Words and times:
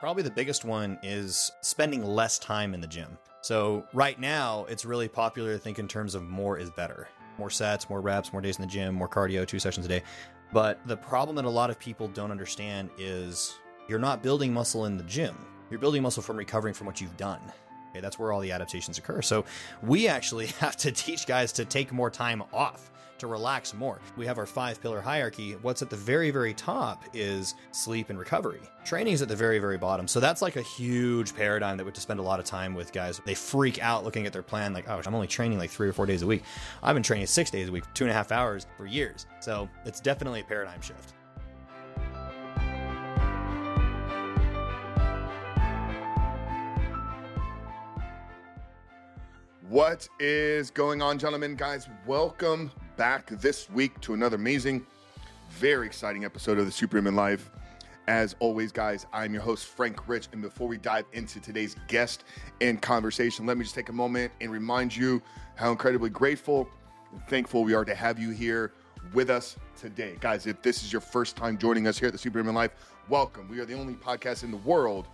Probably 0.00 0.22
the 0.22 0.30
biggest 0.30 0.64
one 0.64 0.96
is 1.02 1.50
spending 1.60 2.04
less 2.04 2.38
time 2.38 2.72
in 2.72 2.80
the 2.80 2.86
gym. 2.86 3.18
So, 3.40 3.84
right 3.92 4.18
now, 4.18 4.64
it's 4.68 4.84
really 4.84 5.08
popular 5.08 5.54
to 5.54 5.58
think 5.58 5.80
in 5.80 5.88
terms 5.88 6.14
of 6.14 6.22
more 6.22 6.56
is 6.56 6.70
better. 6.70 7.08
More 7.36 7.50
sets, 7.50 7.90
more 7.90 8.00
reps, 8.00 8.32
more 8.32 8.40
days 8.40 8.58
in 8.58 8.62
the 8.62 8.68
gym, 8.68 8.94
more 8.94 9.08
cardio, 9.08 9.46
two 9.46 9.58
sessions 9.58 9.86
a 9.86 9.88
day. 9.88 10.02
But 10.52 10.86
the 10.86 10.96
problem 10.96 11.34
that 11.36 11.44
a 11.44 11.50
lot 11.50 11.68
of 11.70 11.80
people 11.80 12.06
don't 12.08 12.30
understand 12.30 12.90
is 12.96 13.56
you're 13.88 13.98
not 13.98 14.22
building 14.22 14.52
muscle 14.52 14.84
in 14.84 14.96
the 14.96 15.04
gym. 15.04 15.36
You're 15.68 15.80
building 15.80 16.02
muscle 16.02 16.22
from 16.22 16.36
recovering 16.36 16.74
from 16.74 16.86
what 16.86 17.00
you've 17.00 17.16
done. 17.16 17.40
Okay, 17.90 18.00
that's 18.00 18.18
where 18.18 18.32
all 18.32 18.40
the 18.40 18.52
adaptations 18.52 18.98
occur. 18.98 19.22
So 19.22 19.44
we 19.82 20.08
actually 20.08 20.46
have 20.60 20.76
to 20.78 20.92
teach 20.92 21.26
guys 21.26 21.52
to 21.52 21.64
take 21.64 21.92
more 21.92 22.10
time 22.10 22.42
off, 22.52 22.90
to 23.18 23.26
relax 23.26 23.74
more. 23.74 23.98
We 24.16 24.26
have 24.26 24.38
our 24.38 24.46
five 24.46 24.80
pillar 24.80 25.00
hierarchy. 25.00 25.52
What's 25.62 25.82
at 25.82 25.90
the 25.90 25.96
very, 25.96 26.30
very 26.30 26.54
top 26.54 27.04
is 27.12 27.54
sleep 27.72 28.10
and 28.10 28.18
recovery. 28.18 28.60
Training 28.84 29.12
is 29.12 29.22
at 29.22 29.28
the 29.28 29.36
very, 29.36 29.58
very 29.58 29.76
bottom. 29.76 30.06
So 30.06 30.20
that's 30.20 30.40
like 30.40 30.56
a 30.56 30.62
huge 30.62 31.34
paradigm 31.34 31.76
that 31.76 31.84
we 31.84 31.88
have 31.88 31.94
to 31.94 32.00
spend 32.00 32.20
a 32.20 32.22
lot 32.22 32.38
of 32.38 32.46
time 32.46 32.74
with 32.74 32.92
guys. 32.92 33.20
They 33.24 33.34
freak 33.34 33.82
out 33.82 34.04
looking 34.04 34.26
at 34.26 34.32
their 34.32 34.42
plan, 34.42 34.72
like, 34.72 34.88
oh, 34.88 35.00
I'm 35.04 35.14
only 35.14 35.26
training 35.26 35.58
like 35.58 35.70
three 35.70 35.88
or 35.88 35.92
four 35.92 36.06
days 36.06 36.22
a 36.22 36.26
week. 36.26 36.44
I've 36.82 36.94
been 36.94 37.02
training 37.02 37.26
six 37.26 37.50
days 37.50 37.68
a 37.68 37.72
week, 37.72 37.84
two 37.94 38.04
and 38.04 38.10
a 38.10 38.14
half 38.14 38.30
hours 38.30 38.66
for 38.76 38.86
years. 38.86 39.26
So 39.40 39.68
it's 39.84 40.00
definitely 40.00 40.40
a 40.40 40.44
paradigm 40.44 40.80
shift. 40.80 41.14
What 49.68 50.08
is 50.18 50.70
going 50.70 51.02
on, 51.02 51.18
gentlemen, 51.18 51.54
guys? 51.54 51.90
Welcome 52.06 52.70
back 52.96 53.28
this 53.28 53.68
week 53.68 54.00
to 54.00 54.14
another 54.14 54.36
amazing, 54.36 54.86
very 55.50 55.86
exciting 55.86 56.24
episode 56.24 56.58
of 56.58 56.64
the 56.64 56.72
Superhuman 56.72 57.14
Life. 57.14 57.50
As 58.06 58.34
always, 58.38 58.72
guys, 58.72 59.04
I'm 59.12 59.34
your 59.34 59.42
host, 59.42 59.66
Frank 59.66 60.08
Rich. 60.08 60.28
And 60.32 60.40
before 60.40 60.68
we 60.68 60.78
dive 60.78 61.04
into 61.12 61.38
today's 61.38 61.76
guest 61.86 62.24
and 62.62 62.80
conversation, 62.80 63.44
let 63.44 63.58
me 63.58 63.64
just 63.64 63.74
take 63.74 63.90
a 63.90 63.92
moment 63.92 64.32
and 64.40 64.50
remind 64.50 64.96
you 64.96 65.20
how 65.56 65.70
incredibly 65.70 66.08
grateful 66.08 66.66
and 67.12 67.22
thankful 67.28 67.62
we 67.62 67.74
are 67.74 67.84
to 67.84 67.94
have 67.94 68.18
you 68.18 68.30
here 68.30 68.72
with 69.12 69.28
us 69.28 69.56
today. 69.78 70.16
Guys, 70.18 70.46
if 70.46 70.62
this 70.62 70.82
is 70.82 70.90
your 70.90 71.02
first 71.02 71.36
time 71.36 71.58
joining 71.58 71.86
us 71.86 71.98
here 71.98 72.06
at 72.06 72.12
the 72.12 72.18
Superhuman 72.18 72.54
Life, 72.54 72.70
welcome. 73.10 73.46
We 73.50 73.60
are 73.60 73.66
the 73.66 73.74
only 73.74 73.96
podcast 73.96 74.44
in 74.44 74.50
the 74.50 74.56
world 74.56 75.08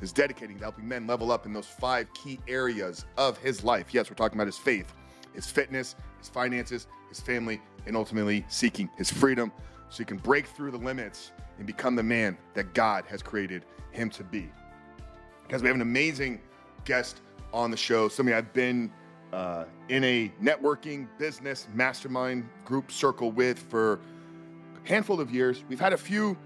is 0.00 0.12
dedicating 0.12 0.56
to 0.58 0.62
helping 0.62 0.86
men 0.86 1.06
level 1.06 1.30
up 1.30 1.46
in 1.46 1.52
those 1.52 1.66
five 1.66 2.12
key 2.14 2.38
areas 2.48 3.04
of 3.16 3.38
his 3.38 3.64
life. 3.64 3.92
Yes, 3.92 4.10
we're 4.10 4.16
talking 4.16 4.36
about 4.36 4.46
his 4.46 4.58
faith, 4.58 4.92
his 5.34 5.46
fitness, 5.46 5.96
his 6.18 6.28
finances, 6.28 6.86
his 7.08 7.20
family, 7.20 7.60
and 7.86 7.96
ultimately 7.96 8.44
seeking 8.48 8.88
his 8.96 9.10
freedom 9.10 9.52
so 9.88 9.98
he 9.98 10.04
can 10.04 10.18
break 10.18 10.46
through 10.46 10.70
the 10.70 10.78
limits 10.78 11.32
and 11.58 11.66
become 11.66 11.94
the 11.96 12.02
man 12.02 12.36
that 12.54 12.72
God 12.74 13.04
has 13.08 13.22
created 13.22 13.64
him 13.90 14.08
to 14.10 14.24
be. 14.24 14.50
Because 15.46 15.62
we 15.62 15.68
have 15.68 15.76
an 15.76 15.82
amazing 15.82 16.40
guest 16.84 17.20
on 17.52 17.70
the 17.70 17.76
show, 17.76 18.08
somebody 18.08 18.36
I've 18.36 18.52
been 18.52 18.92
uh, 19.32 19.64
in 19.88 20.04
a 20.04 20.32
networking 20.42 21.08
business 21.18 21.68
mastermind 21.74 22.48
group 22.64 22.90
circle 22.90 23.30
with 23.30 23.58
for 23.58 24.00
a 24.84 24.88
handful 24.88 25.20
of 25.20 25.30
years. 25.32 25.64
We've 25.68 25.80
had 25.80 25.92
a 25.92 25.98
few 25.98 26.36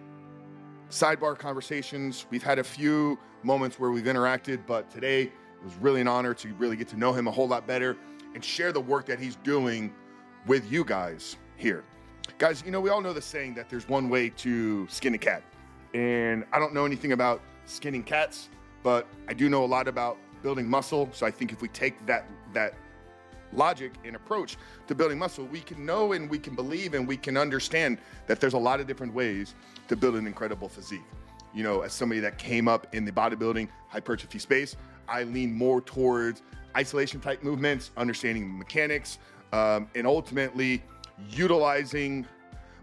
sidebar 0.91 1.39
conversations. 1.39 2.27
We've 2.31 2.43
had 2.43 2.59
a 2.59 2.65
few 2.65 3.19
moments 3.43 3.79
where 3.79 3.91
we've 3.91 4.05
interacted, 4.05 4.61
but 4.67 4.91
today 4.91 5.23
it 5.23 5.65
was 5.65 5.75
really 5.77 6.01
an 6.01 6.09
honor 6.09 6.35
to 6.35 6.55
really 6.55 6.77
get 6.77 6.89
to 6.89 6.97
know 6.97 7.13
him 7.13 7.27
a 7.27 7.31
whole 7.31 7.49
lot 7.49 7.67
better 7.67 7.97
and 8.35 8.45
share 8.45 8.73
the 8.73 8.81
work 8.81 9.07
that 9.07 9.19
he's 9.19 9.37
doing 9.37 9.93
with 10.47 10.71
you 10.71 10.85
guys 10.85 11.37
here. 11.57 11.85
Guys, 12.39 12.63
you 12.65 12.71
know, 12.71 12.81
we 12.81 12.91
all 12.91 13.01
know 13.01 13.13
the 13.13 13.23
saying 13.23 13.55
that 13.55 13.69
there's 13.69 13.89
one 13.89 14.09
way 14.09 14.29
to 14.31 14.87
skin 14.89 15.15
a 15.15 15.19
cat. 15.19 15.43
And 15.95 16.45
I 16.53 16.59
don't 16.59 16.75
know 16.75 16.85
anything 16.85 17.13
about 17.13 17.41
skinning 17.67 18.03
cats, 18.03 18.49
but 18.83 19.07
I 19.29 19.35
do 19.35 19.49
know 19.49 19.65
a 19.65 19.67
lot 19.67 19.89
about 19.89 20.19
building 20.43 20.69
muscle. 20.69 21.09
So 21.13 21.27
I 21.27 21.31
think 21.31 21.53
if 21.53 21.63
we 21.63 21.69
take 21.69 22.05
that 22.07 22.27
that 22.53 22.75
logic 23.55 23.93
and 24.05 24.17
approach 24.17 24.57
to 24.87 24.95
building 24.95 25.19
muscle, 25.19 25.45
we 25.47 25.61
can 25.61 25.85
know 25.85 26.13
and 26.13 26.29
we 26.29 26.39
can 26.39 26.55
believe 26.55 26.95
and 26.95 27.07
we 27.07 27.17
can 27.17 27.37
understand 27.37 27.99
that 28.27 28.41
there's 28.41 28.55
a 28.55 28.59
lot 28.59 28.81
of 28.81 28.87
different 28.87 29.15
ways 29.15 29.55
to 29.89 29.97
build 29.97 30.17
an 30.17 30.27
incredible 30.27 30.69
physique. 30.69 31.05
You 31.55 31.63
know, 31.63 31.83
as 31.83 31.93
somebody 31.93 32.21
that 32.21 32.39
came 32.39 32.67
up 32.67 32.87
in 32.95 33.05
the 33.05 33.13
bodybuilding 33.13 33.69
hypertrophy 33.89 34.39
space, 34.39 34.77
I 35.09 35.23
lean 35.25 35.53
more 35.53 35.81
towards 35.81 36.43
isolation 36.77 37.21
type 37.21 37.43
movements, 37.43 37.91
understanding 37.97 38.59
mechanics, 38.59 39.19
um, 39.53 39.89
and 39.95 40.07
ultimately 40.07 40.83
utilizing 41.31 42.27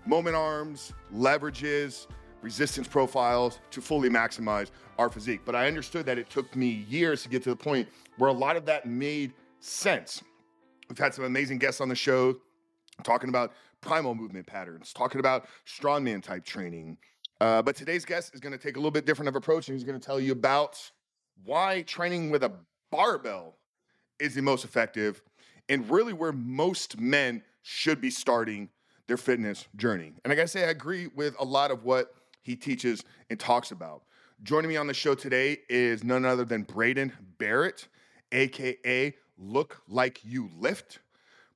moment 0.06 0.36
arms, 0.36 0.94
leverages, 1.14 2.08
resistance 2.42 2.88
profiles 2.88 3.60
to 3.72 3.82
fully 3.82 4.10
maximize 4.10 4.72
our 4.98 5.10
physique. 5.10 5.42
But 5.46 5.56
I 5.56 5.68
understood 5.68 6.06
that 6.06 6.18
it 6.18 6.30
took 6.30 6.56
me 6.56 6.86
years 6.90 7.24
to 7.24 7.30
get 7.30 7.44
to 7.44 7.50
the 7.50 7.56
point 7.56 7.88
where 8.18 8.30
a 8.30 8.34
lot 8.34 8.56
of 8.56 8.66
that 8.66 8.86
made 8.86 9.34
sense. 9.60 10.24
We've 10.92 10.98
had 10.98 11.14
some 11.14 11.24
amazing 11.24 11.60
guests 11.60 11.80
on 11.80 11.88
the 11.88 11.96
show 11.96 12.36
talking 13.04 13.30
about 13.30 13.54
primal 13.80 14.14
movement 14.14 14.46
patterns, 14.46 14.92
talking 14.92 15.22
about 15.22 15.46
strongman 15.66 16.22
type 16.22 16.44
training. 16.44 16.98
Uh, 17.40 17.62
but 17.62 17.78
today's 17.78 18.04
guest 18.04 18.36
is 18.36 18.42
going 18.42 18.52
to 18.52 18.58
take 18.58 18.76
a 18.76 18.80
little 18.80 18.92
bit 18.92 19.06
different 19.06 19.30
of 19.30 19.38
approach, 19.38 19.70
and 19.70 19.78
he's 19.78 19.86
going 19.86 19.98
to 19.98 20.06
tell 20.06 20.20
you 20.20 20.34
about 20.34 20.92
why 21.46 21.84
training 21.84 22.30
with 22.30 22.44
a 22.44 22.52
barbell 22.92 23.56
is 24.20 24.36
the 24.36 24.42
most 24.42 24.66
effective, 24.66 25.22
and 25.70 25.90
really 25.90 26.12
where 26.12 26.34
most 26.34 27.00
men 27.00 27.42
should 27.62 28.02
be 28.02 28.10
starting 28.10 28.68
their 29.08 29.16
fitness 29.16 29.70
journey. 29.78 30.12
And 30.26 30.32
like 30.32 30.40
I 30.40 30.46
say, 30.46 30.66
I 30.66 30.72
agree 30.72 31.08
with 31.16 31.38
a 31.40 31.46
lot 31.46 31.72
of 31.72 31.86
what 31.86 32.16
he 32.42 32.58
teaches 32.58 33.06
and 33.30 33.40
talks 33.40 33.72
about. 33.72 34.04
Joining 34.44 34.68
me 34.68 34.76
on 34.76 34.88
the 34.88 34.94
show 34.94 35.16
today 35.16 35.60
is 35.70 36.04
none 36.04 36.26
other 36.26 36.44
than 36.44 36.64
Braydon 36.64 37.14
Barrett, 37.38 37.88
aka 38.34 39.16
Look 39.42 39.82
Like 39.88 40.24
You 40.24 40.50
Lift. 40.58 41.00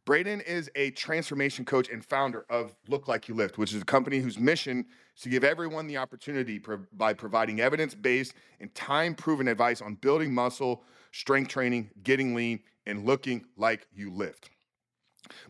Braydon 0.06 0.41
is 0.41 0.69
a 0.75 0.91
transformation 0.91 1.66
coach 1.66 1.90
and 1.90 2.03
founder 2.03 2.46
of 2.50 2.75
Look 2.88 3.07
Like 3.07 3.28
You 3.28 3.35
Lift, 3.35 3.57
which 3.57 3.73
is 3.73 3.81
a 3.81 3.85
company 3.85 4.19
whose 4.19 4.38
mission 4.38 4.85
is 5.16 5.22
to 5.23 5.29
give 5.29 5.44
everyone 5.44 5.88
the 5.88 5.97
opportunity 5.97 6.59
pro- 6.59 6.85
by 6.94 7.13
providing 7.13 7.59
evidence 7.59 7.96
based 7.96 8.34
and 8.59 8.73
time 8.75 9.16
proven 9.16 9.47
advice 9.47 9.81
on 9.81 9.96
building 9.96 10.34
muscle, 10.34 10.84
strength 11.12 11.50
training, 11.50 11.90
getting 12.03 12.35
lean, 12.35 12.59
and 12.85 13.06
looking 13.06 13.46
like 13.57 13.88
you 13.96 14.12
lift. 14.12 14.50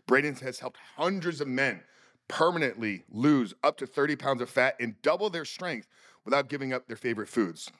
Braydon 0.06 0.34
has 0.36 0.58
helped 0.58 0.78
hundreds 0.96 1.40
of 1.40 1.48
men 1.48 1.82
permanently 2.28 3.04
lose 3.10 3.54
up 3.62 3.76
to 3.76 3.86
30 3.86 4.16
pounds 4.16 4.40
of 4.40 4.48
fat 4.48 4.74
and 4.80 5.00
double 5.02 5.30
their 5.30 5.44
strength 5.44 5.86
without 6.24 6.48
giving 6.48 6.72
up 6.72 6.86
their 6.86 6.96
favorite 6.96 7.28
foods. 7.28 7.70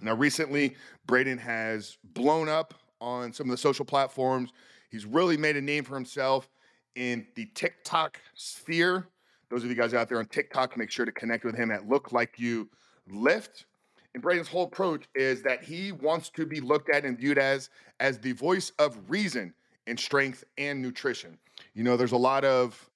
Now, 0.00 0.14
recently, 0.14 0.76
Braydon 1.06 1.38
has 1.38 1.96
blown 2.02 2.48
up 2.48 2.74
on 3.04 3.32
some 3.32 3.46
of 3.46 3.50
the 3.50 3.58
social 3.58 3.84
platforms. 3.84 4.50
He's 4.90 5.04
really 5.04 5.36
made 5.36 5.56
a 5.56 5.60
name 5.60 5.84
for 5.84 5.94
himself 5.94 6.48
in 6.94 7.26
the 7.34 7.46
TikTok 7.54 8.18
sphere. 8.34 9.06
Those 9.50 9.62
of 9.62 9.70
you 9.70 9.76
guys 9.76 9.94
out 9.94 10.08
there 10.08 10.18
on 10.18 10.26
TikTok, 10.26 10.76
make 10.76 10.90
sure 10.90 11.04
to 11.04 11.12
connect 11.12 11.44
with 11.44 11.54
him 11.54 11.70
at 11.70 11.88
Look 11.88 12.12
Like 12.12 12.38
You 12.38 12.68
Lift. 13.08 13.66
And 14.14 14.22
Braydon's 14.22 14.48
whole 14.48 14.64
approach 14.64 15.04
is 15.14 15.42
that 15.42 15.62
he 15.62 15.92
wants 15.92 16.30
to 16.30 16.46
be 16.46 16.60
looked 16.60 16.88
at 16.88 17.04
and 17.04 17.18
viewed 17.18 17.38
as 17.38 17.68
as 18.00 18.18
the 18.18 18.32
voice 18.32 18.72
of 18.78 18.98
reason 19.08 19.52
in 19.86 19.96
strength 19.96 20.44
and 20.56 20.80
nutrition. 20.80 21.36
You 21.74 21.84
know, 21.84 21.96
there's 21.96 22.12
a 22.12 22.16
lot 22.16 22.44
of 22.44 22.88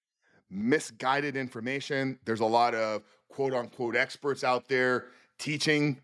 misguided 0.51 1.37
information. 1.37 2.19
There's 2.25 2.41
a 2.41 2.47
lot 2.47 2.75
of 2.75 3.03
quote 3.29 3.53
unquote 3.53 3.97
experts 3.97 4.45
out 4.45 4.69
there 4.69 5.07
teaching 5.39 6.01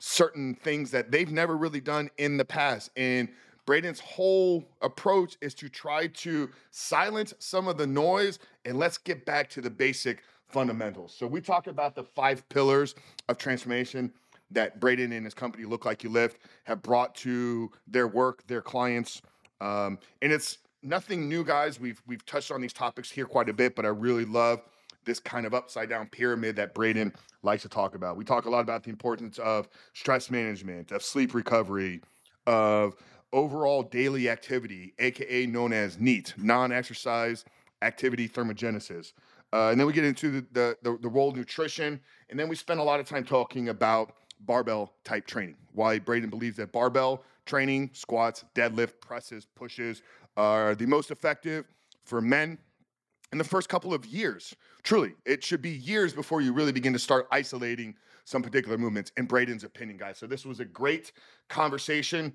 certain 0.00 0.54
things 0.54 0.90
that 0.90 1.12
they've 1.12 1.30
never 1.30 1.56
really 1.56 1.80
done 1.80 2.10
in 2.18 2.36
the 2.38 2.44
past. 2.44 2.90
And 2.96 3.28
Braydon's 3.66 4.00
whole 4.00 4.64
approach 4.82 5.36
is 5.40 5.54
to 5.54 5.68
try 5.68 6.08
to 6.08 6.50
silence 6.70 7.34
some 7.38 7.68
of 7.68 7.76
the 7.76 7.86
noise 7.86 8.40
and 8.64 8.78
let's 8.78 8.98
get 8.98 9.24
back 9.24 9.48
to 9.50 9.60
the 9.60 9.70
basic 9.70 10.22
fundamentals. 10.48 11.14
So 11.14 11.26
we 11.26 11.40
talk 11.40 11.66
about 11.66 11.94
the 11.94 12.02
five 12.02 12.48
pillars 12.48 12.94
of 13.28 13.38
transformation 13.38 14.12
that 14.50 14.80
Braydon 14.80 15.12
and 15.12 15.24
his 15.24 15.34
company 15.34 15.64
Look 15.64 15.84
Like 15.84 16.02
You 16.02 16.10
Lift 16.10 16.38
have 16.64 16.82
brought 16.82 17.14
to 17.16 17.70
their 17.86 18.08
work, 18.08 18.44
their 18.48 18.62
clients. 18.62 19.22
Um, 19.60 19.98
and 20.22 20.32
it's 20.32 20.58
nothing 20.82 21.28
new, 21.28 21.44
guys. 21.44 21.78
We've 21.78 22.02
we've 22.06 22.24
touched 22.24 22.50
on 22.50 22.60
these 22.60 22.72
topics 22.72 23.10
here 23.10 23.26
quite 23.26 23.48
a 23.48 23.52
bit, 23.52 23.76
but 23.76 23.84
I 23.84 23.90
really 23.90 24.24
love 24.24 24.62
this 25.10 25.18
kind 25.18 25.44
of 25.44 25.52
upside 25.52 25.88
down 25.88 26.06
pyramid 26.06 26.54
that 26.54 26.72
Braydon 26.72 27.12
likes 27.42 27.62
to 27.62 27.68
talk 27.68 27.96
about. 27.96 28.16
We 28.16 28.24
talk 28.24 28.44
a 28.44 28.50
lot 28.50 28.60
about 28.60 28.84
the 28.84 28.90
importance 28.90 29.38
of 29.38 29.68
stress 29.92 30.30
management, 30.30 30.92
of 30.92 31.02
sleep 31.02 31.34
recovery, 31.34 32.00
of 32.46 32.94
overall 33.32 33.82
daily 33.82 34.28
activity, 34.28 34.94
aka 35.00 35.46
known 35.46 35.72
as 35.72 35.98
NEAT, 35.98 36.34
non-exercise 36.36 37.44
activity 37.82 38.28
thermogenesis. 38.28 39.12
Uh, 39.52 39.70
and 39.70 39.80
then 39.80 39.86
we 39.88 39.92
get 39.92 40.04
into 40.04 40.30
the, 40.30 40.46
the, 40.52 40.76
the, 40.82 40.98
the 41.02 41.08
role 41.08 41.30
of 41.30 41.36
nutrition, 41.36 42.00
and 42.28 42.38
then 42.38 42.48
we 42.48 42.54
spend 42.54 42.78
a 42.78 42.82
lot 42.82 43.00
of 43.00 43.08
time 43.08 43.24
talking 43.24 43.68
about 43.68 44.12
barbell 44.40 44.92
type 45.02 45.26
training. 45.26 45.56
Why 45.72 45.98
Braydon 45.98 46.30
believes 46.30 46.56
that 46.58 46.70
barbell 46.70 47.24
training, 47.46 47.90
squats, 47.94 48.44
deadlift, 48.54 49.00
presses, 49.00 49.44
pushes 49.56 50.02
are 50.36 50.76
the 50.76 50.86
most 50.86 51.10
effective 51.10 51.64
for 52.04 52.20
men 52.20 52.58
in 53.32 53.38
the 53.38 53.44
first 53.44 53.68
couple 53.68 53.92
of 53.92 54.06
years. 54.06 54.54
Truly, 54.82 55.14
it 55.26 55.44
should 55.44 55.62
be 55.62 55.70
years 55.70 56.12
before 56.12 56.40
you 56.40 56.52
really 56.52 56.72
begin 56.72 56.92
to 56.92 56.98
start 56.98 57.26
isolating 57.30 57.94
some 58.24 58.42
particular 58.42 58.78
movements 58.78 59.12
in 59.16 59.26
Braydon's 59.26 59.64
opinion, 59.64 59.98
guys. 59.98 60.18
So 60.18 60.26
this 60.26 60.44
was 60.44 60.60
a 60.60 60.64
great 60.64 61.12
conversation. 61.48 62.34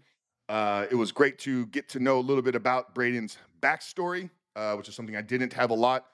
Uh, 0.50 0.86
it 0.92 0.96
was 0.96 1.12
great 1.12 1.40
to 1.40 1.66
get 1.68 1.90
to 1.90 2.00
know 2.00 2.20
a 2.20 2.22
little 2.22 2.44
bit 2.44 2.56
about 2.56 2.94
Braydon's 2.94 3.38
backstory, 3.62 4.30
uh, 4.56 4.76
which 4.76 4.90
is 4.90 4.96
something 4.96 5.16
I 5.16 5.22
didn't 5.22 5.54
have 5.54 5.72
a 5.72 5.76
lot 5.76 6.06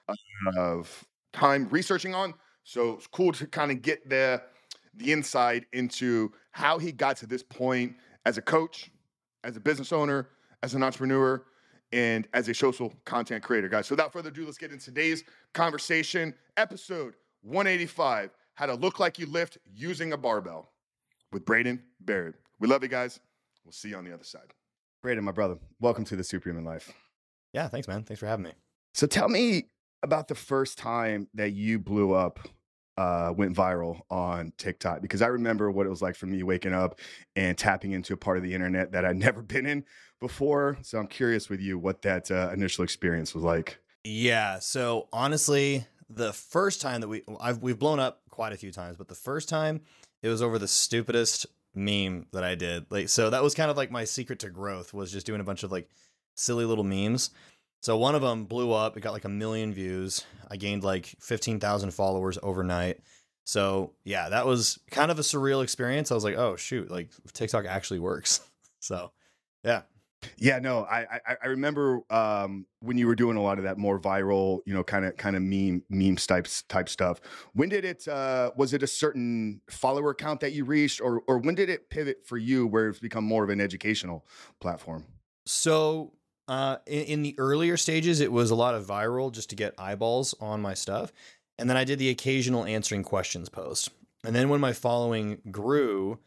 of 0.56 1.04
time 1.32 1.68
researching 1.70 2.14
on. 2.14 2.34
So 2.64 2.92
it's 2.92 3.06
cool 3.06 3.32
to 3.32 3.46
kind 3.46 3.70
of 3.70 3.82
get 3.82 4.08
the 4.08 4.42
the 4.94 5.10
insight 5.10 5.64
into 5.72 6.32
how 6.50 6.78
he 6.78 6.92
got 6.92 7.16
to 7.16 7.26
this 7.26 7.42
point 7.42 7.96
as 8.26 8.36
a 8.36 8.42
coach, 8.42 8.90
as 9.42 9.56
a 9.56 9.60
business 9.60 9.90
owner, 9.90 10.28
as 10.62 10.74
an 10.74 10.82
entrepreneur, 10.82 11.42
and 11.92 12.26
as 12.32 12.48
a 12.48 12.54
social 12.54 12.92
content 13.04 13.42
creator, 13.42 13.68
guys. 13.68 13.86
So 13.86 13.94
without 13.94 14.12
further 14.12 14.30
ado, 14.30 14.44
let's 14.44 14.58
get 14.58 14.72
into 14.72 14.86
today's 14.86 15.24
conversation, 15.52 16.34
episode 16.56 17.14
185 17.42 18.30
How 18.54 18.66
to 18.66 18.74
Look 18.74 18.98
Like 18.98 19.18
You 19.18 19.26
Lift 19.26 19.58
Using 19.74 20.12
a 20.12 20.16
Barbell 20.16 20.70
with 21.32 21.44
Braydon 21.44 21.82
Barrett. 22.00 22.34
We 22.58 22.68
love 22.68 22.82
you 22.82 22.88
guys. 22.88 23.20
We'll 23.64 23.72
see 23.72 23.90
you 23.90 23.96
on 23.96 24.04
the 24.04 24.12
other 24.12 24.24
side. 24.24 24.52
Braydon, 25.02 25.24
my 25.24 25.32
brother, 25.32 25.58
welcome 25.80 26.04
to 26.04 26.16
the 26.16 26.24
Superhuman 26.24 26.64
Life. 26.64 26.92
Yeah, 27.52 27.68
thanks, 27.68 27.88
man. 27.88 28.04
Thanks 28.04 28.20
for 28.20 28.26
having 28.26 28.44
me. 28.44 28.52
So 28.94 29.06
tell 29.06 29.28
me 29.28 29.64
about 30.02 30.28
the 30.28 30.34
first 30.34 30.78
time 30.78 31.28
that 31.34 31.52
you 31.52 31.78
blew 31.78 32.12
up, 32.12 32.40
uh, 32.96 33.32
went 33.36 33.56
viral 33.56 34.00
on 34.10 34.52
TikTok, 34.58 35.02
because 35.02 35.22
I 35.22 35.28
remember 35.28 35.70
what 35.70 35.86
it 35.86 35.90
was 35.90 36.02
like 36.02 36.14
for 36.14 36.26
me 36.26 36.42
waking 36.42 36.74
up 36.74 36.98
and 37.36 37.56
tapping 37.56 37.92
into 37.92 38.12
a 38.12 38.16
part 38.16 38.36
of 38.36 38.42
the 38.42 38.54
internet 38.54 38.92
that 38.92 39.04
I'd 39.04 39.16
never 39.18 39.42
been 39.42 39.66
in 39.66 39.84
before. 40.20 40.78
So 40.82 40.98
I'm 40.98 41.06
curious 41.06 41.48
with 41.48 41.60
you 41.60 41.78
what 41.78 42.02
that 42.02 42.30
uh, 42.30 42.50
initial 42.52 42.84
experience 42.84 43.34
was 43.34 43.44
like. 43.44 43.78
Yeah. 44.04 44.58
So 44.58 45.08
honestly, 45.12 45.86
the 46.08 46.32
first 46.32 46.80
time 46.80 47.00
that 47.00 47.08
we 47.08 47.22
I've 47.40 47.58
we've 47.58 47.78
blown 47.78 48.00
up 48.00 48.22
quite 48.30 48.52
a 48.52 48.56
few 48.56 48.72
times, 48.72 48.96
but 48.96 49.08
the 49.08 49.14
first 49.14 49.48
time 49.48 49.82
it 50.22 50.28
was 50.28 50.42
over 50.42 50.58
the 50.58 50.68
stupidest 50.68 51.46
meme 51.74 52.26
that 52.32 52.44
I 52.44 52.54
did. 52.54 52.86
Like 52.90 53.08
so 53.08 53.30
that 53.30 53.42
was 53.42 53.54
kind 53.54 53.70
of 53.70 53.76
like 53.76 53.90
my 53.90 54.04
secret 54.04 54.38
to 54.40 54.50
growth 54.50 54.92
was 54.92 55.12
just 55.12 55.26
doing 55.26 55.40
a 55.40 55.44
bunch 55.44 55.62
of 55.62 55.72
like 55.72 55.88
silly 56.34 56.64
little 56.64 56.84
memes. 56.84 57.30
So 57.82 57.98
one 57.98 58.14
of 58.14 58.22
them 58.22 58.44
blew 58.44 58.72
up. 58.72 58.96
It 58.96 59.00
got 59.00 59.12
like 59.12 59.24
a 59.24 59.28
million 59.28 59.74
views. 59.74 60.24
I 60.48 60.56
gained 60.56 60.84
like 60.84 61.06
15,000 61.20 61.90
followers 61.90 62.38
overnight. 62.42 63.00
So, 63.44 63.92
yeah, 64.04 64.28
that 64.28 64.46
was 64.46 64.78
kind 64.92 65.10
of 65.10 65.18
a 65.18 65.22
surreal 65.22 65.64
experience. 65.64 66.12
I 66.12 66.14
was 66.14 66.22
like, 66.22 66.36
"Oh, 66.36 66.54
shoot, 66.54 66.92
like 66.92 67.10
TikTok 67.32 67.66
actually 67.66 68.00
works." 68.00 68.40
So, 68.84 69.12
yeah. 69.62 69.82
Yeah, 70.38 70.58
no, 70.58 70.82
I 70.82 71.06
I, 71.24 71.36
I 71.44 71.46
remember 71.46 72.00
um, 72.10 72.66
when 72.80 72.98
you 72.98 73.06
were 73.06 73.14
doing 73.14 73.36
a 73.36 73.40
lot 73.40 73.58
of 73.58 73.64
that 73.64 73.78
more 73.78 73.96
viral, 74.00 74.58
you 74.66 74.74
know, 74.74 74.82
kind 74.82 75.04
of 75.04 75.16
kind 75.16 75.36
of 75.36 75.42
meme 75.42 75.84
meme 75.88 76.16
type 76.16 76.48
type 76.68 76.88
stuff. 76.88 77.20
When 77.52 77.68
did 77.68 77.84
it? 77.84 78.08
Uh, 78.08 78.50
was 78.56 78.72
it 78.72 78.82
a 78.82 78.88
certain 78.88 79.60
follower 79.70 80.14
count 80.14 80.40
that 80.40 80.50
you 80.52 80.64
reached, 80.64 81.00
or 81.00 81.22
or 81.28 81.38
when 81.38 81.54
did 81.54 81.70
it 81.70 81.90
pivot 81.90 82.26
for 82.26 82.38
you, 82.38 82.66
where 82.66 82.88
it's 82.88 82.98
become 82.98 83.22
more 83.22 83.44
of 83.44 83.50
an 83.50 83.60
educational 83.60 84.26
platform? 84.60 85.04
So, 85.46 86.12
uh, 86.48 86.76
in, 86.86 87.02
in 87.04 87.22
the 87.22 87.34
earlier 87.38 87.76
stages, 87.76 88.20
it 88.20 88.32
was 88.32 88.50
a 88.50 88.54
lot 88.54 88.74
of 88.74 88.86
viral 88.86 89.32
just 89.32 89.50
to 89.50 89.56
get 89.56 89.74
eyeballs 89.78 90.34
on 90.40 90.60
my 90.60 90.74
stuff, 90.74 91.12
and 91.58 91.68
then 91.68 91.76
I 91.76 91.84
did 91.84 91.98
the 91.98 92.10
occasional 92.10 92.64
answering 92.64 93.02
questions 93.02 93.48
post. 93.48 93.90
And 94.24 94.34
then 94.34 94.48
when 94.48 94.60
my 94.60 94.72
following 94.72 95.40
grew, 95.50 96.18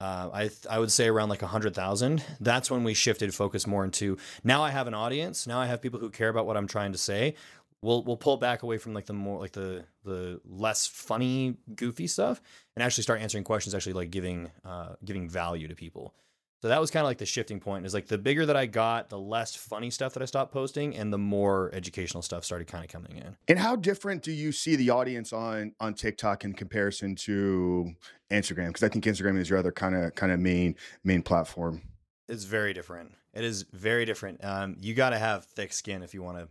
uh, 0.00 0.30
I 0.32 0.42
th- 0.42 0.66
I 0.68 0.78
would 0.78 0.90
say 0.90 1.08
around 1.08 1.28
like 1.28 1.42
a 1.42 1.46
hundred 1.46 1.74
thousand. 1.74 2.24
That's 2.40 2.70
when 2.70 2.84
we 2.84 2.94
shifted 2.94 3.34
focus 3.34 3.66
more 3.66 3.84
into 3.84 4.18
now 4.42 4.62
I 4.62 4.70
have 4.70 4.86
an 4.86 4.94
audience. 4.94 5.46
Now 5.46 5.60
I 5.60 5.66
have 5.66 5.80
people 5.80 6.00
who 6.00 6.10
care 6.10 6.28
about 6.28 6.46
what 6.46 6.56
I'm 6.56 6.66
trying 6.66 6.92
to 6.92 6.98
say. 6.98 7.34
We'll 7.80 8.02
we'll 8.02 8.16
pull 8.16 8.36
back 8.36 8.62
away 8.62 8.78
from 8.78 8.94
like 8.94 9.06
the 9.06 9.12
more 9.12 9.38
like 9.38 9.52
the 9.52 9.84
the 10.04 10.40
less 10.44 10.86
funny, 10.86 11.56
goofy 11.74 12.06
stuff, 12.06 12.40
and 12.76 12.82
actually 12.82 13.02
start 13.02 13.20
answering 13.20 13.44
questions. 13.44 13.74
Actually, 13.74 13.92
like 13.92 14.10
giving 14.10 14.50
uh, 14.64 14.96
giving 15.04 15.28
value 15.28 15.68
to 15.68 15.74
people. 15.74 16.14
So 16.64 16.68
that 16.68 16.80
was 16.80 16.90
kind 16.90 17.02
of 17.02 17.08
like 17.08 17.18
the 17.18 17.26
shifting 17.26 17.60
point. 17.60 17.84
Is 17.84 17.92
like 17.92 18.06
the 18.06 18.16
bigger 18.16 18.46
that 18.46 18.56
I 18.56 18.64
got, 18.64 19.10
the 19.10 19.18
less 19.18 19.54
funny 19.54 19.90
stuff 19.90 20.14
that 20.14 20.22
I 20.22 20.24
stopped 20.24 20.50
posting, 20.50 20.96
and 20.96 21.12
the 21.12 21.18
more 21.18 21.70
educational 21.74 22.22
stuff 22.22 22.42
started 22.42 22.68
kind 22.68 22.82
of 22.82 22.90
coming 22.90 23.18
in. 23.18 23.36
And 23.48 23.58
how 23.58 23.76
different 23.76 24.22
do 24.22 24.32
you 24.32 24.50
see 24.50 24.74
the 24.74 24.88
audience 24.88 25.34
on 25.34 25.74
on 25.78 25.92
TikTok 25.92 26.42
in 26.42 26.54
comparison 26.54 27.16
to 27.16 27.92
Instagram? 28.30 28.68
Because 28.68 28.82
I 28.82 28.88
think 28.88 29.04
Instagram 29.04 29.38
is 29.38 29.50
your 29.50 29.58
other 29.58 29.72
kind 29.72 29.94
of 29.94 30.14
kind 30.14 30.32
of 30.32 30.40
main 30.40 30.74
main 31.04 31.20
platform. 31.20 31.82
It's 32.30 32.44
very 32.44 32.72
different. 32.72 33.12
It 33.34 33.44
is 33.44 33.66
very 33.70 34.06
different. 34.06 34.42
Um, 34.42 34.76
you 34.80 34.94
got 34.94 35.10
to 35.10 35.18
have 35.18 35.44
thick 35.44 35.70
skin 35.70 36.02
if 36.02 36.14
you 36.14 36.22
want 36.22 36.38
to 36.38 36.48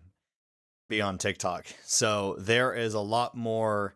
be 0.90 1.02
on 1.02 1.18
TikTok. 1.18 1.66
So 1.86 2.36
there 2.38 2.76
is 2.76 2.94
a 2.94 3.00
lot 3.00 3.36
more. 3.36 3.96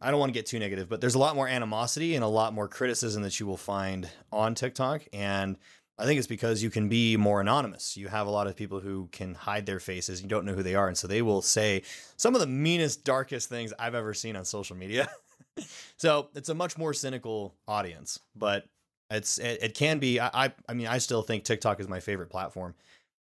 I 0.00 0.10
don't 0.10 0.20
want 0.20 0.30
to 0.30 0.38
get 0.38 0.46
too 0.46 0.58
negative, 0.58 0.88
but 0.88 1.00
there's 1.00 1.14
a 1.14 1.18
lot 1.18 1.34
more 1.34 1.48
animosity 1.48 2.14
and 2.14 2.22
a 2.22 2.28
lot 2.28 2.54
more 2.54 2.68
criticism 2.68 3.22
that 3.22 3.40
you 3.40 3.46
will 3.46 3.56
find 3.56 4.08
on 4.30 4.54
TikTok. 4.54 5.02
And 5.12 5.56
I 5.98 6.04
think 6.04 6.18
it's 6.18 6.26
because 6.26 6.62
you 6.62 6.70
can 6.70 6.88
be 6.88 7.16
more 7.16 7.40
anonymous. 7.40 7.96
You 7.96 8.08
have 8.08 8.26
a 8.26 8.30
lot 8.30 8.46
of 8.46 8.56
people 8.56 8.80
who 8.80 9.08
can 9.12 9.34
hide 9.34 9.66
their 9.66 9.80
faces. 9.80 10.22
You 10.22 10.28
don't 10.28 10.44
know 10.44 10.54
who 10.54 10.62
they 10.62 10.74
are. 10.74 10.88
And 10.88 10.96
so 10.96 11.06
they 11.06 11.22
will 11.22 11.42
say 11.42 11.82
some 12.16 12.34
of 12.34 12.40
the 12.40 12.46
meanest, 12.46 13.04
darkest 13.04 13.48
things 13.48 13.72
I've 13.78 13.94
ever 13.94 14.14
seen 14.14 14.36
on 14.36 14.44
social 14.44 14.76
media. 14.76 15.08
so 15.96 16.28
it's 16.34 16.48
a 16.48 16.54
much 16.54 16.78
more 16.78 16.94
cynical 16.94 17.54
audience, 17.66 18.20
but 18.36 18.66
it's 19.10 19.38
it, 19.38 19.62
it 19.62 19.74
can 19.74 19.98
be. 19.98 20.18
I, 20.18 20.46
I 20.46 20.52
I 20.68 20.74
mean 20.74 20.86
I 20.86 20.98
still 20.98 21.22
think 21.22 21.44
TikTok 21.44 21.80
is 21.80 21.88
my 21.88 22.00
favorite 22.00 22.30
platform 22.30 22.74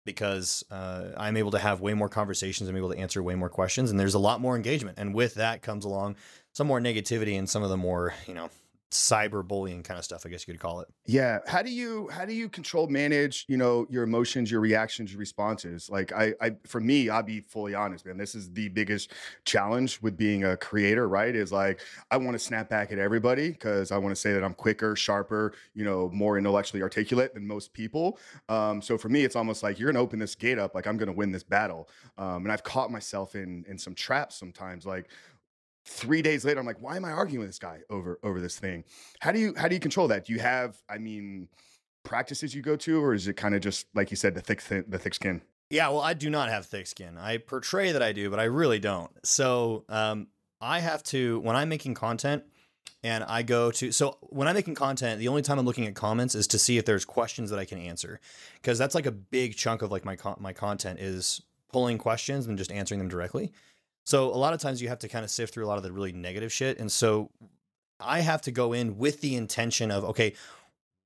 because 0.05 0.63
uh, 0.71 1.09
I'm 1.17 1.37
able 1.37 1.51
to 1.51 1.59
have 1.59 1.81
way 1.81 1.93
more 1.93 2.09
conversations. 2.09 2.69
I'm 2.69 2.77
able 2.77 2.91
to 2.91 2.97
answer 2.97 3.21
way 3.21 3.35
more 3.35 3.49
questions, 3.49 3.91
and 3.91 3.99
there's 3.99 4.13
a 4.13 4.19
lot 4.19 4.41
more 4.41 4.55
engagement. 4.55 4.97
And 4.99 5.13
with 5.13 5.35
that 5.35 5.61
comes 5.61 5.85
along 5.85 6.15
some 6.59 6.67
more 6.67 6.81
negativity 6.81 7.39
and 7.39 7.49
some 7.49 7.63
of 7.63 7.69
the 7.69 7.77
more 7.77 8.13
you 8.27 8.33
know 8.33 8.49
cyberbullying 8.91 9.81
kind 9.81 9.97
of 9.97 10.03
stuff 10.03 10.25
i 10.25 10.29
guess 10.29 10.45
you 10.45 10.53
could 10.53 10.59
call 10.59 10.81
it 10.81 10.87
Yeah. 11.05 11.39
How 11.47 11.61
do 11.63 11.71
you 11.71 12.09
how 12.09 12.25
do 12.25 12.33
you 12.33 12.49
control 12.49 12.87
manage, 12.87 13.45
you 13.47 13.57
know, 13.57 13.87
your 13.89 14.03
emotions, 14.03 14.51
your 14.51 14.59
reactions, 14.59 15.11
your 15.11 15.19
responses? 15.19 15.89
Like 15.89 16.11
I 16.11 16.33
I 16.39 16.55
for 16.67 16.79
me, 16.79 17.09
I'll 17.09 17.23
be 17.23 17.39
fully 17.41 17.73
honest, 17.73 18.05
man. 18.05 18.17
This 18.17 18.35
is 18.35 18.51
the 18.51 18.67
biggest 18.69 19.13
challenge 19.43 19.99
with 20.03 20.15
being 20.15 20.43
a 20.43 20.55
creator, 20.57 21.07
right? 21.07 21.35
Is 21.35 21.51
like 21.51 21.81
I 22.11 22.17
want 22.17 22.33
to 22.33 22.39
snap 22.39 22.69
back 22.69 22.91
at 22.91 22.99
everybody 22.99 23.49
because 23.49 23.91
I 23.91 23.97
want 23.97 24.11
to 24.15 24.21
say 24.21 24.33
that 24.33 24.43
I'm 24.43 24.53
quicker, 24.53 24.95
sharper, 24.95 25.53
you 25.73 25.83
know, 25.83 26.09
more 26.13 26.37
intellectually 26.37 26.83
articulate 26.83 27.33
than 27.33 27.47
most 27.47 27.73
people. 27.73 28.19
Um, 28.49 28.81
so 28.81 28.97
for 28.97 29.09
me, 29.09 29.23
it's 29.23 29.35
almost 29.35 29.63
like 29.63 29.79
you're 29.79 29.91
gonna 29.91 30.03
open 30.03 30.19
this 30.19 30.35
gate 30.35 30.59
up, 30.59 30.75
like 30.75 30.85
I'm 30.85 30.97
gonna 30.97 31.19
win 31.21 31.31
this 31.31 31.43
battle. 31.43 31.89
Um, 32.19 32.43
and 32.43 32.51
I've 32.51 32.63
caught 32.63 32.91
myself 32.91 33.35
in 33.35 33.65
in 33.67 33.79
some 33.79 33.95
traps 33.95 34.35
sometimes, 34.35 34.85
like 34.85 35.09
three 35.85 36.21
days 36.21 36.45
later, 36.45 36.59
I'm 36.59 36.65
like, 36.65 36.81
why 36.81 36.95
am 36.95 37.05
I 37.05 37.11
arguing 37.11 37.39
with 37.39 37.49
this 37.49 37.59
guy 37.59 37.79
over 37.89 38.19
over 38.23 38.39
this 38.39 38.59
thing? 38.59 38.83
How 39.19 39.31
do 39.31 39.39
you 39.39 39.53
how 39.57 39.67
do 39.67 39.75
you 39.75 39.81
control 39.81 40.07
that? 40.09 40.25
Do 40.25 40.33
you 40.33 40.39
have, 40.39 40.81
I 40.89 40.97
mean, 40.97 41.47
practices 42.03 42.55
you 42.55 42.61
go 42.61 42.75
to, 42.77 43.03
or 43.03 43.13
is 43.13 43.27
it 43.27 43.33
kind 43.33 43.55
of 43.55 43.61
just 43.61 43.87
like 43.93 44.11
you 44.11 44.17
said, 44.17 44.35
the 44.35 44.41
thick 44.41 44.61
thin, 44.61 44.85
the 44.87 44.99
thick 44.99 45.13
skin? 45.13 45.41
yeah 45.69 45.87
well 45.89 46.01
i 46.01 46.13
do 46.13 46.29
not 46.29 46.49
have 46.49 46.65
thick 46.65 46.87
skin 46.87 47.17
i 47.17 47.37
portray 47.37 47.91
that 47.91 48.01
i 48.01 48.11
do 48.11 48.29
but 48.29 48.39
i 48.39 48.43
really 48.43 48.79
don't 48.79 49.11
so 49.23 49.85
um, 49.89 50.27
i 50.61 50.79
have 50.79 51.03
to 51.03 51.39
when 51.41 51.55
i'm 51.55 51.69
making 51.69 51.93
content 51.93 52.43
and 53.03 53.23
i 53.25 53.43
go 53.43 53.71
to 53.71 53.91
so 53.91 54.17
when 54.21 54.47
i'm 54.47 54.55
making 54.55 54.75
content 54.75 55.19
the 55.19 55.27
only 55.27 55.41
time 55.41 55.59
i'm 55.59 55.65
looking 55.65 55.85
at 55.85 55.95
comments 55.95 56.35
is 56.35 56.47
to 56.47 56.57
see 56.57 56.77
if 56.77 56.85
there's 56.85 57.05
questions 57.05 57.49
that 57.49 57.59
i 57.59 57.65
can 57.65 57.77
answer 57.77 58.19
because 58.55 58.77
that's 58.77 58.95
like 58.95 59.05
a 59.05 59.11
big 59.11 59.55
chunk 59.55 59.81
of 59.81 59.91
like 59.91 60.05
my 60.05 60.17
my 60.39 60.53
content 60.53 60.99
is 60.99 61.41
pulling 61.71 61.97
questions 61.97 62.47
and 62.47 62.57
just 62.57 62.71
answering 62.71 62.97
them 62.97 63.07
directly 63.07 63.51
so 64.09 64.29
a 64.29 64.35
lot 64.35 64.53
of 64.53 64.59
times 64.59 64.81
you 64.81 64.87
have 64.87 64.99
to 64.99 65.07
kind 65.07 65.23
of 65.23 65.31
sift 65.31 65.53
through 65.53 65.65
a 65.65 65.69
lot 65.69 65.77
of 65.77 65.83
the 65.83 65.91
really 65.91 66.11
negative 66.11 66.51
shit 66.51 66.79
and 66.79 66.91
so 66.91 67.29
i 67.99 68.19
have 68.19 68.41
to 68.41 68.51
go 68.51 68.73
in 68.73 68.97
with 68.97 69.21
the 69.21 69.35
intention 69.35 69.91
of 69.91 70.03
okay 70.03 70.33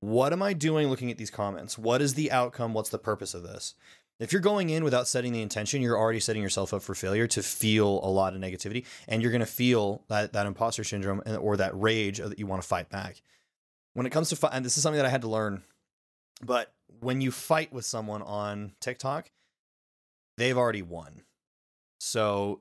what 0.00 0.32
am 0.32 0.42
i 0.42 0.52
doing 0.52 0.88
looking 0.88 1.10
at 1.10 1.18
these 1.18 1.30
comments 1.30 1.76
what 1.78 2.00
is 2.00 2.14
the 2.14 2.30
outcome 2.32 2.74
what's 2.74 2.90
the 2.90 2.98
purpose 2.98 3.34
of 3.34 3.42
this 3.42 3.74
if 4.20 4.32
you're 4.32 4.40
going 4.40 4.70
in 4.70 4.84
without 4.84 5.08
setting 5.08 5.32
the 5.32 5.42
intention, 5.42 5.82
you're 5.82 5.98
already 5.98 6.20
setting 6.20 6.42
yourself 6.42 6.72
up 6.72 6.82
for 6.82 6.94
failure 6.94 7.26
to 7.26 7.42
feel 7.42 8.00
a 8.04 8.08
lot 8.08 8.34
of 8.34 8.40
negativity, 8.40 8.84
and 9.08 9.20
you're 9.20 9.32
going 9.32 9.40
to 9.40 9.46
feel 9.46 10.04
that 10.08 10.32
that 10.34 10.46
imposter 10.46 10.84
syndrome 10.84 11.20
or 11.40 11.56
that 11.56 11.78
rage 11.78 12.18
that 12.18 12.38
you 12.38 12.46
want 12.46 12.62
to 12.62 12.68
fight 12.68 12.88
back. 12.90 13.22
When 13.94 14.06
it 14.06 14.10
comes 14.10 14.28
to 14.28 14.36
fight, 14.36 14.52
and 14.54 14.64
this 14.64 14.76
is 14.76 14.82
something 14.82 14.98
that 14.98 15.06
I 15.06 15.10
had 15.10 15.22
to 15.22 15.28
learn, 15.28 15.62
but 16.44 16.72
when 17.00 17.20
you 17.20 17.32
fight 17.32 17.72
with 17.72 17.84
someone 17.84 18.22
on 18.22 18.72
TikTok, 18.80 19.30
they've 20.36 20.56
already 20.56 20.82
won. 20.82 21.22
So 21.98 22.60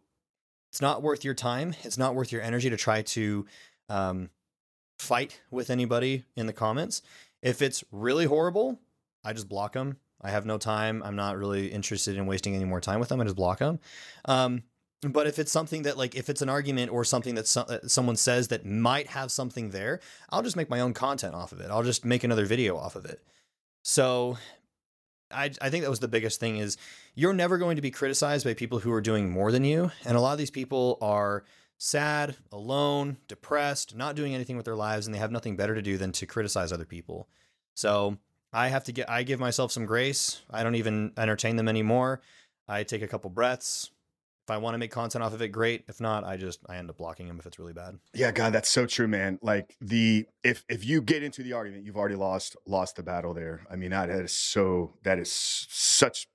it's 0.73 0.81
not 0.81 1.03
worth 1.03 1.23
your 1.23 1.35
time. 1.35 1.75
It's 1.83 1.99
not 1.99 2.15
worth 2.15 2.31
your 2.31 2.41
energy 2.41 2.67
to 2.71 2.77
try 2.77 3.03
to 3.03 3.45
um, 3.89 4.31
fight 4.97 5.39
with 5.51 5.69
anybody 5.69 6.23
in 6.35 6.47
the 6.47 6.51
comments. 6.51 7.03
If 7.43 7.61
it's 7.61 7.83
really 7.91 8.25
horrible, 8.25 8.79
I 9.23 9.33
just 9.33 9.47
block 9.47 9.73
them. 9.73 9.97
I 10.19 10.31
have 10.31 10.47
no 10.47 10.57
time. 10.57 11.03
I'm 11.03 11.15
not 11.15 11.37
really 11.37 11.67
interested 11.67 12.17
in 12.17 12.25
wasting 12.25 12.55
any 12.55 12.65
more 12.65 12.81
time 12.81 12.99
with 12.99 13.09
them. 13.09 13.21
I 13.21 13.25
just 13.25 13.35
block 13.35 13.59
them. 13.59 13.79
Um, 14.25 14.63
but 15.07 15.27
if 15.27 15.37
it's 15.37 15.51
something 15.51 15.83
that, 15.83 15.95
like, 15.95 16.15
if 16.15 16.27
it's 16.27 16.41
an 16.41 16.49
argument 16.49 16.91
or 16.91 17.03
something 17.03 17.35
that, 17.35 17.45
so- 17.45 17.65
that 17.67 17.91
someone 17.91 18.15
says 18.15 18.47
that 18.47 18.65
might 18.65 19.05
have 19.09 19.31
something 19.31 19.69
there, 19.69 19.99
I'll 20.31 20.41
just 20.41 20.55
make 20.55 20.71
my 20.71 20.79
own 20.79 20.95
content 20.95 21.35
off 21.35 21.51
of 21.51 21.61
it. 21.61 21.69
I'll 21.69 21.83
just 21.83 22.03
make 22.03 22.23
another 22.23 22.45
video 22.45 22.77
off 22.77 22.95
of 22.95 23.05
it. 23.05 23.21
So 23.83 24.39
I, 25.33 25.51
I 25.61 25.69
think 25.69 25.83
that 25.83 25.89
was 25.89 25.99
the 25.99 26.07
biggest 26.07 26.39
thing 26.39 26.57
is 26.57 26.77
you're 27.15 27.33
never 27.33 27.57
going 27.57 27.75
to 27.75 27.81
be 27.81 27.91
criticized 27.91 28.45
by 28.45 28.53
people 28.53 28.79
who 28.79 28.91
are 28.91 29.01
doing 29.01 29.29
more 29.29 29.51
than 29.51 29.63
you. 29.63 29.91
And 30.05 30.15
a 30.15 30.21
lot 30.21 30.33
of 30.33 30.37
these 30.37 30.51
people 30.51 30.97
are 31.01 31.43
sad, 31.77 32.35
alone, 32.51 33.17
depressed, 33.27 33.95
not 33.95 34.15
doing 34.15 34.33
anything 34.33 34.55
with 34.55 34.65
their 34.65 34.75
lives, 34.75 35.05
and 35.05 35.13
they 35.13 35.19
have 35.19 35.31
nothing 35.31 35.55
better 35.55 35.75
to 35.75 35.81
do 35.81 35.97
than 35.97 36.11
to 36.13 36.25
criticize 36.25 36.71
other 36.71 36.85
people. 36.85 37.27
So 37.73 38.17
I 38.53 38.69
have 38.69 38.83
to 38.85 38.91
get, 38.91 39.09
I 39.09 39.23
give 39.23 39.39
myself 39.39 39.71
some 39.71 39.85
grace. 39.85 40.41
I 40.49 40.63
don't 40.63 40.75
even 40.75 41.11
entertain 41.17 41.55
them 41.55 41.67
anymore. 41.67 42.21
I 42.67 42.83
take 42.83 43.01
a 43.01 43.07
couple 43.07 43.29
breaths. 43.29 43.89
If 44.45 44.51
I 44.51 44.57
want 44.57 44.73
to 44.73 44.77
make 44.77 44.91
content 44.91 45.23
off 45.23 45.33
of 45.33 45.41
it, 45.41 45.49
great. 45.49 45.85
If 45.87 46.01
not, 46.01 46.25
I 46.25 46.35
just 46.35 46.59
I 46.67 46.75
end 46.75 46.89
up 46.89 46.97
blocking 46.97 47.27
them 47.27 47.39
if 47.39 47.45
it's 47.45 47.59
really 47.59 47.71
bad. 47.71 47.97
Yeah, 48.13 48.31
God, 48.31 48.51
that's 48.51 48.67
so 48.67 48.85
true, 48.85 49.07
man. 49.07 49.39
Like 49.41 49.77
the 49.79 50.25
if 50.43 50.65
if 50.67 50.85
you 50.85 51.01
get 51.01 51.23
into 51.23 51.43
the 51.43 51.53
argument, 51.53 51.85
you've 51.85 51.95
already 51.95 52.15
lost 52.15 52.57
lost 52.65 52.97
the 52.97 53.03
battle 53.03 53.33
there. 53.33 53.65
I 53.71 53.77
mean, 53.77 53.91
that 53.91 54.09
is 54.09 54.33
so 54.33 54.95
that 55.03 55.17
is 55.17 55.31
such 55.31 56.27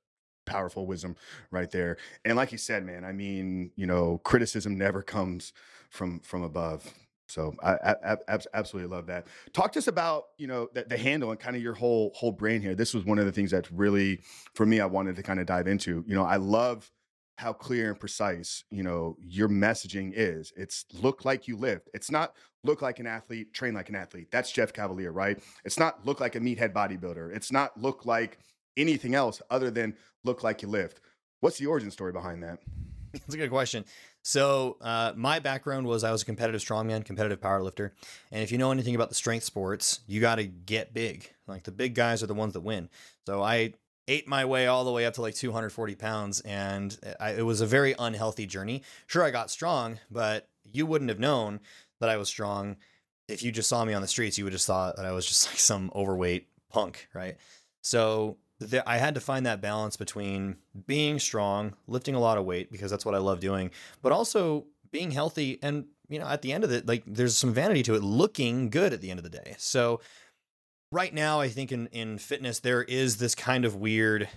powerful 0.46 0.86
wisdom 0.86 1.16
right 1.50 1.70
there. 1.70 1.98
And 2.24 2.36
like 2.36 2.50
you 2.50 2.58
said, 2.58 2.82
man, 2.82 3.04
I 3.04 3.12
mean, 3.12 3.72
you 3.76 3.86
know, 3.86 4.22
criticism 4.24 4.78
never 4.78 5.02
comes 5.02 5.52
from 5.90 6.20
from 6.20 6.42
above. 6.42 6.90
So 7.28 7.54
I, 7.62 7.74
I, 7.74 8.16
I 8.26 8.38
absolutely 8.54 8.90
love 8.90 9.06
that. 9.08 9.26
Talk 9.52 9.72
to 9.72 9.80
us 9.80 9.86
about 9.86 10.24
you 10.38 10.46
know 10.46 10.68
the, 10.72 10.84
the, 10.84 10.96
handle 10.96 11.30
and 11.30 11.38
kind 11.38 11.56
of 11.56 11.62
your 11.62 11.74
whole 11.74 12.12
whole 12.14 12.32
brain 12.32 12.62
here. 12.62 12.74
This 12.74 12.94
was 12.94 13.04
one 13.04 13.18
of 13.18 13.26
the 13.26 13.32
things 13.32 13.50
that's 13.50 13.70
really 13.70 14.22
for 14.54 14.64
me 14.64 14.80
I 14.80 14.86
wanted 14.86 15.16
to 15.16 15.22
kind 15.22 15.38
of 15.38 15.44
dive 15.44 15.66
into. 15.66 16.04
You 16.06 16.14
know, 16.14 16.24
I 16.24 16.36
love 16.36 16.90
how 17.38 17.52
clear 17.52 17.90
and 17.90 18.00
precise 18.00 18.64
you 18.70 18.82
know 18.82 19.16
your 19.20 19.48
messaging 19.48 20.12
is. 20.14 20.52
It's 20.56 20.84
look 21.00 21.24
like 21.24 21.48
you 21.48 21.56
lift 21.56 21.88
it's 21.94 22.10
not 22.10 22.34
look 22.64 22.82
like 22.82 22.98
an 22.98 23.06
athlete 23.06 23.52
train 23.54 23.74
like 23.74 23.88
an 23.88 23.96
athlete. 23.96 24.30
That's 24.30 24.52
jeff 24.52 24.72
cavaliere 24.72 25.14
right? 25.14 25.38
It's 25.64 25.78
not 25.78 26.04
look 26.04 26.20
like 26.20 26.36
a 26.36 26.40
meathead 26.40 26.72
bodybuilder. 26.72 27.34
It's 27.34 27.52
not 27.52 27.80
look 27.80 28.04
like 28.04 28.38
anything 28.76 29.14
else 29.14 29.42
other 29.50 29.70
than 29.70 29.96
look 30.24 30.42
like 30.42 30.62
you 30.62 30.68
lift 30.68 31.00
what's 31.40 31.58
the 31.58 31.66
origin 31.66 31.90
story 31.90 32.12
behind 32.12 32.42
that? 32.42 32.58
That's 33.12 33.34
a 33.34 33.38
good 33.38 33.50
question. 33.50 33.84
So 34.22 34.76
uh, 34.80 35.12
my 35.16 35.38
background 35.38 35.86
was 35.86 36.04
i 36.04 36.10
was 36.10 36.22
a 36.22 36.24
competitive 36.26 36.60
strongman 36.60 37.04
competitive 37.04 37.40
powerlifter. 37.40 37.92
And 38.30 38.42
if 38.42 38.52
you 38.52 38.58
know 38.58 38.70
anything 38.70 38.94
about 38.94 39.08
the 39.08 39.14
strength 39.14 39.44
sports 39.44 40.00
you 40.06 40.20
got 40.20 40.36
to 40.36 40.44
get 40.44 40.92
big. 40.92 41.32
Like 41.46 41.64
the 41.64 41.72
big 41.72 41.94
guys 41.94 42.22
are 42.22 42.26
the 42.26 42.34
ones 42.34 42.52
that 42.52 42.60
win. 42.60 42.90
So 43.26 43.42
i 43.42 43.74
ate 44.08 44.26
my 44.26 44.44
way 44.44 44.66
all 44.66 44.84
the 44.84 44.90
way 44.90 45.06
up 45.06 45.14
to 45.14 45.22
like 45.22 45.34
240 45.34 45.94
pounds 45.94 46.40
and 46.40 46.98
I, 47.20 47.32
it 47.32 47.46
was 47.46 47.60
a 47.60 47.66
very 47.66 47.94
unhealthy 47.98 48.46
journey. 48.46 48.82
Sure 49.06 49.22
i 49.22 49.30
got 49.30 49.50
strong 49.50 49.98
but 50.10 50.48
you 50.64 50.86
wouldn't 50.86 51.10
have 51.10 51.20
known 51.20 51.60
that 52.00 52.08
i 52.08 52.16
was 52.16 52.28
strong 52.28 52.76
if 53.28 53.42
you 53.42 53.52
just 53.52 53.68
saw 53.68 53.84
me 53.84 53.92
on 53.92 54.00
the 54.00 54.08
streets. 54.08 54.38
You 54.38 54.44
would 54.44 54.52
just 54.52 54.66
thought 54.66 54.96
that 54.96 55.06
i 55.06 55.12
was 55.12 55.26
just 55.26 55.46
like 55.50 55.58
some 55.58 55.92
overweight 55.94 56.48
punk 56.70 57.08
right? 57.14 57.36
So 57.82 58.38
i 58.86 58.96
had 58.96 59.14
to 59.14 59.20
find 59.20 59.46
that 59.46 59.60
balance 59.60 59.96
between 59.96 60.56
being 60.86 61.20
strong 61.20 61.74
lifting 61.86 62.16
a 62.16 62.20
lot 62.20 62.38
of 62.38 62.44
weight 62.44 62.72
because 62.72 62.90
that's 62.90 63.06
what 63.06 63.14
i 63.14 63.18
love 63.18 63.38
doing 63.38 63.70
but 64.02 64.10
also 64.10 64.66
being 64.90 65.12
healthy 65.12 65.60
and 65.62 65.84
you 66.08 66.18
know 66.18 66.26
at 66.26 66.42
the 66.42 66.52
end 66.52 66.64
of 66.64 66.72
it 66.72 66.86
like 66.86 67.02
there's 67.06 67.36
some 67.36 67.52
vanity 67.52 67.82
to 67.82 67.94
it 67.94 68.02
looking 68.02 68.70
good 68.70 68.92
at 68.92 69.00
the 69.00 69.10
end 69.10 69.18
of 69.18 69.24
the 69.24 69.30
day. 69.30 69.54
So 69.58 70.00
right 70.92 71.14
now 71.14 71.40
i 71.40 71.48
think 71.48 71.72
in, 71.72 71.86
in 71.88 72.18
fitness 72.18 72.60
there 72.60 72.82
is 72.82 73.16
this 73.18 73.34
kind 73.34 73.64
of 73.64 73.76
weird 73.76 74.28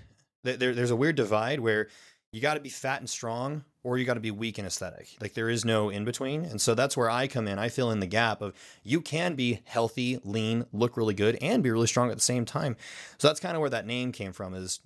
there, 0.43 0.73
there's 0.73 0.91
a 0.91 0.95
weird 0.95 1.15
divide 1.15 1.59
where 1.59 1.87
you 2.31 2.41
got 2.41 2.53
to 2.53 2.59
be 2.59 2.69
fat 2.69 2.99
and 2.99 3.09
strong 3.09 3.63
or 3.83 3.97
you 3.97 4.05
got 4.05 4.13
to 4.13 4.21
be 4.21 4.31
weak 4.31 4.57
and 4.57 4.67
aesthetic. 4.67 5.09
Like 5.19 5.33
there 5.33 5.49
is 5.49 5.65
no 5.65 5.89
in 5.89 6.05
between 6.05 6.45
and 6.45 6.61
so 6.61 6.75
that's 6.75 6.95
where 6.95 7.09
i 7.09 7.27
come 7.27 7.47
in. 7.47 7.59
I 7.59 7.69
fill 7.69 7.91
in 7.91 7.99
the 7.99 8.07
gap 8.07 8.41
of 8.41 8.53
you 8.83 9.01
can 9.01 9.35
be 9.35 9.61
healthy 9.65 10.19
lean 10.23 10.65
look 10.71 10.97
really 10.97 11.13
good 11.13 11.37
and 11.41 11.61
be 11.61 11.71
really 11.71 11.87
strong 11.87 12.09
at 12.09 12.15
the 12.15 12.21
same 12.21 12.45
time. 12.45 12.77
So 13.17 13.27
that's 13.27 13.39
kind 13.39 13.55
of 13.55 13.61
where 13.61 13.69
that 13.69 13.85
name 13.85 14.11
came 14.11 14.33
from 14.33 14.53
is 14.53 14.79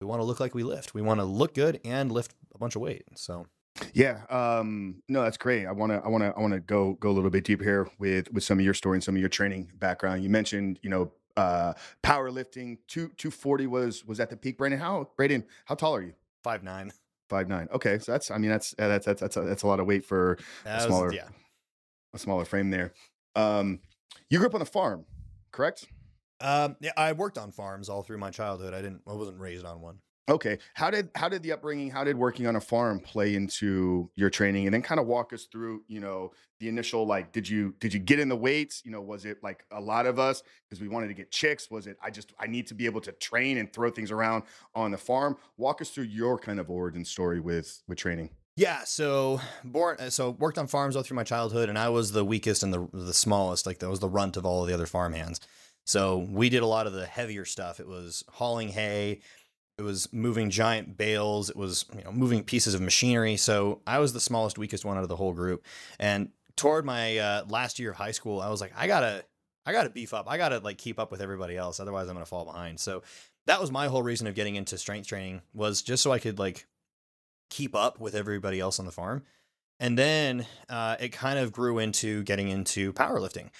we 0.00 0.06
want 0.06 0.20
to 0.20 0.24
look 0.24 0.40
like 0.40 0.54
we 0.54 0.64
lift. 0.64 0.94
We 0.94 1.02
want 1.02 1.20
to 1.20 1.24
look 1.24 1.54
good 1.54 1.80
and 1.84 2.10
lift 2.10 2.34
a 2.54 2.58
bunch 2.58 2.74
of 2.74 2.82
weight 2.82 3.04
so 3.14 3.46
yeah, 3.92 4.22
um, 4.30 5.02
no, 5.08 5.22
that's 5.22 5.36
great. 5.36 5.66
I 5.66 5.72
want 5.72 5.92
to, 5.92 6.02
I 6.04 6.08
want 6.08 6.22
to, 6.22 6.32
I 6.36 6.40
want 6.40 6.52
to 6.54 6.60
go 6.60 6.94
go 6.94 7.10
a 7.10 7.12
little 7.12 7.30
bit 7.30 7.44
deeper 7.44 7.64
here 7.64 7.88
with 7.98 8.32
with 8.32 8.44
some 8.44 8.58
of 8.58 8.64
your 8.64 8.74
story 8.74 8.96
and 8.96 9.04
some 9.04 9.14
of 9.14 9.20
your 9.20 9.28
training 9.28 9.72
background. 9.78 10.22
You 10.22 10.30
mentioned, 10.30 10.78
you 10.82 10.90
know, 10.90 11.12
uh, 11.36 11.74
powerlifting. 12.02 12.78
Two 12.86 13.10
two 13.16 13.30
forty 13.30 13.66
was 13.66 14.04
was 14.04 14.20
at 14.20 14.30
the 14.30 14.36
peak. 14.36 14.58
Brandon, 14.58 14.80
how 14.80 15.10
Brandon, 15.16 15.44
how 15.64 15.74
tall 15.74 15.96
are 15.96 16.02
you? 16.02 16.14
Five 16.42 16.62
nine. 16.62 16.92
Five 17.30 17.48
nine. 17.48 17.68
Okay, 17.72 17.98
so 17.98 18.12
that's, 18.12 18.30
I 18.30 18.36
mean, 18.36 18.50
that's 18.50 18.74
that's 18.76 19.06
that's 19.06 19.20
that's 19.22 19.36
a, 19.38 19.40
that's 19.40 19.62
a 19.62 19.66
lot 19.66 19.80
of 19.80 19.86
weight 19.86 20.04
for 20.04 20.38
a 20.66 20.80
smaller, 20.82 21.10
yeah, 21.10 21.28
a 22.12 22.18
smaller 22.18 22.44
frame 22.44 22.70
there. 22.70 22.92
Um, 23.34 23.80
you 24.28 24.38
grew 24.38 24.46
up 24.46 24.54
on 24.54 24.60
a 24.60 24.66
farm, 24.66 25.06
correct? 25.50 25.86
Um, 26.42 26.76
yeah, 26.80 26.92
I 26.98 27.12
worked 27.12 27.38
on 27.38 27.50
farms 27.50 27.88
all 27.88 28.02
through 28.02 28.18
my 28.18 28.30
childhood. 28.30 28.74
I 28.74 28.82
didn't, 28.82 29.00
I 29.08 29.14
wasn't 29.14 29.40
raised 29.40 29.64
on 29.64 29.80
one. 29.80 30.00
Okay. 30.28 30.58
How 30.72 30.90
did 30.90 31.10
how 31.14 31.28
did 31.28 31.42
the 31.42 31.52
upbringing, 31.52 31.90
how 31.90 32.02
did 32.02 32.16
working 32.16 32.46
on 32.46 32.56
a 32.56 32.60
farm 32.60 32.98
play 32.98 33.34
into 33.34 34.10
your 34.16 34.30
training? 34.30 34.66
And 34.66 34.72
then 34.72 34.80
kind 34.80 34.98
of 34.98 35.06
walk 35.06 35.34
us 35.34 35.44
through, 35.44 35.82
you 35.86 36.00
know, 36.00 36.32
the 36.60 36.68
initial 36.68 37.06
like 37.06 37.32
did 37.32 37.46
you 37.46 37.74
did 37.78 37.92
you 37.92 38.00
get 38.00 38.18
in 38.18 38.30
the 38.30 38.36
weights? 38.36 38.82
You 38.86 38.90
know, 38.90 39.02
was 39.02 39.26
it 39.26 39.42
like 39.42 39.64
a 39.70 39.80
lot 39.80 40.06
of 40.06 40.18
us 40.18 40.42
because 40.68 40.80
we 40.80 40.88
wanted 40.88 41.08
to 41.08 41.14
get 41.14 41.30
chicks? 41.30 41.70
Was 41.70 41.86
it 41.86 41.98
I 42.02 42.10
just 42.10 42.32
I 42.38 42.46
need 42.46 42.66
to 42.68 42.74
be 42.74 42.86
able 42.86 43.02
to 43.02 43.12
train 43.12 43.58
and 43.58 43.70
throw 43.70 43.90
things 43.90 44.10
around 44.10 44.44
on 44.74 44.92
the 44.92 44.98
farm? 44.98 45.36
Walk 45.58 45.82
us 45.82 45.90
through 45.90 46.04
your 46.04 46.38
kind 46.38 46.58
of 46.58 46.70
origin 46.70 47.04
story 47.04 47.40
with 47.40 47.82
with 47.86 47.98
training. 47.98 48.30
Yeah, 48.56 48.84
so 48.84 49.40
born 49.62 49.98
uh, 49.98 50.08
so 50.08 50.30
worked 50.30 50.56
on 50.56 50.68
farms 50.68 50.96
all 50.96 51.02
through 51.02 51.16
my 51.16 51.24
childhood 51.24 51.68
and 51.68 51.78
I 51.78 51.90
was 51.90 52.12
the 52.12 52.24
weakest 52.24 52.62
and 52.62 52.72
the 52.72 52.88
the 52.94 53.12
smallest, 53.12 53.66
like 53.66 53.80
that 53.80 53.90
was 53.90 54.00
the 54.00 54.08
runt 54.08 54.38
of 54.38 54.46
all 54.46 54.64
the 54.64 54.72
other 54.72 54.86
farm 54.86 55.12
hands. 55.12 55.40
So 55.86 56.26
we 56.30 56.48
did 56.48 56.62
a 56.62 56.66
lot 56.66 56.86
of 56.86 56.94
the 56.94 57.04
heavier 57.04 57.44
stuff. 57.44 57.78
It 57.78 57.86
was 57.86 58.24
hauling 58.30 58.68
hay, 58.68 59.20
it 59.78 59.82
was 59.82 60.12
moving 60.12 60.50
giant 60.50 60.96
bales. 60.96 61.50
It 61.50 61.56
was 61.56 61.84
you 61.96 62.04
know 62.04 62.12
moving 62.12 62.44
pieces 62.44 62.74
of 62.74 62.80
machinery. 62.80 63.36
So 63.36 63.80
I 63.86 63.98
was 63.98 64.12
the 64.12 64.20
smallest, 64.20 64.58
weakest 64.58 64.84
one 64.84 64.96
out 64.96 65.02
of 65.02 65.08
the 65.08 65.16
whole 65.16 65.32
group. 65.32 65.64
And 65.98 66.30
toward 66.56 66.84
my 66.84 67.18
uh, 67.18 67.44
last 67.48 67.78
year 67.78 67.90
of 67.90 67.96
high 67.96 68.12
school, 68.12 68.40
I 68.40 68.50
was 68.50 68.60
like, 68.60 68.72
I 68.76 68.86
gotta, 68.86 69.24
I 69.66 69.72
gotta 69.72 69.90
beef 69.90 70.14
up. 70.14 70.26
I 70.28 70.36
gotta 70.36 70.58
like 70.58 70.78
keep 70.78 70.98
up 70.98 71.10
with 71.10 71.20
everybody 71.20 71.56
else. 71.56 71.80
Otherwise, 71.80 72.08
I'm 72.08 72.14
gonna 72.14 72.26
fall 72.26 72.44
behind. 72.44 72.78
So 72.78 73.02
that 73.46 73.60
was 73.60 73.70
my 73.70 73.88
whole 73.88 74.02
reason 74.02 74.26
of 74.26 74.34
getting 74.34 74.56
into 74.56 74.78
strength 74.78 75.08
training 75.08 75.42
was 75.52 75.82
just 75.82 76.02
so 76.02 76.12
I 76.12 76.18
could 76.18 76.38
like 76.38 76.66
keep 77.50 77.74
up 77.74 78.00
with 78.00 78.14
everybody 78.14 78.60
else 78.60 78.78
on 78.78 78.86
the 78.86 78.92
farm. 78.92 79.24
And 79.80 79.98
then 79.98 80.46
uh, 80.68 80.96
it 81.00 81.10
kind 81.10 81.38
of 81.38 81.52
grew 81.52 81.78
into 81.78 82.22
getting 82.22 82.48
into 82.48 82.92
powerlifting 82.92 83.50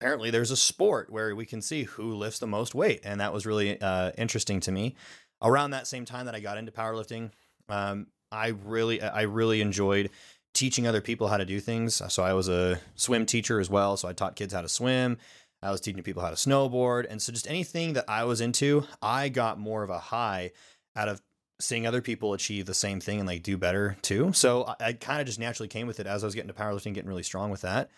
apparently 0.00 0.30
there's 0.30 0.50
a 0.50 0.56
sport 0.56 1.10
where 1.10 1.34
we 1.34 1.46
can 1.46 1.62
see 1.62 1.84
who 1.84 2.14
lifts 2.14 2.38
the 2.38 2.46
most 2.46 2.74
weight, 2.74 3.00
and 3.04 3.20
that 3.20 3.32
was 3.32 3.46
really 3.46 3.80
uh, 3.80 4.12
interesting 4.18 4.60
to 4.60 4.72
me. 4.72 4.94
Around 5.42 5.70
that 5.70 5.86
same 5.86 6.04
time 6.04 6.26
that 6.26 6.34
I 6.34 6.40
got 6.40 6.58
into 6.58 6.72
powerlifting, 6.72 7.30
um, 7.68 8.06
I 8.32 8.48
really 8.48 9.00
I 9.02 9.22
really 9.22 9.60
enjoyed 9.60 10.10
teaching 10.54 10.86
other 10.86 11.00
people 11.00 11.28
how 11.28 11.36
to 11.36 11.44
do 11.44 11.60
things. 11.60 12.00
So 12.08 12.22
I 12.22 12.32
was 12.32 12.48
a 12.48 12.80
swim 12.94 13.26
teacher 13.26 13.60
as 13.60 13.68
well. 13.68 13.96
So 13.96 14.08
I 14.08 14.14
taught 14.14 14.36
kids 14.36 14.54
how 14.54 14.62
to 14.62 14.68
swim. 14.68 15.18
I 15.62 15.70
was 15.70 15.80
teaching 15.80 16.02
people 16.02 16.22
how 16.22 16.30
to 16.30 16.36
snowboard, 16.36 17.06
and 17.08 17.20
so 17.20 17.32
just 17.32 17.48
anything 17.48 17.94
that 17.94 18.04
I 18.08 18.24
was 18.24 18.40
into, 18.40 18.84
I 19.02 19.28
got 19.28 19.58
more 19.58 19.82
of 19.82 19.90
a 19.90 19.98
high 19.98 20.52
out 20.94 21.08
of 21.08 21.20
seeing 21.58 21.86
other 21.86 22.02
people 22.02 22.34
achieve 22.34 22.66
the 22.66 22.74
same 22.74 23.00
thing 23.00 23.18
and 23.18 23.26
like 23.26 23.42
do 23.42 23.56
better 23.56 23.96
too. 24.02 24.32
So 24.32 24.64
I, 24.64 24.88
I 24.88 24.92
kind 24.92 25.20
of 25.20 25.26
just 25.26 25.38
naturally 25.38 25.68
came 25.68 25.86
with 25.86 26.00
it 26.00 26.06
as 26.06 26.22
I 26.22 26.26
was 26.26 26.34
getting 26.34 26.48
to 26.48 26.54
powerlifting, 26.54 26.94
getting 26.94 27.08
really 27.08 27.22
strong 27.22 27.50
with 27.50 27.62
that. 27.62 27.90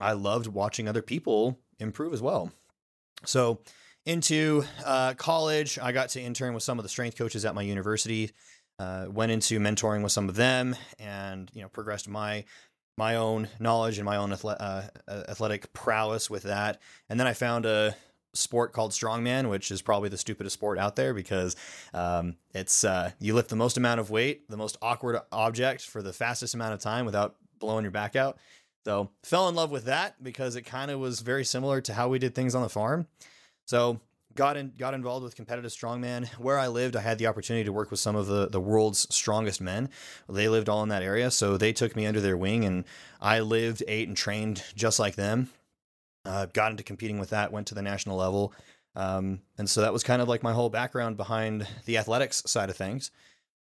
I 0.00 0.12
loved 0.12 0.46
watching 0.46 0.88
other 0.88 1.02
people 1.02 1.58
improve 1.78 2.12
as 2.12 2.22
well. 2.22 2.52
So, 3.24 3.60
into 4.06 4.64
uh, 4.84 5.14
college, 5.14 5.78
I 5.78 5.92
got 5.92 6.10
to 6.10 6.20
intern 6.20 6.54
with 6.54 6.62
some 6.62 6.78
of 6.78 6.82
the 6.82 6.88
strength 6.88 7.18
coaches 7.18 7.44
at 7.44 7.54
my 7.54 7.62
university. 7.62 8.30
Uh, 8.78 9.06
went 9.10 9.32
into 9.32 9.58
mentoring 9.58 10.04
with 10.04 10.12
some 10.12 10.28
of 10.28 10.36
them, 10.36 10.76
and 11.00 11.50
you 11.52 11.62
know, 11.62 11.68
progressed 11.68 12.08
my 12.08 12.44
my 12.96 13.16
own 13.16 13.48
knowledge 13.60 13.98
and 13.98 14.04
my 14.04 14.16
own 14.16 14.30
athle- 14.30 14.56
uh, 14.58 14.82
athletic 15.08 15.72
prowess 15.72 16.28
with 16.28 16.44
that. 16.44 16.80
And 17.08 17.18
then 17.18 17.26
I 17.26 17.32
found 17.32 17.64
a 17.64 17.96
sport 18.34 18.72
called 18.72 18.92
strongman, 18.92 19.48
which 19.48 19.70
is 19.70 19.82
probably 19.82 20.08
the 20.08 20.18
stupidest 20.18 20.54
sport 20.54 20.78
out 20.78 20.96
there 20.96 21.14
because 21.14 21.56
um, 21.94 22.36
it's 22.52 22.84
uh, 22.84 23.12
you 23.20 23.34
lift 23.34 23.50
the 23.50 23.56
most 23.56 23.76
amount 23.76 24.00
of 24.00 24.10
weight, 24.10 24.48
the 24.48 24.56
most 24.56 24.76
awkward 24.82 25.20
object 25.32 25.82
for 25.86 26.02
the 26.02 26.12
fastest 26.12 26.54
amount 26.54 26.74
of 26.74 26.80
time 26.80 27.06
without 27.06 27.36
blowing 27.58 27.84
your 27.84 27.90
back 27.90 28.16
out. 28.16 28.38
So 28.88 29.10
fell 29.22 29.50
in 29.50 29.54
love 29.54 29.70
with 29.70 29.84
that 29.84 30.24
because 30.24 30.56
it 30.56 30.62
kind 30.62 30.90
of 30.90 30.98
was 30.98 31.20
very 31.20 31.44
similar 31.44 31.82
to 31.82 31.92
how 31.92 32.08
we 32.08 32.18
did 32.18 32.34
things 32.34 32.54
on 32.54 32.62
the 32.62 32.70
farm. 32.70 33.06
So 33.66 34.00
got 34.34 34.56
in, 34.56 34.72
got 34.78 34.94
involved 34.94 35.24
with 35.24 35.36
competitive 35.36 35.70
strongman. 35.70 36.26
Where 36.38 36.58
I 36.58 36.68
lived, 36.68 36.96
I 36.96 37.02
had 37.02 37.18
the 37.18 37.26
opportunity 37.26 37.64
to 37.64 37.72
work 37.72 37.90
with 37.90 38.00
some 38.00 38.16
of 38.16 38.28
the 38.28 38.48
the 38.48 38.62
world's 38.62 39.06
strongest 39.14 39.60
men. 39.60 39.90
They 40.26 40.48
lived 40.48 40.70
all 40.70 40.82
in 40.82 40.88
that 40.88 41.02
area, 41.02 41.30
so 41.30 41.58
they 41.58 41.74
took 41.74 41.96
me 41.96 42.06
under 42.06 42.22
their 42.22 42.38
wing, 42.38 42.64
and 42.64 42.86
I 43.20 43.40
lived, 43.40 43.82
ate, 43.86 44.08
and 44.08 44.16
trained 44.16 44.64
just 44.74 44.98
like 44.98 45.16
them. 45.16 45.50
Uh, 46.24 46.46
got 46.46 46.70
into 46.70 46.82
competing 46.82 47.18
with 47.18 47.28
that, 47.28 47.52
went 47.52 47.66
to 47.66 47.74
the 47.74 47.82
national 47.82 48.16
level, 48.16 48.54
um, 48.96 49.42
and 49.58 49.68
so 49.68 49.82
that 49.82 49.92
was 49.92 50.02
kind 50.02 50.22
of 50.22 50.28
like 50.28 50.42
my 50.42 50.54
whole 50.54 50.70
background 50.70 51.18
behind 51.18 51.68
the 51.84 51.98
athletics 51.98 52.42
side 52.46 52.70
of 52.70 52.76
things. 52.78 53.10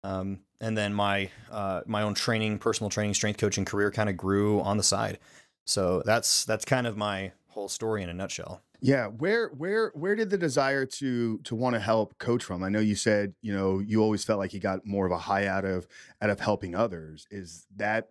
Um, 0.03 0.39
and 0.59 0.77
then 0.77 0.93
my 0.93 1.29
uh, 1.51 1.81
my 1.85 2.01
own 2.01 2.13
training, 2.13 2.59
personal 2.59 2.89
training, 2.89 3.13
strength 3.13 3.37
coaching 3.39 3.65
career 3.65 3.91
kind 3.91 4.09
of 4.09 4.17
grew 4.17 4.61
on 4.61 4.77
the 4.77 4.83
side. 4.83 5.19
So 5.65 6.01
that's 6.05 6.45
that's 6.45 6.65
kind 6.65 6.87
of 6.87 6.97
my 6.97 7.31
whole 7.47 7.69
story 7.69 8.03
in 8.03 8.09
a 8.09 8.13
nutshell. 8.13 8.61
Yeah, 8.83 9.07
where 9.07 9.49
where 9.49 9.91
where 9.93 10.15
did 10.15 10.31
the 10.31 10.37
desire 10.37 10.85
to 10.87 11.37
to 11.39 11.55
want 11.55 11.75
to 11.75 11.79
help 11.79 12.17
coach 12.17 12.43
from? 12.43 12.63
I 12.63 12.69
know 12.69 12.79
you 12.79 12.95
said, 12.95 13.33
you 13.41 13.53
know, 13.53 13.79
you 13.79 14.01
always 14.01 14.23
felt 14.23 14.39
like 14.39 14.53
you 14.53 14.59
got 14.59 14.85
more 14.85 15.05
of 15.05 15.11
a 15.11 15.19
high 15.19 15.45
out 15.45 15.65
of 15.65 15.87
out 16.19 16.31
of 16.31 16.39
helping 16.39 16.73
others. 16.73 17.27
Is 17.29 17.67
that 17.75 18.09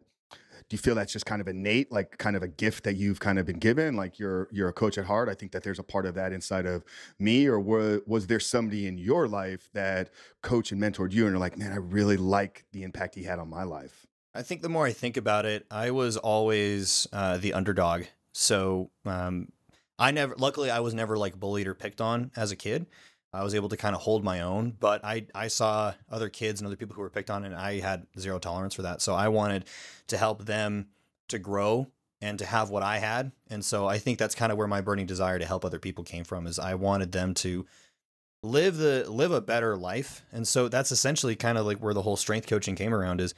do 0.71 0.77
you 0.77 0.79
feel 0.79 0.95
that's 0.95 1.13
just 1.13 1.27
kind 1.27 1.41
of 1.41 1.49
innate, 1.49 1.91
like 1.91 2.17
kind 2.19 2.37
of 2.37 2.45
a 2.45 2.49
gift 2.49 2.85
that 2.85 2.95
you've 2.95 3.19
kind 3.19 3.41
of 3.41 3.45
been 3.45 3.59
given? 3.59 3.97
Like 3.97 4.21
you're 4.21 4.49
you're 4.53 4.69
a 4.69 4.73
coach 4.73 4.99
at 4.99 5.05
heart. 5.05 5.29
I 5.29 5.35
think 5.35 5.51
that 5.51 5.65
there's 5.65 5.81
a 5.81 5.83
part 5.83 6.07
of 6.07 6.15
that 6.15 6.33
inside 6.33 6.65
of 6.65 6.85
me, 7.19 7.49
or 7.49 7.59
were, 7.59 8.03
was 8.07 8.29
there 8.29 8.39
somebody 8.39 8.87
in 8.87 8.97
your 8.97 9.27
life 9.27 9.69
that 9.75 10.11
coached 10.43 10.71
and 10.71 10.81
mentored 10.81 11.13
you, 11.13 11.25
and 11.25 11.33
you're 11.33 11.41
like, 11.41 11.59
man, 11.59 11.73
I 11.73 11.77
really 11.77 12.17
like 12.17 12.65
the 12.71 12.85
impact 12.85 13.17
he 13.17 13.25
had 13.25 13.41
on 13.41 13.51
my 13.51 13.65
life. 13.65 14.07
I 14.33 14.43
think 14.43 14.63
the 14.63 14.69
more 14.69 14.87
I 14.87 14.93
think 14.93 15.17
about 15.17 15.45
it, 15.45 15.67
I 15.73 15.91
was 15.91 16.17
always 16.17 17.09
uh, 17.13 17.39
the 17.39 17.53
underdog. 17.53 18.05
So 18.33 18.91
um, 19.05 19.49
I 19.99 20.13
never, 20.13 20.37
luckily, 20.39 20.71
I 20.71 20.79
was 20.79 20.95
never 20.95 21.19
like 21.19 21.39
bullied 21.39 21.67
or 21.67 21.75
picked 21.75 22.01
on 22.01 22.31
as 22.37 22.53
a 22.53 22.57
kid. 22.57 22.87
I 23.33 23.45
was 23.45 23.55
able 23.55 23.69
to 23.69 23.77
kind 23.77 23.95
of 23.95 24.03
hold 24.03 24.25
my 24.25 24.41
own, 24.41 24.77
but 24.79 25.05
I, 25.05 25.27
I 25.35 25.49
saw 25.49 25.95
other 26.11 26.29
kids 26.29 26.61
and 26.61 26.67
other 26.67 26.77
people 26.77 26.95
who 26.95 27.01
were 27.01 27.11
picked 27.11 27.31
on, 27.31 27.45
and 27.45 27.55
I 27.55 27.81
had 27.81 28.07
zero 28.19 28.39
tolerance 28.39 28.75
for 28.75 28.83
that. 28.83 29.01
So 29.01 29.15
I 29.15 29.29
wanted 29.29 29.67
to 30.09 30.17
help 30.17 30.47
them 30.47 30.89
to 31.29 31.39
grow 31.39 31.87
and 32.21 32.39
to 32.39 32.45
have 32.45 32.71
what 32.71 32.83
I 32.83 32.99
had. 32.99 33.33
And 33.49 33.65
so 33.65 33.87
I 33.87 33.99
think 33.99 34.19
that's 34.19 34.35
kind 34.35 34.53
of 34.53 34.59
where 34.59 34.67
my 34.67 34.81
burning 34.81 35.07
desire 35.07 35.39
to 35.39 35.47
help 35.47 35.65
other 35.65 35.79
people 35.79 36.05
came 36.05 36.25
from 36.25 36.47
is 36.47 36.59
I 36.59 36.75
wanted 36.75 37.13
them 37.13 37.35
to 37.35 37.67
live 38.43 38.77
the 38.77 39.05
live 39.09 39.33
a 39.33 39.41
better 39.41 39.77
life. 39.77 40.23
And 40.33 40.47
so 40.47 40.69
that's 40.69 40.93
essentially 40.93 41.37
kind 41.37 41.57
of 41.57 41.67
like 41.67 41.79
where 41.79 41.95
the 41.95 42.03
whole 42.03 42.17
strength 42.17 42.47
coaching 42.47 42.75
came 42.75 42.93
around 42.93 43.21
is 43.21 43.35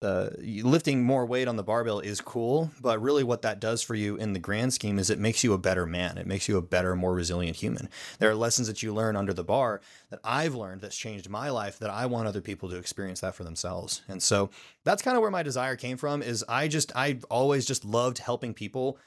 uh, 0.00 0.30
lifting 0.38 1.02
more 1.02 1.26
weight 1.26 1.48
on 1.48 1.56
the 1.56 1.62
barbell 1.62 1.98
is 1.98 2.20
cool, 2.20 2.70
but 2.80 3.02
really 3.02 3.24
what 3.24 3.42
that 3.42 3.58
does 3.58 3.82
for 3.82 3.94
you 3.94 4.16
in 4.16 4.32
the 4.32 4.38
grand 4.38 4.72
scheme 4.72 4.98
is 4.98 5.10
it 5.10 5.18
makes 5.18 5.42
you 5.42 5.52
a 5.52 5.58
better 5.58 5.86
man. 5.86 6.18
It 6.18 6.26
makes 6.26 6.48
you 6.48 6.56
a 6.56 6.62
better, 6.62 6.94
more 6.94 7.12
resilient 7.12 7.56
human. 7.56 7.88
There 8.18 8.30
are 8.30 8.34
lessons 8.34 8.68
that 8.68 8.82
you 8.82 8.94
learn 8.94 9.16
under 9.16 9.32
the 9.32 9.42
bar 9.42 9.80
that 10.10 10.20
I've 10.22 10.54
learned 10.54 10.82
that's 10.82 10.96
changed 10.96 11.28
my 11.28 11.50
life 11.50 11.78
that 11.80 11.90
I 11.90 12.06
want 12.06 12.28
other 12.28 12.40
people 12.40 12.68
to 12.70 12.76
experience 12.76 13.20
that 13.20 13.34
for 13.34 13.42
themselves. 13.42 14.02
And 14.06 14.22
so 14.22 14.50
that's 14.84 15.02
kind 15.02 15.16
of 15.16 15.20
where 15.20 15.32
my 15.32 15.42
desire 15.42 15.74
came 15.74 15.96
from 15.96 16.22
is 16.22 16.44
I 16.48 16.68
just 16.68 16.94
I've 16.94 17.24
always 17.24 17.66
just 17.66 17.84
loved 17.84 18.18
helping 18.18 18.54
people 18.54 18.98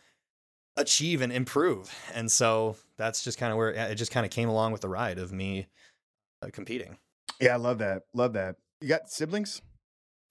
achieve 0.75 1.21
and 1.21 1.31
improve. 1.31 1.93
And 2.13 2.29
so 2.29 2.75
that's 2.97 3.23
just 3.23 3.37
kind 3.37 3.51
of 3.51 3.57
where 3.57 3.71
it 3.71 3.95
just 3.95 4.11
kind 4.11 4.25
of 4.25 4.31
came 4.31 4.49
along 4.49 4.73
with 4.73 4.81
the 4.81 4.89
ride 4.89 5.19
of 5.19 5.31
me 5.31 5.67
uh, 6.41 6.49
competing. 6.51 6.97
Yeah, 7.39 7.53
I 7.53 7.57
love 7.57 7.77
that. 7.77 8.03
Love 8.13 8.33
that. 8.33 8.57
You 8.81 8.89
got 8.89 9.09
siblings? 9.09 9.61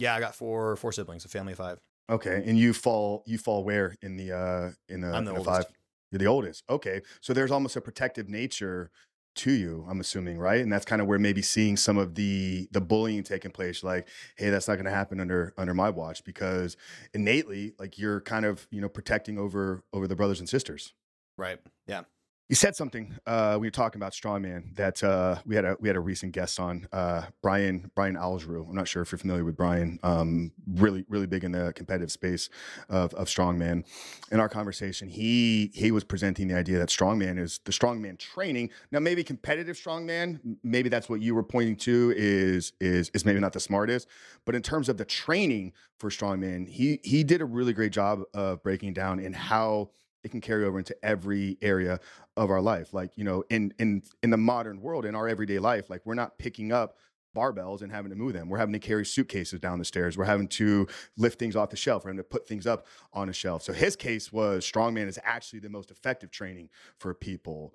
Yeah, 0.00 0.14
I 0.14 0.20
got 0.20 0.34
four 0.34 0.76
four 0.76 0.92
siblings, 0.92 1.24
a 1.24 1.28
family 1.28 1.52
of 1.52 1.58
five. 1.58 1.80
Okay, 2.08 2.42
and 2.44 2.58
you 2.58 2.72
fall 2.72 3.22
you 3.26 3.38
fall 3.38 3.62
where 3.64 3.94
in 4.02 4.16
the 4.16 4.32
uh 4.32 4.70
in 4.88 5.02
the, 5.02 5.08
I'm 5.08 5.24
the 5.24 5.30
in 5.30 5.34
the 5.34 5.38
oldest. 5.38 5.44
five? 5.44 5.64
You're 6.10 6.18
the 6.18 6.26
oldest. 6.26 6.64
Okay, 6.68 7.02
so 7.20 7.32
there's 7.32 7.50
almost 7.50 7.76
a 7.76 7.80
protective 7.80 8.28
nature 8.28 8.90
to 9.36 9.52
you. 9.52 9.86
I'm 9.88 10.00
assuming, 10.00 10.38
right? 10.38 10.60
And 10.60 10.72
that's 10.72 10.84
kind 10.84 11.00
of 11.00 11.06
where 11.06 11.18
maybe 11.18 11.42
seeing 11.42 11.76
some 11.76 11.98
of 11.98 12.14
the 12.14 12.68
the 12.72 12.80
bullying 12.80 13.22
taking 13.22 13.52
place. 13.52 13.84
Like, 13.84 14.08
hey, 14.36 14.50
that's 14.50 14.66
not 14.66 14.74
going 14.74 14.86
to 14.86 14.90
happen 14.90 15.20
under 15.20 15.54
under 15.56 15.74
my 15.74 15.90
watch 15.90 16.24
because 16.24 16.76
innately, 17.14 17.74
like 17.78 17.98
you're 17.98 18.20
kind 18.20 18.44
of 18.44 18.66
you 18.70 18.80
know 18.80 18.88
protecting 18.88 19.38
over 19.38 19.84
over 19.92 20.08
the 20.08 20.16
brothers 20.16 20.40
and 20.40 20.48
sisters. 20.48 20.94
Right. 21.36 21.60
Yeah. 21.86 22.02
You 22.50 22.56
said 22.56 22.74
something. 22.74 23.16
Uh, 23.28 23.58
we 23.60 23.68
were 23.68 23.70
talking 23.70 24.00
about 24.00 24.12
strongman 24.12 24.74
that 24.74 25.04
uh, 25.04 25.36
we 25.46 25.54
had 25.54 25.64
a 25.64 25.76
we 25.78 25.88
had 25.88 25.94
a 25.94 26.00
recent 26.00 26.32
guest 26.32 26.58
on 26.58 26.88
uh, 26.92 27.26
Brian 27.42 27.92
Brian 27.94 28.16
Alsruhe. 28.16 28.68
I'm 28.68 28.74
not 28.74 28.88
sure 28.88 29.02
if 29.02 29.12
you're 29.12 29.20
familiar 29.20 29.44
with 29.44 29.56
Brian. 29.56 30.00
Um, 30.02 30.50
really 30.66 31.04
really 31.08 31.28
big 31.28 31.44
in 31.44 31.52
the 31.52 31.72
competitive 31.76 32.10
space 32.10 32.50
of, 32.88 33.14
of 33.14 33.28
strongman. 33.28 33.84
In 34.32 34.40
our 34.40 34.48
conversation, 34.48 35.08
he 35.08 35.70
he 35.74 35.92
was 35.92 36.02
presenting 36.02 36.48
the 36.48 36.56
idea 36.56 36.78
that 36.78 36.88
strongman 36.88 37.38
is 37.38 37.60
the 37.66 37.70
strongman 37.70 38.18
training. 38.18 38.70
Now 38.90 38.98
maybe 38.98 39.22
competitive 39.22 39.76
strongman, 39.76 40.40
maybe 40.64 40.88
that's 40.88 41.08
what 41.08 41.22
you 41.22 41.36
were 41.36 41.44
pointing 41.44 41.76
to 41.76 42.12
is 42.16 42.72
is 42.80 43.12
is 43.14 43.24
maybe 43.24 43.38
not 43.38 43.52
the 43.52 43.60
smartest, 43.60 44.08
but 44.44 44.56
in 44.56 44.62
terms 44.62 44.88
of 44.88 44.96
the 44.96 45.04
training 45.04 45.72
for 46.00 46.10
strongman, 46.10 46.66
he 46.66 46.98
he 47.04 47.22
did 47.22 47.42
a 47.42 47.46
really 47.46 47.72
great 47.72 47.92
job 47.92 48.22
of 48.34 48.60
breaking 48.64 48.92
down 48.92 49.20
in 49.20 49.34
how 49.34 49.90
it 50.22 50.30
can 50.30 50.40
carry 50.40 50.64
over 50.64 50.78
into 50.78 50.94
every 51.02 51.56
area 51.62 51.98
of 52.40 52.50
our 52.50 52.62
life 52.62 52.94
like 52.94 53.12
you 53.16 53.22
know 53.22 53.44
in 53.50 53.72
in 53.78 54.02
in 54.22 54.30
the 54.30 54.36
modern 54.36 54.80
world 54.80 55.04
in 55.04 55.14
our 55.14 55.28
everyday 55.28 55.58
life 55.58 55.90
like 55.90 56.00
we're 56.06 56.14
not 56.14 56.38
picking 56.38 56.72
up 56.72 56.96
barbells 57.36 57.82
and 57.82 57.92
having 57.92 58.10
to 58.10 58.16
move 58.16 58.32
them. 58.32 58.48
We're 58.48 58.58
having 58.58 58.72
to 58.72 58.78
carry 58.78 59.06
suitcases 59.06 59.60
down 59.60 59.78
the 59.78 59.84
stairs. 59.84 60.18
We're 60.18 60.24
having 60.24 60.48
to 60.48 60.88
lift 61.16 61.38
things 61.38 61.54
off 61.54 61.70
the 61.70 61.76
shelf. 61.76 62.04
We're 62.04 62.10
having 62.10 62.24
to 62.24 62.28
put 62.28 62.48
things 62.48 62.66
up 62.66 62.86
on 63.12 63.28
a 63.28 63.32
shelf. 63.32 63.62
So 63.62 63.72
his 63.72 63.94
case 63.94 64.32
was 64.32 64.64
strongman 64.64 65.06
is 65.06 65.18
actually 65.22 65.60
the 65.60 65.68
most 65.68 65.92
effective 65.92 66.30
training 66.32 66.70
for 66.98 67.14
people. 67.14 67.74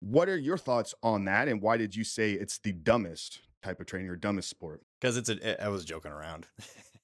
What 0.00 0.28
are 0.28 0.38
your 0.38 0.56
thoughts 0.56 0.94
on 1.02 1.24
that 1.26 1.48
and 1.48 1.60
why 1.60 1.76
did 1.76 1.94
you 1.94 2.04
say 2.04 2.32
it's 2.32 2.58
the 2.58 2.72
dumbest 2.72 3.40
type 3.62 3.80
of 3.80 3.86
training 3.86 4.08
or 4.08 4.16
dumbest 4.16 4.48
sport? 4.48 4.82
Because 5.00 5.16
it's 5.16 5.28
a 5.28 5.62
I 5.62 5.68
was 5.68 5.84
joking 5.84 6.12
around. 6.12 6.46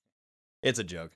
it's 0.62 0.78
a 0.78 0.84
joke, 0.84 1.12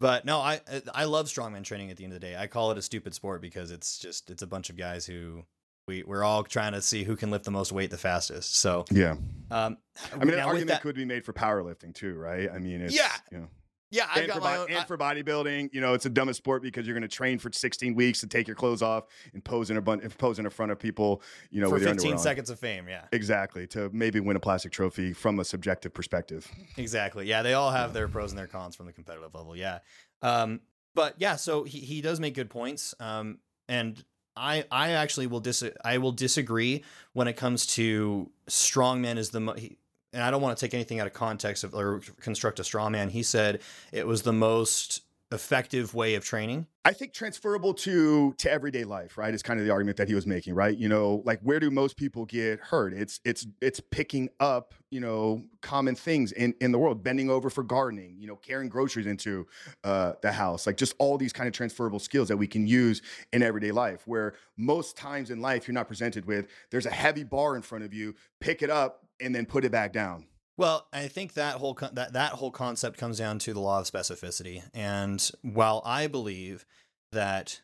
but 0.00 0.24
no, 0.24 0.38
I 0.40 0.60
I 0.92 1.04
love 1.04 1.26
strongman 1.26 1.62
training. 1.62 1.90
At 1.90 1.96
the 1.98 2.04
end 2.04 2.12
of 2.12 2.20
the 2.20 2.26
day, 2.26 2.36
I 2.36 2.48
call 2.48 2.72
it 2.72 2.78
a 2.78 2.82
stupid 2.82 3.14
sport 3.14 3.40
because 3.40 3.70
it's 3.70 3.98
just 3.98 4.30
it's 4.30 4.42
a 4.42 4.46
bunch 4.46 4.68
of 4.70 4.76
guys 4.76 5.06
who 5.06 5.44
we 5.86 6.02
we're 6.02 6.24
all 6.24 6.42
trying 6.42 6.72
to 6.72 6.82
see 6.82 7.04
who 7.04 7.14
can 7.16 7.30
lift 7.30 7.44
the 7.44 7.50
most 7.50 7.70
weight 7.72 7.90
the 7.90 7.98
fastest. 7.98 8.56
So 8.56 8.84
yeah 8.90 9.16
um, 9.50 9.76
i 10.12 10.24
mean 10.24 10.34
an 10.34 10.40
argument 10.40 10.68
that- 10.68 10.82
could 10.82 10.94
be 10.96 11.04
made 11.04 11.24
for 11.24 11.32
powerlifting 11.32 11.92
too 11.94 12.14
right 12.14 12.48
i 12.52 12.58
mean 12.58 12.80
it's 12.80 12.94
Yeah, 12.96 13.10
you 13.32 13.38
know 13.38 13.48
yeah, 13.90 14.06
I've 14.10 14.18
and, 14.18 14.26
got 14.28 14.36
for, 14.36 14.40
my 14.42 14.56
own. 14.56 14.66
and 14.68 14.78
I- 14.78 14.84
for 14.84 14.96
bodybuilding, 14.96 15.70
you 15.72 15.80
know, 15.80 15.94
it's 15.94 16.06
a 16.06 16.10
dumbest 16.10 16.38
sport 16.38 16.62
because 16.62 16.86
you're 16.86 16.94
going 16.94 17.08
to 17.08 17.14
train 17.16 17.38
for 17.38 17.50
16 17.52 17.94
weeks 17.94 18.20
to 18.20 18.26
take 18.26 18.46
your 18.46 18.54
clothes 18.56 18.82
off 18.82 19.04
and 19.34 19.44
pose 19.44 19.70
in 19.70 19.76
a 19.76 19.80
bun- 19.82 20.00
pose 20.18 20.38
in 20.38 20.48
front 20.50 20.72
of 20.72 20.78
people, 20.78 21.22
you 21.50 21.60
know, 21.60 21.68
for 21.68 21.74
with 21.74 21.82
your 21.82 21.90
15 21.94 22.00
underwear 22.10 22.16
on. 22.18 22.22
seconds 22.22 22.50
of 22.50 22.58
fame, 22.58 22.88
yeah, 22.88 23.04
Exactly 23.12 23.66
to 23.68 23.90
maybe 23.92 24.20
win 24.20 24.36
a 24.36 24.40
plastic 24.40 24.72
trophy 24.72 25.12
from 25.12 25.40
a 25.40 25.44
subjective 25.44 25.92
perspective. 25.92 26.50
exactly. 26.76 27.26
Yeah, 27.26 27.42
they 27.42 27.54
all 27.54 27.70
have 27.70 27.92
their 27.92 28.08
pros 28.08 28.30
and 28.32 28.38
their 28.38 28.46
cons 28.46 28.76
from 28.76 28.86
the 28.86 28.92
competitive 28.92 29.34
level. 29.34 29.56
Yeah, 29.56 29.80
um, 30.22 30.60
but 30.94 31.14
yeah, 31.18 31.36
so 31.36 31.64
he 31.64 31.80
he 31.80 32.00
does 32.00 32.20
make 32.20 32.34
good 32.34 32.50
points. 32.50 32.94
Um, 33.00 33.38
and 33.68 34.02
I 34.36 34.64
I 34.70 34.90
actually 34.92 35.26
will 35.26 35.40
dis 35.40 35.62
I 35.84 35.98
will 35.98 36.12
disagree 36.12 36.84
when 37.12 37.28
it 37.28 37.34
comes 37.36 37.66
to 37.74 38.30
strongman 38.48 39.16
is 39.18 39.30
the 39.30 39.40
mo- 39.40 39.54
he, 39.54 39.76
and 40.12 40.22
I 40.22 40.30
don't 40.30 40.42
want 40.42 40.56
to 40.56 40.64
take 40.64 40.74
anything 40.74 41.00
out 41.00 41.06
of 41.06 41.12
context 41.12 41.64
of, 41.64 41.74
or 41.74 42.00
construct 42.20 42.60
a 42.60 42.64
straw 42.64 42.88
man. 42.88 43.08
He 43.08 43.22
said 43.22 43.62
it 43.92 44.06
was 44.06 44.22
the 44.22 44.32
most 44.32 45.02
effective 45.32 45.94
way 45.94 46.16
of 46.16 46.24
training. 46.24 46.66
I 46.84 46.92
think 46.92 47.12
transferable 47.12 47.74
to 47.74 48.32
to 48.38 48.50
everyday 48.50 48.84
life, 48.84 49.16
right? 49.16 49.32
Is 49.32 49.42
kind 49.42 49.60
of 49.60 49.66
the 49.66 49.70
argument 49.70 49.96
that 49.98 50.08
he 50.08 50.14
was 50.14 50.26
making, 50.26 50.54
right? 50.54 50.76
You 50.76 50.88
know, 50.88 51.22
like 51.24 51.40
where 51.42 51.60
do 51.60 51.70
most 51.70 51.96
people 51.96 52.24
get 52.24 52.58
hurt? 52.58 52.92
It's 52.92 53.20
it's 53.24 53.46
it's 53.60 53.80
picking 53.80 54.28
up, 54.40 54.74
you 54.90 54.98
know, 54.98 55.44
common 55.60 55.94
things 55.94 56.32
in 56.32 56.54
in 56.60 56.72
the 56.72 56.78
world, 56.78 57.04
bending 57.04 57.30
over 57.30 57.48
for 57.48 57.62
gardening, 57.62 58.16
you 58.18 58.26
know, 58.26 58.36
carrying 58.36 58.68
groceries 58.68 59.06
into 59.06 59.46
uh, 59.84 60.14
the 60.22 60.32
house, 60.32 60.66
like 60.66 60.76
just 60.76 60.94
all 60.98 61.16
these 61.16 61.32
kind 61.32 61.46
of 61.46 61.52
transferable 61.52 62.00
skills 62.00 62.28
that 62.28 62.36
we 62.36 62.46
can 62.46 62.66
use 62.66 63.02
in 63.32 63.42
everyday 63.42 63.70
life. 63.70 64.02
Where 64.06 64.34
most 64.56 64.96
times 64.96 65.30
in 65.30 65.40
life 65.40 65.68
you're 65.68 65.74
not 65.74 65.86
presented 65.86 66.24
with, 66.24 66.46
there's 66.70 66.86
a 66.86 66.90
heavy 66.90 67.24
bar 67.24 67.54
in 67.54 67.62
front 67.62 67.84
of 67.84 67.94
you, 67.94 68.14
pick 68.40 68.62
it 68.62 68.70
up 68.70 69.04
and 69.20 69.34
then 69.34 69.46
put 69.46 69.64
it 69.64 69.72
back 69.72 69.92
down. 69.92 70.26
Well, 70.56 70.88
I 70.92 71.08
think 71.08 71.34
that 71.34 71.56
whole 71.56 71.74
con- 71.74 71.94
that 71.94 72.12
that 72.12 72.32
whole 72.32 72.50
concept 72.50 72.98
comes 72.98 73.18
down 73.18 73.38
to 73.40 73.54
the 73.54 73.60
law 73.60 73.80
of 73.80 73.86
specificity. 73.90 74.62
And 74.74 75.30
while 75.42 75.82
I 75.84 76.06
believe 76.06 76.66
that 77.12 77.60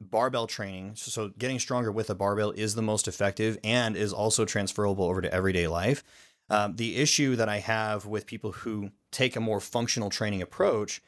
barbell 0.00 0.46
training, 0.46 0.96
so- 0.96 1.10
so 1.10 1.28
getting 1.38 1.58
stronger 1.58 1.90
with 1.90 2.10
a 2.10 2.14
barbell 2.14 2.50
is 2.50 2.74
the 2.74 2.82
most 2.82 3.08
effective 3.08 3.58
and 3.64 3.96
is 3.96 4.12
also 4.12 4.44
transferable 4.44 5.04
over 5.04 5.20
to 5.22 5.32
everyday 5.32 5.66
life. 5.66 6.02
Um, 6.50 6.76
the 6.76 6.96
issue 6.96 7.36
that 7.36 7.48
I 7.48 7.58
have 7.58 8.04
with 8.04 8.26
people 8.26 8.52
who 8.52 8.90
take 9.10 9.36
a 9.36 9.40
more 9.40 9.60
functional 9.60 10.10
training 10.10 10.42
approach 10.42 11.00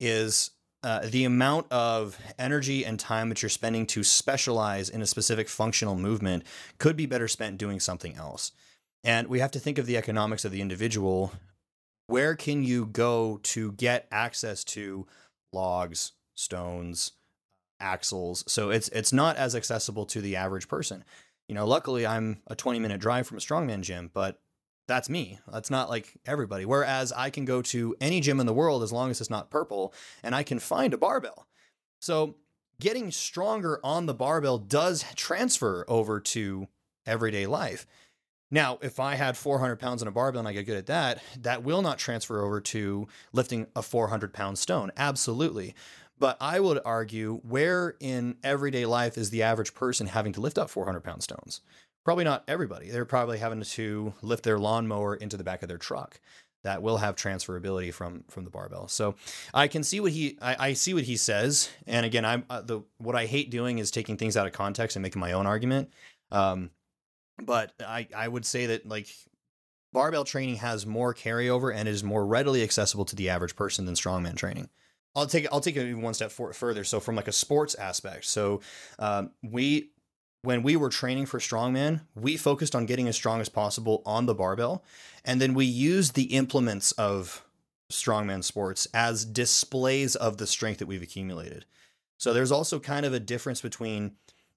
is 0.00 0.52
uh, 0.82 1.00
the 1.04 1.24
amount 1.24 1.70
of 1.72 2.18
energy 2.38 2.84
and 2.84 2.98
time 2.98 3.28
that 3.28 3.42
you're 3.42 3.48
spending 3.48 3.84
to 3.86 4.02
specialize 4.04 4.88
in 4.88 5.02
a 5.02 5.06
specific 5.06 5.48
functional 5.48 5.96
movement 5.96 6.44
could 6.78 6.96
be 6.96 7.04
better 7.04 7.28
spent 7.28 7.58
doing 7.58 7.80
something 7.80 8.14
else. 8.16 8.52
And 9.04 9.28
we 9.28 9.40
have 9.40 9.50
to 9.52 9.60
think 9.60 9.78
of 9.78 9.86
the 9.86 9.96
economics 9.96 10.44
of 10.44 10.52
the 10.52 10.60
individual. 10.60 11.32
Where 12.06 12.34
can 12.34 12.62
you 12.62 12.86
go 12.86 13.40
to 13.44 13.72
get 13.72 14.08
access 14.10 14.64
to 14.64 15.06
logs, 15.52 16.12
stones, 16.34 17.12
axles? 17.80 18.44
So 18.48 18.70
it's 18.70 18.88
it's 18.88 19.12
not 19.12 19.36
as 19.36 19.54
accessible 19.54 20.06
to 20.06 20.20
the 20.20 20.36
average 20.36 20.68
person. 20.68 21.04
You 21.48 21.54
know, 21.54 21.66
luckily 21.66 22.06
I'm 22.06 22.42
a 22.46 22.54
20 22.54 22.78
minute 22.78 23.00
drive 23.00 23.26
from 23.26 23.36
a 23.36 23.40
strongman 23.40 23.82
gym, 23.82 24.10
but 24.12 24.40
that's 24.88 25.10
me. 25.10 25.38
That's 25.52 25.70
not 25.70 25.90
like 25.90 26.14
everybody. 26.26 26.64
Whereas 26.64 27.12
I 27.12 27.30
can 27.30 27.44
go 27.44 27.62
to 27.62 27.94
any 28.00 28.20
gym 28.20 28.40
in 28.40 28.46
the 28.46 28.54
world 28.54 28.82
as 28.82 28.92
long 28.92 29.10
as 29.10 29.20
it's 29.20 29.30
not 29.30 29.50
purple 29.50 29.94
and 30.22 30.34
I 30.34 30.42
can 30.42 30.58
find 30.58 30.94
a 30.94 30.98
barbell. 30.98 31.46
So 32.00 32.36
getting 32.80 33.10
stronger 33.10 33.80
on 33.84 34.06
the 34.06 34.14
barbell 34.14 34.58
does 34.58 35.04
transfer 35.14 35.84
over 35.88 36.20
to 36.20 36.68
everyday 37.06 37.46
life. 37.46 37.86
Now, 38.50 38.78
if 38.80 38.98
I 38.98 39.14
had 39.14 39.36
400 39.36 39.76
pounds 39.76 40.02
on 40.02 40.08
a 40.08 40.10
barbell 40.10 40.40
and 40.40 40.48
I 40.48 40.52
get 40.52 40.66
good 40.66 40.78
at 40.78 40.86
that, 40.86 41.22
that 41.42 41.62
will 41.62 41.82
not 41.82 41.98
transfer 41.98 42.44
over 42.44 42.60
to 42.62 43.06
lifting 43.32 43.66
a 43.76 43.82
400 43.82 44.32
pound 44.32 44.58
stone. 44.58 44.90
Absolutely. 44.96 45.74
But 46.18 46.36
I 46.40 46.58
would 46.58 46.80
argue 46.84 47.40
where 47.44 47.94
in 48.00 48.36
everyday 48.42 48.86
life 48.86 49.16
is 49.16 49.30
the 49.30 49.42
average 49.42 49.74
person 49.74 50.08
having 50.08 50.32
to 50.32 50.40
lift 50.40 50.58
up 50.58 50.70
400 50.70 51.00
pound 51.00 51.22
stones? 51.22 51.60
Probably 52.04 52.24
not 52.24 52.44
everybody. 52.48 52.90
They're 52.90 53.04
probably 53.04 53.38
having 53.38 53.62
to 53.62 54.14
lift 54.22 54.42
their 54.42 54.58
lawnmower 54.58 55.14
into 55.14 55.36
the 55.36 55.44
back 55.44 55.62
of 55.62 55.68
their 55.68 55.78
truck. 55.78 56.20
That 56.64 56.82
will 56.82 56.96
have 56.96 57.14
transferability 57.14 57.94
from 57.94 58.24
from 58.28 58.44
the 58.44 58.50
barbell. 58.50 58.88
So 58.88 59.14
I 59.54 59.68
can 59.68 59.84
see 59.84 60.00
what 60.00 60.10
he 60.10 60.36
I, 60.42 60.70
I 60.70 60.72
see 60.72 60.92
what 60.92 61.04
he 61.04 61.16
says. 61.16 61.70
And 61.86 62.04
again, 62.04 62.24
I'm 62.24 62.44
uh, 62.50 62.62
the 62.62 62.80
what 62.96 63.14
I 63.14 63.26
hate 63.26 63.50
doing 63.50 63.78
is 63.78 63.92
taking 63.92 64.16
things 64.16 64.36
out 64.36 64.46
of 64.46 64.52
context 64.52 64.96
and 64.96 65.02
making 65.02 65.20
my 65.20 65.32
own 65.32 65.46
argument. 65.46 65.90
Um, 66.32 66.70
but 67.42 67.72
I 67.80 68.08
I 68.14 68.28
would 68.28 68.44
say 68.44 68.66
that 68.66 68.86
like 68.86 69.08
barbell 69.92 70.24
training 70.24 70.56
has 70.56 70.86
more 70.86 71.14
carryover 71.14 71.74
and 71.74 71.88
is 71.88 72.04
more 72.04 72.26
readily 72.26 72.62
accessible 72.62 73.04
to 73.06 73.16
the 73.16 73.28
average 73.28 73.56
person 73.56 73.84
than 73.84 73.94
strongman 73.94 74.36
training. 74.36 74.68
I'll 75.16 75.26
take 75.26 75.46
I'll 75.50 75.60
take 75.60 75.76
it 75.76 75.94
one 75.94 76.14
step 76.14 76.30
for, 76.30 76.52
further. 76.52 76.84
So 76.84 77.00
from 77.00 77.16
like 77.16 77.28
a 77.28 77.32
sports 77.32 77.74
aspect, 77.74 78.26
so 78.26 78.60
um, 78.98 79.30
we 79.42 79.90
when 80.42 80.62
we 80.62 80.76
were 80.76 80.88
training 80.88 81.26
for 81.26 81.40
strongman, 81.40 82.02
we 82.14 82.36
focused 82.36 82.76
on 82.76 82.86
getting 82.86 83.08
as 83.08 83.16
strong 83.16 83.40
as 83.40 83.48
possible 83.48 84.02
on 84.06 84.26
the 84.26 84.34
barbell, 84.34 84.84
and 85.24 85.40
then 85.40 85.54
we 85.54 85.64
used 85.64 86.14
the 86.14 86.34
implements 86.34 86.92
of 86.92 87.44
strongman 87.90 88.44
sports 88.44 88.86
as 88.92 89.24
displays 89.24 90.14
of 90.14 90.36
the 90.36 90.46
strength 90.46 90.78
that 90.78 90.86
we've 90.86 91.02
accumulated. 91.02 91.64
So 92.18 92.32
there's 92.32 92.52
also 92.52 92.78
kind 92.78 93.06
of 93.06 93.14
a 93.14 93.20
difference 93.20 93.60
between 93.60 94.12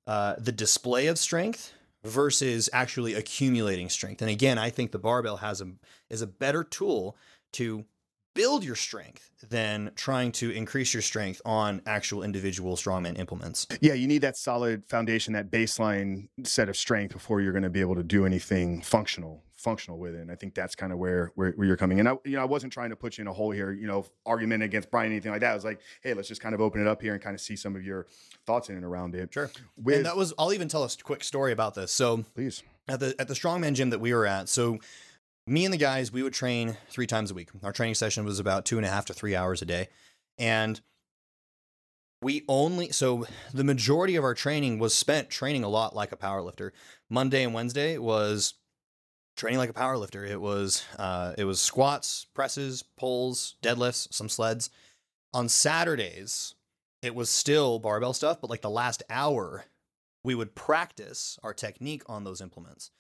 uh, 0.06 0.36
the 0.38 0.52
display 0.52 1.08
of 1.08 1.18
strength 1.18 1.74
versus 2.04 2.70
actually 2.74 3.14
accumulating 3.14 3.90
strength. 3.90 4.22
And 4.22 4.32
again, 4.32 4.58
I 4.58 4.70
think 4.70 4.92
the 4.92 5.00
barbell 5.00 5.38
has 5.38 5.62
a 5.62 5.72
is 6.10 6.22
a 6.22 6.28
better 6.28 6.64
tool 6.64 7.16
to 7.54 7.86
build 8.34 8.64
your 8.64 8.76
strength 8.76 9.30
than 9.50 9.92
trying 9.96 10.32
to 10.32 10.52
increase 10.52 10.94
your 10.94 11.02
strength 11.02 11.42
on 11.46 11.82
actual 11.86 12.24
individual 12.24 12.76
strongman 12.76 13.20
implements. 13.20 13.68
Yeah, 13.82 13.94
you 13.94 14.08
need 14.08 14.22
that 14.22 14.38
solid 14.38 14.86
foundation, 14.86 15.34
that 15.34 15.52
baseline 15.52 16.30
set 16.44 16.70
of 16.70 16.78
strength 16.78 17.14
before 17.14 17.42
you're 17.42 17.52
going 17.52 17.64
to 17.64 17.70
be 17.70 17.82
able 17.82 17.96
to 17.96 18.04
do 18.04 18.26
anything 18.26 18.82
functional 18.82 19.44
functional 19.62 19.98
with 19.98 20.16
it. 20.16 20.22
And 20.22 20.32
I 20.32 20.36
think 20.36 20.56
that's 20.56 20.76
kind 20.76 20.92
of 20.92 21.00
where, 21.00 21.32
where, 21.36 21.52
where 21.52 21.68
you're 21.68 21.78
coming 21.78 22.00
in. 22.00 22.08
I, 22.08 22.16
you 22.26 22.36
know, 22.36 22.42
I 22.42 22.46
wasn't 22.46 22.74
trying 22.74 22.90
to 22.90 22.96
put 22.96 23.18
you 23.18 23.22
in 23.22 23.28
a 23.28 23.34
hole 23.34 23.52
here, 23.52 23.72
you 23.72 23.88
know, 23.88 24.06
argument 24.26 24.64
against 24.64 24.92
Brian, 24.92 25.12
anything 25.12 25.32
like 25.32 25.42
that. 25.42 25.52
I 25.52 25.56
was 25.56 25.66
like, 25.66 25.80
hey, 26.02 26.14
let's 26.14 26.28
just 26.28 26.42
kind 26.42 26.56
of 26.56 26.62
open 26.62 26.82
it 26.82 26.88
up 26.88 27.02
here 27.02 27.14
and 27.14 27.22
kind 27.22 27.34
of 27.34 27.42
see 27.42 27.56
some 27.56 27.76
of 27.76 27.84
your 27.84 28.08
thoughts 28.46 28.70
in 28.70 28.76
and 28.76 28.84
around 28.86 29.16
it. 29.16 29.34
Sure. 29.34 29.52
With, 29.78 29.98
and 29.98 30.06
that 30.06 30.18
was, 30.18 30.34
I'll 30.38 30.54
even 30.54 30.68
tell 30.68 30.84
a 30.84 30.90
quick 31.04 31.24
story 31.24 31.52
about 31.52 31.76
this. 31.76 31.92
So 31.92 32.24
please 32.36 32.64
at 32.88 33.00
the, 33.00 33.16
at 33.20 33.28
the 33.28 33.34
strongman 33.34 33.74
gym 33.74 33.92
that 33.92 34.00
we 34.00 34.14
were 34.14 34.26
at. 34.26 34.50
So 34.50 34.80
me 35.48 35.66
and 35.66 35.74
the 35.74 35.78
guys, 35.78 36.12
we 36.12 36.24
would 36.24 36.34
train 36.34 36.78
three 36.90 37.08
times 37.08 37.32
a 37.32 37.34
week. 37.34 37.50
Our 37.64 37.72
training 37.72 37.96
session 37.96 38.26
was 38.26 38.40
about 38.40 38.66
two 38.66 38.78
and 38.78 38.86
a 38.86 38.90
half 38.90 39.06
to 39.06 39.14
three 39.14 39.36
hours 39.36 39.62
a 39.62 39.66
day. 39.66 39.90
And 40.38 40.82
we 42.24 42.44
only, 42.48 42.92
so 42.92 43.26
the 43.52 43.64
majority 43.64 44.16
of 44.16 44.24
our 44.24 44.36
training 44.36 44.78
was 44.78 44.94
spent 44.94 45.30
training 45.32 45.64
a 45.64 45.70
lot 45.70 45.96
like 45.96 46.12
a 46.12 46.16
power 46.16 46.42
lifter. 46.42 46.72
Monday 47.10 47.44
and 47.44 47.54
Wednesday 47.54 47.98
was 47.98 48.54
training 49.42 49.58
like 49.58 49.72
a 49.72 49.74
power 49.74 49.98
lifter. 49.98 50.24
It 50.24 50.40
was, 50.40 50.86
uh, 51.00 51.34
it 51.36 51.46
was 51.46 51.60
squats, 51.60 52.28
presses, 52.36 52.84
pulls, 52.96 53.56
deadlifts, 53.64 54.14
some 54.14 54.30
sleds. 54.30 54.70
On 55.34 55.50
Saturdays, 55.50 56.54
it 57.02 57.16
was 57.16 57.32
still 57.32 57.80
barbell 57.80 58.14
stuff, 58.14 58.40
but 58.40 58.52
like 58.52 58.62
the 58.62 58.70
last 58.70 59.02
hour, 59.10 59.66
we 60.24 60.36
would 60.36 60.54
practice 60.54 61.40
our 61.42 61.56
technique 61.56 62.04
on 62.06 62.24
those 62.24 62.40
implements. 62.40 62.92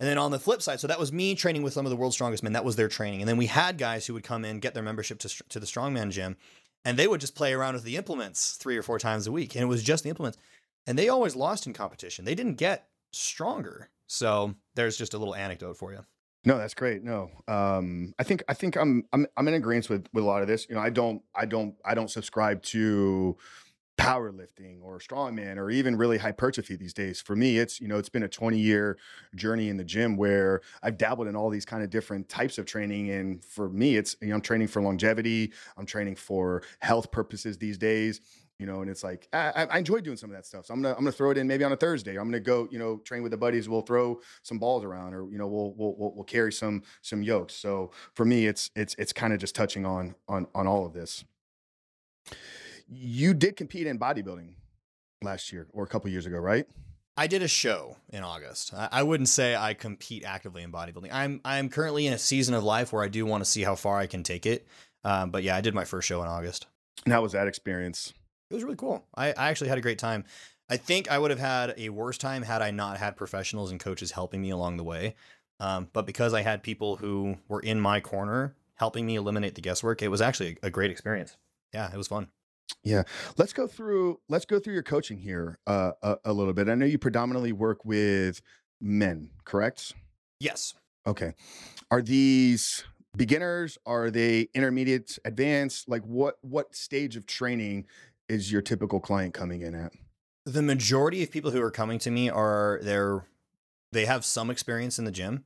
And 0.00 0.08
then 0.08 0.18
on 0.18 0.32
the 0.32 0.40
flip 0.40 0.60
side, 0.60 0.80
so 0.80 0.88
that 0.88 0.98
was 0.98 1.12
me 1.12 1.36
training 1.36 1.62
with 1.62 1.72
some 1.72 1.86
of 1.86 1.90
the 1.90 1.96
world's 1.96 2.16
strongest 2.16 2.42
men. 2.42 2.52
That 2.52 2.64
was 2.64 2.74
their 2.74 2.88
training. 2.88 3.20
And 3.20 3.28
then 3.28 3.36
we 3.36 3.46
had 3.46 3.78
guys 3.78 4.06
who 4.06 4.14
would 4.14 4.24
come 4.24 4.44
in, 4.44 4.58
get 4.58 4.74
their 4.74 4.82
membership 4.82 5.20
to, 5.20 5.28
to 5.50 5.60
the 5.60 5.66
strongman 5.66 6.10
gym, 6.10 6.36
and 6.84 6.98
they 6.98 7.06
would 7.06 7.20
just 7.20 7.36
play 7.36 7.54
around 7.54 7.74
with 7.74 7.84
the 7.84 7.96
implements 7.96 8.56
three 8.56 8.76
or 8.76 8.82
four 8.82 8.98
times 8.98 9.28
a 9.28 9.32
week. 9.32 9.54
And 9.54 9.62
it 9.62 9.68
was 9.68 9.84
just 9.84 10.02
the 10.02 10.10
implements. 10.10 10.36
And 10.84 10.98
they 10.98 11.08
always 11.08 11.36
lost 11.36 11.64
in 11.64 11.72
competition. 11.72 12.24
They 12.24 12.34
didn't 12.34 12.54
get 12.54 12.88
stronger. 13.12 13.90
So 14.06 14.54
there's 14.74 14.96
just 14.96 15.14
a 15.14 15.18
little 15.18 15.34
anecdote 15.34 15.76
for 15.76 15.92
you. 15.92 16.04
No, 16.44 16.58
that's 16.58 16.74
great. 16.74 17.02
No, 17.02 17.30
um, 17.48 18.14
I 18.20 18.22
think 18.22 18.44
I 18.48 18.54
think 18.54 18.76
I'm 18.76 19.04
I'm 19.12 19.26
I'm 19.36 19.48
in 19.48 19.54
agreement 19.54 19.90
with 19.90 20.06
with 20.12 20.22
a 20.22 20.26
lot 20.26 20.42
of 20.42 20.48
this. 20.48 20.68
You 20.68 20.76
know, 20.76 20.80
I 20.80 20.90
don't 20.90 21.22
I 21.34 21.44
don't 21.44 21.74
I 21.84 21.94
don't 21.94 22.10
subscribe 22.10 22.62
to 22.64 23.36
powerlifting 23.98 24.82
or 24.82 24.98
strongman 24.98 25.56
or 25.56 25.70
even 25.70 25.96
really 25.96 26.18
hypertrophy 26.18 26.76
these 26.76 26.92
days. 26.92 27.20
For 27.20 27.34
me, 27.34 27.58
it's, 27.58 27.80
you 27.80 27.88
know, 27.88 27.98
it's 27.98 28.08
been 28.08 28.22
a 28.22 28.28
20 28.28 28.58
year 28.58 28.98
journey 29.34 29.68
in 29.68 29.76
the 29.76 29.84
gym 29.84 30.16
where 30.16 30.60
I've 30.82 30.98
dabbled 30.98 31.28
in 31.28 31.36
all 31.36 31.48
these 31.50 31.64
kind 31.64 31.82
of 31.82 31.90
different 31.90 32.28
types 32.28 32.58
of 32.58 32.66
training. 32.66 33.10
And 33.10 33.44
for 33.44 33.68
me, 33.68 33.96
it's, 33.96 34.14
you 34.20 34.28
know, 34.28 34.36
I'm 34.36 34.42
training 34.42 34.68
for 34.68 34.82
longevity. 34.82 35.52
I'm 35.76 35.86
training 35.86 36.16
for 36.16 36.62
health 36.80 37.10
purposes 37.10 37.58
these 37.58 37.78
days. 37.78 38.20
You 38.58 38.64
know, 38.64 38.80
and 38.80 38.90
it's 38.90 39.04
like 39.04 39.28
I, 39.34 39.66
I 39.70 39.78
enjoy 39.78 40.00
doing 40.00 40.16
some 40.16 40.30
of 40.30 40.36
that 40.36 40.46
stuff. 40.46 40.66
So 40.66 40.72
I'm 40.72 40.80
gonna 40.80 40.94
I'm 40.94 41.00
gonna 41.00 41.12
throw 41.12 41.30
it 41.30 41.38
in 41.38 41.46
maybe 41.46 41.62
on 41.62 41.72
a 41.72 41.76
Thursday. 41.76 42.18
I'm 42.18 42.26
gonna 42.26 42.40
go, 42.40 42.66
you 42.70 42.78
know, 42.78 42.98
train 42.98 43.22
with 43.22 43.32
the 43.32 43.36
buddies. 43.36 43.68
We'll 43.68 43.82
throw 43.82 44.20
some 44.42 44.58
balls 44.58 44.82
around, 44.82 45.12
or 45.12 45.30
you 45.30 45.36
know, 45.36 45.46
we'll 45.46 45.74
we'll 45.76 45.94
we'll, 45.96 46.12
we'll 46.14 46.24
carry 46.24 46.52
some 46.52 46.82
some 47.02 47.22
yokes. 47.22 47.54
So 47.54 47.90
for 48.14 48.24
me, 48.24 48.46
it's 48.46 48.70
it's 48.74 48.94
it's 48.98 49.12
kind 49.12 49.34
of 49.34 49.40
just 49.40 49.54
touching 49.54 49.84
on 49.84 50.14
on 50.26 50.46
on 50.54 50.66
all 50.66 50.86
of 50.86 50.94
this. 50.94 51.24
You 52.88 53.34
did 53.34 53.56
compete 53.56 53.86
in 53.86 53.98
bodybuilding 53.98 54.54
last 55.22 55.52
year 55.52 55.66
or 55.72 55.84
a 55.84 55.86
couple 55.86 56.10
years 56.10 56.24
ago, 56.24 56.38
right? 56.38 56.66
I 57.18 57.26
did 57.26 57.42
a 57.42 57.48
show 57.48 57.96
in 58.10 58.22
August. 58.22 58.74
I 58.74 59.02
wouldn't 59.02 59.30
say 59.30 59.56
I 59.56 59.72
compete 59.72 60.24
actively 60.24 60.62
in 60.62 60.70
bodybuilding. 60.70 61.08
I'm 61.12 61.40
I'm 61.44 61.70
currently 61.70 62.06
in 62.06 62.12
a 62.12 62.18
season 62.18 62.54
of 62.54 62.62
life 62.62 62.92
where 62.92 63.02
I 63.02 63.08
do 63.08 63.24
want 63.24 63.42
to 63.42 63.50
see 63.50 63.62
how 63.62 63.74
far 63.74 63.98
I 63.98 64.06
can 64.06 64.22
take 64.22 64.44
it. 64.44 64.66
Um, 65.02 65.30
but 65.30 65.42
yeah, 65.42 65.56
I 65.56 65.62
did 65.62 65.74
my 65.74 65.84
first 65.84 66.06
show 66.06 66.22
in 66.22 66.28
August. 66.28 66.66
And 67.04 67.12
how 67.12 67.22
was 67.22 67.32
that 67.32 67.46
experience? 67.46 68.12
It 68.50 68.54
was 68.54 68.64
really 68.64 68.76
cool. 68.76 69.04
I, 69.14 69.28
I 69.28 69.48
actually 69.48 69.68
had 69.68 69.78
a 69.78 69.82
great 69.82 69.98
time. 69.98 70.24
I 70.68 70.76
think 70.76 71.10
I 71.10 71.18
would 71.18 71.30
have 71.30 71.40
had 71.40 71.74
a 71.76 71.90
worse 71.90 72.18
time 72.18 72.42
had 72.42 72.62
I 72.62 72.70
not 72.70 72.98
had 72.98 73.16
professionals 73.16 73.70
and 73.70 73.78
coaches 73.78 74.12
helping 74.12 74.42
me 74.42 74.50
along 74.50 74.76
the 74.76 74.84
way. 74.84 75.14
Um, 75.60 75.88
but 75.92 76.06
because 76.06 76.34
I 76.34 76.42
had 76.42 76.62
people 76.62 76.96
who 76.96 77.36
were 77.48 77.60
in 77.60 77.80
my 77.80 78.00
corner 78.00 78.54
helping 78.74 79.06
me 79.06 79.16
eliminate 79.16 79.54
the 79.54 79.60
guesswork, 79.60 80.02
it 80.02 80.08
was 80.08 80.20
actually 80.20 80.58
a, 80.62 80.66
a 80.66 80.70
great 80.70 80.90
experience. 80.90 81.36
Yeah, 81.72 81.90
it 81.92 81.96
was 81.96 82.08
fun. 82.08 82.28
Yeah, 82.82 83.04
let's 83.36 83.52
go 83.52 83.66
through 83.66 84.20
let's 84.28 84.44
go 84.44 84.58
through 84.58 84.74
your 84.74 84.82
coaching 84.82 85.18
here 85.18 85.58
uh, 85.66 85.92
a, 86.02 86.16
a 86.26 86.32
little 86.32 86.52
bit. 86.52 86.68
I 86.68 86.74
know 86.74 86.86
you 86.86 86.98
predominantly 86.98 87.52
work 87.52 87.84
with 87.84 88.42
men, 88.80 89.30
correct? 89.44 89.94
Yes. 90.40 90.74
Okay. 91.06 91.34
Are 91.90 92.02
these 92.02 92.84
beginners? 93.16 93.78
Are 93.86 94.10
they 94.10 94.48
intermediate, 94.54 95.18
advanced? 95.24 95.88
Like 95.88 96.02
what 96.02 96.38
what 96.42 96.74
stage 96.74 97.16
of 97.16 97.26
training 97.26 97.86
is 98.28 98.50
your 98.50 98.62
typical 98.62 99.00
client 99.00 99.34
coming 99.34 99.62
in 99.62 99.74
at? 99.74 99.92
The 100.44 100.62
majority 100.62 101.22
of 101.22 101.30
people 101.30 101.50
who 101.50 101.60
are 101.60 101.70
coming 101.70 101.98
to 102.00 102.10
me 102.10 102.30
are 102.30 102.80
they're 102.82 103.24
they 103.92 104.06
have 104.06 104.24
some 104.24 104.50
experience 104.50 104.98
in 104.98 105.04
the 105.04 105.10
gym. 105.10 105.44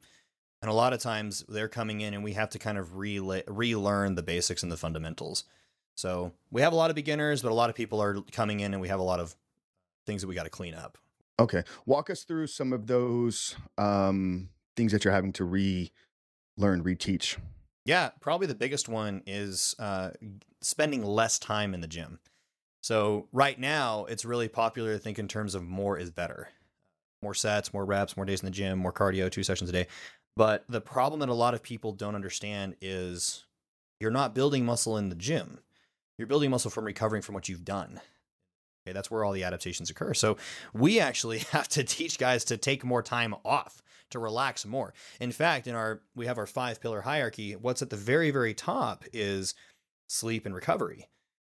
And 0.63 0.71
a 0.71 0.75
lot 0.75 0.93
of 0.93 1.01
times 1.01 1.45
they're 1.49 1.69
coming 1.69 2.01
in 2.01 2.13
and 2.13 2.23
we 2.23 2.33
have 2.35 2.51
to 2.51 2.59
kind 2.59 2.77
of 2.77 2.97
re- 2.97 3.43
relearn 3.47 4.15
the 4.15 4.23
basics 4.23 4.63
and 4.63 4.71
the 4.71 4.77
fundamentals. 4.77 5.45
So 5.95 6.33
we 6.51 6.61
have 6.63 6.73
a 6.73 6.77
lot 6.77 6.91
of 6.91 6.97
beginners, 6.97 7.43
but 7.43 7.53
a 7.53 7.55
lot 7.55 7.71
of 7.71 7.77
people 7.77 8.03
are 8.03 8.21
coming 8.33 8.61
in 8.61 8.73
and 8.73 8.81
we 8.81 8.89
have 8.89 9.01
a 9.01 9.05
lot 9.05 9.21
of 9.21 9.35
things 10.07 10.21
that 10.21 10.29
we 10.29 10.35
got 10.35 10.45
to 10.45 10.51
clean 10.51 10.75
up. 10.75 10.99
Okay. 11.39 11.63
Walk 11.87 12.11
us 12.11 12.25
through 12.25 12.49
some 12.49 12.73
of 12.73 12.87
those 12.87 13.57
um, 13.79 14.51
things 14.77 14.93
that 14.93 15.05
you're 15.05 15.15
having 15.15 15.33
to 15.35 15.45
relearn, 15.45 16.85
reteach. 16.85 17.39
Yeah, 17.87 18.11
probably 18.21 18.47
the 18.47 18.55
biggest 18.55 18.89
one 18.89 19.23
is 19.27 19.75
uh, 19.79 20.11
spending 20.61 21.03
less 21.03 21.39
time 21.39 21.73
in 21.73 21.81
the 21.81 21.89
gym. 21.89 22.19
So 22.83 23.29
right 23.33 23.59
now, 23.59 24.07
it's 24.07 24.25
really 24.25 24.49
popular 24.49 24.95
to 24.95 24.99
think 24.99 25.19
in 25.19 25.29
terms 25.29 25.55
of 25.55 25.63
more 25.63 25.99
is 25.99 26.11
better. 26.11 26.49
More 27.23 27.35
sets, 27.35 27.75
more 27.75 27.85
reps, 27.85 28.17
more 28.17 28.25
days 28.25 28.41
in 28.41 28.47
the 28.47 28.51
gym, 28.51 28.79
more 28.79 28.93
cardio, 28.93 29.31
two 29.31 29.43
sessions 29.43 29.69
a 29.69 29.73
day. 29.73 29.87
But 30.37 30.65
the 30.69 30.81
problem 30.81 31.21
that 31.21 31.29
a 31.29 31.35
lot 31.35 31.55
of 31.55 31.63
people 31.63 31.93
don't 31.93 32.15
understand 32.15 32.77
is 32.81 33.45
you're 34.01 34.11
not 34.11 34.35
building 34.35 34.65
muscle 34.65 34.97
in 34.97 35.11
the 35.11 35.15
gym 35.15 35.59
you're 36.21 36.27
building 36.27 36.51
muscle 36.51 36.71
from 36.71 36.85
recovering 36.85 37.23
from 37.23 37.35
what 37.35 37.49
you've 37.49 37.65
done. 37.65 37.99
Okay, 38.87 38.93
that's 38.93 39.11
where 39.11 39.25
all 39.25 39.33
the 39.33 39.43
adaptations 39.43 39.89
occur. 39.89 40.13
So 40.13 40.37
we 40.75 41.01
actually 41.01 41.39
have 41.53 41.67
to 41.69 41.83
teach 41.83 42.19
guys 42.19 42.45
to 42.45 42.59
take 42.59 42.85
more 42.85 43.03
time 43.03 43.35
off, 43.43 43.81
to 44.11 44.19
relax 44.19 44.67
more. 44.67 44.93
In 45.19 45.33
fact, 45.33 45.67
in 45.67 45.75
our 45.75 46.03
we 46.15 46.27
have 46.27 46.37
our 46.37 46.47
five 46.47 46.79
pillar 46.79 47.01
hierarchy. 47.01 47.57
What's 47.57 47.81
at 47.81 47.89
the 47.89 47.97
very 47.97 48.31
very 48.31 48.53
top 48.53 49.05
is 49.15 49.55
sleep 50.09 50.45
and 50.45 50.55
recovery. 50.55 51.09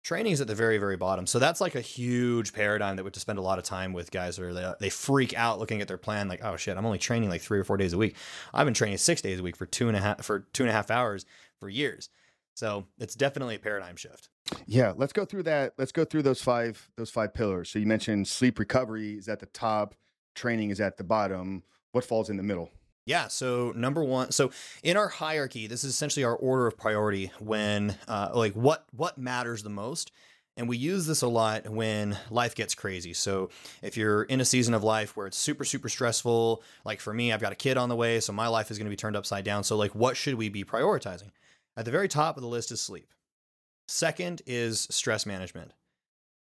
Training 0.07 0.31
is 0.31 0.39
at 0.39 0.47
the 0.47 0.55
very 0.55 0.77
very 0.77 0.95
bottom. 0.95 1.27
So 1.27 1.37
that's 1.37 1.59
like 1.59 1.75
a 1.75 1.81
huge 1.81 2.53
paradigm 2.53 2.95
that 2.95 3.03
we 3.03 3.07
have 3.07 3.13
to 3.15 3.19
spend 3.19 3.39
a 3.39 3.41
lot 3.41 3.59
of 3.59 3.65
time 3.65 3.91
with 3.91 4.09
guys 4.09 4.39
where 4.39 4.53
they, 4.53 4.73
they 4.79 4.89
freak 4.89 5.37
out 5.37 5.59
looking 5.59 5.81
at 5.81 5.89
their 5.89 5.97
plan 5.97 6.29
like, 6.29 6.39
oh 6.45 6.55
shit, 6.55 6.77
I'm 6.77 6.85
only 6.85 6.97
training 6.97 7.27
like 7.27 7.41
three 7.41 7.59
or 7.59 7.65
four 7.65 7.75
days 7.75 7.91
a 7.91 7.97
week. 7.97 8.15
I've 8.53 8.63
been 8.63 8.73
training 8.73 8.99
six 8.99 9.21
days 9.21 9.41
a 9.41 9.43
week 9.43 9.57
for 9.57 9.65
two 9.65 9.89
and 9.89 9.97
a 9.97 9.99
half 9.99 10.23
for 10.23 10.47
two 10.53 10.63
and 10.63 10.69
a 10.69 10.71
half 10.71 10.89
hours 10.89 11.25
for 11.59 11.67
years. 11.67 12.07
So 12.53 12.85
it's 12.97 13.15
definitely 13.15 13.55
a 13.55 13.59
paradigm 13.59 13.97
shift. 13.97 14.29
Yeah, 14.65 14.93
let's 14.95 15.11
go 15.11 15.25
through 15.25 15.43
that. 15.43 15.73
Let's 15.77 15.91
go 15.91 16.05
through 16.05 16.21
those 16.21 16.41
five 16.41 16.89
those 16.95 17.09
five 17.09 17.33
pillars. 17.33 17.69
So 17.69 17.77
you 17.77 17.85
mentioned 17.85 18.29
sleep 18.29 18.59
recovery 18.59 19.17
is 19.17 19.27
at 19.27 19.41
the 19.41 19.45
top, 19.47 19.93
training 20.35 20.69
is 20.69 20.79
at 20.79 20.95
the 20.95 21.03
bottom. 21.03 21.63
What 21.91 22.05
falls 22.05 22.29
in 22.29 22.37
the 22.37 22.43
middle? 22.43 22.69
Yeah. 23.07 23.29
So 23.29 23.71
number 23.73 24.03
one, 24.03 24.31
so 24.31 24.51
in 24.83 24.97
our 24.97 25.07
hierarchy, 25.07 25.65
this 25.65 25.85
is 25.85 25.91
essentially 25.91 26.25
our 26.25 26.35
order 26.35 26.67
of 26.67 26.77
priority 26.77 27.31
when, 27.39 27.95
uh, 28.05 28.31
like, 28.33 28.53
what 28.53 28.85
what 28.91 29.17
matters 29.17 29.63
the 29.63 29.69
most. 29.69 30.11
And 30.57 30.67
we 30.67 30.75
use 30.75 31.05
this 31.05 31.21
a 31.21 31.27
lot 31.27 31.69
when 31.69 32.17
life 32.31 32.53
gets 32.53 32.75
crazy. 32.75 33.13
So 33.13 33.49
if 33.81 33.95
you're 33.95 34.23
in 34.23 34.41
a 34.41 34.45
season 34.45 34.73
of 34.73 34.83
life 34.83 35.15
where 35.15 35.27
it's 35.27 35.37
super, 35.37 35.63
super 35.63 35.87
stressful, 35.87 36.63
like 36.83 36.99
for 36.99 37.13
me, 37.13 37.31
I've 37.31 37.39
got 37.39 37.53
a 37.53 37.55
kid 37.55 37.77
on 37.77 37.89
the 37.89 37.95
way, 37.95 38.19
so 38.19 38.33
my 38.33 38.47
life 38.47 38.71
is 38.71 38.77
going 38.77 38.87
to 38.87 38.89
be 38.89 38.95
turned 38.97 39.15
upside 39.15 39.45
down. 39.45 39.63
So, 39.63 39.77
like, 39.77 39.95
what 39.95 40.17
should 40.17 40.35
we 40.35 40.49
be 40.49 40.65
prioritizing? 40.65 41.29
At 41.77 41.85
the 41.85 41.91
very 41.91 42.09
top 42.09 42.35
of 42.35 42.41
the 42.43 42.49
list 42.49 42.71
is 42.71 42.81
sleep. 42.81 43.13
Second 43.87 44.41
is 44.45 44.87
stress 44.91 45.25
management. 45.25 45.71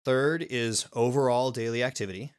Third 0.06 0.46
is 0.48 0.86
overall 0.94 1.50
daily 1.50 1.82
activity. 1.82 2.34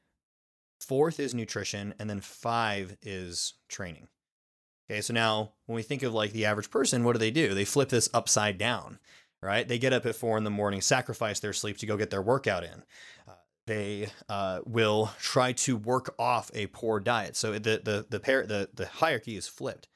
Fourth 0.86 1.20
is 1.20 1.34
nutrition. 1.34 1.94
And 1.98 2.08
then 2.08 2.20
five 2.20 2.96
is 3.02 3.54
training. 3.68 4.08
Okay, 4.90 5.00
so 5.00 5.14
now 5.14 5.52
when 5.66 5.76
we 5.76 5.82
think 5.82 6.02
of 6.02 6.12
like 6.12 6.32
the 6.32 6.44
average 6.44 6.70
person, 6.70 7.04
what 7.04 7.14
do 7.14 7.18
they 7.18 7.30
do? 7.30 7.54
They 7.54 7.64
flip 7.64 7.88
this 7.88 8.10
upside 8.12 8.58
down 8.58 8.98
right? 9.44 9.68
They 9.68 9.78
get 9.78 9.92
up 9.92 10.06
at 10.06 10.16
four 10.16 10.38
in 10.38 10.44
the 10.44 10.50
morning, 10.50 10.80
sacrifice 10.80 11.38
their 11.38 11.52
sleep 11.52 11.76
to 11.78 11.86
go 11.86 11.96
get 11.96 12.10
their 12.10 12.22
workout 12.22 12.64
in. 12.64 12.82
Uh, 13.28 13.32
they 13.66 14.08
uh, 14.28 14.60
will 14.64 15.10
try 15.20 15.52
to 15.52 15.76
work 15.76 16.14
off 16.18 16.50
a 16.54 16.66
poor 16.68 16.98
diet. 16.98 17.36
So 17.36 17.52
the 17.52 17.80
the 17.84 18.06
the 18.08 18.18
the 18.18 18.68
the 18.74 18.86
hierarchy 18.86 19.36
is 19.36 19.46
flipped. 19.46 19.88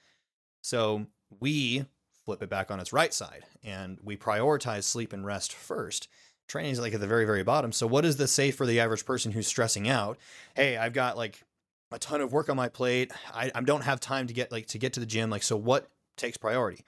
So 0.61 1.07
we 1.41 1.87
flip 2.25 2.43
it 2.43 2.51
back 2.51 2.71
on 2.71 2.79
its 2.79 2.93
right 2.93 3.13
side, 3.13 3.45
and 3.65 3.99
we 4.03 4.17
prioritize 4.17 4.85
sleep 4.85 5.13
and 5.13 5.25
rest 5.25 5.53
first. 5.53 6.09
Training 6.49 6.73
is 6.73 6.81
like 6.81 6.95
at 6.95 7.01
the 7.01 7.07
very 7.07 7.25
very 7.25 7.43
bottom. 7.43 7.73
So 7.73 7.87
what 7.87 8.03
does 8.03 8.17
say 8.33 8.51
for 8.51 8.67
the 8.67 8.81
average 8.81 9.05
person 9.05 9.33
who's 9.33 9.47
stressing 9.47 9.89
out? 9.89 10.19
Hey, 10.55 10.77
I've 10.77 10.93
got 10.93 11.17
like 11.17 11.45
a 11.93 11.99
ton 11.99 12.21
of 12.21 12.33
work 12.33 12.49
on 12.49 12.57
my 12.57 12.69
plate. 12.69 13.13
I, 13.33 13.51
I 13.55 13.61
don't 13.61 13.85
have 13.85 14.01
time 14.01 14.27
to 14.27 14.35
get 14.35 14.51
like 14.51 14.67
to 14.69 14.79
get 14.79 14.95
to 14.95 15.01
the 15.01 15.07
gym. 15.07 15.31
Like 15.31 15.43
so, 15.43 15.57
what 15.57 15.91
takes 16.17 16.37
priority 16.37 16.85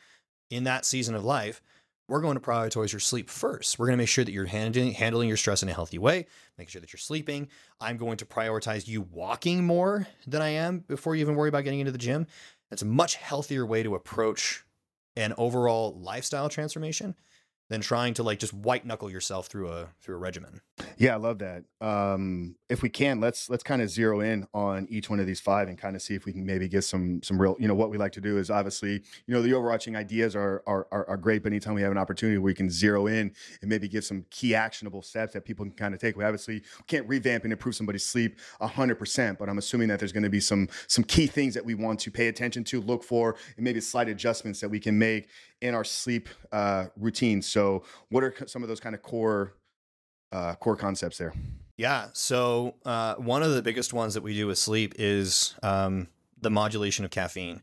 in 0.51 0.65
that 0.65 0.85
season 0.85 1.15
of 1.15 1.25
life? 1.25 1.63
we're 2.11 2.21
going 2.21 2.35
to 2.35 2.41
prioritize 2.41 2.93
your 2.93 2.99
sleep 2.99 3.31
first. 3.31 3.79
We're 3.79 3.87
going 3.87 3.97
to 3.97 4.03
make 4.03 4.09
sure 4.09 4.25
that 4.25 4.33
you're 4.33 4.45
handling, 4.45 4.93
handling 4.95 5.29
your 5.29 5.37
stress 5.37 5.63
in 5.63 5.69
a 5.69 5.73
healthy 5.73 5.97
way, 5.97 6.27
making 6.59 6.71
sure 6.71 6.81
that 6.81 6.93
you're 6.93 6.99
sleeping. 6.99 7.47
I'm 7.81 7.97
going 7.97 8.17
to 8.17 8.27
prioritize 8.27 8.89
you 8.89 9.03
walking 9.13 9.65
more 9.65 10.09
than 10.27 10.43
I 10.43 10.49
am 10.49 10.81
before 10.81 11.15
you 11.15 11.21
even 11.21 11.37
worry 11.37 11.49
about 11.49 11.63
getting 11.63 11.79
into 11.79 11.93
the 11.93 11.99
gym. 11.99 12.27
That's 12.69 12.83
a 12.83 12.87
much 12.87 13.15
healthier 13.15 13.65
way 13.65 13.85
to 13.85 13.95
approach 13.95 14.65
an 15.15 15.35
overall 15.39 15.97
lifestyle 16.01 16.49
transformation 16.49 17.15
than 17.71 17.81
trying 17.81 18.13
to 18.15 18.25
like 18.25 18.41
just 18.41 18.53
white 18.53 18.85
knuckle 18.85 19.09
yourself 19.09 19.47
through 19.47 19.69
a 19.69 19.89
through 20.03 20.17
a 20.17 20.19
regimen. 20.19 20.61
Yeah, 20.99 21.15
I 21.15 21.17
love 21.17 21.39
that. 21.39 21.63
Um, 21.81 22.57
if 22.69 22.83
we 22.83 22.89
can, 22.89 23.21
let's 23.21 23.49
let's 23.49 23.63
kind 23.63 23.81
of 23.81 23.89
zero 23.89 24.21
in 24.21 24.47
on 24.53 24.89
each 24.91 25.09
one 25.09 25.21
of 25.21 25.27
these 25.27 25.41
five 25.41 25.69
and 25.69 25.79
kind 25.79 25.95
of 25.95 26.03
see 26.03 26.15
if 26.15 26.27
we 26.27 26.33
can 26.33 26.45
maybe 26.45 26.69
get 26.69 26.83
some 26.83 27.23
some 27.23 27.41
real. 27.41 27.57
You 27.61 27.69
know, 27.69 27.75
what 27.75 27.91
we 27.91 27.97
like 27.97 28.13
to 28.13 28.21
do 28.21 28.39
is 28.39 28.51
obviously, 28.51 29.03
you 29.27 29.35
know, 29.35 29.41
the 29.41 29.55
overarching 29.55 29.95
ideas 29.95 30.35
are 30.35 30.63
are 30.67 30.89
are, 30.91 31.09
are 31.09 31.17
great, 31.17 31.45
but 31.45 31.53
anytime 31.53 31.75
we 31.75 31.83
have 31.83 31.93
an 31.93 31.99
opportunity, 31.99 32.39
we 32.39 32.55
can 32.55 32.69
zero 32.69 33.07
in 33.07 33.33
and 33.63 33.71
maybe 33.71 33.89
give 33.89 34.05
some 34.05 34.27
key 34.31 34.55
actionable 34.55 35.01
steps 35.01 35.33
that 35.35 35.45
people 35.45 35.65
can 35.65 35.75
kind 35.75 35.95
of 35.95 36.01
take. 36.01 36.17
We 36.17 36.25
obviously 36.25 36.63
can't 36.89 37.09
revamp 37.09 37.45
and 37.45 37.53
improve 37.53 37.77
somebody's 37.77 38.05
sleep 38.05 38.39
hundred 38.61 38.97
percent, 38.97 39.39
but 39.39 39.49
I'm 39.49 39.59
assuming 39.59 39.89
that 39.89 40.01
there's 40.01 40.13
going 40.13 40.25
to 40.25 40.31
be 40.31 40.41
some 40.41 40.69
some 40.89 41.05
key 41.05 41.29
things 41.29 41.55
that 41.55 41.65
we 41.65 41.75
want 41.75 42.01
to 42.01 42.11
pay 42.11 42.27
attention 42.27 42.65
to, 42.65 42.81
look 42.81 43.05
for, 43.05 43.37
and 43.57 43.65
maybe 43.65 43.81
slight 43.81 44.09
adjustments 44.09 44.61
that 44.61 44.69
we 44.69 44.81
can 44.81 44.99
make 44.99 45.29
in 45.61 45.75
our 45.75 45.85
sleep 45.85 46.29
uh, 46.53 46.87
routine. 46.97 47.43
So, 47.43 47.85
what 48.09 48.25
are 48.25 48.35
some 48.47 48.63
of 48.63 48.69
those 48.69 48.81
kind 48.81 48.95
of 48.95 49.03
core 49.03 49.55
uh, 50.33 50.55
core 50.57 50.77
concepts 50.77 51.19
there? 51.19 51.33
Yeah. 51.77 52.09
So, 52.13 52.75
uh, 52.85 53.15
one 53.15 53.43
of 53.43 53.55
the 53.55 53.63
biggest 53.63 53.93
ones 53.93 54.15
that 54.15 54.23
we 54.23 54.35
do 54.35 54.47
with 54.47 54.59
sleep 54.59 54.95
is 54.99 55.55
um, 55.63 56.09
the 56.41 56.51
modulation 56.51 57.05
of 57.05 57.11
caffeine. 57.11 57.63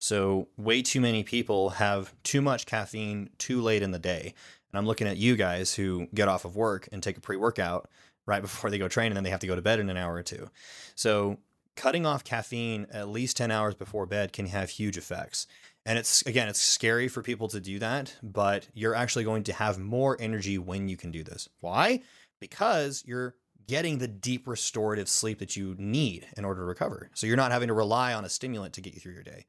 So, 0.00 0.48
way 0.56 0.82
too 0.82 1.00
many 1.00 1.22
people 1.22 1.70
have 1.70 2.14
too 2.22 2.40
much 2.40 2.66
caffeine 2.66 3.30
too 3.38 3.60
late 3.60 3.82
in 3.82 3.90
the 3.90 3.98
day. 3.98 4.34
And 4.72 4.78
I'm 4.78 4.86
looking 4.86 5.06
at 5.06 5.16
you 5.16 5.36
guys 5.36 5.74
who 5.74 6.08
get 6.14 6.28
off 6.28 6.44
of 6.44 6.56
work 6.56 6.88
and 6.92 7.02
take 7.02 7.16
a 7.16 7.20
pre 7.20 7.36
workout 7.36 7.88
right 8.26 8.42
before 8.42 8.70
they 8.70 8.78
go 8.78 8.88
train, 8.88 9.06
and 9.06 9.16
then 9.16 9.24
they 9.24 9.30
have 9.30 9.40
to 9.40 9.46
go 9.46 9.56
to 9.56 9.62
bed 9.62 9.80
in 9.80 9.88
an 9.88 9.96
hour 9.96 10.14
or 10.14 10.22
two. 10.22 10.50
So, 10.94 11.38
cutting 11.76 12.04
off 12.04 12.24
caffeine 12.24 12.86
at 12.90 13.08
least 13.08 13.36
10 13.36 13.50
hours 13.50 13.74
before 13.74 14.04
bed 14.04 14.32
can 14.32 14.46
have 14.46 14.70
huge 14.70 14.96
effects. 14.98 15.46
And 15.88 15.98
it's 15.98 16.20
again, 16.26 16.48
it's 16.48 16.60
scary 16.60 17.08
for 17.08 17.22
people 17.22 17.48
to 17.48 17.60
do 17.60 17.78
that, 17.78 18.14
but 18.22 18.68
you're 18.74 18.94
actually 18.94 19.24
going 19.24 19.44
to 19.44 19.54
have 19.54 19.78
more 19.78 20.18
energy 20.20 20.58
when 20.58 20.86
you 20.86 20.98
can 20.98 21.10
do 21.10 21.24
this. 21.24 21.48
Why? 21.60 22.02
Because 22.40 23.02
you're 23.06 23.36
getting 23.66 23.96
the 23.96 24.06
deep 24.06 24.46
restorative 24.46 25.08
sleep 25.08 25.38
that 25.38 25.56
you 25.56 25.74
need 25.78 26.26
in 26.36 26.44
order 26.44 26.60
to 26.60 26.66
recover. 26.66 27.08
So 27.14 27.26
you're 27.26 27.38
not 27.38 27.52
having 27.52 27.68
to 27.68 27.74
rely 27.74 28.12
on 28.12 28.26
a 28.26 28.28
stimulant 28.28 28.74
to 28.74 28.82
get 28.82 28.92
you 28.92 29.00
through 29.00 29.14
your 29.14 29.22
day. 29.22 29.46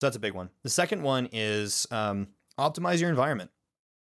So 0.00 0.06
that's 0.06 0.16
a 0.16 0.20
big 0.20 0.32
one. 0.32 0.48
The 0.62 0.70
second 0.70 1.02
one 1.02 1.28
is 1.30 1.86
um, 1.90 2.28
optimize 2.58 2.98
your 2.98 3.10
environment. 3.10 3.50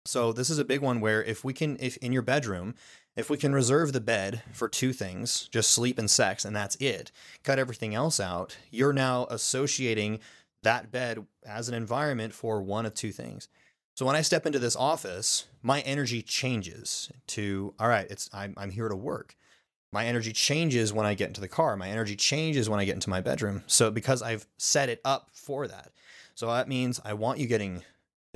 So 0.06 0.34
this 0.34 0.51
is 0.51 0.60
a 0.60 0.65
big 0.65 0.82
one 0.82 0.99
where 0.99 1.23
if 1.23 1.43
we 1.43 1.54
can, 1.54 1.75
if 1.80 1.97
in 1.97 2.13
your 2.13 2.21
bedroom, 2.21 2.75
if 3.15 3.32
we 3.32 3.38
can 3.38 3.54
reserve 3.54 3.93
the 3.93 3.99
bed 3.99 4.43
for 4.54 4.69
two 4.69 4.93
things, 4.93 5.49
just 5.51 5.71
sleep 5.71 5.97
and 5.97 6.10
sex, 6.10 6.45
and 6.45 6.56
that's 6.56 6.75
it, 6.75 7.12
cut 7.43 7.60
everything 7.60 7.93
else 7.93 8.19
out, 8.19 8.58
you're 8.69 8.93
now 8.93 9.27
associating 9.30 10.19
that 10.63 10.91
bed 10.91 11.26
as 11.45 11.69
an 11.69 11.76
environment 11.76 12.34
for 12.34 12.62
one 12.62 12.86
of 12.86 12.93
two 12.93 13.12
things. 13.12 13.47
So 13.95 14.06
when 14.06 14.15
I 14.15 14.21
step 14.21 14.45
into 14.45 14.60
this 14.60 14.76
office, 14.76 15.47
my 15.62 15.82
energy 15.82 16.21
changes 16.21 17.12
to 17.28 17.74
all 17.80 17.88
right, 17.88 18.08
it's 18.10 18.30
I'm 18.34 18.54
I'm 18.58 18.71
here 18.71 18.89
to 18.89 18.95
work. 18.95 19.36
My 19.91 20.06
energy 20.06 20.32
changes 20.32 20.93
when 20.93 21.06
I 21.06 21.13
get 21.13 21.28
into 21.28 21.41
the 21.41 21.50
car. 21.50 21.76
My 21.76 21.89
energy 21.89 22.15
changes 22.15 22.69
when 22.69 22.80
I 22.80 22.86
get 22.86 22.95
into 22.95 23.10
my 23.10 23.19
bedroom. 23.19 23.63
So 23.67 23.91
because 23.91 24.21
I've 24.21 24.47
set 24.58 24.88
it 24.88 25.02
up 25.04 25.32
for 25.34 25.67
that. 25.67 25.91
So 26.36 26.47
that 26.47 26.69
means 26.69 27.02
I 27.04 27.13
want 27.13 27.39
you 27.39 27.47
getting 27.47 27.84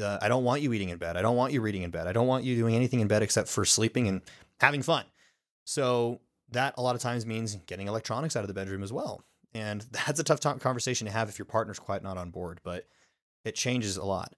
uh, 0.02 0.18
I 0.22 0.28
don't 0.28 0.44
want 0.44 0.62
you 0.62 0.74
eating 0.74 0.90
in 0.90 0.98
bed. 0.98 1.16
I 1.16 1.22
don't 1.22 1.38
want 1.38 1.54
you 1.54 1.62
reading 1.62 1.84
in 1.84 1.90
bed. 1.90 2.08
I 2.08 2.12
don't 2.12 2.28
want 2.28 2.44
you 2.44 2.56
doing 2.56 2.76
anything 2.76 3.00
in 3.00 3.08
bed 3.08 3.24
except 3.24 3.48
for 3.48 3.64
sleeping 3.64 4.08
and 4.08 4.22
having 4.60 4.82
fun. 4.82 5.06
So 5.64 6.20
that 6.52 6.74
a 6.78 6.82
lot 6.82 6.96
of 6.96 7.02
times 7.02 7.26
means 7.26 7.56
getting 7.66 7.88
electronics 7.88 8.36
out 8.36 8.44
of 8.44 8.48
the 8.48 8.54
bedroom 8.54 8.84
as 8.84 8.92
well. 8.92 9.24
And 9.56 9.82
that's 9.91 10.20
a 10.20 10.24
tough 10.24 10.41
conversation 10.60 11.08
to 11.08 11.13
have 11.13 11.30
if 11.30 11.39
your 11.39 11.46
partner's 11.48 11.80
quite 11.80 12.04
not 12.04 12.18
on 12.18 12.30
board, 12.30 12.60
but 12.63 12.86
it 13.44 13.56
changes 13.56 13.98
a 13.98 14.06
lot. 14.06 14.36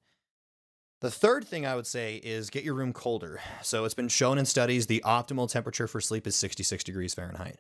The 1.02 1.12
third 1.12 1.46
thing 1.46 1.66
I 1.66 1.76
would 1.76 1.86
say 1.86 2.16
is 2.16 2.50
get 2.50 2.64
your 2.64 2.74
room 2.74 2.92
colder. 2.92 3.40
So 3.62 3.86
it's 3.86 3.94
been 3.94 4.08
shown 4.08 4.40
in 4.40 4.46
studies 4.46 4.88
the 4.88 5.04
optimal 5.06 5.50
temperature 5.50 5.88
for 5.88 6.02
sleep 6.02 6.26
is 6.26 6.36
66 6.36 6.84
degrees 6.84 7.14
Fahrenheit. 7.14 7.60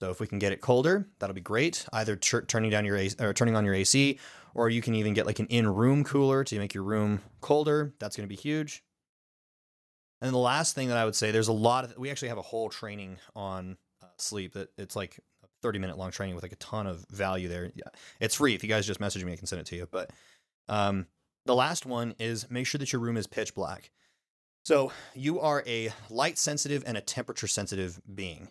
So 0.00 0.10
if 0.10 0.20
we 0.20 0.26
can 0.26 0.38
get 0.38 0.52
it 0.52 0.60
colder, 0.60 1.06
that'll 1.18 1.34
be 1.34 1.40
great. 1.40 1.84
Either 1.92 2.16
turning 2.16 2.70
down 2.70 2.84
your 2.84 2.98
or 3.18 3.34
turning 3.34 3.56
on 3.56 3.64
your 3.64 3.74
AC, 3.74 4.18
or 4.54 4.70
you 4.70 4.80
can 4.80 4.94
even 4.94 5.12
get 5.12 5.26
like 5.26 5.38
an 5.38 5.48
in-room 5.48 6.04
cooler 6.04 6.44
to 6.44 6.58
make 6.58 6.72
your 6.72 6.84
room 6.84 7.20
colder. 7.40 7.92
That's 7.98 8.16
going 8.16 8.26
to 8.26 8.34
be 8.34 8.40
huge. 8.40 8.82
And 10.20 10.32
the 10.32 10.38
last 10.38 10.74
thing 10.74 10.88
that 10.88 10.96
I 10.96 11.04
would 11.04 11.14
say, 11.16 11.30
there's 11.30 11.48
a 11.48 11.52
lot 11.52 11.84
of 11.84 11.98
we 11.98 12.10
actually 12.10 12.28
have 12.28 12.38
a 12.38 12.42
whole 12.42 12.68
training 12.68 13.18
on 13.36 13.76
uh, 14.02 14.06
sleep 14.18 14.54
that 14.54 14.70
it's 14.78 14.96
like 14.96 15.20
30 15.62 15.78
minute 15.78 15.98
long 15.98 16.10
training 16.10 16.34
with 16.34 16.44
like 16.44 16.52
a 16.52 16.56
ton 16.56 16.86
of 16.86 17.04
value 17.10 17.48
there. 17.48 17.70
Yeah, 17.74 17.88
it's 18.20 18.34
free. 18.34 18.54
If 18.54 18.62
you 18.62 18.68
guys 18.68 18.86
just 18.86 19.00
message 19.00 19.24
me, 19.24 19.32
I 19.32 19.36
can 19.36 19.46
send 19.46 19.60
it 19.60 19.66
to 19.66 19.76
you. 19.76 19.88
But 19.90 20.10
um, 20.68 21.06
the 21.46 21.54
last 21.54 21.86
one 21.86 22.14
is 22.18 22.50
make 22.50 22.66
sure 22.66 22.78
that 22.78 22.92
your 22.92 23.00
room 23.00 23.16
is 23.16 23.26
pitch 23.26 23.54
black. 23.54 23.90
So 24.64 24.92
you 25.14 25.40
are 25.40 25.64
a 25.66 25.92
light 26.10 26.38
sensitive 26.38 26.82
and 26.86 26.96
a 26.96 27.00
temperature 27.00 27.46
sensitive 27.46 28.00
being. 28.14 28.50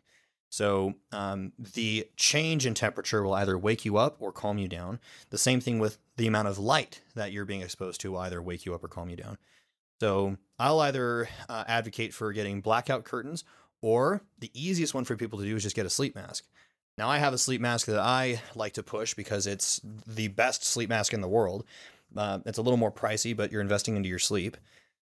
So 0.50 0.96
um, 1.12 1.52
the 1.60 2.08
change 2.16 2.66
in 2.66 2.74
temperature 2.74 3.22
will 3.22 3.34
either 3.34 3.58
wake 3.58 3.86
you 3.86 3.98
up 3.98 4.16
or 4.20 4.32
calm 4.32 4.58
you 4.58 4.68
down. 4.68 5.00
The 5.30 5.38
same 5.38 5.60
thing 5.60 5.78
with 5.78 5.98
the 6.16 6.28
amount 6.28 6.48
of 6.48 6.58
light 6.58 7.02
that 7.16 7.32
you're 7.32 7.46
being 7.46 7.62
exposed 7.62 8.02
to 8.02 8.12
will 8.12 8.20
either 8.20 8.42
wake 8.42 8.66
you 8.66 8.74
up 8.74 8.84
or 8.84 8.88
calm 8.88 9.10
you 9.10 9.18
down. 9.18 9.38
So 10.00 10.38
I'll 10.58 10.80
either 10.80 11.28
uh, 11.50 11.66
advocate 11.68 12.14
for 12.14 12.32
getting 12.32 12.62
blackout 12.62 13.04
curtains, 13.04 13.44
or 13.82 14.22
the 14.40 14.52
easiest 14.54 14.94
one 14.94 15.04
for 15.04 15.16
people 15.16 15.40
to 15.40 15.46
do 15.46 15.56
is 15.56 15.64
just 15.64 15.76
get 15.76 15.86
a 15.86 15.90
sleep 15.90 16.16
mask. 16.16 16.46
Now, 16.98 17.10
I 17.10 17.20
have 17.20 17.34
a 17.34 17.38
sleep 17.38 17.62
mask 17.62 17.88
that 17.88 18.00
I 18.00 18.42
like 18.56 18.74
to 18.74 18.84
push 18.84 19.14
because 19.14 19.46
it's 19.46 19.80
the 20.08 20.30
best 20.30 20.64
sleep 20.64 20.90
mask 20.90 21.14
in 21.14 21.22
the 21.22 21.28
world. 21.28 21.64
Uh, 22.16 22.40
it's 22.46 22.58
a 22.58 22.62
little 22.62 22.78
more 22.78 22.92
pricey, 22.92 23.36
but 23.36 23.52
you're 23.52 23.62
investing 23.62 23.96
into 23.96 24.10
your 24.10 24.20
sleep. 24.20 24.58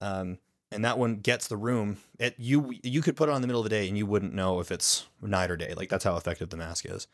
Um, 0.01 0.39
and 0.73 0.85
that 0.85 0.99
one 0.99 1.17
gets 1.17 1.49
the 1.49 1.57
room. 1.57 1.99
It 2.19 2.35
you 2.39 2.75
you 2.83 3.03
could 3.03 3.17
put 3.17 3.29
it 3.29 3.33
on 3.33 3.37
in 3.37 3.43
the 3.43 3.49
middle 3.49 3.61
of 3.61 3.65
the 3.65 3.71
day 3.71 3.89
and 3.89 3.99
you 3.99 4.07
wouldn't 4.07 4.35
know 4.35 4.61
if 4.61 4.71
it's 4.71 5.07
night 5.21 5.51
or 5.51 5.57
day. 5.57 5.75
Like 5.75 5.89
that's 5.89 6.05
how 6.05 6.17
effective 6.17 6.51
the 6.51 6.57
mask 6.57 6.87
is. 6.87 7.09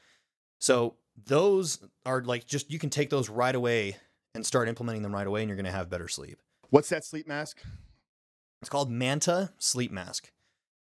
So 0.59 0.97
those 1.25 1.79
are 2.05 2.23
like 2.23 2.47
just 2.47 2.71
you 2.71 2.79
can 2.79 2.91
take 2.91 3.11
those 3.11 3.29
right 3.29 3.55
away 3.55 3.97
and 4.35 4.45
start 4.45 4.69
implementing 4.69 5.03
them 5.03 5.15
right 5.15 5.27
away, 5.27 5.41
and 5.41 5.49
you're 5.49 5.57
going 5.57 5.65
to 5.65 5.73
have 5.73 5.89
better 5.89 6.09
sleep. 6.09 6.39
What's 6.71 6.91
that 6.91 7.05
sleep 7.05 7.27
mask? 7.27 7.63
It's 8.61 8.69
called 8.69 8.91
Manta 8.91 9.53
Sleep 9.59 9.91
Mask. 9.91 10.31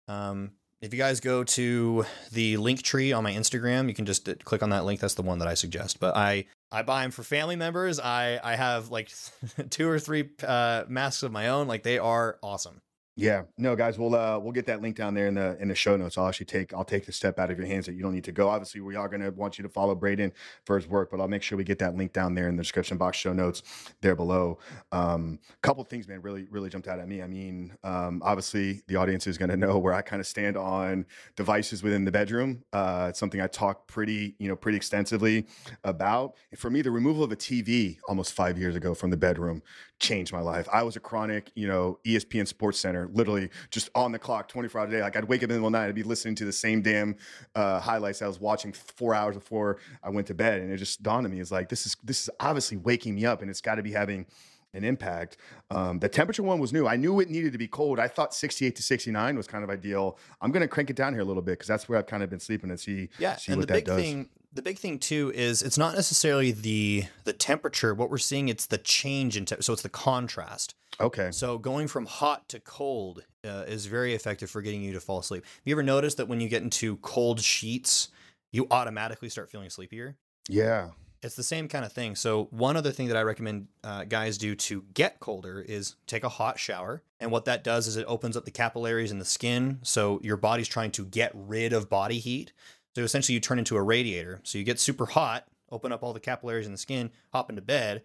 Um, 0.09 0.53
if 0.81 0.93
you 0.95 0.99
guys 0.99 1.21
go 1.21 1.45
to 1.45 2.05
the 2.33 2.57
link 2.57 2.83
tree 2.83 3.13
on 3.13 3.25
my 3.25 3.33
Instagram, 3.33 3.89
you 3.89 3.95
can 3.95 4.07
just 4.07 4.29
click 4.45 4.63
on 4.63 4.71
that 4.71 4.85
link. 4.85 5.01
That's 5.01 5.15
the 5.15 5.23
one 5.23 5.39
that 5.41 5.49
I 5.49 5.55
suggest. 5.55 5.99
But 6.01 6.17
I 6.17 6.47
I 6.71 6.83
buy 6.83 7.03
them 7.03 7.11
for 7.11 7.23
family 7.23 7.57
members. 7.57 7.99
I 7.99 8.39
I 8.43 8.57
have 8.57 8.91
like 8.91 9.11
two 9.71 9.89
or 9.89 9.99
three 9.99 10.31
uh, 10.47 10.85
masks 10.89 11.23
of 11.23 11.33
my 11.33 11.49
own. 11.49 11.67
Like 11.67 11.83
they 11.83 11.99
are 11.99 12.39
awesome. 12.43 12.81
Yeah, 13.21 13.43
no, 13.57 13.75
guys, 13.75 13.99
we'll 13.99 14.15
uh, 14.15 14.39
we'll 14.39 14.53
get 14.53 14.67
that 14.67 14.81
link 14.81 14.95
down 14.95 15.13
there 15.13 15.27
in 15.27 15.35
the 15.35 15.61
in 15.61 15.67
the 15.67 15.75
show 15.75 15.97
notes. 15.97 16.17
I'll 16.17 16.29
actually 16.29 16.47
take 16.47 16.73
I'll 16.73 16.85
take 16.85 17.05
the 17.05 17.11
step 17.11 17.41
out 17.41 17.51
of 17.51 17.59
your 17.59 17.67
hands 17.67 17.87
that 17.87 17.95
you 17.95 18.03
don't 18.03 18.15
need 18.15 18.23
to 18.23 18.33
go. 18.33 18.49
Obviously, 18.49 18.81
we 18.81 18.95
are 18.95 19.09
going 19.09 19.23
to 19.23 19.31
want 19.31 19.59
you 19.59 19.65
to 19.65 19.69
follow 19.69 19.97
Braydon 19.97 20.33
for 20.65 20.79
his 20.79 20.87
work, 20.87 21.11
but 21.11 21.21
I'll 21.21 21.27
make 21.27 21.43
sure 21.43 21.59
we 21.59 21.65
get 21.65 21.81
that 21.81 21.97
link 21.97 22.13
down 22.13 22.37
there 22.37 22.49
in 22.49 22.55
the 22.55 22.63
description 22.63 22.97
box, 22.97 23.19
show 23.19 23.33
notes 23.33 23.65
there 24.03 24.15
below. 24.15 24.61
Um, 24.93 25.41
couple 25.63 25.83
things, 25.83 26.07
man, 26.07 26.23
really 26.23 26.47
really 26.49 26.71
jumped 26.71 26.87
out 26.87 27.01
at 27.01 27.09
me. 27.09 27.21
I 27.21 27.27
mean, 27.27 27.77
um, 27.83 28.23
obviously, 28.25 28.83
the 28.87 28.95
audience 28.95 29.27
is 29.27 29.37
going 29.37 29.51
to 29.51 29.57
know 29.57 29.79
where 29.79 29.95
I 29.95 30.03
kind 30.03 30.21
of 30.21 30.27
stand 30.29 30.57
on 30.57 31.05
devices 31.35 31.83
within 31.83 32.05
the 32.05 32.13
bedroom. 32.13 32.63
Uh, 32.73 33.07
it's 33.09 33.19
something 33.19 33.41
I 33.41 33.49
talk 33.49 33.89
pretty 33.89 34.37
you 34.39 34.47
know 34.47 34.55
pretty 34.55 34.77
extensively 34.77 35.45
about. 35.83 36.37
For 36.57 36.71
me, 36.71 36.83
the 36.83 36.93
removal 36.93 37.25
of 37.25 37.33
a 37.33 37.37
TV 37.37 37.99
almost 38.09 38.33
five 38.33 38.57
years 38.57 38.77
ago 38.77 38.95
from 38.95 39.11
the 39.11 39.17
bedroom 39.17 39.61
changed 39.99 40.33
my 40.33 40.41
life. 40.41 40.69
I 40.73 40.83
was 40.83 40.97
a 40.97 41.01
chronic, 41.01 41.51
you 41.55 41.67
know, 41.67 41.99
ESPN 42.05 42.47
Sports 42.47 42.79
Center, 42.79 43.08
literally 43.15 43.51
just 43.71 43.91
on 43.95 44.13
the 44.13 44.19
clock 44.19 44.49
24 44.49 44.81
hours 44.81 44.89
a 44.89 44.97
day. 44.97 45.03
Like 45.03 45.17
I'd 45.17 45.25
wake 45.25 45.41
up 45.41 45.45
in 45.45 45.49
the 45.51 45.55
middle 45.55 45.67
of 45.69 45.73
the 45.73 45.79
night, 45.79 45.89
I'd 45.89 45.95
be 45.95 46.03
listening 46.03 46.35
to 46.37 46.45
the 46.45 46.53
same 46.53 46.83
damn 46.83 47.17
uh, 47.55 47.81
highlights 47.81 48.23
I 48.23 48.27
was 48.27 48.41
watching 48.41 48.73
four 48.73 49.15
hours 49.15 49.35
before 49.37 49.79
I 50.03 50.11
went 50.11 50.27
to 50.29 50.35
bed. 50.35 50.61
And 50.61 50.73
it 50.73 50.77
just 50.77 51.03
dawned 51.03 51.27
on 51.27 51.33
me, 51.33 51.41
is 51.41 51.53
like, 51.53 51.69
this 51.69 51.87
is 51.87 51.97
this 52.05 52.23
is 52.23 52.31
obviously 52.41 52.77
waking 52.77 53.15
me 53.15 53.27
up 53.27 53.43
and 53.43 53.51
it's 53.51 53.61
got 53.61 53.77
to 53.77 53.83
be 53.83 53.93
having 53.93 54.27
an 54.75 54.85
impact. 54.85 55.39
Um, 55.71 55.99
the 55.99 56.11
temperature 56.11 56.43
one 56.43 56.59
was 56.59 56.75
new. 56.75 56.87
I 56.87 56.97
knew 56.97 57.21
it 57.21 57.31
needed 57.31 57.53
to 57.53 57.59
be 57.59 57.67
cold. 57.67 57.99
I 57.99 58.07
thought 58.07 58.35
68 58.35 58.77
to 58.77 58.83
69 58.83 59.37
was 59.37 59.47
kind 59.47 59.65
of 59.65 59.71
ideal. 59.71 60.19
I'm 60.43 60.53
going 60.53 60.61
to 60.61 60.69
crank 60.69 60.91
it 60.91 60.97
down 60.97 61.15
here 61.15 61.23
a 61.23 61.25
little 61.25 61.43
bit 61.43 61.53
because 61.53 61.69
that's 61.69 61.89
where 61.89 61.99
I've 61.99 62.07
kind 62.07 62.23
of 62.23 62.29
been 62.29 62.39
sleeping 62.39 62.69
and 62.69 62.79
see, 62.79 63.09
Yeah, 63.19 63.37
see 63.37 63.53
and 63.53 63.61
what 63.61 63.67
the 63.69 63.73
that 63.73 63.79
big 63.79 63.85
does. 63.87 64.03
thing 64.03 64.29
the 64.53 64.63
big 64.63 64.79
thing 64.79 64.99
too 64.99 65.33
is 65.35 65.63
it's 65.63 65.79
not 65.79 65.95
necessarily 65.95 66.53
the 66.53 67.05
the 67.25 67.33
temperature. 67.33 67.95
What 67.95 68.11
we're 68.11 68.19
seeing 68.19 68.49
it's 68.49 68.67
the 68.67 68.79
change 68.79 69.37
in 69.37 69.45
te- 69.45 69.61
so 69.61 69.73
it's 69.73 69.83
the 69.83 69.89
contrast. 69.89 70.75
Okay. 71.01 71.31
So 71.31 71.59
going 71.59 71.87
from 71.87 72.07
hot 72.07 72.49
to 72.49 72.61
cold 72.61 73.25
uh, 73.45 73.65
is 73.69 73.87
very 73.87 74.15
effective 74.15 74.51
for 74.51 74.63
getting 74.63 74.83
you 74.83 74.93
to 74.93 75.01
fall 75.01 75.19
asleep. 75.19 75.45
Have 75.45 75.63
you 75.65 75.75
ever 75.75 75.83
noticed 75.83 76.17
that 76.17 76.29
when 76.29 76.41
you 76.41 76.49
get 76.49 76.63
into 76.63 76.97
cold 76.99 77.41
sheets, 77.41 78.09
you 78.53 78.67
automatically 78.71 79.29
start 79.29 79.51
feeling 79.51 79.71
sleepier? 79.71 80.17
Yeah. 80.49 80.91
It's 81.21 81.35
the 81.35 81.43
same 81.43 81.67
kind 81.67 81.85
of 81.85 81.93
thing. 81.93 82.15
So 82.15 82.45
one 82.51 82.77
other 82.77 82.93
thing 82.93 83.09
that 83.09 83.17
I 83.17 83.23
recommend 83.23 83.67
uh, 83.83 84.05
guys 84.05 84.39
do 84.39 84.55
to 84.55 84.85
get 84.95 85.19
colder 85.19 85.61
is 85.61 85.97
take 86.07 86.23
a 86.23 86.29
hot 86.29 86.61
shower. 86.61 87.03
And 87.19 87.33
what 87.33 87.45
that 87.47 87.65
does 87.65 87.89
is 87.89 87.97
it 87.97 88.05
opens 88.07 88.37
up 88.37 88.45
the 88.45 88.53
capillaries 88.53 89.11
in 89.11 89.19
the 89.19 89.25
skin. 89.25 89.81
So 89.83 90.21
your 90.23 90.37
body's 90.37 90.69
trying 90.69 90.93
to 90.93 91.05
get 91.05 91.33
rid 91.35 91.73
of 91.73 91.89
body 91.89 92.21
heat. 92.21 92.53
So 92.95 93.03
essentially, 93.03 93.35
you 93.35 93.41
turn 93.41 93.59
into 93.59 93.77
a 93.77 93.83
radiator. 93.83 94.41
So 94.43 94.59
you 94.59 94.65
get 94.65 94.81
super 94.81 95.07
hot, 95.07 95.47
open 95.71 95.93
up 95.93 96.03
all 96.03 96.13
the 96.13 96.21
capillaries 96.21 96.67
in 96.67 96.73
the 96.73 96.79
skin, 96.79 97.11
hop 97.33 97.51
into 97.51 97.63
bed, 97.63 98.03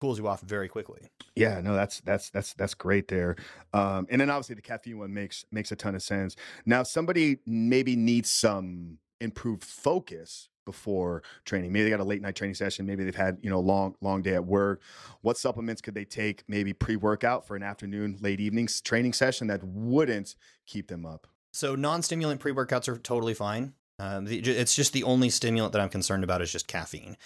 cools 0.00 0.18
you 0.18 0.26
off 0.26 0.40
very 0.40 0.68
quickly. 0.68 1.08
Yeah, 1.34 1.60
no, 1.60 1.74
that's 1.74 2.00
that's 2.00 2.30
that's 2.30 2.54
that's 2.54 2.74
great 2.74 3.08
there. 3.08 3.36
Um, 3.72 4.06
and 4.10 4.20
then 4.20 4.30
obviously 4.30 4.54
the 4.54 4.62
caffeine 4.62 4.98
one 4.98 5.12
makes 5.14 5.44
makes 5.50 5.72
a 5.72 5.76
ton 5.76 5.94
of 5.94 6.02
sense. 6.02 6.36
Now, 6.66 6.82
somebody 6.82 7.38
maybe 7.46 7.96
needs 7.96 8.30
some 8.30 8.98
improved 9.20 9.64
focus 9.64 10.48
before 10.64 11.22
training. 11.46 11.72
Maybe 11.72 11.84
they 11.84 11.90
got 11.90 12.00
a 12.00 12.04
late 12.04 12.20
night 12.20 12.36
training 12.36 12.54
session. 12.54 12.84
Maybe 12.84 13.02
they've 13.04 13.14
had 13.14 13.38
you 13.40 13.50
know 13.50 13.60
long 13.60 13.94
long 14.00 14.22
day 14.22 14.34
at 14.34 14.44
work. 14.44 14.82
What 15.22 15.38
supplements 15.38 15.80
could 15.80 15.94
they 15.94 16.04
take? 16.04 16.44
Maybe 16.48 16.72
pre 16.72 16.96
workout 16.96 17.46
for 17.46 17.56
an 17.56 17.62
afternoon, 17.62 18.18
late 18.20 18.40
evening 18.40 18.68
training 18.84 19.12
session 19.14 19.46
that 19.46 19.64
wouldn't 19.64 20.34
keep 20.66 20.88
them 20.88 21.06
up. 21.06 21.26
So 21.50 21.74
non-stimulant 21.74 22.40
pre-workouts 22.40 22.88
are 22.88 22.98
totally 22.98 23.34
fine. 23.34 23.72
Um, 23.98 24.26
the, 24.26 24.38
it's 24.38 24.76
just 24.76 24.92
the 24.92 25.04
only 25.04 25.30
stimulant 25.30 25.72
that 25.72 25.80
I'm 25.80 25.88
concerned 25.88 26.24
about 26.24 26.42
is 26.42 26.52
just 26.52 26.68
caffeine, 26.68 27.16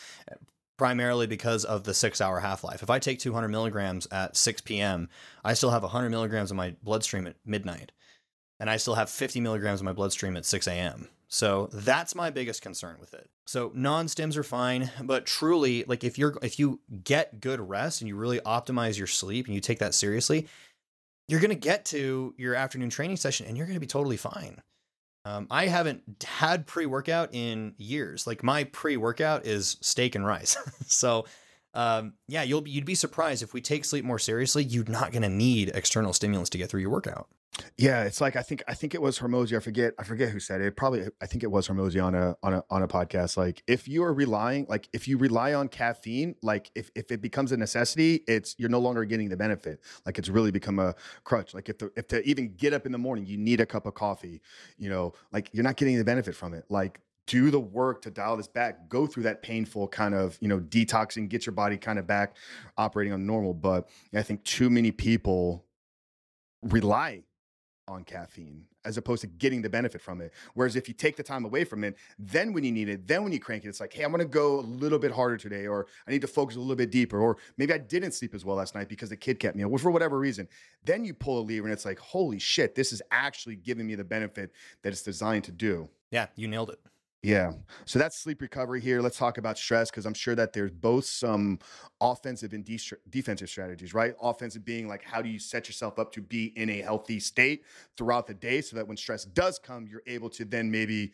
primarily 0.79 1.27
because 1.27 1.65
of 1.65 1.85
the 1.85 1.95
six-hour 1.95 2.41
half-life. 2.41 2.83
If 2.83 2.91
I 2.91 2.99
take 2.99 3.19
200 3.19 3.49
milligrams 3.49 4.07
at 4.11 4.37
6 4.37 4.63
p.m., 4.63 5.09
I 5.45 5.55
still 5.55 5.71
have 5.71 5.83
100 5.83 6.11
milligrams 6.11 6.51
in 6.51 6.57
my 6.57 6.75
bloodstream 6.83 7.27
at 7.27 7.37
midnight, 7.45 7.93
and 8.59 8.71
I 8.71 8.79
still 8.79 8.95
have 8.95 9.11
50 9.11 9.41
milligrams 9.41 9.81
in 9.81 9.85
my 9.85 9.93
bloodstream 9.93 10.37
at 10.37 10.47
6 10.47 10.67
a.m. 10.67 11.09
So 11.29 11.71
that's 11.73 12.15
my 12.15 12.29
biggest 12.29 12.61
concern 12.61 12.97
with 13.01 13.15
it. 13.15 13.31
So 13.47 13.73
non-stims 13.75 14.37
are 14.37 14.43
fine, 14.43 14.91
but 15.03 15.25
truly, 15.25 15.83
like 15.89 16.05
if 16.05 16.19
you're 16.19 16.37
if 16.43 16.59
you 16.59 16.81
get 17.05 17.41
good 17.41 17.59
rest 17.59 18.03
and 18.03 18.09
you 18.09 18.17
really 18.17 18.39
optimize 18.41 18.99
your 18.99 19.07
sleep 19.07 19.47
and 19.47 19.55
you 19.55 19.61
take 19.63 19.79
that 19.79 19.95
seriously, 19.95 20.47
you're 21.29 21.41
going 21.41 21.49
to 21.49 21.57
get 21.57 21.87
to 21.87 22.35
your 22.37 22.55
afternoon 22.55 22.91
training 22.91 23.17
session 23.17 23.47
and 23.47 23.57
you're 23.57 23.67
going 23.67 23.77
to 23.77 23.81
be 23.81 23.87
totally 23.87 24.19
fine. 24.19 24.61
Um, 25.25 25.47
I 25.51 25.67
haven't 25.67 26.03
had 26.25 26.67
pre 26.67 26.87
workout 26.87 27.31
in 27.33 27.75
years. 27.79 28.27
Like 28.27 28.43
my 28.43 28.65
pre 28.65 28.97
workout 28.97 29.47
is 29.47 29.77
steak 29.81 30.15
and 30.15 30.27
rice. 30.27 30.57
so, 30.87 31.27
um, 31.75 32.15
yeah, 32.29 32.43
you'll 32.43 32.67
you'd 32.67 32.85
be 32.85 32.95
surprised 32.95 33.43
if 33.43 33.55
we 33.55 33.61
take 33.61 33.85
sleep 33.85 34.05
more 34.05 34.19
seriously. 34.19 34.65
You're 34.65 34.85
not 34.85 35.13
going 35.13 35.23
to 35.23 35.29
need 35.29 35.71
external 35.75 36.13
stimulants 36.13 36.51
to 36.51 36.59
get 36.59 36.71
through 36.71 36.81
your 36.81 36.91
workout. 36.91 37.29
Yeah, 37.77 38.05
it's 38.05 38.21
like 38.21 38.37
I 38.37 38.43
think 38.43 38.63
I 38.67 38.75
think 38.75 38.95
it 38.95 39.03
was 39.03 39.19
Hormozi. 39.19 39.57
I 39.57 39.61
forget 39.61 39.93
I 39.99 40.05
forget 40.05 40.31
who 40.31 40.41
said 40.41 40.61
it. 40.63 40.75
Probably 40.75 41.07
I 41.21 41.27
think 41.27 41.43
it 41.43 41.51
was 41.51 41.69
Hormozi 41.69 42.03
on 42.03 42.15
a 42.15 42.35
on 42.43 42.55
a 42.55 42.65
on 42.71 42.83
a 42.83 42.89
podcast. 42.89 43.37
Like 43.37 43.63
if 43.67 43.87
you 43.87 44.05
are 44.05 44.15
relying 44.15 44.67
like 44.69 44.89
if 44.93 45.07
you 45.07 45.19
rely 45.19 45.53
on 45.53 45.69
caffeine, 45.69 46.35
like 46.43 46.71
if 46.75 46.91
if 46.95 47.11
it 47.11 47.21
becomes 47.21 47.53
a 47.53 47.57
necessity, 47.57 48.25
it's 48.27 48.55
you're 48.59 48.71
no 48.71 48.79
longer 48.79 49.05
getting 49.05 49.29
the 49.29 49.37
benefit. 49.37 49.81
Like 50.07 50.19
it's 50.19 50.31
really 50.31 50.51
become 50.51 50.79
a 50.79 50.95
crutch. 51.25 51.53
Like 51.53 51.69
if 51.69 51.79
the 51.79 51.93
if 51.95 52.09
to 52.09 52.27
even 52.27 52.55
get 52.57 52.73
up 52.73 52.87
in 52.87 52.93
the 52.93 52.99
morning, 52.99 53.27
you 53.27 53.37
need 53.37 53.61
a 53.61 53.67
cup 53.67 53.85
of 53.85 53.95
coffee, 53.95 54.41
you 54.79 54.89
know, 54.89 55.13
like 55.31 55.51
you're 55.53 55.65
not 55.65 55.77
getting 55.77 55.99
the 55.99 56.05
benefit 56.05 56.35
from 56.35 56.55
it. 56.55 56.65
Like 56.71 57.01
do 57.27 57.51
the 57.51 57.61
work 57.61 58.03
to 58.03 58.11
dial 58.11 58.37
this 58.37 58.49
back 58.49 58.89
go 58.89 59.07
through 59.07 59.23
that 59.23 59.43
painful 59.43 59.87
kind 59.87 60.13
of 60.13 60.37
you 60.41 60.49
know 60.49 60.59
detoxing 60.59 61.29
get 61.29 61.47
your 61.47 61.53
body 61.53 61.77
kind 61.77 62.01
of 62.01 62.05
back 62.05 62.37
operating 62.77 63.13
on 63.13 63.25
normal 63.25 63.55
but 63.55 63.89
i 64.13 64.23
think 64.23 64.43
too 64.43 64.69
many 64.69 64.91
people 64.91 65.65
rely 66.63 67.23
on 67.89 68.05
caffeine 68.05 68.65
as 68.85 68.97
opposed 68.97 69.21
to 69.21 69.27
getting 69.27 69.63
the 69.63 69.71
benefit 69.71 70.01
from 70.01 70.21
it. 70.21 70.33
Whereas 70.55 70.77
if 70.77 70.89
you 70.89 70.95
take 70.95 71.17
the 71.17 71.23
time 71.23 71.45
away 71.45 71.65
from 71.65 71.85
it, 71.85 71.97
then 72.19 72.53
when 72.53 72.65
you 72.65 72.73
need 72.73 72.89
it, 72.89 73.07
then 73.07 73.23
when 73.23 73.33
you 73.33 73.41
crank 73.41 73.65
it, 73.65 73.69
it's 73.69 73.81
like, 73.81 73.93
hey, 73.93 74.03
I'm 74.03 74.11
gonna 74.11 74.25
go 74.25 74.61
a 74.61 74.63
little 74.63 74.99
bit 74.99 75.13
harder 75.13 75.37
today, 75.37 75.67
or 75.67 75.87
I 76.07 76.11
need 76.11 76.21
to 76.23 76.27
focus 76.27 76.57
a 76.57 76.61
little 76.61 76.77
bit 76.77 76.91
deeper, 76.91 77.19
or 77.19 77.37
maybe 77.57 77.73
I 77.73 77.79
didn't 77.79 78.13
sleep 78.13 78.35
as 78.35 78.45
well 78.45 78.57
last 78.57 78.75
night 78.75 78.89
because 78.89 79.09
the 79.09 79.17
kid 79.17 79.39
kept 79.39 79.57
me 79.57 79.65
up, 79.65 79.81
for 79.81 79.91
whatever 79.91 80.19
reason. 80.19 80.49
Then 80.85 81.05
you 81.05 81.15
pull 81.15 81.41
a 81.41 81.43
lever 81.43 81.67
and 81.67 81.73
it's 81.73 81.85
like, 81.85 81.99
holy 81.99 82.39
shit, 82.39 82.75
this 82.75 82.93
is 82.93 83.03
actually 83.11 83.57
giving 83.57 83.87
me 83.87 83.95
the 83.95 84.05
benefit 84.05 84.53
that 84.83 84.93
it's 84.93 85.03
designed 85.03 85.45
to 85.45 85.53
do. 85.53 85.89
Yeah, 86.11 86.27
you 86.37 86.49
nailed 86.49 86.71
it. 86.71 86.79
Yeah. 87.23 87.53
So 87.85 88.01
that's 88.01 88.19
sleep 88.19 88.43
recovery 88.43 88.81
here. 88.81 89.01
Let's 89.01 89.17
talk 89.17 89.39
about 89.39 89.57
stress 89.57 89.91
because 89.91 90.07
I'm 90.07 90.15
sure 90.15 90.35
that 90.35 90.53
there's 90.53 90.73
both 90.73 91.05
some 91.05 91.61
offensive 92.01 92.53
and 92.53 92.65
de- 92.65 92.81
defensive 93.11 93.49
strategies, 93.49 93.95
right? 93.95 94.15
Offensive 94.21 94.65
being 94.65 94.89
like, 94.89 95.05
how 95.05 95.23
do 95.23 95.29
you 95.29 95.39
set 95.39 95.69
yourself 95.69 96.01
up 96.01 96.13
to 96.13 96.21
be 96.21 96.47
in 96.57 96.69
a 96.69 96.81
healthy 96.81 97.21
state 97.21 97.65
throughout 97.97 98.27
the 98.27 98.35
day 98.35 98.61
so 98.61 98.75
that 98.75 98.89
when 98.89 98.97
stress 98.97 99.25
does 99.25 99.61
come, 99.61 99.87
you're 99.87 100.03
able 100.09 100.29
to 100.31 100.45
then 100.45 100.69
maybe 100.69 101.13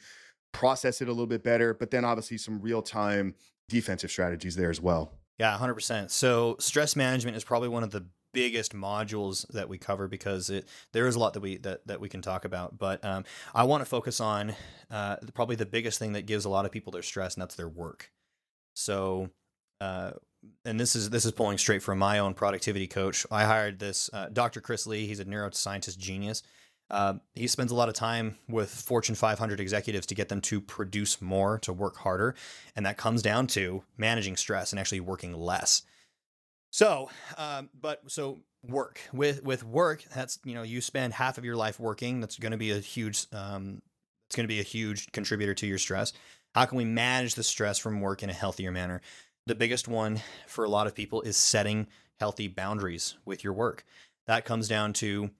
process 0.52 1.02
it 1.02 1.08
a 1.08 1.12
little 1.12 1.26
bit 1.26 1.44
better. 1.44 1.74
But 1.74 1.90
then 1.90 2.06
obviously 2.06 2.38
some 2.38 2.58
real 2.62 2.80
time 2.80 3.34
defensive 3.68 4.10
strategies 4.10 4.56
there 4.56 4.70
as 4.70 4.80
well. 4.80 5.12
Yeah, 5.38 5.56
100%. 5.58 6.10
So 6.10 6.56
stress 6.58 6.96
management 6.96 7.36
is 7.36 7.44
probably 7.44 7.68
one 7.68 7.82
of 7.82 7.90
the 7.90 8.06
biggest 8.32 8.74
modules 8.74 9.46
that 9.48 9.68
we 9.68 9.78
cover 9.78 10.08
because 10.08 10.50
it 10.50 10.68
there 10.92 11.06
is 11.06 11.14
a 11.14 11.18
lot 11.18 11.34
that 11.34 11.40
we 11.40 11.56
that, 11.58 11.86
that 11.86 12.00
we 12.00 12.08
can 12.08 12.22
talk 12.22 12.44
about 12.44 12.78
but 12.78 13.04
um, 13.04 13.24
i 13.54 13.62
want 13.64 13.80
to 13.80 13.84
focus 13.86 14.20
on 14.20 14.54
uh, 14.90 15.16
probably 15.34 15.56
the 15.56 15.66
biggest 15.66 15.98
thing 15.98 16.12
that 16.12 16.26
gives 16.26 16.44
a 16.44 16.48
lot 16.48 16.64
of 16.64 16.70
people 16.70 16.92
their 16.92 17.02
stress 17.02 17.34
and 17.34 17.42
that's 17.42 17.54
their 17.54 17.68
work 17.68 18.10
so 18.74 19.30
uh, 19.80 20.12
and 20.64 20.78
this 20.78 20.94
is 20.94 21.10
this 21.10 21.24
is 21.24 21.32
pulling 21.32 21.58
straight 21.58 21.82
from 21.82 21.98
my 21.98 22.18
own 22.18 22.34
productivity 22.34 22.86
coach 22.86 23.26
i 23.30 23.44
hired 23.44 23.78
this 23.78 24.10
uh, 24.12 24.28
dr 24.32 24.60
chris 24.60 24.86
lee 24.86 25.06
he's 25.06 25.20
a 25.20 25.24
neuroscientist 25.24 25.98
genius 25.98 26.42
uh, 26.90 27.14
he 27.34 27.46
spends 27.46 27.70
a 27.70 27.74
lot 27.74 27.88
of 27.88 27.94
time 27.94 28.38
with 28.48 28.70
Fortune 28.70 29.14
500 29.14 29.60
executives 29.60 30.06
to 30.06 30.14
get 30.14 30.28
them 30.28 30.40
to 30.42 30.60
produce 30.60 31.20
more, 31.20 31.58
to 31.58 31.72
work 31.72 31.96
harder. 31.98 32.34
And 32.74 32.86
that 32.86 32.96
comes 32.96 33.20
down 33.20 33.46
to 33.48 33.82
managing 33.98 34.36
stress 34.36 34.72
and 34.72 34.80
actually 34.80 35.00
working 35.00 35.34
less. 35.34 35.82
So, 36.70 37.10
um, 37.36 37.70
but 37.78 38.10
so 38.10 38.40
work 38.66 39.00
with 39.12 39.42
with 39.42 39.64
work, 39.64 40.04
that's 40.14 40.38
you 40.44 40.54
know 40.54 40.62
you 40.62 40.80
spend 40.80 41.14
half 41.14 41.38
of 41.38 41.44
your 41.44 41.56
life 41.56 41.80
working. 41.80 42.20
That's 42.20 42.38
going 42.38 42.52
to 42.52 42.58
be 42.58 42.72
a 42.72 42.78
huge, 42.78 43.26
um, 43.32 43.82
it's 44.26 44.36
going 44.36 44.44
to 44.44 44.52
be 44.52 44.60
a 44.60 44.64
huge 44.64 45.10
contributor 45.12 45.54
to 45.54 45.66
your 45.66 45.78
stress. 45.78 46.12
How 46.54 46.64
can 46.66 46.78
we 46.78 46.84
manage 46.84 47.34
the 47.34 47.42
stress 47.42 47.78
from 47.78 48.00
work 48.00 48.22
in 48.22 48.30
a 48.30 48.34
healthier 48.34 48.72
manner? 48.72 49.00
The 49.46 49.54
biggest 49.54 49.88
one 49.88 50.20
for 50.46 50.64
a 50.64 50.68
lot 50.68 50.86
of 50.86 50.94
people 50.94 51.22
is 51.22 51.36
setting 51.36 51.86
healthy 52.18 52.48
boundaries 52.48 53.16
with 53.24 53.44
your 53.44 53.52
work. 53.52 53.84
That 54.26 54.44
comes 54.44 54.68
down 54.68 54.92
to 54.94 55.30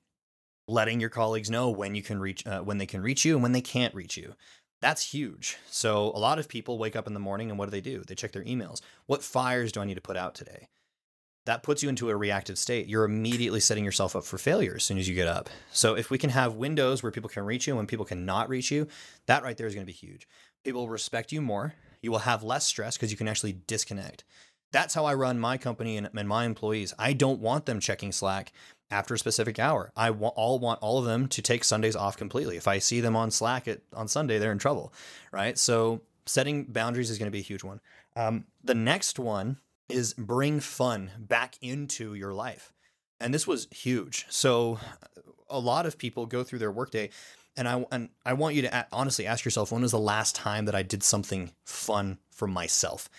letting 0.67 1.01
your 1.01 1.11
colleagues 1.11 1.51
know 1.51 1.71
when 1.71 1.95
you 1.95 2.03
can 2.03 2.21
reach, 2.21 2.47
uh, 2.47 2.61
when 2.61 2.79
they 2.79 2.87
can 2.87 3.03
reach 3.03 3.25
you, 3.25 3.35
and 3.35 3.43
when 3.43 3.53
they 3.53 3.61
can't 3.61 3.95
reach 3.95 4.17
you. 4.17 4.35
That's 4.81 5.13
huge. 5.13 5.59
So 5.69 6.13
a 6.15 6.19
lot 6.19 6.39
of 6.39 6.49
people 6.49 6.79
wake 6.79 6.95
up 6.95 7.07
in 7.07 7.15
the 7.15 7.21
morning 7.21 7.51
and 7.51 7.59
what 7.59 7.67
do 7.67 7.71
they 7.71 7.81
do? 7.81 8.03
They 8.07 8.15
check 8.15 8.33
their 8.33 8.45
emails. 8.45 8.81
What 9.07 9.25
fires 9.25 9.73
do 9.73 9.81
I 9.81 9.85
need 9.85 9.95
to 9.95 10.01
put 10.01 10.17
out 10.17 10.35
today? 10.35 10.69
That 11.49 11.63
puts 11.63 11.83
you 11.83 11.89
into 11.89 12.11
a 12.11 12.17
reactive 12.17 12.59
state. 12.59 12.89
You're 12.89 13.05
immediately 13.05 13.61
setting 13.61 13.83
yourself 13.83 14.15
up 14.15 14.25
for 14.25 14.37
failure 14.37 14.75
as 14.77 14.85
soon 14.85 14.99
as 14.99 15.09
you 15.09 15.15
get 15.15 15.27
up. 15.27 15.49
So 15.73 15.95
if 15.95 16.11
we 16.11 16.19
can 16.19 16.29
have 16.29 16.57
windows 16.57 17.03
where 17.03 17.11
people 17.11 17.31
can 17.31 17.43
reach 17.47 17.67
you 17.67 17.73
and 17.73 17.79
when 17.79 17.87
people 17.87 18.05
cannot 18.05 18.51
reach 18.51 18.71
you, 18.71 18.87
that 19.25 19.43
right 19.43 19.57
there 19.57 19.67
is 19.67 19.75
going 19.75 19.87
to 19.87 19.91
be 19.91 19.97
huge. 19.97 20.29
People 20.63 20.83
will 20.83 20.91
respect 20.91 21.33
you 21.33 21.41
more. 21.41 21.73
You 22.03 22.11
will 22.11 22.19
have 22.19 22.43
less 22.43 22.67
stress 22.67 22.99
because 22.99 23.11
you 23.11 23.17
can 23.17 23.29
actually 23.29 23.57
disconnect. 23.67 24.25
That's 24.73 24.93
how 24.93 25.07
I 25.07 25.15
run 25.15 25.39
my 25.39 25.57
company 25.57 25.97
and, 25.97 26.11
and 26.15 26.29
my 26.29 26.45
employees. 26.45 26.93
I 26.99 27.15
don't 27.15 27.41
want 27.41 27.65
them 27.65 27.81
checking 27.81 28.13
Slack 28.13 28.53
after 28.91 29.15
a 29.15 29.19
specific 29.19 29.59
hour. 29.59 29.91
I 29.97 30.11
all 30.11 30.59
want 30.59 30.81
all 30.83 30.99
of 30.99 31.07
them 31.07 31.29
to 31.29 31.41
take 31.41 31.65
Sundays 31.65 31.97
off 31.97 32.19
completely. 32.19 32.59
If 32.59 32.69
I 32.69 32.79
see 32.79 33.01
them 33.01 33.17
on 33.17 33.31
Slack 33.31 33.67
at, 33.67 33.81
on 33.95 34.07
Sunday, 34.07 34.37
they're 34.37 34.53
in 34.53 34.59
trouble, 34.59 34.93
right? 35.33 35.57
So 35.57 36.03
setting 36.27 36.65
boundaries 36.65 37.09
is 37.09 37.17
going 37.17 37.29
to 37.29 37.33
be 37.33 37.39
a 37.39 37.43
huge 37.43 37.65
one. 37.65 37.81
Um, 38.17 38.45
the 38.63 38.75
next 38.75 39.19
one 39.19 39.57
is 39.89 40.15
bring 40.15 40.61
fun 40.61 41.11
back 41.19 41.57
into 41.61 42.15
your 42.15 42.35
life. 42.35 42.73
And 43.21 43.35
this 43.35 43.47
was 43.47 43.69
huge. 43.71 44.27
So 44.29 44.79
uh, 44.83 45.21
a 45.51 45.59
lot 45.59 45.87
of 45.87 45.99
people 45.99 46.27
go 46.27 46.45
through 46.45 46.61
their 46.61 46.71
workday 46.71 47.11
and 47.59 47.69
I 47.69 47.85
and 47.91 48.09
I 48.25 48.35
want 48.35 48.55
you 48.55 48.63
to 48.63 48.87
honestly 48.93 49.27
ask 49.27 49.45
yourself 49.45 49.73
when 49.73 49.83
was 49.83 49.91
the 49.91 49.99
last 49.99 50.37
time 50.37 50.67
that 50.67 50.77
I 50.77 50.83
did 50.83 51.03
something 51.03 51.51
fun 51.67 52.19
for 52.31 52.47
myself? 52.47 53.11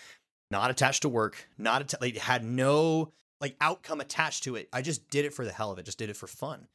Not 0.50 0.70
attached 0.70 1.02
to 1.02 1.08
work, 1.08 1.48
not 1.58 1.82
att- 1.82 2.00
like 2.00 2.16
had 2.16 2.42
no 2.42 3.12
like 3.40 3.56
outcome 3.60 4.00
attached 4.00 4.44
to 4.44 4.56
it. 4.56 4.68
I 4.72 4.80
just 4.80 5.08
did 5.10 5.26
it 5.26 5.34
for 5.34 5.44
the 5.44 5.52
hell 5.52 5.70
of 5.70 5.78
it, 5.78 5.84
just 5.84 5.98
did 5.98 6.10
it 6.10 6.16
for 6.16 6.26
fun. 6.26 6.68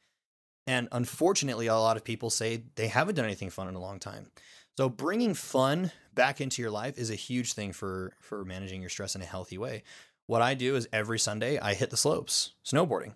And 0.68 0.88
unfortunately, 0.92 1.66
a 1.66 1.74
lot 1.74 1.96
of 1.96 2.04
people 2.04 2.30
say 2.30 2.62
they 2.76 2.88
haven't 2.88 3.16
done 3.16 3.24
anything 3.24 3.50
fun 3.50 3.68
in 3.68 3.74
a 3.74 3.80
long 3.80 3.98
time. 3.98 4.30
So 4.76 4.88
bringing 4.88 5.34
fun 5.34 5.90
back 6.14 6.40
into 6.40 6.60
your 6.60 6.70
life 6.70 6.98
is 6.98 7.10
a 7.10 7.14
huge 7.14 7.54
thing 7.54 7.72
for 7.72 8.12
for 8.20 8.44
managing 8.44 8.80
your 8.80 8.90
stress 8.90 9.14
in 9.14 9.22
a 9.22 9.26
healthy 9.26 9.58
way. 9.58 9.82
What 10.26 10.42
I 10.42 10.54
do 10.54 10.76
is 10.76 10.88
every 10.92 11.18
Sunday 11.18 11.58
I 11.58 11.74
hit 11.74 11.90
the 11.90 11.96
slopes, 11.96 12.52
snowboarding. 12.64 13.14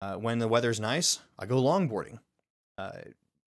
Uh, 0.00 0.14
when 0.14 0.38
the 0.38 0.48
weather's 0.48 0.78
nice, 0.78 1.18
I 1.38 1.46
go 1.46 1.60
longboarding. 1.60 2.20
Uh, 2.78 2.92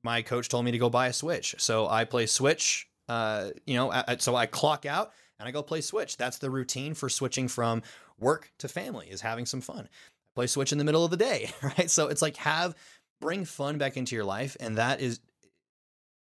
my 0.03 0.23
coach 0.23 0.49
told 0.49 0.65
me 0.65 0.73
to 0.73 0.79
go 0.79 0.91
buy 0.91 1.07
a 1.07 1.13
Switch, 1.13 1.55
so 1.59 1.87
I 1.87 2.05
play 2.05 2.27
Switch. 2.27 2.89
Uh, 3.09 3.51
you 3.67 3.75
know, 3.75 3.93
so 4.19 4.37
I 4.37 4.47
clock 4.47 4.87
out 4.87 5.13
and 5.39 5.49
I 5.49 5.53
go 5.53 5.63
play 5.63 5.81
Switch. 5.81 6.17
That's 6.17 6.39
the 6.39 6.51
routine 6.51 6.95
for 6.95 7.09
switching 7.09 7.49
from 7.49 7.83
work 8.19 8.53
to 8.59 8.69
family 8.69 9.09
is 9.09 9.21
having 9.21 9.47
some 9.47 9.61
fun. 9.61 9.89
Play 10.35 10.47
Switch 10.47 10.73
in 10.73 10.79
the 10.79 10.85
middle 10.85 11.05
of 11.05 11.11
the 11.11 11.17
day, 11.17 11.51
right? 11.63 11.91
So 11.91 12.09
it's 12.09 12.23
like 12.23 12.37
have 12.39 12.75
bring 13.21 13.45
fun 13.45 13.79
back 13.79 13.97
into 13.97 14.15
your 14.15 14.25
life, 14.25 14.57
and 14.61 14.79
that 14.79 15.01
is 15.01 15.21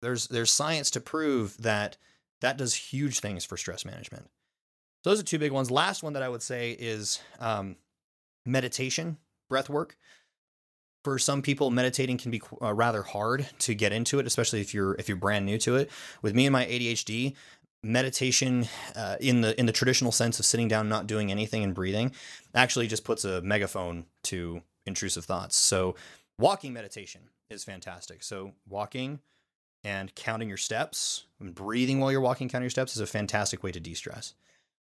there's 0.02 0.28
there's 0.28 0.52
science 0.52 0.90
to 0.92 1.00
prove 1.00 1.58
that 1.62 1.98
that 2.42 2.58
does 2.58 2.74
huge 2.74 3.20
things 3.20 3.46
for 3.46 3.58
stress 3.58 3.86
management. 3.86 4.30
So 5.04 5.12
those 5.12 5.20
are 5.20 5.24
two 5.24 5.40
big 5.40 5.52
ones. 5.52 5.72
Last 5.72 6.04
one 6.04 6.14
that 6.14 6.24
I 6.24 6.30
would 6.30 6.42
say 6.42 6.72
is 6.72 7.20
um, 7.40 7.78
meditation, 8.46 9.18
breath 9.50 9.70
work. 9.70 9.98
For 11.04 11.18
some 11.18 11.42
people, 11.42 11.72
meditating 11.72 12.18
can 12.18 12.32
be 12.32 12.42
uh, 12.62 12.74
rather 12.74 13.02
hard 13.02 13.48
to 13.60 13.74
get 13.74 13.94
into 13.94 14.20
it, 14.20 14.28
especially 14.28 14.60
if 14.60 14.74
you're 14.74 14.96
if 14.96 15.08
you're 15.08 15.18
brand 15.18 15.46
new 15.46 15.58
to 15.60 15.78
it. 15.78 15.90
With 16.22 16.36
me 16.36 16.46
and 16.46 16.54
my 16.54 16.66
ADHD, 16.66 17.34
meditation 17.84 18.68
uh, 18.96 19.16
in 19.20 19.42
the 19.42 19.58
in 19.60 19.68
the 19.68 19.72
traditional 19.72 20.12
sense 20.12 20.40
of 20.40 20.46
sitting 20.46 20.68
down, 20.68 20.90
not 20.90 21.08
doing 21.08 21.32
anything, 21.32 21.64
and 21.64 21.74
breathing, 21.74 22.12
actually 22.54 22.88
just 22.88 23.06
puts 23.06 23.24
a 23.24 23.42
megaphone 23.42 24.06
to 24.24 24.62
intrusive 24.86 25.24
thoughts. 25.24 25.56
So, 25.56 25.96
walking 26.38 26.74
meditation 26.74 27.22
is 27.50 27.64
fantastic. 27.64 28.22
So, 28.22 28.54
walking 28.68 29.20
and 29.84 30.14
counting 30.16 30.48
your 30.48 30.58
steps 30.58 31.26
and 31.40 31.54
breathing 31.54 32.00
while 32.00 32.12
you're 32.12 32.22
walking, 32.22 32.50
counting 32.50 32.66
your 32.66 32.70
steps 32.70 32.96
is 32.96 33.02
a 33.02 33.08
fantastic 33.08 33.64
way 33.64 33.72
to 33.72 33.80
de-stress. 33.80 34.34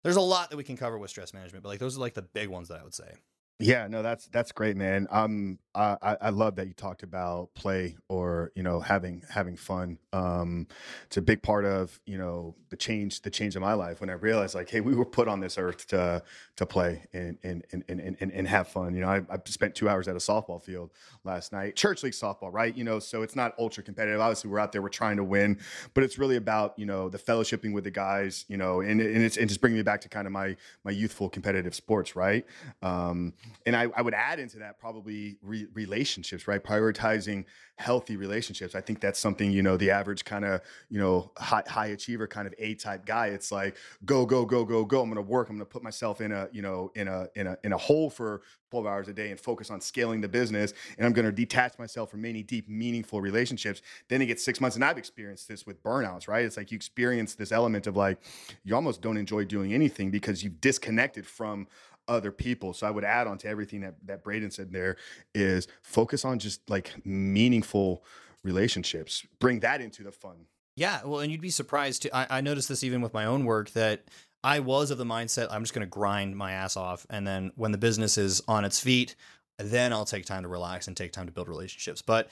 There's 0.02 0.16
a 0.16 0.20
lot 0.20 0.50
that 0.50 0.56
we 0.56 0.64
can 0.64 0.76
cover 0.76 0.98
with 0.98 1.10
stress 1.10 1.32
management, 1.32 1.62
but 1.62 1.70
like 1.70 1.78
those 1.78 1.96
are 1.96 2.00
like 2.00 2.14
the 2.14 2.22
big 2.22 2.48
ones 2.48 2.68
that 2.68 2.80
I 2.80 2.84
would 2.84 2.94
say. 2.94 3.14
Yeah, 3.60 3.86
no, 3.86 4.02
that's 4.02 4.26
that's 4.28 4.50
great, 4.50 4.76
man. 4.76 5.06
Um, 5.12 5.60
I 5.76 6.16
I 6.20 6.30
love 6.30 6.56
that 6.56 6.66
you 6.66 6.72
talked 6.72 7.02
about 7.04 7.54
play 7.54 7.96
or 8.08 8.50
you 8.56 8.64
know 8.64 8.80
having 8.80 9.22
having 9.30 9.56
fun. 9.56 9.98
Um, 10.12 10.66
it's 11.06 11.16
a 11.16 11.22
big 11.22 11.40
part 11.40 11.64
of 11.64 12.00
you 12.04 12.18
know 12.18 12.56
the 12.70 12.76
change 12.76 13.22
the 13.22 13.30
change 13.30 13.54
of 13.54 13.62
my 13.62 13.74
life 13.74 14.00
when 14.00 14.10
I 14.10 14.14
realized 14.14 14.56
like, 14.56 14.70
hey, 14.70 14.80
we 14.80 14.94
were 14.94 15.04
put 15.04 15.28
on 15.28 15.38
this 15.38 15.56
earth 15.56 15.86
to 15.88 16.22
to 16.56 16.66
play 16.66 17.04
and 17.12 17.38
and 17.44 17.64
and 17.72 17.84
and 17.88 18.16
and, 18.20 18.32
and 18.32 18.48
have 18.48 18.66
fun. 18.68 18.92
You 18.94 19.02
know, 19.02 19.08
I, 19.08 19.18
I 19.30 19.38
spent 19.46 19.76
two 19.76 19.88
hours 19.88 20.08
at 20.08 20.14
a 20.16 20.18
softball 20.18 20.60
field 20.62 20.90
last 21.22 21.52
night, 21.52 21.76
church 21.76 22.02
league 22.02 22.12
softball, 22.12 22.52
right? 22.52 22.76
You 22.76 22.82
know, 22.84 22.98
so 22.98 23.22
it's 23.22 23.36
not 23.36 23.54
ultra 23.58 23.84
competitive. 23.84 24.20
Obviously, 24.20 24.50
we're 24.50 24.58
out 24.60 24.72
there, 24.72 24.82
we're 24.82 24.88
trying 24.88 25.16
to 25.16 25.24
win, 25.24 25.58
but 25.94 26.02
it's 26.02 26.18
really 26.18 26.36
about 26.36 26.76
you 26.76 26.86
know 26.86 27.08
the 27.08 27.18
fellowshipping 27.18 27.72
with 27.72 27.84
the 27.84 27.90
guys, 27.92 28.44
you 28.48 28.56
know, 28.56 28.80
and 28.80 29.00
and 29.00 29.22
it's 29.24 29.36
and 29.36 29.48
just 29.48 29.60
bringing 29.60 29.76
me 29.78 29.84
back 29.84 30.00
to 30.00 30.08
kind 30.08 30.26
of 30.26 30.32
my 30.32 30.56
my 30.84 30.90
youthful 30.90 31.28
competitive 31.28 31.74
sports, 31.74 32.16
right? 32.16 32.44
Um, 32.82 33.32
and 33.66 33.76
I, 33.76 33.88
I 33.96 34.02
would 34.02 34.14
add 34.14 34.38
into 34.38 34.58
that 34.58 34.78
probably 34.78 35.38
re- 35.42 35.66
relationships, 35.74 36.46
right? 36.46 36.62
Prioritizing 36.62 37.44
healthy 37.76 38.16
relationships. 38.16 38.74
I 38.74 38.80
think 38.80 39.00
that's 39.00 39.18
something 39.18 39.50
you 39.50 39.62
know 39.62 39.76
the 39.76 39.90
average 39.90 40.24
kind 40.24 40.44
of 40.44 40.60
you 40.88 40.98
know 40.98 41.32
high, 41.36 41.64
high 41.66 41.86
achiever 41.86 42.26
kind 42.26 42.46
of 42.46 42.54
A 42.58 42.74
type 42.74 43.04
guy. 43.06 43.28
It's 43.28 43.50
like 43.50 43.76
go 44.04 44.26
go 44.26 44.44
go 44.44 44.64
go 44.64 44.84
go. 44.84 45.02
I'm 45.02 45.08
going 45.08 45.16
to 45.16 45.30
work. 45.30 45.48
I'm 45.48 45.56
going 45.56 45.66
to 45.66 45.72
put 45.72 45.82
myself 45.82 46.20
in 46.20 46.32
a 46.32 46.48
you 46.52 46.62
know 46.62 46.92
in 46.94 47.08
a 47.08 47.28
in 47.34 47.46
a 47.46 47.56
in 47.64 47.72
a 47.72 47.78
hole 47.78 48.10
for 48.10 48.42
12 48.70 48.86
hours 48.86 49.06
a 49.06 49.12
day 49.12 49.30
and 49.30 49.38
focus 49.38 49.70
on 49.70 49.80
scaling 49.80 50.20
the 50.20 50.28
business. 50.28 50.72
And 50.98 51.06
I'm 51.06 51.12
going 51.12 51.26
to 51.26 51.32
detach 51.32 51.78
myself 51.78 52.10
from 52.10 52.22
many 52.22 52.42
deep, 52.42 52.68
meaningful 52.68 53.20
relationships. 53.20 53.82
Then 54.08 54.20
it 54.20 54.26
gets 54.26 54.44
six 54.44 54.60
months, 54.60 54.74
and 54.74 54.84
I've 54.84 54.98
experienced 54.98 55.46
this 55.46 55.64
with 55.64 55.80
burnouts, 55.84 56.26
right? 56.26 56.44
It's 56.44 56.56
like 56.56 56.72
you 56.72 56.76
experience 56.76 57.36
this 57.36 57.52
element 57.52 57.86
of 57.86 57.96
like 57.96 58.18
you 58.64 58.74
almost 58.74 59.00
don't 59.00 59.16
enjoy 59.16 59.44
doing 59.44 59.72
anything 59.72 60.10
because 60.10 60.42
you've 60.42 60.60
disconnected 60.60 61.24
from 61.24 61.68
other 62.08 62.30
people. 62.30 62.72
So 62.72 62.86
I 62.86 62.90
would 62.90 63.04
add 63.04 63.26
on 63.26 63.38
to 63.38 63.48
everything 63.48 63.80
that 63.80 63.94
that 64.06 64.22
Braydon 64.22 64.50
said 64.50 64.72
there 64.72 64.96
is 65.34 65.68
focus 65.82 66.24
on 66.24 66.38
just 66.38 66.68
like 66.68 66.94
meaningful 67.04 68.04
relationships. 68.42 69.26
Bring 69.38 69.60
that 69.60 69.80
into 69.80 70.02
the 70.02 70.12
fun. 70.12 70.46
Yeah, 70.76 71.04
well, 71.04 71.20
and 71.20 71.30
you'd 71.30 71.40
be 71.40 71.50
surprised 71.50 72.02
too. 72.02 72.10
I, 72.12 72.26
I 72.30 72.40
noticed 72.40 72.68
this 72.68 72.82
even 72.82 73.00
with 73.00 73.14
my 73.14 73.24
own 73.26 73.44
work 73.44 73.70
that 73.70 74.04
I 74.42 74.60
was 74.60 74.90
of 74.90 74.98
the 74.98 75.04
mindset 75.04 75.48
I'm 75.50 75.62
just 75.62 75.72
going 75.72 75.86
to 75.86 75.90
grind 75.90 76.36
my 76.36 76.52
ass 76.52 76.76
off, 76.76 77.06
and 77.10 77.26
then 77.26 77.52
when 77.56 77.72
the 77.72 77.78
business 77.78 78.18
is 78.18 78.42
on 78.46 78.64
its 78.64 78.80
feet, 78.80 79.14
then 79.58 79.92
I'll 79.92 80.04
take 80.04 80.26
time 80.26 80.42
to 80.42 80.48
relax 80.48 80.88
and 80.88 80.96
take 80.96 81.12
time 81.12 81.26
to 81.26 81.32
build 81.32 81.48
relationships. 81.48 82.02
But 82.02 82.28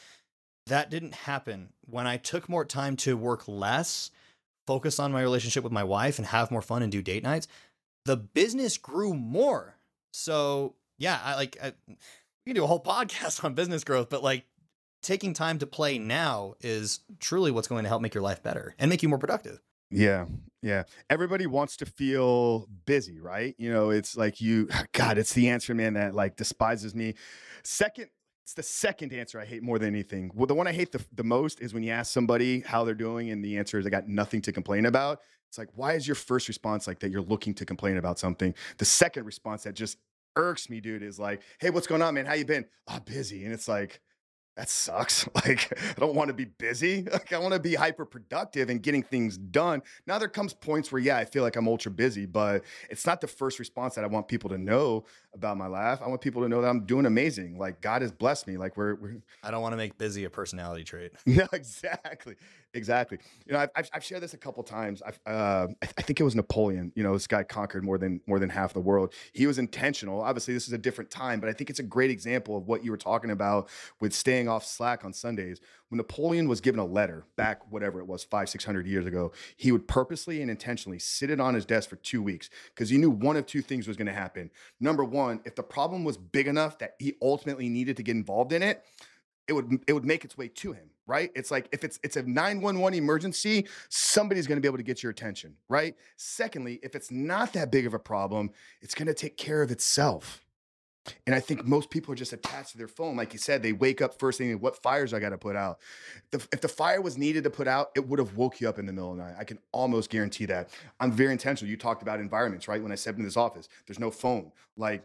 that 0.66 0.90
didn't 0.90 1.14
happen 1.14 1.70
when 1.88 2.06
I 2.06 2.16
took 2.16 2.48
more 2.48 2.64
time 2.64 2.96
to 2.98 3.16
work 3.16 3.48
less, 3.48 4.10
focus 4.66 4.98
on 4.98 5.12
my 5.12 5.22
relationship 5.22 5.64
with 5.64 5.72
my 5.72 5.84
wife, 5.84 6.18
and 6.18 6.26
have 6.26 6.50
more 6.50 6.62
fun 6.62 6.82
and 6.82 6.92
do 6.92 7.02
date 7.02 7.22
nights. 7.22 7.48
The 8.04 8.16
business 8.16 8.78
grew 8.78 9.14
more. 9.14 9.76
So 10.12 10.74
yeah, 10.98 11.20
I 11.22 11.34
like 11.36 11.56
I, 11.62 11.72
we 11.88 11.96
can 12.46 12.54
do 12.54 12.64
a 12.64 12.66
whole 12.66 12.82
podcast 12.84 13.44
on 13.44 13.54
business 13.54 13.84
growth, 13.84 14.08
but 14.10 14.22
like 14.22 14.46
taking 15.02 15.34
time 15.34 15.58
to 15.58 15.66
play 15.66 15.98
now 15.98 16.54
is 16.60 17.00
truly 17.18 17.50
what's 17.50 17.68
going 17.68 17.82
to 17.82 17.88
help 17.88 18.02
make 18.02 18.14
your 18.14 18.22
life 18.22 18.42
better 18.42 18.74
and 18.78 18.88
make 18.88 19.02
you 19.02 19.08
more 19.08 19.18
productive. 19.18 19.60
Yeah. 19.90 20.26
Yeah. 20.62 20.84
Everybody 21.10 21.46
wants 21.46 21.76
to 21.78 21.86
feel 21.86 22.68
busy, 22.86 23.20
right? 23.20 23.54
You 23.58 23.70
know, 23.70 23.90
it's 23.90 24.16
like 24.16 24.40
you, 24.40 24.68
God, 24.92 25.18
it's 25.18 25.34
the 25.34 25.48
answer, 25.48 25.74
man, 25.74 25.94
that 25.94 26.14
like 26.14 26.36
despises 26.36 26.94
me. 26.94 27.14
Second, 27.62 28.08
it's 28.52 28.68
the 28.68 28.74
second 28.74 29.14
answer 29.14 29.40
I 29.40 29.46
hate 29.46 29.62
more 29.62 29.78
than 29.78 29.88
anything. 29.88 30.30
Well, 30.34 30.46
the 30.46 30.54
one 30.54 30.66
I 30.66 30.72
hate 30.72 30.92
the, 30.92 31.02
the 31.14 31.24
most 31.24 31.62
is 31.62 31.72
when 31.72 31.82
you 31.82 31.90
ask 31.90 32.12
somebody 32.12 32.60
how 32.60 32.84
they're 32.84 32.94
doing 32.94 33.30
and 33.30 33.42
the 33.42 33.56
answer 33.56 33.78
is 33.78 33.86
I 33.86 33.88
got 33.88 34.08
nothing 34.08 34.42
to 34.42 34.52
complain 34.52 34.84
about. 34.84 35.20
It's 35.48 35.56
like, 35.56 35.70
why 35.74 35.94
is 35.94 36.06
your 36.06 36.16
first 36.16 36.48
response 36.48 36.86
like 36.86 36.98
that? 37.00 37.10
You're 37.10 37.22
looking 37.22 37.54
to 37.54 37.64
complain 37.64 37.96
about 37.96 38.18
something. 38.18 38.54
The 38.76 38.84
second 38.84 39.24
response 39.24 39.62
that 39.62 39.72
just 39.72 39.96
irks 40.36 40.68
me, 40.68 40.82
dude, 40.82 41.02
is 41.02 41.18
like, 41.18 41.40
hey, 41.60 41.70
what's 41.70 41.86
going 41.86 42.02
on, 42.02 42.12
man? 42.12 42.26
How 42.26 42.34
you 42.34 42.44
been? 42.44 42.66
Oh, 42.88 42.98
busy. 43.00 43.46
And 43.46 43.54
it's 43.54 43.68
like, 43.68 44.02
that 44.56 44.68
sucks. 44.68 45.28
Like, 45.44 45.76
I 45.96 45.98
don't 45.98 46.14
want 46.14 46.28
to 46.28 46.34
be 46.34 46.44
busy. 46.44 47.02
Like, 47.02 47.32
I 47.32 47.38
want 47.38 47.54
to 47.54 47.58
be 47.58 47.74
hyper 47.74 48.04
productive 48.04 48.70
and 48.70 48.80
getting 48.80 49.02
things 49.02 49.36
done. 49.36 49.82
Now, 50.06 50.18
there 50.18 50.28
comes 50.28 50.54
points 50.54 50.92
where, 50.92 51.00
yeah, 51.00 51.16
I 51.16 51.24
feel 51.24 51.42
like 51.42 51.56
I'm 51.56 51.66
ultra 51.66 51.90
busy, 51.90 52.26
but 52.26 52.62
it's 52.88 53.06
not 53.06 53.20
the 53.20 53.26
first 53.26 53.58
response 53.58 53.96
that 53.96 54.04
I 54.04 54.06
want 54.06 54.28
people 54.28 54.50
to 54.50 54.58
know 54.58 55.04
about 55.34 55.56
my 55.56 55.66
life. 55.66 56.00
I 56.00 56.08
want 56.08 56.20
people 56.20 56.42
to 56.42 56.48
know 56.48 56.60
that 56.60 56.68
I'm 56.68 56.84
doing 56.84 57.06
amazing. 57.06 57.58
Like, 57.58 57.80
God 57.80 58.02
has 58.02 58.12
blessed 58.12 58.46
me. 58.46 58.56
Like, 58.56 58.76
we're, 58.76 58.94
we're 58.94 59.16
I 59.42 59.50
don't 59.50 59.62
want 59.62 59.72
to 59.72 59.76
make 59.76 59.98
busy 59.98 60.24
a 60.24 60.30
personality 60.30 60.84
trait. 60.84 61.12
no, 61.26 61.46
exactly, 61.52 62.36
exactly. 62.74 63.18
You 63.46 63.52
know, 63.52 63.66
I've, 63.74 63.90
I've, 63.92 64.04
shared 64.04 64.22
this 64.22 64.34
a 64.34 64.38
couple 64.38 64.62
times. 64.62 65.02
I've, 65.02 65.20
uh, 65.26 65.68
I, 65.82 65.88
I 65.98 66.02
think 66.02 66.20
it 66.20 66.24
was 66.24 66.34
Napoleon. 66.34 66.92
You 66.94 67.02
know, 67.02 67.12
this 67.12 67.26
guy 67.26 67.42
conquered 67.42 67.84
more 67.84 67.98
than 67.98 68.20
more 68.26 68.38
than 68.38 68.48
half 68.48 68.72
the 68.72 68.80
world. 68.80 69.14
He 69.32 69.46
was 69.46 69.58
intentional. 69.58 70.20
Obviously, 70.20 70.54
this 70.54 70.66
is 70.66 70.72
a 70.72 70.78
different 70.78 71.10
time, 71.10 71.40
but 71.40 71.48
I 71.48 71.52
think 71.52 71.70
it's 71.70 71.78
a 71.78 71.84
great 71.84 72.10
example 72.10 72.56
of 72.56 72.66
what 72.66 72.84
you 72.84 72.90
were 72.90 72.96
talking 72.96 73.30
about 73.30 73.68
with 74.00 74.12
staying 74.12 74.48
off 74.48 74.64
Slack 74.64 75.04
on 75.04 75.12
Sundays. 75.12 75.60
When 75.88 75.98
Napoleon 75.98 76.48
was 76.48 76.60
given 76.60 76.80
a 76.80 76.86
letter 76.86 77.26
back, 77.36 77.70
whatever 77.70 78.00
it 78.00 78.06
was, 78.06 78.24
five 78.24 78.48
six 78.48 78.64
hundred 78.64 78.86
years 78.86 79.06
ago, 79.06 79.32
he 79.56 79.72
would 79.72 79.86
purposely 79.86 80.40
and 80.40 80.50
intentionally 80.50 80.98
sit 80.98 81.30
it 81.30 81.40
on 81.40 81.54
his 81.54 81.66
desk 81.66 81.90
for 81.90 81.96
two 81.96 82.22
weeks 82.22 82.48
because 82.74 82.90
he 82.90 82.98
knew 82.98 83.10
one 83.10 83.36
of 83.36 83.46
two 83.46 83.62
things 83.62 83.86
was 83.86 83.96
going 83.96 84.06
to 84.06 84.12
happen. 84.12 84.50
Number 84.80 85.04
one, 85.04 85.40
if 85.44 85.54
the 85.54 85.62
problem 85.62 86.04
was 86.04 86.16
big 86.16 86.46
enough 86.46 86.78
that 86.78 86.94
he 86.98 87.14
ultimately 87.20 87.68
needed 87.68 87.96
to 87.98 88.02
get 88.02 88.16
involved 88.16 88.52
in 88.52 88.62
it, 88.62 88.84
it 89.48 89.52
would 89.52 89.80
it 89.86 89.92
would 89.92 90.04
make 90.04 90.24
its 90.24 90.38
way 90.38 90.48
to 90.48 90.72
him 90.72 90.91
right? 91.06 91.30
It's 91.34 91.50
like 91.50 91.68
if 91.72 91.84
it's 91.84 91.98
it's 92.02 92.16
a 92.16 92.22
911 92.22 92.98
emergency 92.98 93.66
somebody's 93.88 94.46
going 94.46 94.56
to 94.56 94.60
be 94.60 94.68
able 94.68 94.78
to 94.78 94.84
get 94.84 95.02
your 95.02 95.10
attention 95.10 95.56
right? 95.68 95.94
Secondly 96.16 96.78
if 96.82 96.94
it's 96.94 97.10
not 97.10 97.52
that 97.54 97.70
big 97.70 97.86
of 97.86 97.94
a 97.94 97.98
problem 97.98 98.50
it's 98.80 98.94
going 98.94 99.08
to 99.08 99.14
take 99.14 99.36
care 99.36 99.62
of 99.62 99.70
itself. 99.70 100.44
And 101.26 101.34
i 101.34 101.40
think 101.40 101.64
most 101.64 101.90
people 101.90 102.12
are 102.12 102.16
just 102.16 102.32
attached 102.32 102.72
to 102.72 102.78
their 102.78 102.88
phone. 102.88 103.16
Like 103.16 103.32
you 103.32 103.38
said 103.38 103.62
they 103.62 103.72
wake 103.72 104.00
up 104.00 104.18
first 104.18 104.38
thing 104.38 104.52
what 104.60 104.80
fires 104.82 105.12
i 105.12 105.18
got 105.18 105.30
to 105.30 105.38
put 105.38 105.56
out? 105.56 105.80
The, 106.30 106.46
if 106.52 106.60
the 106.60 106.68
fire 106.68 107.00
was 107.00 107.18
needed 107.18 107.42
to 107.44 107.50
put 107.50 107.66
out 107.66 107.90
it 107.96 108.06
would 108.06 108.20
have 108.20 108.36
woke 108.36 108.60
you 108.60 108.68
up 108.68 108.78
in 108.78 108.86
the 108.86 108.92
middle 108.92 109.10
of 109.10 109.16
the 109.16 109.24
night. 109.24 109.34
I 109.38 109.44
can 109.44 109.58
almost 109.72 110.10
guarantee 110.10 110.46
that. 110.46 110.70
I'm 111.00 111.10
very 111.10 111.32
intentional. 111.32 111.68
You 111.68 111.76
talked 111.76 112.02
about 112.02 112.20
environments 112.20 112.68
right? 112.68 112.80
When 112.80 112.92
i 112.92 112.94
stepped 112.94 113.18
into 113.18 113.26
this 113.26 113.36
office 113.36 113.68
there's 113.86 113.98
no 113.98 114.10
phone. 114.10 114.52
Like 114.76 115.02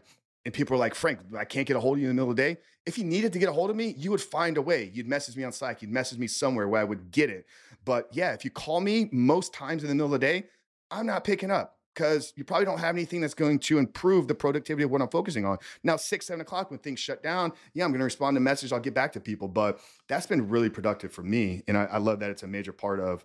and 0.48 0.54
people 0.54 0.74
are 0.74 0.78
like, 0.78 0.94
Frank, 0.94 1.18
I 1.36 1.44
can't 1.44 1.66
get 1.66 1.76
a 1.76 1.80
hold 1.80 1.98
of 1.98 2.02
you 2.02 2.08
in 2.08 2.16
the 2.16 2.22
middle 2.22 2.30
of 2.30 2.36
the 2.36 2.42
day. 2.42 2.56
If 2.86 2.96
you 2.96 3.04
needed 3.04 3.34
to 3.34 3.38
get 3.38 3.50
a 3.50 3.52
hold 3.52 3.68
of 3.68 3.76
me, 3.76 3.94
you 3.98 4.10
would 4.10 4.22
find 4.22 4.56
a 4.56 4.62
way. 4.62 4.90
You'd 4.94 5.06
message 5.06 5.36
me 5.36 5.44
on 5.44 5.52
Slack, 5.52 5.82
you'd 5.82 5.90
message 5.90 6.18
me 6.18 6.26
somewhere 6.26 6.66
where 6.66 6.80
I 6.80 6.84
would 6.84 7.10
get 7.10 7.28
it. 7.28 7.44
But 7.84 8.08
yeah, 8.12 8.32
if 8.32 8.46
you 8.46 8.50
call 8.50 8.80
me 8.80 9.10
most 9.12 9.52
times 9.52 9.82
in 9.82 9.90
the 9.90 9.94
middle 9.94 10.06
of 10.06 10.18
the 10.18 10.26
day, 10.26 10.44
I'm 10.90 11.04
not 11.04 11.22
picking 11.22 11.50
up 11.50 11.76
because 11.94 12.32
you 12.34 12.44
probably 12.44 12.64
don't 12.64 12.78
have 12.78 12.94
anything 12.94 13.20
that's 13.20 13.34
going 13.34 13.58
to 13.58 13.76
improve 13.76 14.26
the 14.26 14.34
productivity 14.34 14.84
of 14.84 14.90
what 14.90 15.02
I'm 15.02 15.10
focusing 15.10 15.44
on. 15.44 15.58
Now, 15.84 15.98
six, 15.98 16.28
seven 16.28 16.40
o'clock 16.40 16.70
when 16.70 16.78
things 16.78 16.98
shut 16.98 17.22
down, 17.22 17.52
yeah, 17.74 17.84
I'm 17.84 17.90
going 17.90 17.98
to 17.98 18.06
respond 18.06 18.34
to 18.36 18.40
messages. 18.40 18.72
I'll 18.72 18.80
get 18.80 18.94
back 18.94 19.12
to 19.12 19.20
people. 19.20 19.48
But 19.48 19.80
that's 20.08 20.24
been 20.24 20.48
really 20.48 20.70
productive 20.70 21.12
for 21.12 21.22
me. 21.22 21.62
And 21.68 21.76
I, 21.76 21.84
I 21.84 21.98
love 21.98 22.20
that 22.20 22.30
it's 22.30 22.42
a 22.42 22.48
major 22.48 22.72
part 22.72 23.00
of 23.00 23.22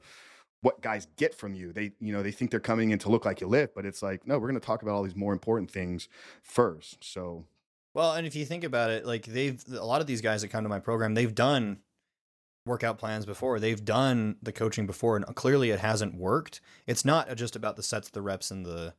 what 0.64 0.82
guys 0.82 1.07
get 1.18 1.36
from 1.36 1.53
you. 1.53 1.72
They, 1.72 1.91
you 1.99 2.11
know, 2.11 2.24
they 2.24 2.32
think 2.32 2.49
they're 2.49 2.59
coming 2.59 2.89
in 2.89 2.99
to 2.99 3.09
look 3.09 3.26
like 3.26 3.41
you 3.41 3.47
lift, 3.47 3.76
but 3.76 3.86
it's 3.86 4.01
like, 4.01 4.26
no, 4.26 4.39
we're 4.39 4.47
going 4.47 4.59
to 4.59 4.66
talk 4.66 4.82
about 4.82 4.95
all 4.95 5.03
these 5.03 5.16
more 5.16 5.34
important 5.34 5.70
things 5.70 6.07
first. 6.41 7.03
So, 7.03 7.45
well, 7.93 8.14
and 8.14 8.26
if 8.26 8.36
you 8.36 8.45
think 8.45 8.64
about 8.64 8.89
it, 8.89 9.05
like 9.05 9.26
they've 9.26 9.64
a 9.72 9.86
lot 9.86 10.01
of 10.01 10.07
these 10.07 10.22
guys 10.22 10.41
that 10.41 10.47
come 10.47 10.64
to 10.64 10.70
my 10.70 10.80
program, 10.80 11.14
they've 11.14 11.36
done 11.36 11.80
workout 12.66 12.97
plans 12.97 13.26
before. 13.26 13.59
They've 13.59 13.84
done 13.84 14.38
the 14.41 14.53
coaching 14.53 14.88
before, 14.88 15.18
and 15.18 15.26
clearly 15.36 15.70
it 15.70 15.80
hasn't 15.80 16.16
worked. 16.16 16.61
It's 16.88 17.05
not 17.05 17.30
uh, 17.30 17.36
just 17.36 17.55
about 17.55 17.76
the 17.76 17.84
sets, 17.84 18.09
the 18.09 18.22
reps, 18.22 18.49
and 18.49 18.66
the 18.66 18.93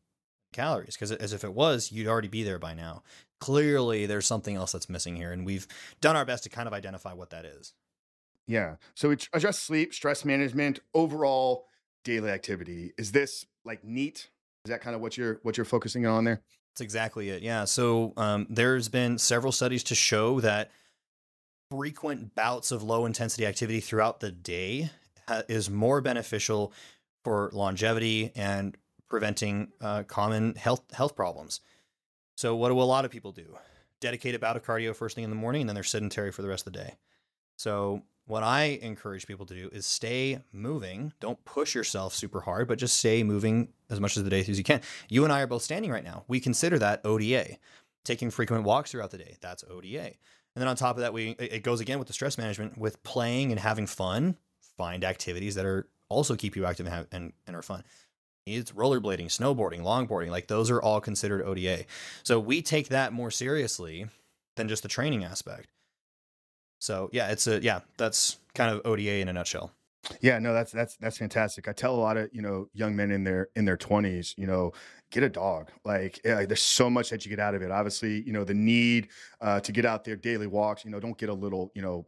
calories, 0.53 0.95
because 0.95 1.13
as 1.13 1.33
if 1.33 1.45
it 1.45 1.55
was, 1.55 1.91
you'd 1.91 2.07
already 2.07 2.29
be 2.29 2.43
there 2.43 2.59
by 2.59 2.75
now. 2.75 3.03
Clearly, 3.41 4.07
there's 4.07 4.27
something 4.27 4.55
else 4.55 4.73
that's 4.73 4.89
missing 4.89 5.17
here, 5.17 5.33
and 5.33 5.45
we've 5.47 5.67
done 6.01 6.15
our 6.15 6.25
best 6.25 6.45
to 6.45 6.51
kind 6.51 6.69
of 6.69 6.75
identify 6.75 7.13
what 7.13 7.31
that 7.31 7.45
is. 7.45 7.73
Yeah. 8.47 8.77
So 8.95 9.09
we 9.09 9.17
address 9.33 9.59
sleep, 9.59 9.95
stress 9.95 10.25
management, 10.25 10.81
overall 10.93 11.67
daily 12.05 12.31
activity. 12.31 12.93
Is 12.99 13.13
this 13.13 13.47
like 13.65 13.85
NEAT? 13.85 14.29
Is 14.65 14.71
that 14.71 14.81
kind 14.81 14.95
of 14.95 15.03
what 15.03 15.17
you're 15.17 15.41
what 15.43 15.57
you're 15.57 15.65
focusing 15.65 16.07
on 16.07 16.25
there? 16.25 16.43
That's 16.73 16.81
exactly 16.81 17.31
it. 17.31 17.43
Yeah. 17.43 17.65
So 17.65 18.13
um, 18.17 18.47
there's 18.51 18.89
been 18.89 19.19
several 19.19 19.53
studies 19.53 19.85
to 19.85 19.95
show 19.95 20.41
that 20.41 20.71
frequent 21.71 22.35
bouts 22.35 22.73
of 22.73 22.83
low 22.83 23.07
intensity 23.07 23.47
activity 23.47 23.81
throughout 23.81 24.21
the 24.21 24.31
day 24.31 24.91
is 25.49 25.71
more 25.71 26.01
beneficial 26.01 26.73
for 27.23 27.51
longevity 27.53 28.33
and 28.35 28.77
preventing 29.09 29.73
uh, 29.81 30.03
common 30.03 30.55
health 30.57 30.83
health 30.93 31.17
problems. 31.17 31.61
So 32.37 32.57
what 32.57 32.69
do 32.69 32.81
a 32.81 32.83
lot 32.83 33.05
of 33.05 33.11
people 33.11 33.33
do? 33.33 33.57
Dedicate 34.01 34.35
a 34.35 34.39
bout 34.39 34.57
of 34.57 34.65
cardio 34.65 34.95
first 34.95 35.15
thing 35.15 35.25
in 35.25 35.31
the 35.31 35.37
morning, 35.37 35.63
and 35.63 35.69
then 35.69 35.75
they're 35.75 35.85
sedentary 35.85 36.33
for 36.33 36.43
the 36.43 36.49
rest 36.49 36.67
of 36.67 36.73
the 36.73 36.79
day. 36.79 36.95
So 37.57 38.03
what 38.27 38.43
I 38.43 38.79
encourage 38.81 39.27
people 39.27 39.45
to 39.47 39.55
do 39.55 39.69
is 39.73 39.85
stay 39.85 40.41
moving. 40.53 41.13
Don't 41.21 41.43
push 41.45 41.75
yourself 41.75 42.15
super 42.15 42.41
hard, 42.41 42.69
but 42.69 42.79
just 42.79 42.99
stay 42.99 43.23
moving 43.23 43.69
as 43.91 44.01
much 44.01 44.17
of 44.17 44.25
the 44.25 44.31
day 44.31 44.41
as 44.41 44.57
you 44.57 44.65
can. 44.65 44.81
You 45.09 45.25
and 45.25 45.33
I 45.33 45.43
are 45.43 45.47
both 45.47 45.63
standing 45.63 45.91
right 45.91 46.05
now. 46.05 46.25
We 46.27 46.41
consider 46.41 46.79
that 46.79 47.05
ODA. 47.05 47.59
Taking 48.05 48.31
frequent 48.31 48.65
walks 48.65 48.91
throughout 48.91 49.11
the 49.11 49.19
day, 49.19 49.37
that's 49.41 49.65
ODA. 49.65 50.05
And 50.07 50.61
then 50.61 50.69
on 50.69 50.77
top 50.77 50.97
of 50.97 51.01
that, 51.01 51.13
we 51.13 51.31
it 51.31 51.63
goes 51.63 51.81
again 51.81 51.99
with 51.99 52.07
the 52.07 52.13
stress 52.13 52.39
management 52.39 52.79
with 52.79 53.03
playing 53.03 53.51
and 53.51 53.59
having 53.59 53.87
fun. 53.87 54.37
Find 54.77 55.05
activities 55.05 55.55
that 55.55 55.65
are 55.65 55.89
also 56.09 56.37
keep 56.37 56.55
you 56.57 56.67
active 56.67 56.87
and, 56.87 56.95
have, 56.95 57.07
and, 57.13 57.33
and 57.47 57.57
are 57.57 57.63
fun. 57.63 57.83
It's 58.47 58.73
rollerblading, 58.73 59.27
snowboarding, 59.27 59.81
longboarding. 59.81 60.29
Like 60.29 60.49
those 60.49 60.71
are 60.71 60.83
all 60.83 61.01
considered 61.01 61.43
ODA. 61.43 61.85
So 62.23 62.39
we 62.39 62.61
take 62.61 62.89
that 62.89 63.13
more 63.13 63.31
seriously 63.31 64.07
than 64.57 64.69
just 64.69 64.83
the 64.83 64.89
training 64.89 65.25
aspect. 65.25 65.69
So 66.85 67.09
yeah, 67.13 67.31
it's 67.31 67.47
a 67.47 67.63
yeah, 67.63 67.81
that's 67.97 68.39
kind 68.55 68.71
of 68.71 68.83
ODA 68.85 69.17
in 69.21 69.29
a 69.29 69.33
nutshell. 69.33 69.73
Yeah, 70.21 70.39
no, 70.39 70.53
that's 70.53 70.71
that's 70.71 70.97
that's 70.99 71.17
fantastic. 71.17 71.67
I 71.67 71.73
tell 71.73 71.95
a 71.95 71.97
lot 71.97 72.19
of 72.19 72.29
you 72.31 72.43
know 72.43 72.69
young 72.75 72.95
men 72.95 73.11
in 73.11 73.25
their 73.25 73.49
in 73.57 73.65
their 73.65 73.79
twenties, 73.79 74.35
you 74.37 74.47
know, 74.47 74.73
get 75.11 75.23
a 75.23 75.31
dog. 75.31 75.71
Like 75.87 76.21
yeah, 76.27 76.45
there's 76.45 76.61
so 76.61 76.91
much 76.91 77.09
that 77.09 77.25
you 77.25 77.31
get 77.31 77.41
out 77.41 77.55
of 77.55 77.63
it. 77.63 77.71
Obviously, 77.71 78.23
you 78.27 78.35
know 78.35 78.45
the 78.45 78.53
need 78.53 79.09
uh, 79.41 79.61
to 79.61 79.73
get 79.73 79.87
out 79.87 80.05
there 80.05 80.15
daily 80.15 80.47
walks. 80.47 80.85
You 80.85 80.91
know, 80.91 81.01
don't 81.01 81.17
get 81.17 81.31
a 81.31 81.35
little 81.35 81.73
you 81.75 81.81
know 81.81 82.05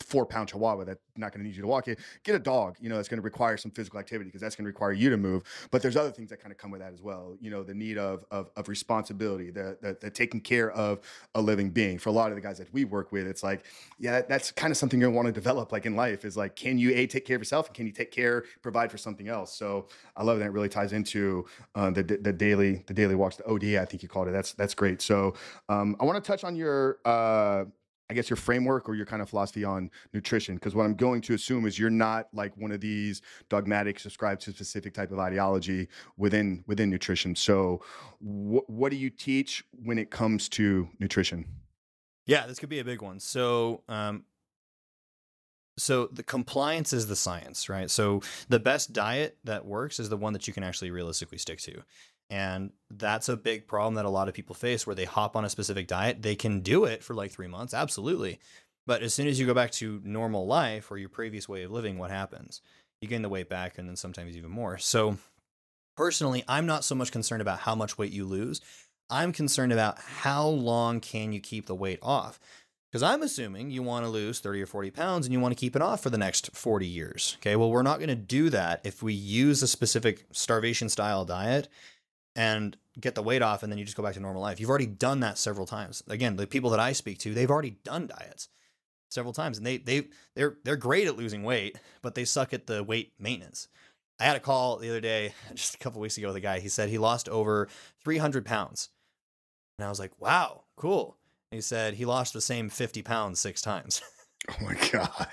four 0.00 0.26
pound 0.26 0.48
chihuahua 0.48 0.84
that's 0.84 1.00
not 1.16 1.32
going 1.32 1.42
to 1.42 1.48
need 1.48 1.56
you 1.56 1.62
to 1.62 1.68
walk 1.68 1.88
it. 1.88 1.98
Get 2.24 2.34
a 2.34 2.38
dog, 2.38 2.76
you 2.80 2.88
know, 2.88 2.96
that's 2.96 3.08
going 3.08 3.18
to 3.18 3.24
require 3.24 3.56
some 3.56 3.70
physical 3.70 4.00
activity 4.00 4.28
because 4.28 4.40
that's 4.40 4.56
going 4.56 4.64
to 4.64 4.68
require 4.68 4.92
you 4.92 5.10
to 5.10 5.16
move. 5.16 5.44
But 5.70 5.82
there's 5.82 5.96
other 5.96 6.10
things 6.10 6.30
that 6.30 6.40
kind 6.40 6.52
of 6.52 6.58
come 6.58 6.70
with 6.70 6.80
that 6.80 6.92
as 6.92 7.02
well. 7.02 7.36
You 7.40 7.50
know, 7.50 7.62
the 7.62 7.74
need 7.74 7.98
of 7.98 8.24
of, 8.30 8.50
of 8.56 8.68
responsibility, 8.68 9.50
the, 9.50 9.76
the, 9.80 9.96
the 10.00 10.10
taking 10.10 10.40
care 10.40 10.70
of 10.72 11.00
a 11.34 11.40
living 11.40 11.70
being. 11.70 11.98
For 11.98 12.08
a 12.08 12.12
lot 12.12 12.30
of 12.30 12.36
the 12.36 12.40
guys 12.40 12.58
that 12.58 12.72
we 12.72 12.84
work 12.84 13.12
with, 13.12 13.26
it's 13.26 13.42
like, 13.42 13.64
yeah, 13.98 14.22
that's 14.22 14.50
kind 14.50 14.70
of 14.70 14.76
something 14.76 15.00
you 15.00 15.10
want 15.10 15.26
to 15.26 15.32
develop. 15.32 15.72
Like 15.72 15.86
in 15.86 15.96
life, 15.96 16.24
is 16.24 16.36
like, 16.36 16.56
can 16.56 16.78
you 16.78 16.92
a 16.94 17.06
take 17.06 17.24
care 17.24 17.36
of 17.36 17.40
yourself 17.40 17.68
and 17.68 17.74
can 17.74 17.86
you 17.86 17.92
take 17.92 18.10
care, 18.10 18.44
provide 18.62 18.90
for 18.90 18.98
something 18.98 19.28
else? 19.28 19.52
So 19.54 19.88
I 20.16 20.24
love 20.24 20.38
that. 20.38 20.46
It 20.46 20.52
really 20.52 20.68
ties 20.68 20.92
into 20.92 21.46
uh, 21.74 21.90
the 21.90 22.02
the 22.02 22.32
daily 22.32 22.84
the 22.86 22.94
daily 22.94 23.14
walks, 23.14 23.36
the 23.36 23.44
ODA, 23.44 23.80
I 23.80 23.84
think 23.84 24.02
you 24.02 24.08
called 24.08 24.28
it. 24.28 24.32
That's 24.32 24.52
that's 24.52 24.74
great. 24.74 25.00
So 25.00 25.34
um, 25.68 25.96
I 26.00 26.04
want 26.04 26.22
to 26.22 26.26
touch 26.26 26.44
on 26.44 26.56
your. 26.56 26.98
Uh, 27.04 27.64
I 28.10 28.14
guess 28.14 28.28
your 28.28 28.36
framework 28.36 28.88
or 28.88 28.94
your 28.94 29.06
kind 29.06 29.22
of 29.22 29.30
philosophy 29.30 29.64
on 29.64 29.90
nutrition. 30.12 30.56
Because 30.56 30.74
what 30.74 30.84
I'm 30.84 30.94
going 30.94 31.22
to 31.22 31.34
assume 31.34 31.66
is 31.66 31.78
you're 31.78 31.90
not 31.90 32.28
like 32.32 32.56
one 32.56 32.70
of 32.70 32.80
these 32.80 33.22
dogmatic, 33.48 33.98
subscribe 33.98 34.40
to 34.40 34.50
a 34.50 34.54
specific 34.54 34.92
type 34.92 35.10
of 35.10 35.18
ideology 35.18 35.88
within 36.16 36.64
within 36.66 36.90
nutrition. 36.90 37.34
So, 37.34 37.82
wh- 38.20 38.68
what 38.68 38.90
do 38.90 38.96
you 38.96 39.10
teach 39.10 39.64
when 39.82 39.98
it 39.98 40.10
comes 40.10 40.48
to 40.50 40.88
nutrition? 40.98 41.46
Yeah, 42.26 42.46
this 42.46 42.58
could 42.58 42.68
be 42.68 42.78
a 42.78 42.84
big 42.84 43.02
one. 43.02 43.20
So, 43.20 43.82
um, 43.88 44.24
so 45.76 46.06
the 46.12 46.22
compliance 46.22 46.92
is 46.92 47.06
the 47.06 47.16
science, 47.16 47.68
right? 47.68 47.90
So 47.90 48.22
the 48.48 48.60
best 48.60 48.92
diet 48.92 49.38
that 49.44 49.66
works 49.66 49.98
is 49.98 50.08
the 50.08 50.16
one 50.16 50.32
that 50.32 50.46
you 50.46 50.52
can 50.52 50.62
actually 50.62 50.90
realistically 50.90 51.38
stick 51.38 51.58
to. 51.62 51.82
And 52.30 52.72
that's 52.90 53.28
a 53.28 53.36
big 53.36 53.66
problem 53.66 53.94
that 53.94 54.04
a 54.04 54.10
lot 54.10 54.28
of 54.28 54.34
people 54.34 54.54
face 54.54 54.86
where 54.86 54.96
they 54.96 55.04
hop 55.04 55.36
on 55.36 55.44
a 55.44 55.50
specific 55.50 55.86
diet. 55.86 56.22
They 56.22 56.34
can 56.34 56.60
do 56.60 56.84
it 56.84 57.02
for 57.02 57.14
like 57.14 57.30
three 57.30 57.46
months, 57.46 57.74
absolutely. 57.74 58.40
But 58.86 59.02
as 59.02 59.14
soon 59.14 59.26
as 59.28 59.38
you 59.38 59.46
go 59.46 59.54
back 59.54 59.70
to 59.72 60.00
normal 60.04 60.46
life 60.46 60.90
or 60.90 60.98
your 60.98 61.08
previous 61.08 61.48
way 61.48 61.62
of 61.62 61.70
living, 61.70 61.98
what 61.98 62.10
happens? 62.10 62.60
You 63.00 63.08
gain 63.08 63.22
the 63.22 63.28
weight 63.28 63.48
back 63.48 63.78
and 63.78 63.88
then 63.88 63.96
sometimes 63.96 64.36
even 64.36 64.50
more. 64.50 64.78
So, 64.78 65.18
personally, 65.96 66.44
I'm 66.48 66.66
not 66.66 66.84
so 66.84 66.94
much 66.94 67.12
concerned 67.12 67.42
about 67.42 67.60
how 67.60 67.74
much 67.74 67.98
weight 67.98 68.12
you 68.12 68.24
lose. 68.24 68.60
I'm 69.10 69.32
concerned 69.32 69.72
about 69.72 69.98
how 69.98 70.46
long 70.46 71.00
can 71.00 71.32
you 71.32 71.40
keep 71.40 71.66
the 71.66 71.74
weight 71.74 71.98
off. 72.02 72.40
Because 72.90 73.02
I'm 73.02 73.22
assuming 73.22 73.70
you 73.70 73.82
want 73.82 74.04
to 74.04 74.08
lose 74.08 74.38
30 74.38 74.62
or 74.62 74.66
40 74.66 74.90
pounds 74.92 75.26
and 75.26 75.32
you 75.32 75.40
want 75.40 75.50
to 75.50 75.60
keep 75.60 75.74
it 75.74 75.82
off 75.82 76.00
for 76.00 76.10
the 76.10 76.18
next 76.18 76.54
40 76.54 76.86
years. 76.86 77.36
Okay, 77.40 77.56
well, 77.56 77.70
we're 77.70 77.82
not 77.82 77.98
going 77.98 78.08
to 78.08 78.14
do 78.14 78.50
that 78.50 78.80
if 78.84 79.02
we 79.02 79.12
use 79.12 79.62
a 79.62 79.66
specific 79.66 80.24
starvation 80.30 80.88
style 80.88 81.24
diet 81.24 81.68
and 82.36 82.76
get 83.00 83.14
the 83.14 83.22
weight 83.22 83.42
off 83.42 83.62
and 83.62 83.70
then 83.70 83.78
you 83.78 83.84
just 83.84 83.96
go 83.96 84.02
back 84.02 84.14
to 84.14 84.20
normal 84.20 84.42
life. 84.42 84.60
You've 84.60 84.70
already 84.70 84.86
done 84.86 85.20
that 85.20 85.38
several 85.38 85.66
times. 85.66 86.02
Again, 86.08 86.36
the 86.36 86.46
people 86.46 86.70
that 86.70 86.80
I 86.80 86.92
speak 86.92 87.18
to, 87.20 87.34
they've 87.34 87.50
already 87.50 87.76
done 87.84 88.06
diets 88.06 88.48
several 89.10 89.32
times 89.32 89.58
and 89.58 89.66
they 89.66 89.76
they 89.78 90.08
they're 90.34 90.56
they're 90.64 90.76
great 90.76 91.06
at 91.06 91.16
losing 91.16 91.42
weight, 91.42 91.78
but 92.02 92.14
they 92.14 92.24
suck 92.24 92.52
at 92.52 92.66
the 92.66 92.82
weight 92.82 93.12
maintenance. 93.18 93.68
I 94.20 94.24
had 94.24 94.36
a 94.36 94.40
call 94.40 94.76
the 94.76 94.90
other 94.90 95.00
day, 95.00 95.34
just 95.54 95.74
a 95.74 95.78
couple 95.78 96.00
weeks 96.00 96.18
ago 96.18 96.28
with 96.28 96.36
a 96.36 96.40
guy. 96.40 96.60
He 96.60 96.68
said 96.68 96.88
he 96.88 96.98
lost 96.98 97.28
over 97.28 97.68
300 98.04 98.44
pounds. 98.44 98.90
And 99.78 99.86
I 99.86 99.88
was 99.88 99.98
like, 99.98 100.12
wow, 100.20 100.62
cool. 100.76 101.16
And 101.50 101.56
he 101.56 101.62
said 101.62 101.94
he 101.94 102.04
lost 102.04 102.32
the 102.32 102.40
same 102.40 102.68
50 102.68 103.02
pounds 103.02 103.40
six 103.40 103.60
times. 103.60 104.02
Oh 104.60 104.64
my 104.64 104.74
god! 104.92 105.28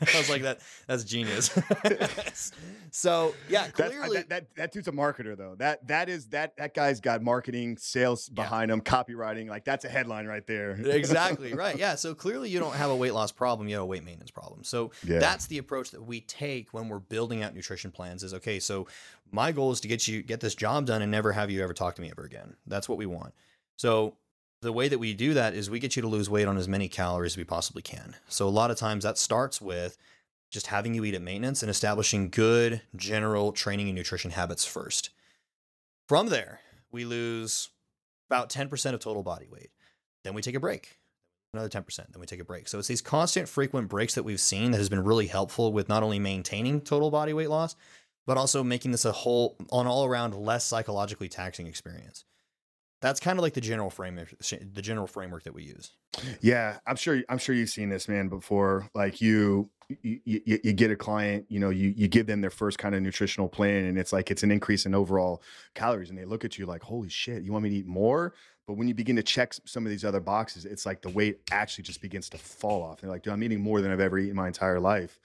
I 0.00 0.18
was 0.18 0.28
like, 0.28 0.42
that 0.42 0.60
that's 0.88 1.04
genius. 1.04 1.50
so 2.90 3.32
yeah, 3.48 3.68
clearly 3.68 4.18
that, 4.18 4.28
that, 4.28 4.54
that 4.56 4.72
dude's 4.72 4.88
a 4.88 4.92
marketer 4.92 5.36
though. 5.36 5.54
That 5.56 5.86
that 5.86 6.08
is 6.08 6.26
that 6.28 6.56
that 6.56 6.74
guy's 6.74 7.00
got 7.00 7.22
marketing, 7.22 7.76
sales 7.76 8.28
behind 8.28 8.68
yeah. 8.68 8.74
him, 8.74 8.80
copywriting. 8.80 9.48
Like 9.48 9.64
that's 9.64 9.84
a 9.84 9.88
headline 9.88 10.26
right 10.26 10.44
there. 10.48 10.72
exactly 10.84 11.54
right. 11.54 11.78
Yeah. 11.78 11.94
So 11.94 12.12
clearly 12.12 12.50
you 12.50 12.58
don't 12.58 12.74
have 12.74 12.90
a 12.90 12.96
weight 12.96 13.14
loss 13.14 13.30
problem. 13.30 13.68
You 13.68 13.76
have 13.76 13.84
a 13.84 13.86
weight 13.86 14.04
maintenance 14.04 14.32
problem. 14.32 14.64
So 14.64 14.90
yeah. 15.06 15.20
that's 15.20 15.46
the 15.46 15.58
approach 15.58 15.92
that 15.92 16.02
we 16.02 16.20
take 16.22 16.74
when 16.74 16.88
we're 16.88 16.98
building 16.98 17.44
out 17.44 17.54
nutrition 17.54 17.92
plans. 17.92 18.24
Is 18.24 18.34
okay. 18.34 18.58
So 18.58 18.88
my 19.30 19.52
goal 19.52 19.70
is 19.70 19.80
to 19.80 19.88
get 19.88 20.08
you 20.08 20.22
get 20.22 20.40
this 20.40 20.56
job 20.56 20.86
done 20.86 21.02
and 21.02 21.10
never 21.10 21.30
have 21.32 21.52
you 21.52 21.62
ever 21.62 21.72
talk 21.72 21.94
to 21.94 22.02
me 22.02 22.10
ever 22.10 22.24
again. 22.24 22.56
That's 22.66 22.88
what 22.88 22.98
we 22.98 23.06
want. 23.06 23.32
So 23.76 24.16
the 24.62 24.72
way 24.72 24.88
that 24.88 24.98
we 24.98 25.14
do 25.14 25.34
that 25.34 25.54
is 25.54 25.70
we 25.70 25.78
get 25.78 25.96
you 25.96 26.02
to 26.02 26.08
lose 26.08 26.28
weight 26.28 26.46
on 26.46 26.58
as 26.58 26.68
many 26.68 26.88
calories 26.88 27.32
as 27.32 27.36
we 27.36 27.44
possibly 27.44 27.82
can. 27.82 28.16
So 28.28 28.46
a 28.46 28.50
lot 28.50 28.70
of 28.70 28.76
times 28.76 29.04
that 29.04 29.16
starts 29.16 29.60
with 29.60 29.96
just 30.50 30.66
having 30.66 30.94
you 30.94 31.04
eat 31.04 31.14
at 31.14 31.22
maintenance 31.22 31.62
and 31.62 31.70
establishing 31.70 32.28
good 32.28 32.82
general 32.94 33.52
training 33.52 33.88
and 33.88 33.96
nutrition 33.96 34.32
habits 34.32 34.64
first. 34.64 35.10
From 36.08 36.26
there, 36.26 36.60
we 36.90 37.04
lose 37.04 37.70
about 38.28 38.50
10% 38.50 38.94
of 38.94 39.00
total 39.00 39.22
body 39.22 39.46
weight. 39.50 39.70
Then 40.24 40.34
we 40.34 40.42
take 40.42 40.56
a 40.56 40.60
break. 40.60 40.98
Another 41.54 41.68
10%, 41.68 41.96
then 41.96 42.20
we 42.20 42.26
take 42.26 42.40
a 42.40 42.44
break. 42.44 42.68
So 42.68 42.78
it's 42.78 42.88
these 42.88 43.00
constant 43.00 43.48
frequent 43.48 43.88
breaks 43.88 44.14
that 44.14 44.22
we've 44.22 44.40
seen 44.40 44.70
that 44.72 44.78
has 44.78 44.88
been 44.88 45.02
really 45.02 45.26
helpful 45.26 45.72
with 45.72 45.88
not 45.88 46.02
only 46.02 46.18
maintaining 46.18 46.80
total 46.80 47.10
body 47.10 47.32
weight 47.32 47.50
loss, 47.50 47.74
but 48.26 48.36
also 48.36 48.62
making 48.62 48.92
this 48.92 49.04
a 49.04 49.12
whole 49.12 49.56
an 49.72 49.86
all 49.86 50.04
around 50.04 50.34
less 50.34 50.64
psychologically 50.64 51.28
taxing 51.28 51.66
experience 51.66 52.24
that's 53.00 53.20
kind 53.20 53.38
of 53.38 53.42
like 53.42 53.54
the 53.54 53.60
general 53.60 53.90
framework 53.90 54.34
the 54.38 54.82
general 54.82 55.06
framework 55.06 55.42
that 55.44 55.54
we 55.54 55.62
use 55.64 55.92
yeah 56.40 56.78
i'm 56.86 56.96
sure 56.96 57.22
i'm 57.28 57.38
sure 57.38 57.54
you've 57.54 57.70
seen 57.70 57.88
this 57.88 58.08
man 58.08 58.28
before 58.28 58.88
like 58.94 59.20
you 59.20 59.68
you, 60.02 60.20
you, 60.24 60.60
you 60.62 60.72
get 60.72 60.90
a 60.92 60.96
client 60.96 61.44
you 61.48 61.58
know 61.58 61.70
you, 61.70 61.92
you 61.96 62.06
give 62.06 62.26
them 62.26 62.40
their 62.40 62.50
first 62.50 62.78
kind 62.78 62.94
of 62.94 63.02
nutritional 63.02 63.48
plan 63.48 63.86
and 63.86 63.98
it's 63.98 64.12
like 64.12 64.30
it's 64.30 64.44
an 64.44 64.50
increase 64.52 64.86
in 64.86 64.94
overall 64.94 65.42
calories 65.74 66.10
and 66.10 66.18
they 66.18 66.24
look 66.24 66.44
at 66.44 66.58
you 66.58 66.66
like 66.66 66.82
holy 66.82 67.08
shit 67.08 67.42
you 67.42 67.52
want 67.52 67.64
me 67.64 67.70
to 67.70 67.76
eat 67.76 67.86
more 67.86 68.32
But 68.70 68.76
when 68.76 68.86
you 68.86 68.94
begin 68.94 69.16
to 69.16 69.22
check 69.24 69.52
some 69.64 69.84
of 69.84 69.90
these 69.90 70.04
other 70.04 70.20
boxes, 70.20 70.64
it's 70.64 70.86
like 70.86 71.02
the 71.02 71.08
weight 71.08 71.40
actually 71.50 71.82
just 71.82 72.00
begins 72.00 72.28
to 72.30 72.38
fall 72.38 72.84
off. 72.84 73.00
They're 73.00 73.10
like, 73.10 73.24
dude, 73.24 73.32
I'm 73.32 73.42
eating 73.42 73.60
more 73.60 73.80
than 73.80 73.90
I've 73.90 73.98
ever 73.98 74.16
eaten 74.16 74.36
my 74.36 74.46
entire 74.46 74.78
life. 74.78 75.18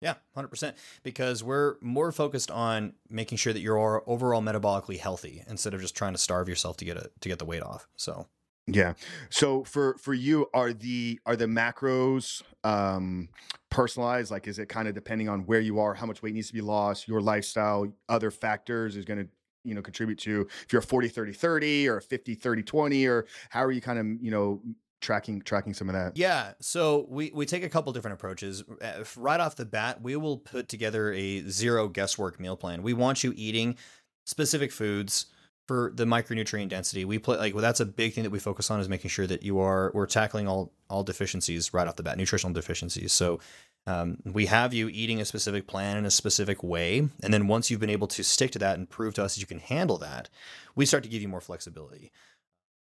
Yeah, 0.00 0.14
100%. 0.36 0.74
Because 1.02 1.44
we're 1.44 1.76
more 1.80 2.10
focused 2.12 2.50
on 2.50 2.94
making 3.08 3.38
sure 3.38 3.52
that 3.52 3.60
you're 3.60 4.02
overall 4.06 4.40
metabolically 4.40 4.98
healthy 4.98 5.44
instead 5.46 5.74
of 5.74 5.80
just 5.80 5.94
trying 5.94 6.12
to 6.12 6.18
starve 6.18 6.48
yourself 6.48 6.76
to 6.78 6.84
get 6.84 6.96
it 6.96 7.12
to 7.20 7.28
get 7.28 7.38
the 7.38 7.44
weight 7.44 7.62
off. 7.62 7.86
So, 7.96 8.26
yeah. 8.66 8.94
So 9.28 9.64
for 9.64 9.96
for 9.98 10.14
you 10.14 10.46
are 10.54 10.72
the 10.72 11.20
are 11.26 11.36
the 11.36 11.46
macros 11.46 12.42
um 12.64 13.28
personalized 13.70 14.30
like 14.30 14.48
is 14.48 14.58
it 14.58 14.68
kind 14.68 14.88
of 14.88 14.94
depending 14.94 15.28
on 15.28 15.40
where 15.40 15.60
you 15.60 15.78
are, 15.80 15.94
how 15.94 16.06
much 16.06 16.22
weight 16.22 16.34
needs 16.34 16.48
to 16.48 16.54
be 16.54 16.60
lost, 16.60 17.06
your 17.06 17.20
lifestyle, 17.20 17.86
other 18.08 18.30
factors 18.30 18.96
is 18.96 19.04
going 19.04 19.18
to 19.18 19.28
you 19.64 19.74
know 19.74 19.82
contribute 19.82 20.18
to 20.18 20.48
if 20.64 20.72
you're 20.72 20.80
a 20.80 20.82
40 20.82 21.08
30 21.08 21.32
30 21.32 21.88
or 21.88 21.98
a 21.98 22.02
50 22.02 22.34
30 22.34 22.62
20 22.62 23.06
or 23.06 23.26
how 23.50 23.62
are 23.62 23.70
you 23.70 23.80
kind 23.82 23.98
of 23.98 24.06
you 24.24 24.30
know 24.30 24.62
tracking 25.00 25.40
tracking 25.42 25.74
some 25.74 25.88
of 25.88 25.94
that? 25.94 26.16
Yeah 26.16 26.52
so 26.60 27.06
we 27.08 27.30
we 27.34 27.46
take 27.46 27.64
a 27.64 27.68
couple 27.68 27.92
different 27.92 28.14
approaches. 28.14 28.64
Uh, 28.80 29.04
right 29.16 29.40
off 29.40 29.56
the 29.56 29.64
bat 29.64 30.02
we 30.02 30.16
will 30.16 30.38
put 30.38 30.68
together 30.68 31.12
a 31.12 31.40
zero 31.48 31.88
guesswork 31.88 32.38
meal 32.40 32.56
plan. 32.56 32.82
We 32.82 32.92
want 32.92 33.24
you 33.24 33.32
eating 33.36 33.76
specific 34.24 34.72
foods 34.72 35.26
for 35.70 35.92
the 35.94 36.04
micronutrient 36.04 36.68
density. 36.68 37.04
We 37.04 37.20
play 37.20 37.38
like 37.38 37.54
well, 37.54 37.62
that's 37.62 37.78
a 37.78 37.86
big 37.86 38.12
thing 38.12 38.24
that 38.24 38.30
we 38.30 38.40
focus 38.40 38.70
on 38.70 38.80
is 38.80 38.88
making 38.88 39.10
sure 39.10 39.28
that 39.28 39.42
you 39.42 39.60
are 39.60 39.92
we're 39.94 40.06
tackling 40.06 40.48
all 40.48 40.72
all 40.88 41.04
deficiencies 41.04 41.72
right 41.72 41.86
off 41.86 41.96
the 41.96 42.02
bat 42.02 42.18
nutritional 42.18 42.52
deficiencies. 42.52 43.12
So 43.12 43.38
um, 43.86 44.18
we 44.24 44.46
have 44.46 44.74
you 44.74 44.88
eating 44.88 45.20
a 45.20 45.24
specific 45.24 45.66
plan 45.66 45.96
in 45.96 46.04
a 46.04 46.10
specific 46.10 46.62
way 46.62 47.08
and 47.22 47.32
then 47.32 47.46
once 47.46 47.70
you've 47.70 47.80
been 47.80 47.88
able 47.88 48.08
to 48.08 48.24
stick 48.24 48.50
to 48.50 48.58
that 48.58 48.78
and 48.78 48.90
prove 48.90 49.14
to 49.14 49.24
us 49.24 49.36
that 49.36 49.40
you 49.40 49.46
can 49.46 49.60
handle 49.60 49.96
that 49.98 50.28
we 50.74 50.84
start 50.84 51.02
to 51.04 51.08
give 51.08 51.22
you 51.22 51.28
more 51.28 51.40
flexibility. 51.40 52.10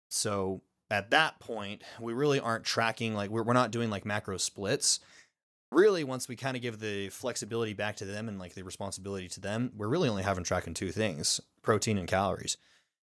So 0.10 0.62
at 0.92 1.12
that 1.12 1.40
point, 1.40 1.84
we 2.00 2.14
really 2.14 2.40
aren't 2.40 2.66
tracking, 2.66 3.14
like, 3.14 3.30
we're, 3.30 3.44
we're 3.44 3.54
not 3.54 3.72
doing 3.72 3.90
like 3.90 4.06
macro 4.06 4.38
splits. 4.38 5.00
Really, 5.72 6.04
once 6.04 6.28
we 6.28 6.36
kind 6.36 6.58
of 6.58 6.64
give 6.64 6.80
the 6.80 7.10
flexibility 7.10 7.74
back 7.74 7.96
to 7.98 8.06
them 8.06 8.28
and 8.28 8.40
like 8.40 8.56
the 8.56 8.64
responsibility 8.64 9.28
to 9.30 9.40
them, 9.40 9.72
we're 9.78 9.88
really 9.88 10.10
only 10.10 10.24
having 10.24 10.44
tracking 10.44 10.74
two 10.74 10.92
things 10.92 11.40
protein 11.62 11.98
and 12.00 12.08
calories. 12.08 12.58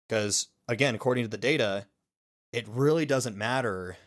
Because 0.07 0.47
again, 0.69 0.95
according 0.95 1.25
to 1.25 1.29
the 1.29 1.37
data, 1.37 1.87
it 2.53 2.65
really 2.69 3.05
doesn't 3.05 3.35
matter 3.35 3.97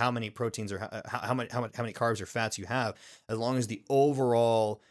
how 0.00 0.10
many 0.10 0.28
proteins 0.28 0.72
or 0.72 0.78
how, 0.78 0.86
uh, 0.86 1.02
how, 1.06 1.18
how, 1.18 1.34
many, 1.34 1.48
how, 1.52 1.60
many, 1.60 1.72
how 1.76 1.82
many 1.84 1.92
carbs 1.92 2.20
or 2.20 2.26
fats 2.26 2.58
you 2.58 2.66
have, 2.66 2.96
as 3.28 3.38
long 3.38 3.56
as 3.56 3.68
the 3.68 3.82
overall 3.88 4.82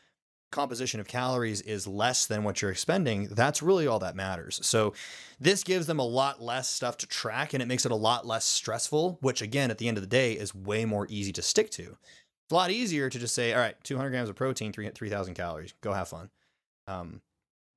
composition 0.54 1.00
of 1.00 1.08
calories 1.08 1.62
is 1.62 1.86
less 1.88 2.26
than 2.26 2.44
what 2.44 2.62
you're 2.62 2.72
expending, 2.72 3.28
that's 3.28 3.62
really 3.62 3.88
all 3.88 4.00
that 4.00 4.16
matters. 4.16 4.60
So 4.64 4.94
this 5.40 5.64
gives 5.64 5.88
them 5.88 6.00
a 6.00 6.06
lot 6.06 6.42
less 6.42 6.70
stuff 6.70 6.98
to 6.98 7.08
track 7.08 7.54
and 7.54 7.62
it 7.62 7.66
makes 7.66 7.86
it 7.86 7.92
a 7.92 7.96
lot 7.96 8.26
less 8.26 8.46
stressful, 8.46 9.18
which 9.22 9.42
again, 9.42 9.72
at 9.72 9.78
the 9.78 9.88
end 9.88 9.98
of 9.98 10.04
the 10.04 10.08
day, 10.08 10.34
is 10.34 10.56
way 10.56 10.86
more 10.86 11.08
easy 11.10 11.34
to 11.34 11.42
stick 11.42 11.70
to. 11.72 11.84
It's 11.84 12.52
a 12.52 12.56
lot 12.56 12.72
easier 12.72 13.10
to 13.10 13.20
just 13.20 13.34
say, 13.34 13.54
all 13.54 13.60
right, 13.60 13.76
200 13.84 14.10
grams 14.10 14.30
of 14.30 14.36
protein, 14.36 14.72
3,000 14.72 15.34
calories, 15.34 15.74
go 15.82 15.94
have 15.94 16.08
fun. 16.08 16.30
Um, 16.88 17.22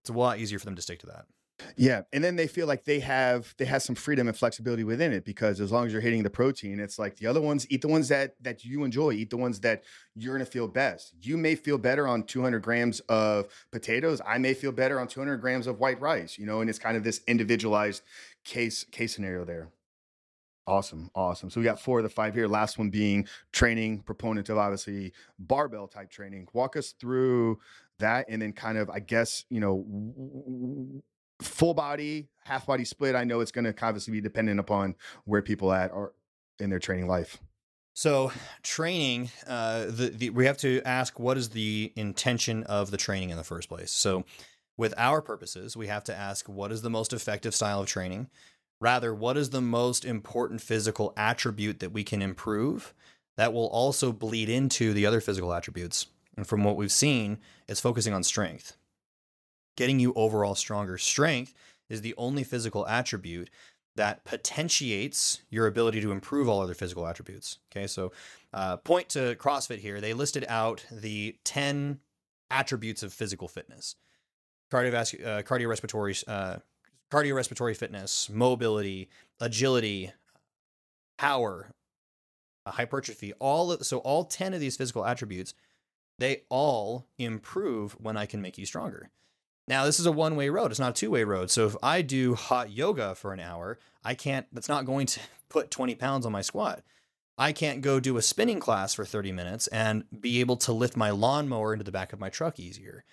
it's 0.02 0.10
a 0.10 0.12
lot 0.12 0.38
easier 0.38 0.58
for 0.58 0.66
them 0.66 0.76
to 0.76 0.82
stick 0.82 1.00
to 1.00 1.06
that. 1.06 1.26
Yeah, 1.76 2.02
and 2.12 2.22
then 2.22 2.36
they 2.36 2.46
feel 2.46 2.66
like 2.66 2.84
they 2.84 3.00
have 3.00 3.54
they 3.56 3.64
have 3.64 3.82
some 3.82 3.94
freedom 3.94 4.28
and 4.28 4.36
flexibility 4.36 4.84
within 4.84 5.12
it 5.12 5.24
because 5.24 5.60
as 5.60 5.72
long 5.72 5.86
as 5.86 5.92
you're 5.92 6.02
hitting 6.02 6.22
the 6.22 6.30
protein, 6.30 6.78
it's 6.78 6.98
like 6.98 7.16
the 7.16 7.26
other 7.26 7.40
ones 7.40 7.66
eat 7.70 7.80
the 7.80 7.88
ones 7.88 8.08
that 8.08 8.34
that 8.42 8.64
you 8.64 8.84
enjoy, 8.84 9.12
eat 9.12 9.30
the 9.30 9.38
ones 9.38 9.60
that 9.60 9.82
you're 10.14 10.34
gonna 10.34 10.44
feel 10.44 10.68
best. 10.68 11.14
You 11.20 11.38
may 11.38 11.54
feel 11.54 11.78
better 11.78 12.06
on 12.06 12.24
200 12.24 12.60
grams 12.60 13.00
of 13.00 13.48
potatoes. 13.72 14.20
I 14.26 14.38
may 14.38 14.52
feel 14.52 14.72
better 14.72 15.00
on 15.00 15.08
200 15.08 15.38
grams 15.38 15.66
of 15.66 15.80
white 15.80 16.00
rice. 16.00 16.38
You 16.38 16.44
know, 16.44 16.60
and 16.60 16.68
it's 16.68 16.78
kind 16.78 16.96
of 16.96 17.04
this 17.04 17.22
individualized 17.26 18.02
case 18.44 18.84
case 18.84 19.14
scenario 19.14 19.44
there. 19.44 19.70
Awesome, 20.66 21.10
awesome. 21.14 21.48
So 21.48 21.60
we 21.60 21.64
got 21.64 21.80
four 21.80 22.00
of 22.00 22.02
the 22.02 22.10
five 22.10 22.34
here. 22.34 22.48
Last 22.48 22.76
one 22.76 22.90
being 22.90 23.26
training, 23.52 24.00
proponent 24.00 24.48
of 24.50 24.58
obviously 24.58 25.12
barbell 25.38 25.86
type 25.88 26.10
training. 26.10 26.48
Walk 26.52 26.76
us 26.76 26.92
through 26.92 27.60
that, 27.98 28.26
and 28.28 28.42
then 28.42 28.52
kind 28.52 28.76
of, 28.76 28.90
I 28.90 28.98
guess, 28.98 29.44
you 29.48 29.60
know 29.60 31.02
full 31.40 31.74
body, 31.74 32.28
half 32.44 32.66
body 32.66 32.84
split, 32.84 33.14
I 33.14 33.24
know 33.24 33.40
it's 33.40 33.52
going 33.52 33.64
to 33.64 33.74
obviously 33.84 34.12
be 34.12 34.20
dependent 34.20 34.60
upon 34.60 34.94
where 35.24 35.42
people 35.42 35.72
at 35.72 35.90
are 35.92 36.12
in 36.58 36.70
their 36.70 36.78
training 36.78 37.06
life. 37.06 37.38
So 37.94 38.30
training, 38.62 39.30
uh, 39.46 39.86
the, 39.86 40.12
the 40.14 40.30
we 40.30 40.46
have 40.46 40.58
to 40.58 40.82
ask 40.84 41.18
what 41.18 41.38
is 41.38 41.50
the 41.50 41.92
intention 41.96 42.62
of 42.64 42.90
the 42.90 42.98
training 42.98 43.30
in 43.30 43.36
the 43.36 43.44
first 43.44 43.68
place. 43.68 43.90
So 43.90 44.24
with 44.76 44.92
our 44.98 45.22
purposes, 45.22 45.76
we 45.76 45.86
have 45.86 46.04
to 46.04 46.14
ask 46.14 46.46
what 46.46 46.70
is 46.72 46.82
the 46.82 46.90
most 46.90 47.14
effective 47.14 47.54
style 47.54 47.80
of 47.80 47.86
training. 47.86 48.28
Rather, 48.80 49.14
what 49.14 49.38
is 49.38 49.48
the 49.48 49.62
most 49.62 50.04
important 50.04 50.60
physical 50.60 51.14
attribute 51.16 51.80
that 51.80 51.92
we 51.92 52.04
can 52.04 52.20
improve 52.20 52.92
that 53.38 53.52
will 53.52 53.68
also 53.68 54.12
bleed 54.12 54.48
into 54.48 54.92
the 54.92 55.06
other 55.06 55.20
physical 55.20 55.52
attributes. 55.52 56.06
And 56.36 56.46
from 56.46 56.64
what 56.64 56.76
we've 56.76 56.92
seen, 56.92 57.38
it's 57.68 57.80
focusing 57.80 58.12
on 58.12 58.22
strength 58.22 58.76
getting 59.76 60.00
you 60.00 60.12
overall 60.14 60.54
stronger. 60.54 60.98
Strength 60.98 61.54
is 61.88 62.00
the 62.00 62.14
only 62.16 62.44
physical 62.44 62.86
attribute 62.86 63.50
that 63.94 64.24
potentiates 64.24 65.40
your 65.50 65.66
ability 65.66 66.00
to 66.00 66.12
improve 66.12 66.48
all 66.48 66.60
other 66.60 66.74
physical 66.74 67.06
attributes. 67.06 67.58
Okay, 67.72 67.86
so 67.86 68.12
uh, 68.52 68.76
point 68.78 69.08
to 69.10 69.34
CrossFit 69.36 69.78
here. 69.78 70.00
They 70.00 70.12
listed 70.12 70.44
out 70.48 70.84
the 70.90 71.36
10 71.44 72.00
attributes 72.50 73.02
of 73.02 73.12
physical 73.12 73.48
fitness 73.48 73.96
cardiovascular, 74.72 75.26
uh, 75.26 75.42
cardiorespiratory, 75.42 76.24
uh, 76.26 76.56
cardiorespiratory 77.10 77.76
fitness, 77.76 78.28
mobility, 78.28 79.08
agility, 79.40 80.12
power, 81.18 81.70
uh, 82.64 82.72
hypertrophy. 82.72 83.32
All 83.34 83.72
of, 83.72 83.86
so 83.86 83.98
all 83.98 84.24
10 84.24 84.54
of 84.54 84.60
these 84.60 84.76
physical 84.76 85.04
attributes, 85.04 85.54
they 86.18 86.42
all 86.48 87.06
improve 87.18 87.92
when 88.00 88.16
I 88.16 88.26
can 88.26 88.42
make 88.42 88.58
you 88.58 88.66
stronger. 88.66 89.10
Now, 89.68 89.84
this 89.84 89.98
is 89.98 90.06
a 90.06 90.12
one 90.12 90.36
way 90.36 90.48
road, 90.48 90.70
it's 90.70 90.80
not 90.80 90.90
a 90.90 91.00
two 91.00 91.10
way 91.10 91.24
road. 91.24 91.50
So 91.50 91.66
if 91.66 91.76
I 91.82 92.02
do 92.02 92.34
hot 92.34 92.70
yoga 92.70 93.14
for 93.14 93.32
an 93.32 93.40
hour, 93.40 93.78
I 94.04 94.14
can't, 94.14 94.46
that's 94.52 94.68
not 94.68 94.86
going 94.86 95.06
to 95.06 95.20
put 95.48 95.70
20 95.70 95.94
pounds 95.94 96.26
on 96.26 96.32
my 96.32 96.42
squat. 96.42 96.82
I 97.38 97.52
can't 97.52 97.82
go 97.82 98.00
do 98.00 98.16
a 98.16 98.22
spinning 98.22 98.60
class 98.60 98.94
for 98.94 99.04
30 99.04 99.32
minutes 99.32 99.66
and 99.66 100.04
be 100.20 100.40
able 100.40 100.56
to 100.58 100.72
lift 100.72 100.96
my 100.96 101.10
lawnmower 101.10 101.72
into 101.72 101.84
the 101.84 101.92
back 101.92 102.12
of 102.12 102.20
my 102.20 102.30
truck 102.30 102.58
easier. 102.58 103.04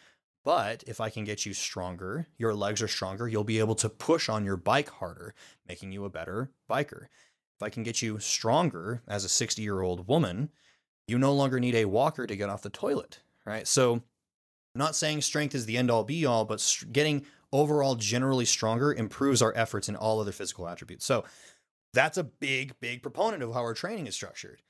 But 0.45 0.83
if 0.87 1.01
I 1.01 1.09
can 1.09 1.23
get 1.23 1.45
you 1.45 1.53
stronger, 1.53 2.27
your 2.37 2.53
legs 2.53 2.81
are 2.81 2.87
stronger, 2.87 3.27
you'll 3.27 3.43
be 3.43 3.59
able 3.59 3.75
to 3.75 3.89
push 3.89 4.29
on 4.29 4.45
your 4.45 4.57
bike 4.57 4.89
harder, 4.89 5.33
making 5.67 5.91
you 5.91 6.05
a 6.05 6.09
better 6.09 6.51
biker. 6.69 7.07
If 7.57 7.63
I 7.63 7.69
can 7.69 7.83
get 7.83 8.01
you 8.01 8.19
stronger 8.19 9.01
as 9.07 9.25
a 9.25 9.29
60 9.29 9.61
year 9.61 9.81
old 9.81 10.07
woman, 10.07 10.49
you 11.07 11.17
no 11.17 11.33
longer 11.33 11.59
need 11.59 11.75
a 11.75 11.85
walker 11.85 12.25
to 12.25 12.35
get 12.35 12.49
off 12.49 12.61
the 12.61 12.69
toilet, 12.69 13.19
right? 13.45 13.67
So 13.67 14.03
I'm 14.75 14.79
not 14.79 14.95
saying 14.95 15.21
strength 15.21 15.53
is 15.53 15.65
the 15.65 15.77
end 15.77 15.91
all 15.91 16.03
be 16.03 16.25
all, 16.25 16.45
but 16.45 16.83
getting 16.91 17.25
overall 17.51 17.95
generally 17.95 18.45
stronger 18.45 18.91
improves 18.91 19.41
our 19.41 19.53
efforts 19.55 19.87
in 19.87 19.95
all 19.95 20.19
other 20.19 20.31
physical 20.31 20.67
attributes. 20.67 21.05
So 21.05 21.25
that's 21.93 22.17
a 22.17 22.23
big, 22.23 22.73
big 22.79 23.03
proponent 23.03 23.43
of 23.43 23.53
how 23.53 23.61
our 23.61 23.75
training 23.75 24.07
is 24.07 24.15
structured. 24.15 24.63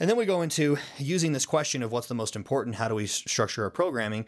And 0.00 0.10
then 0.10 0.16
we 0.16 0.24
go 0.24 0.42
into 0.42 0.78
using 0.98 1.32
this 1.32 1.46
question 1.46 1.82
of 1.82 1.92
what's 1.92 2.08
the 2.08 2.14
most 2.14 2.34
important, 2.34 2.76
how 2.76 2.88
do 2.88 2.96
we 2.96 3.06
structure 3.06 3.62
our 3.62 3.70
programming? 3.70 4.26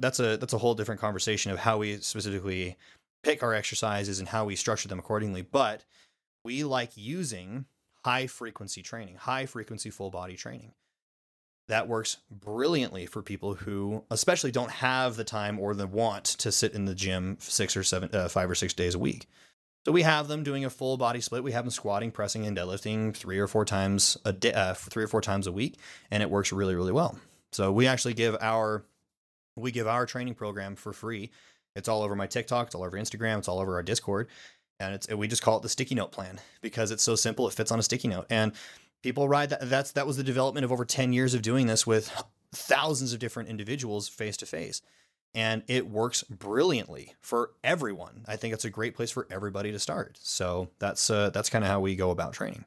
That's 0.00 0.20
a 0.20 0.36
that's 0.36 0.52
a 0.52 0.58
whole 0.58 0.74
different 0.74 1.00
conversation 1.00 1.50
of 1.50 1.60
how 1.60 1.78
we 1.78 1.98
specifically 1.98 2.76
pick 3.22 3.42
our 3.42 3.54
exercises 3.54 4.18
and 4.18 4.28
how 4.28 4.44
we 4.44 4.56
structure 4.56 4.88
them 4.88 4.98
accordingly. 4.98 5.42
But 5.42 5.84
we 6.44 6.64
like 6.64 6.90
using 6.96 7.66
high 8.04 8.26
frequency 8.26 8.82
training, 8.82 9.14
high 9.14 9.46
frequency 9.46 9.90
full 9.90 10.10
body 10.10 10.36
training 10.36 10.72
that 11.68 11.88
works 11.88 12.18
brilliantly 12.30 13.06
for 13.06 13.22
people 13.22 13.54
who 13.54 14.04
especially 14.10 14.50
don't 14.50 14.70
have 14.70 15.16
the 15.16 15.24
time 15.24 15.58
or 15.58 15.74
the 15.74 15.86
want 15.86 16.24
to 16.24 16.52
sit 16.52 16.74
in 16.74 16.84
the 16.84 16.94
gym 16.94 17.36
six 17.40 17.76
or 17.76 17.82
seven 17.82 18.10
uh, 18.12 18.28
five 18.28 18.50
or 18.50 18.54
six 18.54 18.72
days 18.72 18.94
a 18.94 18.98
week. 18.98 19.26
So 19.84 19.92
we 19.92 20.02
have 20.02 20.28
them 20.28 20.44
doing 20.44 20.64
a 20.64 20.70
full 20.70 20.96
body 20.96 21.20
split. 21.20 21.42
We 21.42 21.52
have 21.52 21.64
them 21.64 21.70
squatting 21.70 22.10
pressing 22.10 22.46
and 22.46 22.56
deadlifting 22.56 23.16
three 23.16 23.38
or 23.38 23.48
four 23.48 23.64
times 23.64 24.16
a 24.24 24.32
day 24.32 24.52
uh, 24.52 24.74
three 24.74 25.04
or 25.04 25.08
four 25.08 25.20
times 25.20 25.46
a 25.46 25.52
week 25.52 25.78
and 26.10 26.22
it 26.22 26.30
works 26.30 26.52
really 26.52 26.74
really 26.74 26.92
well. 26.92 27.18
So 27.52 27.72
we 27.72 27.86
actually 27.86 28.14
give 28.14 28.36
our 28.40 28.84
we 29.56 29.70
give 29.70 29.86
our 29.86 30.06
training 30.06 30.34
program 30.34 30.76
for 30.76 30.92
free. 30.92 31.30
It's 31.74 31.88
all 31.88 32.02
over 32.02 32.14
my 32.14 32.26
tiktok 32.26 32.66
it's 32.66 32.74
all 32.74 32.84
over 32.84 32.98
instagram 32.98 33.38
it's 33.38 33.48
all 33.48 33.58
over 33.58 33.76
our 33.76 33.82
discord 33.82 34.28
and 34.82 34.94
it's 34.94 35.08
we 35.08 35.28
just 35.28 35.42
call 35.42 35.56
it 35.56 35.62
the 35.62 35.68
sticky 35.68 35.94
note 35.94 36.12
plan 36.12 36.40
because 36.60 36.90
it's 36.90 37.02
so 37.02 37.14
simple 37.14 37.46
it 37.46 37.54
fits 37.54 37.70
on 37.70 37.78
a 37.78 37.82
sticky 37.82 38.08
note. 38.08 38.26
And 38.28 38.52
people 39.02 39.28
ride 39.28 39.50
that 39.50 39.68
that's 39.68 39.92
that 39.92 40.06
was 40.06 40.16
the 40.16 40.24
development 40.24 40.64
of 40.64 40.72
over 40.72 40.84
10 40.84 41.12
years 41.12 41.34
of 41.34 41.42
doing 41.42 41.66
this 41.66 41.86
with 41.86 42.10
thousands 42.52 43.12
of 43.12 43.18
different 43.18 43.48
individuals 43.48 44.08
face 44.08 44.36
to 44.36 44.46
face 44.46 44.82
and 45.34 45.62
it 45.66 45.88
works 45.88 46.22
brilliantly 46.24 47.14
for 47.20 47.52
everyone 47.64 48.24
i 48.28 48.36
think 48.36 48.52
it's 48.54 48.64
a 48.64 48.70
great 48.70 48.94
place 48.94 49.10
for 49.10 49.26
everybody 49.30 49.72
to 49.72 49.78
start 49.78 50.18
so 50.22 50.68
that's 50.78 51.10
uh, 51.10 51.30
that's 51.30 51.50
kind 51.50 51.64
of 51.64 51.70
how 51.70 51.80
we 51.80 51.96
go 51.96 52.10
about 52.10 52.32
training 52.32 52.64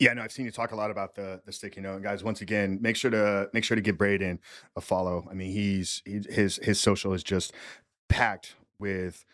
yeah, 0.00 0.12
no, 0.14 0.22
I've 0.22 0.30
seen 0.30 0.44
you 0.44 0.52
talk 0.52 0.70
a 0.70 0.76
lot 0.76 0.90
about 0.92 1.16
the 1.16 1.40
the 1.44 1.52
sticky 1.52 1.80
note, 1.80 1.94
and 1.94 2.04
guys. 2.04 2.22
Once 2.22 2.40
again, 2.40 2.78
make 2.80 2.94
sure 2.94 3.10
to 3.10 3.50
make 3.52 3.64
sure 3.64 3.74
to 3.74 3.80
give 3.80 3.98
Braydon 3.98 4.38
a 4.76 4.80
follow. 4.80 5.26
I 5.28 5.34
mean, 5.34 5.50
he's 5.50 6.02
he, 6.04 6.20
his 6.30 6.60
his 6.62 6.80
social 6.80 7.12
is 7.14 7.24
just 7.24 7.52
packed 8.08 8.54
with 8.78 9.24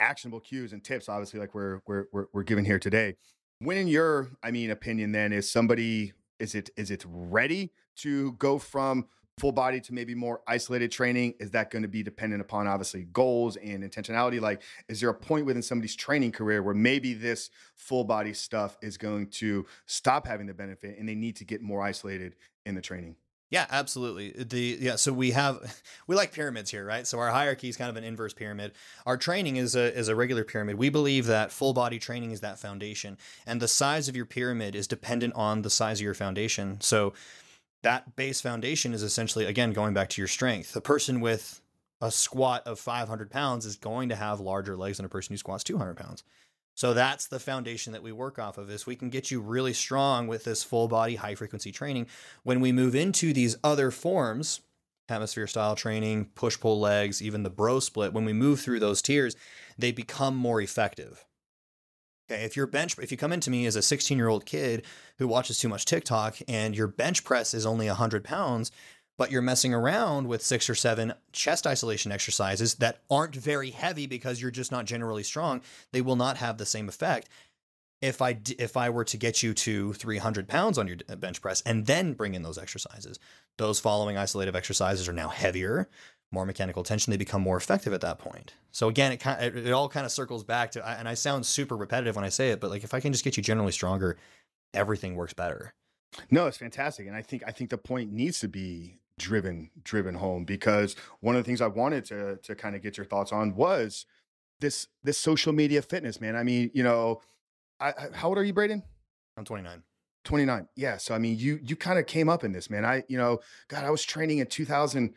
actionable 0.00 0.40
cues 0.40 0.72
and 0.72 0.82
tips, 0.82 1.08
obviously, 1.08 1.38
like 1.38 1.54
we're 1.54 1.80
we're 1.86 2.06
we're, 2.12 2.26
we're 2.32 2.42
giving 2.42 2.64
here 2.64 2.80
today. 2.80 3.16
When, 3.62 3.76
in 3.76 3.88
your, 3.88 4.30
I 4.42 4.50
mean, 4.50 4.70
opinion, 4.70 5.12
then 5.12 5.32
is 5.34 5.50
somebody 5.50 6.14
is 6.38 6.54
it 6.54 6.70
is 6.78 6.90
it 6.90 7.04
ready 7.06 7.72
to 7.96 8.32
go 8.32 8.58
from 8.58 9.06
full 9.36 9.52
body 9.52 9.80
to 9.80 9.92
maybe 9.92 10.14
more 10.14 10.40
isolated 10.48 10.90
training? 10.90 11.34
Is 11.38 11.50
that 11.50 11.70
going 11.70 11.82
to 11.82 11.88
be 11.88 12.02
dependent 12.02 12.40
upon 12.40 12.66
obviously 12.66 13.04
goals 13.12 13.56
and 13.56 13.82
intentionality? 13.82 14.40
Like, 14.40 14.62
is 14.88 15.00
there 15.00 15.10
a 15.10 15.14
point 15.14 15.44
within 15.44 15.62
somebody's 15.62 15.94
training 15.94 16.32
career 16.32 16.62
where 16.62 16.74
maybe 16.74 17.12
this 17.12 17.50
full 17.76 18.04
body 18.04 18.32
stuff 18.32 18.78
is 18.80 18.96
going 18.96 19.26
to 19.26 19.66
stop 19.84 20.26
having 20.26 20.46
the 20.46 20.54
benefit 20.54 20.98
and 20.98 21.06
they 21.06 21.14
need 21.14 21.36
to 21.36 21.44
get 21.44 21.60
more 21.60 21.82
isolated 21.82 22.36
in 22.64 22.74
the 22.74 22.80
training? 22.80 23.16
Yeah, 23.50 23.66
absolutely. 23.68 24.32
Uh, 24.38 24.44
the 24.48 24.78
yeah, 24.80 24.96
so 24.96 25.12
we 25.12 25.32
have 25.32 25.82
we 26.06 26.16
like 26.16 26.32
pyramids 26.32 26.70
here, 26.70 26.84
right? 26.86 27.06
So 27.06 27.18
our 27.18 27.30
hierarchy 27.30 27.68
is 27.68 27.76
kind 27.76 27.90
of 27.90 27.96
an 27.96 28.04
inverse 28.04 28.32
pyramid. 28.32 28.72
Our 29.04 29.16
training 29.16 29.56
is 29.56 29.74
a 29.74 29.92
is 29.96 30.08
a 30.08 30.14
regular 30.14 30.44
pyramid. 30.44 30.76
We 30.76 30.88
believe 30.88 31.26
that 31.26 31.52
full 31.52 31.74
body 31.74 31.98
training 31.98 32.30
is 32.30 32.40
that 32.40 32.58
foundation, 32.58 33.18
and 33.46 33.60
the 33.60 33.68
size 33.68 34.08
of 34.08 34.16
your 34.16 34.26
pyramid 34.26 34.74
is 34.74 34.86
dependent 34.86 35.34
on 35.34 35.62
the 35.62 35.70
size 35.70 35.98
of 35.98 36.04
your 36.04 36.14
foundation. 36.14 36.80
So 36.80 37.12
that 37.82 38.14
base 38.14 38.40
foundation 38.40 38.94
is 38.94 39.02
essentially 39.02 39.44
again 39.46 39.72
going 39.72 39.94
back 39.94 40.08
to 40.10 40.20
your 40.20 40.28
strength. 40.28 40.76
A 40.76 40.80
person 40.80 41.20
with 41.20 41.60
a 42.00 42.10
squat 42.10 42.66
of 42.66 42.78
500 42.78 43.30
pounds 43.30 43.66
is 43.66 43.76
going 43.76 44.08
to 44.08 44.16
have 44.16 44.40
larger 44.40 44.76
legs 44.76 44.96
than 44.96 45.06
a 45.06 45.10
person 45.10 45.34
who 45.34 45.38
squats 45.38 45.64
200 45.64 45.96
pounds. 45.96 46.22
So 46.74 46.94
that's 46.94 47.26
the 47.26 47.40
foundation 47.40 47.92
that 47.92 48.02
we 48.02 48.12
work 48.12 48.38
off 48.38 48.56
of 48.56 48.70
is 48.70 48.86
we 48.86 48.96
can 48.96 49.10
get 49.10 49.30
you 49.30 49.40
really 49.40 49.72
strong 49.72 50.26
with 50.26 50.44
this 50.44 50.62
full 50.64 50.88
body 50.88 51.16
high 51.16 51.34
frequency 51.34 51.72
training. 51.72 52.06
When 52.42 52.60
we 52.60 52.72
move 52.72 52.94
into 52.94 53.32
these 53.32 53.56
other 53.62 53.90
forms, 53.90 54.60
hemisphere 55.08 55.46
style 55.46 55.76
training, 55.76 56.30
push 56.34 56.58
pull 56.58 56.80
legs, 56.80 57.20
even 57.20 57.42
the 57.42 57.50
bro 57.50 57.80
split, 57.80 58.12
when 58.12 58.24
we 58.24 58.32
move 58.32 58.60
through 58.60 58.80
those 58.80 59.02
tiers, 59.02 59.36
they 59.76 59.92
become 59.92 60.36
more 60.36 60.60
effective. 60.60 61.26
Okay, 62.30 62.44
if 62.44 62.56
your 62.56 62.68
bench, 62.68 62.96
if 62.98 63.10
you 63.10 63.18
come 63.18 63.32
into 63.32 63.50
me 63.50 63.66
as 63.66 63.74
a 63.74 63.82
16 63.82 64.16
year 64.16 64.28
old 64.28 64.46
kid 64.46 64.84
who 65.18 65.26
watches 65.26 65.58
too 65.58 65.68
much 65.68 65.84
TikTok 65.84 66.38
and 66.46 66.76
your 66.76 66.86
bench 66.86 67.24
press 67.24 67.52
is 67.54 67.66
only 67.66 67.88
100 67.88 68.22
pounds, 68.22 68.70
but 69.20 69.30
you're 69.30 69.42
messing 69.42 69.74
around 69.74 70.26
with 70.28 70.42
six 70.42 70.70
or 70.70 70.74
seven 70.74 71.12
chest 71.30 71.66
isolation 71.66 72.10
exercises 72.10 72.76
that 72.76 73.02
aren't 73.10 73.36
very 73.36 73.68
heavy 73.68 74.06
because 74.06 74.40
you're 74.40 74.50
just 74.50 74.72
not 74.72 74.86
generally 74.86 75.22
strong, 75.22 75.60
they 75.92 76.00
will 76.00 76.16
not 76.16 76.38
have 76.38 76.56
the 76.56 76.64
same 76.64 76.88
effect. 76.88 77.28
If 78.00 78.22
I 78.22 78.38
if 78.58 78.78
I 78.78 78.88
were 78.88 79.04
to 79.04 79.18
get 79.18 79.42
you 79.42 79.52
to 79.52 79.92
300 79.92 80.48
pounds 80.48 80.78
on 80.78 80.88
your 80.88 80.96
uh, 81.06 81.16
bench 81.16 81.42
press 81.42 81.60
and 81.66 81.84
then 81.84 82.14
bring 82.14 82.32
in 82.32 82.40
those 82.40 82.56
exercises, 82.56 83.18
those 83.58 83.78
following 83.78 84.16
isolative 84.16 84.54
exercises 84.54 85.06
are 85.06 85.12
now 85.12 85.28
heavier, 85.28 85.90
more 86.32 86.46
mechanical 86.46 86.82
tension. 86.82 87.10
They 87.10 87.18
become 87.18 87.42
more 87.42 87.58
effective 87.58 87.92
at 87.92 88.00
that 88.00 88.18
point. 88.18 88.54
So 88.72 88.88
again, 88.88 89.12
it 89.12 89.18
kind 89.18 89.54
it 89.54 89.70
all 89.70 89.90
kind 89.90 90.06
of 90.06 90.12
circles 90.12 90.44
back 90.44 90.70
to, 90.70 90.88
and 90.88 91.06
I 91.06 91.12
sound 91.12 91.44
super 91.44 91.76
repetitive 91.76 92.16
when 92.16 92.24
I 92.24 92.30
say 92.30 92.52
it, 92.52 92.60
but 92.60 92.70
like 92.70 92.84
if 92.84 92.94
I 92.94 93.00
can 93.00 93.12
just 93.12 93.24
get 93.24 93.36
you 93.36 93.42
generally 93.42 93.72
stronger, 93.72 94.16
everything 94.72 95.14
works 95.14 95.34
better. 95.34 95.74
No, 96.30 96.46
it's 96.46 96.56
fantastic, 96.56 97.06
and 97.06 97.14
I 97.14 97.20
think 97.20 97.42
I 97.46 97.50
think 97.50 97.68
the 97.68 97.76
point 97.76 98.12
needs 98.12 98.40
to 98.40 98.48
be 98.48 98.99
driven 99.20 99.70
driven 99.84 100.14
home 100.14 100.44
because 100.44 100.96
one 101.20 101.36
of 101.36 101.44
the 101.44 101.46
things 101.46 101.60
I 101.60 101.66
wanted 101.66 102.04
to 102.06 102.36
to 102.36 102.54
kind 102.54 102.74
of 102.74 102.82
get 102.82 102.96
your 102.96 103.06
thoughts 103.06 103.32
on 103.32 103.54
was 103.54 104.06
this 104.60 104.88
this 105.04 105.18
social 105.18 105.52
media 105.52 105.82
fitness, 105.82 106.20
man. 106.20 106.36
I 106.36 106.42
mean, 106.42 106.70
you 106.74 106.82
know, 106.82 107.20
I, 107.78 107.92
how 108.12 108.28
old 108.28 108.38
are 108.38 108.44
you, 108.44 108.52
Braydon? 108.52 108.82
I'm 109.36 109.44
29. 109.44 109.82
29. 110.24 110.68
Yeah. 110.76 110.96
So 110.96 111.14
I 111.14 111.18
mean, 111.18 111.38
you 111.38 111.60
you 111.62 111.76
kind 111.76 111.98
of 111.98 112.06
came 112.06 112.28
up 112.28 112.44
in 112.44 112.52
this, 112.52 112.70
man. 112.70 112.84
I 112.84 113.04
you 113.08 113.18
know, 113.18 113.40
God, 113.68 113.84
I 113.84 113.90
was 113.90 114.04
training 114.04 114.38
in 114.38 114.46
2000. 114.46 115.08
I 115.08 115.12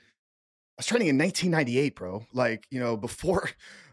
was 0.77 0.85
training 0.85 1.09
in 1.09 1.17
1998, 1.17 1.95
bro. 1.95 2.25
Like 2.33 2.67
you 2.71 2.79
know, 2.79 2.97
before 2.97 3.49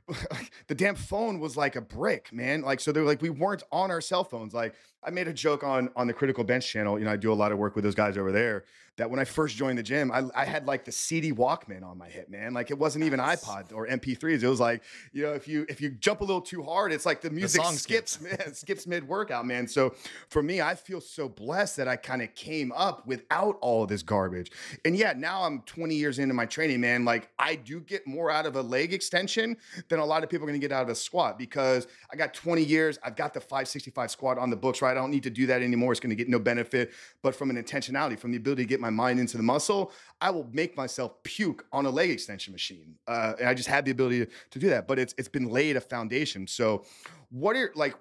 the 0.68 0.74
damn 0.74 0.94
phone 0.94 1.40
was 1.40 1.56
like 1.56 1.76
a 1.76 1.80
brick, 1.80 2.32
man. 2.32 2.62
Like 2.62 2.80
so, 2.80 2.92
they're 2.92 3.04
like 3.04 3.22
we 3.22 3.30
weren't 3.30 3.62
on 3.72 3.90
our 3.90 4.00
cell 4.00 4.24
phones. 4.24 4.54
Like 4.54 4.74
I 5.02 5.11
made 5.11 5.28
a 5.28 5.32
joke 5.32 5.64
on 5.64 5.90
on 5.96 6.06
the 6.06 6.12
Critical 6.12 6.44
Bench 6.44 6.68
channel. 6.68 6.98
You 6.98 7.04
know, 7.04 7.12
I 7.12 7.16
do 7.16 7.32
a 7.32 7.34
lot 7.34 7.52
of 7.52 7.58
work 7.58 7.74
with 7.74 7.84
those 7.84 7.94
guys 7.94 8.16
over 8.16 8.32
there. 8.32 8.64
That 9.01 9.11
when 9.11 9.18
I 9.18 9.24
first 9.24 9.57
joined 9.57 9.78
the 9.78 9.82
gym, 9.82 10.12
I, 10.12 10.24
I 10.34 10.44
had 10.44 10.66
like 10.66 10.84
the 10.84 10.92
CD 10.92 11.32
Walkman 11.32 11.82
on 11.82 11.96
my 11.96 12.09
hip, 12.09 12.28
man. 12.28 12.53
Like 12.53 12.70
it 12.70 12.78
wasn't 12.78 13.05
even 13.05 13.18
iPod 13.18 13.72
or 13.72 13.86
MP3s. 13.86 14.42
It 14.42 14.48
was 14.48 14.61
like 14.61 14.82
you 15.14 15.22
know, 15.22 15.32
if 15.32 15.48
you 15.48 15.64
if 15.70 15.80
you 15.80 15.88
jump 15.88 16.20
a 16.20 16.24
little 16.24 16.42
too 16.42 16.62
hard, 16.62 16.92
it's 16.92 17.07
like 17.07 17.22
the 17.22 17.30
music 17.30 17.62
the 17.62 17.68
skips, 17.72 18.18
skips. 18.18 18.38
man, 18.38 18.55
skips 18.55 18.86
mid 18.86 19.09
workout, 19.09 19.46
man. 19.46 19.66
So 19.66 19.94
for 20.28 20.42
me, 20.42 20.61
I 20.61 20.74
feel 20.74 21.01
so 21.01 21.30
blessed 21.30 21.78
that 21.78 21.88
I 21.88 21.96
kind 21.96 22.20
of 22.20 22.34
came 22.34 22.72
up 22.72 23.07
without 23.07 23.57
all 23.62 23.84
of 23.84 23.88
this 23.88 24.03
garbage. 24.03 24.53
And 24.84 24.94
yeah, 24.94 25.14
now 25.16 25.44
I'm 25.44 25.62
20 25.62 25.94
years 25.94 26.18
into 26.18 26.34
my 26.34 26.44
training, 26.44 26.82
man. 26.82 27.07
Like 27.07 27.30
I 27.38 27.55
do 27.55 27.80
get 27.80 28.07
more 28.07 28.30
out 28.30 28.44
of 28.44 28.57
a 28.57 28.62
leg 28.62 28.92
extension 28.92 29.57
than 29.88 29.98
a 29.98 30.05
lot 30.05 30.24
of 30.24 30.28
people 30.28 30.44
are 30.44 30.51
going 30.51 30.61
to 30.61 30.68
get 30.68 30.76
out 30.76 30.82
of 30.82 30.90
a 30.90 30.94
squat 30.94 31.38
because 31.38 31.86
I 32.12 32.16
got 32.16 32.34
20 32.34 32.62
years. 32.62 32.98
I've 33.03 33.16
got 33.16 33.32
the 33.32 33.40
565 33.40 34.11
squat 34.11 34.36
on 34.36 34.51
the 34.51 34.57
books, 34.57 34.82
right? 34.82 34.90
I 34.90 34.94
don't 34.94 35.11
need 35.11 35.22
to 35.22 35.30
do 35.30 35.46
that 35.46 35.62
anymore. 35.62 35.92
It's 35.92 36.01
going 36.01 36.11
to 36.11 36.16
get 36.16 36.28
no 36.28 36.38
benefit. 36.38 36.92
But 37.22 37.34
from 37.34 37.48
an 37.48 37.57
intentionality, 37.57 38.18
from 38.18 38.32
the 38.32 38.36
ability 38.36 38.64
to 38.64 38.68
get 38.68 38.78
my 38.78 38.89
mind 38.91 39.20
into 39.20 39.36
the 39.36 39.43
muscle, 39.43 39.93
I 40.20 40.30
will 40.30 40.49
make 40.53 40.76
myself 40.76 41.22
puke 41.22 41.64
on 41.72 41.86
a 41.86 41.91
leg 41.91 42.11
extension 42.11 42.53
machine. 42.53 42.97
Uh, 43.07 43.34
and 43.38 43.49
I 43.49 43.55
just 43.55 43.68
had 43.68 43.84
the 43.84 43.91
ability 43.91 44.26
to, 44.26 44.30
to 44.51 44.59
do 44.59 44.68
that. 44.70 44.86
But 44.86 44.99
it's 44.99 45.14
it's 45.18 45.28
been 45.28 45.49
laid 45.49 45.76
a 45.76 45.80
foundation. 45.80 46.47
So 46.47 46.84
what 47.30 47.55
are 47.55 47.70
like 47.76 47.95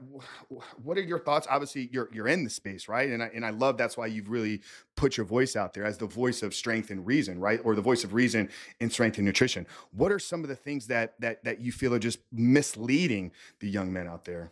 what 0.82 0.98
are 0.98 1.02
your 1.02 1.20
thoughts 1.20 1.46
obviously 1.50 1.88
you're 1.92 2.10
you're 2.12 2.28
in 2.28 2.44
the 2.44 2.50
space 2.50 2.88
right 2.88 3.10
and 3.10 3.22
I, 3.22 3.30
and 3.34 3.46
I 3.46 3.52
love 3.52 3.78
that's 3.78 3.96
why 3.96 4.08
you've 4.08 4.30
really 4.30 4.62
put 4.96 5.18
your 5.18 5.26
voice 5.26 5.56
out 5.56 5.74
there 5.74 5.86
as 5.86 6.00
the 6.00 6.08
voice 6.08 6.42
of 6.42 6.56
strength 6.56 6.90
and 6.90 7.06
reason 7.06 7.40
right 7.40 7.60
or 7.64 7.76
the 7.76 7.82
voice 7.82 8.04
of 8.04 8.14
reason 8.14 8.50
in 8.80 8.90
strength 8.90 9.18
and 9.18 9.26
nutrition 9.26 9.68
what 9.92 10.12
are 10.12 10.18
some 10.18 10.42
of 10.42 10.50
the 10.50 10.56
things 10.56 10.88
that 10.88 11.14
that 11.20 11.44
that 11.44 11.60
you 11.60 11.72
feel 11.72 11.94
are 11.94 12.00
just 12.00 12.20
misleading 12.32 13.32
the 13.60 13.70
young 13.70 13.94
men 13.94 14.08
out 14.08 14.26
there 14.26 14.52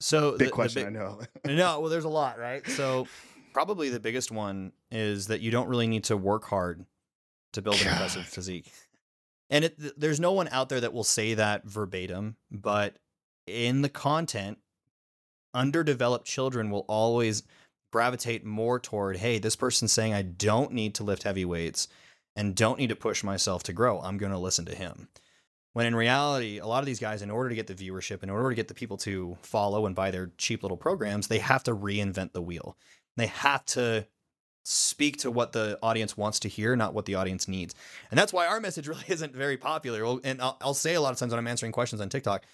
so 0.00 0.38
big 0.38 0.48
the, 0.48 0.52
question 0.52 0.82
the 0.82 0.88
i 0.88 0.90
know 0.90 1.20
no 1.44 1.80
well 1.80 1.90
there's 1.90 2.04
a 2.04 2.08
lot 2.08 2.38
right 2.38 2.66
so 2.66 3.06
probably 3.58 3.88
the 3.88 4.00
biggest 4.00 4.30
one 4.30 4.72
is 4.90 5.26
that 5.26 5.40
you 5.40 5.50
don't 5.50 5.68
really 5.68 5.86
need 5.86 6.04
to 6.04 6.16
work 6.16 6.44
hard 6.44 6.84
to 7.52 7.62
build 7.62 7.76
an 7.76 7.84
God. 7.84 7.92
impressive 7.92 8.24
physique 8.26 8.70
and 9.50 9.64
it, 9.64 10.00
there's 10.00 10.20
no 10.20 10.32
one 10.32 10.48
out 10.48 10.68
there 10.68 10.80
that 10.80 10.92
will 10.92 11.04
say 11.04 11.34
that 11.34 11.64
verbatim 11.64 12.36
but 12.50 12.96
in 13.48 13.82
the 13.82 13.88
content, 13.88 14.58
underdeveloped 15.54 16.26
children 16.26 16.70
will 16.70 16.84
always 16.88 17.42
gravitate 17.90 18.44
more 18.44 18.78
toward, 18.78 19.16
hey, 19.16 19.38
this 19.38 19.56
person's 19.56 19.92
saying 19.92 20.12
I 20.12 20.22
don't 20.22 20.72
need 20.72 20.94
to 20.96 21.04
lift 21.04 21.22
heavy 21.22 21.44
weights 21.44 21.88
and 22.36 22.54
don't 22.54 22.78
need 22.78 22.90
to 22.90 22.96
push 22.96 23.24
myself 23.24 23.62
to 23.64 23.72
grow. 23.72 24.00
I'm 24.00 24.18
going 24.18 24.32
to 24.32 24.38
listen 24.38 24.66
to 24.66 24.74
him. 24.74 25.08
When 25.72 25.86
in 25.86 25.94
reality, 25.94 26.58
a 26.58 26.66
lot 26.66 26.80
of 26.80 26.86
these 26.86 26.98
guys, 26.98 27.22
in 27.22 27.30
order 27.30 27.48
to 27.48 27.54
get 27.54 27.66
the 27.66 27.74
viewership, 27.74 28.22
in 28.22 28.30
order 28.30 28.48
to 28.48 28.54
get 28.54 28.68
the 28.68 28.74
people 28.74 28.96
to 28.98 29.36
follow 29.42 29.86
and 29.86 29.94
buy 29.94 30.10
their 30.10 30.30
cheap 30.36 30.62
little 30.62 30.76
programs, 30.76 31.28
they 31.28 31.38
have 31.38 31.62
to 31.64 31.74
reinvent 31.74 32.32
the 32.32 32.42
wheel. 32.42 32.76
They 33.18 33.26
have 33.26 33.64
to 33.66 34.06
speak 34.64 35.16
to 35.16 35.30
what 35.30 35.52
the 35.52 35.78
audience 35.82 36.16
wants 36.16 36.40
to 36.40 36.48
hear, 36.48 36.76
not 36.76 36.92
what 36.92 37.06
the 37.06 37.14
audience 37.14 37.48
needs. 37.48 37.74
And 38.10 38.18
that's 38.18 38.32
why 38.32 38.46
our 38.46 38.60
message 38.60 38.86
really 38.88 39.04
isn't 39.08 39.34
very 39.34 39.56
popular. 39.56 40.18
And 40.24 40.40
I'll, 40.42 40.58
I'll 40.60 40.74
say 40.74 40.94
a 40.94 41.00
lot 41.00 41.12
of 41.12 41.18
times 41.18 41.32
when 41.32 41.38
I'm 41.38 41.46
answering 41.46 41.72
questions 41.72 42.00
on 42.00 42.08
TikTok, 42.08 42.44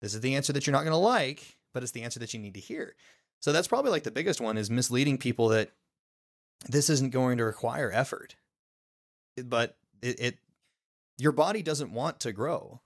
this 0.00 0.14
is 0.14 0.20
the 0.20 0.34
answer 0.34 0.52
that 0.52 0.66
you're 0.66 0.72
not 0.72 0.84
going 0.84 0.92
to 0.92 0.96
like, 0.96 1.56
but 1.72 1.82
it's 1.82 1.92
the 1.92 2.02
answer 2.02 2.20
that 2.20 2.34
you 2.34 2.40
need 2.40 2.54
to 2.54 2.60
hear. 2.60 2.94
So 3.40 3.52
that's 3.52 3.68
probably 3.68 3.90
like 3.90 4.02
the 4.04 4.10
biggest 4.10 4.40
one 4.40 4.58
is 4.58 4.70
misleading 4.70 5.18
people 5.18 5.48
that 5.48 5.70
this 6.68 6.90
isn't 6.90 7.10
going 7.10 7.38
to 7.38 7.44
require 7.44 7.90
effort. 7.92 8.36
But 9.42 9.76
it, 10.02 10.20
it 10.20 10.38
your 11.18 11.32
body 11.32 11.62
doesn't 11.62 11.92
want 11.92 12.20
to 12.20 12.32
grow. 12.32 12.80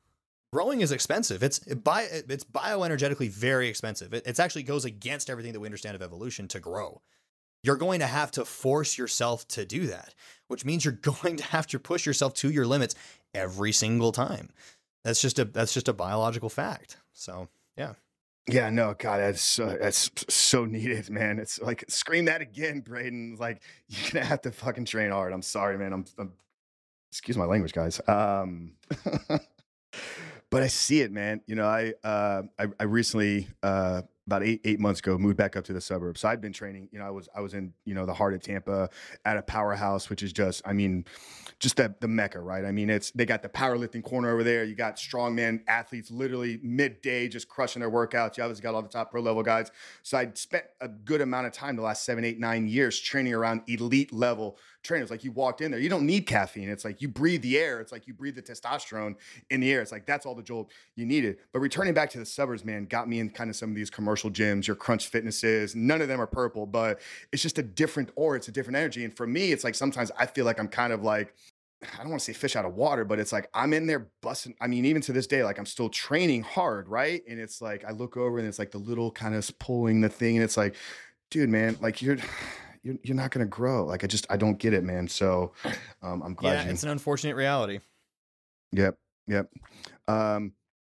Growing 0.53 0.81
is 0.81 0.93
expensive. 0.93 1.43
It's 1.43 1.59
bio, 1.59 2.07
it's 2.11 2.45
bioenergetically 2.45 3.31
very 3.31 3.69
expensive. 3.69 4.15
It 4.15 4.23
it's 4.27 4.41
actually 4.41 4.63
goes 4.63 4.85
against 4.85 5.29
everything 5.29 5.53
that 5.53 5.61
we 5.61 5.67
understand 5.67 5.97
of 5.97 6.03
evolution 6.03 6.49
to 6.49 6.61
grow. 6.61 7.03
You're 7.67 7.77
going 7.77 8.01
to 8.01 8.07
have 8.07 8.31
to 8.33 8.45
force 8.45 8.97
yourself 8.97 9.47
to 9.49 9.65
do 9.65 9.89
that, 9.89 10.15
which 10.47 10.65
means 10.65 10.85
you're 10.85 10.93
going 11.23 11.37
to 11.37 11.45
have 11.45 11.67
to 11.69 11.79
push 11.79 12.07
yourself 12.07 12.35
to 12.35 12.51
your 12.51 12.67
limits 12.67 12.95
every 13.35 13.73
single 13.73 14.13
time. 14.13 14.51
That's 15.05 15.21
just 15.21 15.39
a 15.39 15.45
that's 15.45 15.75
just 15.75 15.89
a 15.89 15.93
biological 15.93 16.49
fact. 16.49 16.97
So 17.13 17.49
yeah. 17.77 17.95
Yeah, 18.49 18.71
no, 18.71 18.95
God, 18.97 19.19
that's 19.19 19.59
uh, 19.59 19.77
that's 19.81 20.09
so 20.29 20.65
needed, 20.65 21.11
man. 21.11 21.41
It's 21.41 21.61
like 21.61 21.85
scream 21.89 22.27
that 22.27 22.41
again, 22.41 22.81
Braydon. 22.81 23.37
Like 23.41 23.61
you're 23.89 24.11
gonna 24.13 24.25
have 24.25 24.43
to 24.43 24.53
fucking 24.53 24.85
train 24.85 25.11
hard. 25.11 25.33
I'm 25.33 25.43
sorry, 25.43 25.77
man. 25.77 25.93
I'm, 25.93 26.05
I'm 26.17 26.33
excuse 27.11 27.37
my 27.37 27.45
language, 27.45 27.73
guys. 27.73 28.01
Um, 28.07 28.73
but 30.51 30.63
I 30.63 30.69
see 30.69 31.01
it, 31.01 31.11
man. 31.11 31.41
You 31.47 31.57
know, 31.57 31.67
I 31.67 31.95
uh, 32.05 32.43
I, 32.59 32.67
I 32.79 32.85
recently 32.85 33.49
uh, 33.63 34.03
about 34.27 34.43
eight 34.43 34.61
eight 34.65 34.81
months 34.81 35.01
ago, 35.01 35.17
moved 35.17 35.37
back 35.37 35.57
up 35.57 35.65
to 35.65 35.73
the 35.73 35.81
suburbs. 35.81 36.21
So 36.21 36.29
I'd 36.29 36.41
been 36.41 36.53
training. 36.53 36.89
You 36.93 36.99
know, 36.99 37.07
I 37.07 37.11
was 37.11 37.29
I 37.35 37.41
was 37.41 37.55
in 37.55 37.73
you 37.85 37.95
know 37.95 38.07
the 38.07 38.15
heart 38.15 38.35
of 38.35 38.43
Tampa 38.43 38.91
at 39.25 39.37
a 39.37 39.43
powerhouse, 39.43 40.11
which 40.11 40.23
is 40.23 40.33
just 40.33 40.63
I 40.67 40.73
mean, 40.73 41.05
just 41.61 41.77
the 41.77 41.95
the 42.01 42.09
mecca, 42.09 42.41
right? 42.41 42.65
I 42.65 42.73
mean, 42.73 42.91
it's 42.91 43.11
they 43.13 43.25
got 43.25 43.43
the 43.43 43.49
powerlifting 43.49 44.03
corner 44.03 44.31
over 44.31 44.43
there. 44.43 44.65
You 44.65 44.75
got 44.75 44.97
strongman 44.97 45.61
athletes 45.69 46.11
literally 46.11 46.59
midday 46.63 47.29
just 47.29 47.49
crushing 47.49 47.81
their 47.81 47.91
workouts. 47.91 48.37
You 48.37 48.43
obviously 48.43 48.63
got 48.63 48.75
all 48.75 48.83
the 48.83 48.89
top 48.89 49.11
pro 49.11 49.21
level 49.21 49.43
guys. 49.43 49.71
So 50.03 50.19
I'd 50.19 50.37
spent 50.37 50.65
a 50.81 50.89
good 50.89 51.21
amount 51.21 51.47
of 51.47 51.53
time 51.53 51.77
the 51.77 51.83
last 51.83 52.05
seven, 52.05 52.25
eight, 52.25 52.39
nine 52.39 52.67
years 52.69 52.99
training 52.99 53.35
around 53.35 53.63
elite 53.69 54.13
level 54.13 54.59
trainers. 54.83 55.11
Like 55.11 55.25
you 55.25 55.33
walked 55.33 55.61
in 55.61 55.71
there, 55.71 55.81
you 55.81 55.89
don't 55.89 56.07
need 56.07 56.27
caffeine. 56.27 56.69
It's 56.69 56.85
like 56.85 57.03
you 57.03 57.09
breathe 57.09 57.43
the 57.43 57.59
air. 57.59 57.81
It's 57.81 57.93
like 57.93 58.07
you 58.07 58.15
breathe 58.15 58.37
the 58.37 58.43
testosterone 58.43 59.17
in 59.51 59.61
the 59.61 59.73
air. 59.73 59.83
It's 59.83 59.93
like 59.93 60.07
that's 60.07 60.27
all 60.27 60.35
the 60.35 60.43
jolt 60.43 60.73
you 60.95 61.07
needed. 61.07 61.39
But 61.53 61.61
returning 61.61 61.95
back 61.95 62.11
to 62.11 62.19
the 62.19 62.27
suburbs, 62.27 62.65
man, 62.65 62.87
got 62.87 63.09
me 63.09 63.21
in 63.21 63.31
kind 63.31 63.51
of 63.51 63.57
some 63.57 63.71
of 63.71 63.77
these 63.77 63.91
commercial 63.91 64.16
gyms, 64.25 64.67
your 64.67 64.77
crunch 64.77 65.09
fitnesses. 65.09 65.75
None 65.75 66.01
of 66.01 66.09
them 66.09 66.21
are 66.21 66.27
purple, 66.27 66.67
but 66.67 67.01
it's 67.33 67.43
just 67.43 67.59
a 67.59 67.63
different 67.63 68.11
or 68.17 68.37
it's 68.37 68.49
a 68.49 68.53
different 68.53 68.77
energy. 68.77 69.05
And 69.05 69.17
for 69.17 69.27
me, 69.27 69.53
it's 69.53 69.65
like 69.65 69.75
sometimes 69.75 70.11
I 70.19 70.27
feel 70.27 70.45
like 70.45 70.59
I'm 70.59 70.69
kind 70.69 70.93
of 70.93 71.03
like 71.03 71.35
I 71.83 71.99
don't 71.99 72.09
want 72.09 72.21
to 72.21 72.25
say 72.25 72.33
fish 72.33 72.57
out 72.57 72.65
of 72.65 72.75
water, 72.75 73.05
but 73.05 73.19
it's 73.19 73.33
like 73.33 73.49
I'm 73.53 73.73
in 73.73 73.87
there 73.87 74.09
busting. 74.23 74.55
I 74.61 74.67
mean, 74.67 74.85
even 74.87 75.03
to 75.03 75.13
this 75.13 75.27
day, 75.27 75.45
like 75.45 75.59
I'm 75.59 75.67
still 75.67 75.89
training 75.89 76.43
hard, 76.43 76.89
right? 76.89 77.23
And 77.29 77.39
it's 77.39 77.61
like 77.61 77.85
I 77.85 77.91
look 77.91 78.17
over 78.17 78.39
and 78.39 78.49
it's 78.49 78.59
like 78.59 78.71
the 78.71 78.79
little 78.79 79.11
kind 79.11 79.35
of 79.35 79.59
pulling 79.59 80.01
the 80.01 80.09
thing, 80.09 80.37
and 80.37 80.45
it's 80.45 80.57
like, 80.57 80.75
dude, 81.31 81.51
man, 81.51 81.77
like 81.81 82.01
you're 82.01 82.17
you're, 82.83 82.97
you're 83.03 83.17
not 83.17 83.31
going 83.31 83.45
to 83.45 83.51
grow. 83.51 83.85
Like 83.85 84.05
I 84.05 84.07
just 84.07 84.27
I 84.31 84.37
don't 84.37 84.59
get 84.59 84.73
it, 84.73 84.85
man. 84.85 85.07
So 85.07 85.53
um, 86.03 86.23
I'm 86.23 86.35
glad. 86.35 86.53
Yeah, 86.53 86.65
you, 86.65 86.71
it's 86.71 86.83
an 86.83 86.89
unfortunate 86.89 87.37
reality. 87.37 87.81
Yep, 88.73 88.97
yep. 89.27 89.51
Um, 90.09 90.53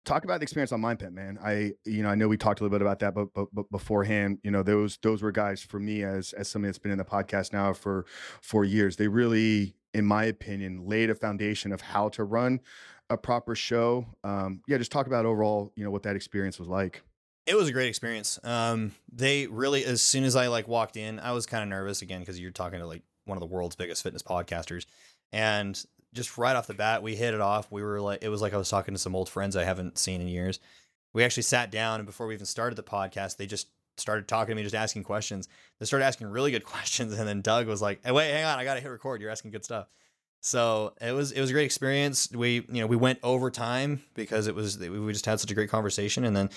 talk 0.08 0.24
about 0.24 0.40
the 0.40 0.42
experience 0.42 0.72
on 0.72 0.80
Mind 0.80 0.98
Pump, 0.98 1.12
man. 1.12 1.38
I 1.44 1.72
you 1.84 2.02
know 2.02 2.08
I 2.08 2.14
know 2.14 2.28
we 2.28 2.36
talked 2.36 2.60
a 2.60 2.64
little 2.64 2.76
bit 2.76 2.82
about 2.82 2.98
that, 3.00 3.14
but 3.14 3.32
but, 3.34 3.48
but 3.52 3.70
beforehand, 3.70 4.38
you 4.42 4.50
know 4.50 4.62
those 4.62 4.98
those 5.02 5.22
were 5.22 5.30
guys 5.30 5.62
for 5.62 5.78
me 5.78 6.02
as 6.02 6.32
as 6.32 6.48
somebody 6.48 6.70
that's 6.70 6.78
been 6.78 6.92
in 6.92 6.98
the 6.98 7.04
podcast 7.04 7.52
now 7.52 7.72
for 7.72 8.06
four 8.40 8.64
years. 8.64 8.96
They 8.96 9.08
really, 9.08 9.76
in 9.92 10.04
my 10.04 10.24
opinion, 10.24 10.86
laid 10.86 11.10
a 11.10 11.14
foundation 11.14 11.72
of 11.72 11.82
how 11.82 12.08
to 12.10 12.24
run 12.24 12.60
a 13.10 13.16
proper 13.16 13.54
show. 13.54 14.06
Um, 14.24 14.62
yeah, 14.66 14.78
just 14.78 14.92
talk 14.92 15.06
about 15.06 15.26
overall, 15.26 15.72
you 15.76 15.84
know, 15.84 15.90
what 15.90 16.02
that 16.04 16.16
experience 16.16 16.58
was 16.58 16.68
like. 16.68 17.02
It 17.46 17.56
was 17.56 17.68
a 17.68 17.72
great 17.72 17.88
experience. 17.88 18.38
Um, 18.44 18.92
they 19.10 19.46
really, 19.46 19.84
as 19.84 20.02
soon 20.02 20.24
as 20.24 20.36
I 20.36 20.48
like 20.48 20.68
walked 20.68 20.98
in, 20.98 21.18
I 21.18 21.32
was 21.32 21.46
kind 21.46 21.62
of 21.62 21.68
nervous 21.68 22.02
again 22.02 22.20
because 22.20 22.38
you're 22.38 22.50
talking 22.50 22.78
to 22.78 22.86
like 22.86 23.02
one 23.24 23.36
of 23.36 23.40
the 23.40 23.46
world's 23.46 23.76
biggest 23.76 24.02
fitness 24.02 24.22
podcasters, 24.22 24.84
and 25.32 25.82
just 26.14 26.38
right 26.38 26.56
off 26.56 26.66
the 26.66 26.74
bat, 26.74 27.02
we 27.02 27.16
hit 27.16 27.34
it 27.34 27.40
off. 27.40 27.70
We 27.70 27.82
were 27.82 28.00
like, 28.00 28.22
it 28.22 28.28
was 28.28 28.40
like 28.42 28.54
I 28.54 28.56
was 28.56 28.68
talking 28.68 28.94
to 28.94 28.98
some 28.98 29.14
old 29.14 29.28
friends 29.28 29.56
I 29.56 29.64
haven't 29.64 29.98
seen 29.98 30.20
in 30.20 30.28
years. 30.28 30.60
We 31.12 31.24
actually 31.24 31.44
sat 31.44 31.70
down, 31.70 32.00
and 32.00 32.06
before 32.06 32.26
we 32.26 32.34
even 32.34 32.46
started 32.46 32.76
the 32.76 32.82
podcast, 32.82 33.36
they 33.36 33.46
just 33.46 33.68
started 33.96 34.28
talking 34.28 34.52
to 34.52 34.54
me, 34.56 34.62
just 34.62 34.74
asking 34.74 35.04
questions. 35.04 35.48
They 35.78 35.86
started 35.86 36.04
asking 36.04 36.28
really 36.28 36.50
good 36.50 36.64
questions, 36.64 37.18
and 37.18 37.28
then 37.28 37.40
Doug 37.40 37.66
was 37.66 37.82
like, 37.82 38.00
"Hey, 38.04 38.12
wait, 38.12 38.30
hang 38.30 38.44
on, 38.44 38.58
I 38.58 38.64
got 38.64 38.74
to 38.74 38.80
hit 38.80 38.88
record. 38.88 39.20
You're 39.20 39.30
asking 39.30 39.50
good 39.50 39.64
stuff." 39.64 39.88
So 40.40 40.94
it 41.00 41.12
was 41.12 41.32
it 41.32 41.40
was 41.40 41.50
a 41.50 41.52
great 41.52 41.64
experience. 41.64 42.30
We 42.30 42.66
you 42.68 42.80
know 42.80 42.86
we 42.86 42.96
went 42.96 43.18
over 43.22 43.50
time 43.50 44.02
because 44.14 44.46
it 44.46 44.54
was 44.54 44.78
we 44.78 45.12
just 45.12 45.26
had 45.26 45.40
such 45.40 45.50
a 45.50 45.54
great 45.54 45.70
conversation, 45.70 46.24
and 46.24 46.36
then 46.36 46.50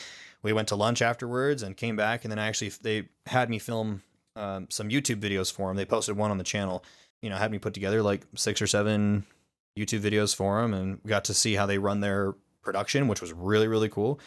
we 0.43 0.53
went 0.53 0.67
to 0.69 0.75
lunch 0.75 1.01
afterwards 1.01 1.63
and 1.63 1.75
came 1.75 1.95
back, 1.95 2.23
and 2.23 2.31
then 2.31 2.39
I 2.39 2.47
actually 2.47 2.69
they 2.81 3.09
had 3.25 3.49
me 3.49 3.59
film 3.59 4.03
um, 4.35 4.67
some 4.69 4.89
YouTube 4.89 5.19
videos 5.19 5.51
for 5.51 5.67
them. 5.67 5.77
They 5.77 5.85
posted 5.85 6.15
one 6.15 6.31
on 6.31 6.37
the 6.37 6.43
channel. 6.43 6.83
You 7.21 7.29
know, 7.29 7.37
had 7.37 7.51
me 7.51 7.59
put 7.59 7.73
together 7.73 8.01
like 8.01 8.25
six 8.35 8.61
or 8.61 8.67
seven 8.67 9.25
YouTube 9.77 10.01
videos 10.01 10.35
for 10.35 10.61
them, 10.61 10.73
and 10.73 11.01
got 11.03 11.25
to 11.25 11.33
see 11.33 11.55
how 11.55 11.65
they 11.65 11.77
run 11.77 11.99
their 11.99 12.33
production, 12.61 13.07
which 13.07 13.21
was 13.21 13.33
really 13.33 13.67
really 13.67 13.89
cool. 13.89 14.19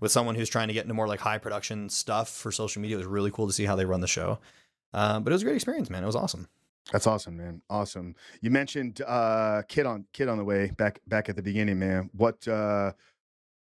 With 0.00 0.12
someone 0.12 0.34
who's 0.34 0.48
trying 0.48 0.68
to 0.68 0.74
get 0.74 0.84
into 0.84 0.94
more 0.94 1.06
like 1.08 1.20
high 1.20 1.38
production 1.38 1.88
stuff 1.88 2.28
for 2.28 2.50
social 2.50 2.82
media, 2.82 2.96
it 2.96 2.98
was 2.98 3.06
really 3.06 3.30
cool 3.30 3.46
to 3.46 3.52
see 3.52 3.64
how 3.64 3.76
they 3.76 3.84
run 3.84 4.00
the 4.00 4.08
show. 4.08 4.38
Uh, 4.94 5.20
but 5.20 5.32
it 5.32 5.34
was 5.34 5.42
a 5.42 5.44
great 5.44 5.54
experience, 5.54 5.90
man. 5.90 6.02
It 6.02 6.06
was 6.06 6.16
awesome. 6.16 6.48
That's 6.90 7.06
awesome, 7.06 7.36
man. 7.36 7.62
Awesome. 7.70 8.16
You 8.40 8.50
mentioned 8.50 9.00
uh 9.06 9.62
kid 9.68 9.86
on 9.86 10.04
kid 10.12 10.28
on 10.28 10.38
the 10.38 10.44
way 10.44 10.70
back 10.76 11.00
back 11.06 11.28
at 11.28 11.36
the 11.36 11.42
beginning, 11.42 11.78
man. 11.78 12.10
What 12.12 12.46
uh 12.48 12.92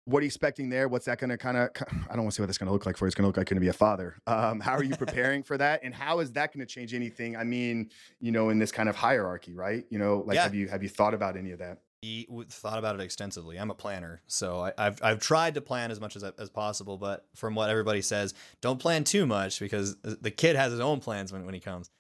what 0.04 0.18
are 0.18 0.22
you 0.22 0.26
expecting 0.28 0.68
there? 0.68 0.88
What's 0.88 1.06
that 1.06 1.18
going 1.18 1.30
to 1.30 1.38
kind 1.38 1.56
of? 1.56 1.70
I 2.10 2.14
don't 2.14 2.24
want 2.24 2.30
to 2.30 2.36
say 2.36 2.42
what 2.42 2.46
that's 2.48 2.58
going 2.58 2.66
to 2.66 2.72
look 2.72 2.86
like 2.86 2.96
for. 2.96 3.04
You. 3.04 3.08
It's 3.08 3.14
going 3.14 3.24
to 3.24 3.28
look 3.28 3.36
like 3.36 3.48
going 3.48 3.56
to 3.56 3.60
be 3.60 3.68
a 3.68 3.72
father. 3.72 4.16
Um, 4.26 4.60
how 4.60 4.72
are 4.72 4.82
you 4.82 4.96
preparing 5.04 5.42
for 5.42 5.56
that, 5.58 5.80
and 5.84 5.94
how 5.94 6.18
is 6.20 6.32
that 6.32 6.52
going 6.52 6.66
to 6.66 6.72
change 6.72 6.92
anything? 6.94 7.36
I 7.36 7.44
mean, 7.44 7.90
you 8.20 8.32
know, 8.32 8.48
in 8.50 8.58
this 8.58 8.72
kind 8.72 8.88
of 8.88 8.96
hierarchy, 8.96 9.54
right? 9.54 9.84
You 9.90 9.98
know, 9.98 10.24
like 10.26 10.34
Yeah. 10.36 10.42
have 10.42 10.54
you 10.54 10.68
have 10.68 10.82
you 10.82 10.88
thought 10.88 11.14
about 11.14 11.36
any 11.36 11.52
of 11.52 11.58
that? 11.60 11.78
He 12.00 12.26
thought 12.48 12.78
about 12.80 12.96
it 12.96 13.00
extensively. 13.00 13.58
I'm 13.58 13.70
a 13.70 13.74
planner, 13.74 14.22
so 14.26 14.58
I, 14.60 14.72
I've 14.76 15.00
I've 15.04 15.20
tried 15.20 15.54
to 15.54 15.60
plan 15.60 15.92
as 15.92 16.00
much 16.00 16.16
as 16.16 16.24
as 16.24 16.50
possible. 16.50 16.98
But 16.98 17.26
from 17.36 17.54
what 17.54 17.70
everybody 17.70 18.02
says, 18.02 18.34
don't 18.60 18.80
plan 18.80 19.04
too 19.04 19.24
much 19.24 19.60
because 19.60 19.96
the 20.02 20.32
kid 20.32 20.56
has 20.56 20.72
his 20.72 20.80
own 20.80 20.98
plans 20.98 21.32
when 21.32 21.44
when 21.44 21.54
he 21.54 21.60
comes. 21.60 21.90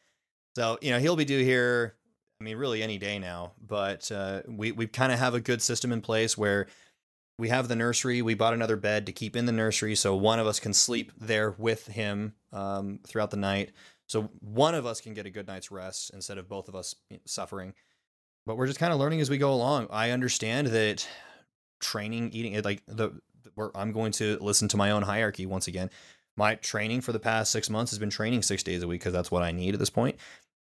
So 0.56 0.76
you 0.82 0.90
know 0.90 0.98
he'll 0.98 1.14
be 1.14 1.24
due 1.24 1.44
here. 1.44 1.94
I 2.40 2.44
mean, 2.44 2.56
really 2.56 2.82
any 2.82 2.98
day 2.98 3.20
now. 3.20 3.52
But 3.64 4.10
uh, 4.10 4.42
we 4.48 4.72
we 4.72 4.88
kind 4.88 5.12
of 5.12 5.20
have 5.20 5.34
a 5.34 5.40
good 5.40 5.62
system 5.62 5.92
in 5.92 6.00
place 6.00 6.36
where 6.36 6.66
we 7.38 7.48
have 7.48 7.68
the 7.68 7.76
nursery. 7.76 8.22
We 8.22 8.34
bought 8.34 8.54
another 8.54 8.76
bed 8.76 9.06
to 9.06 9.12
keep 9.12 9.36
in 9.36 9.46
the 9.46 9.52
nursery, 9.52 9.94
so 9.94 10.14
one 10.14 10.38
of 10.38 10.46
us 10.46 10.60
can 10.60 10.74
sleep 10.74 11.12
there 11.18 11.52
with 11.52 11.86
him 11.86 12.34
um, 12.52 13.00
throughout 13.06 13.30
the 13.30 13.36
night. 13.36 13.72
So 14.06 14.30
one 14.40 14.74
of 14.74 14.84
us 14.84 15.00
can 15.00 15.14
get 15.14 15.26
a 15.26 15.30
good 15.30 15.46
night's 15.46 15.70
rest 15.70 16.10
instead 16.12 16.38
of 16.38 16.48
both 16.48 16.68
of 16.68 16.74
us 16.74 16.94
suffering 17.24 17.74
but 18.46 18.56
we're 18.56 18.66
just 18.66 18.78
kind 18.78 18.92
of 18.92 18.98
learning 18.98 19.20
as 19.20 19.30
we 19.30 19.38
go 19.38 19.52
along. 19.52 19.88
I 19.90 20.10
understand 20.10 20.68
that 20.68 21.06
training, 21.80 22.30
eating, 22.32 22.60
like 22.62 22.82
the 22.86 23.12
I'm 23.74 23.92
going 23.92 24.12
to 24.12 24.38
listen 24.40 24.68
to 24.68 24.76
my 24.76 24.92
own 24.92 25.02
hierarchy 25.02 25.46
once 25.46 25.66
again. 25.66 25.90
My 26.36 26.54
training 26.56 27.02
for 27.02 27.12
the 27.12 27.18
past 27.18 27.52
six 27.52 27.68
months 27.68 27.90
has 27.92 27.98
been 27.98 28.08
training 28.10 28.42
six 28.42 28.62
days 28.62 28.82
a 28.82 28.88
week 28.88 29.00
because 29.00 29.12
that's 29.12 29.30
what 29.30 29.42
I 29.42 29.52
need 29.52 29.74
at 29.74 29.80
this 29.80 29.90
point. 29.90 30.16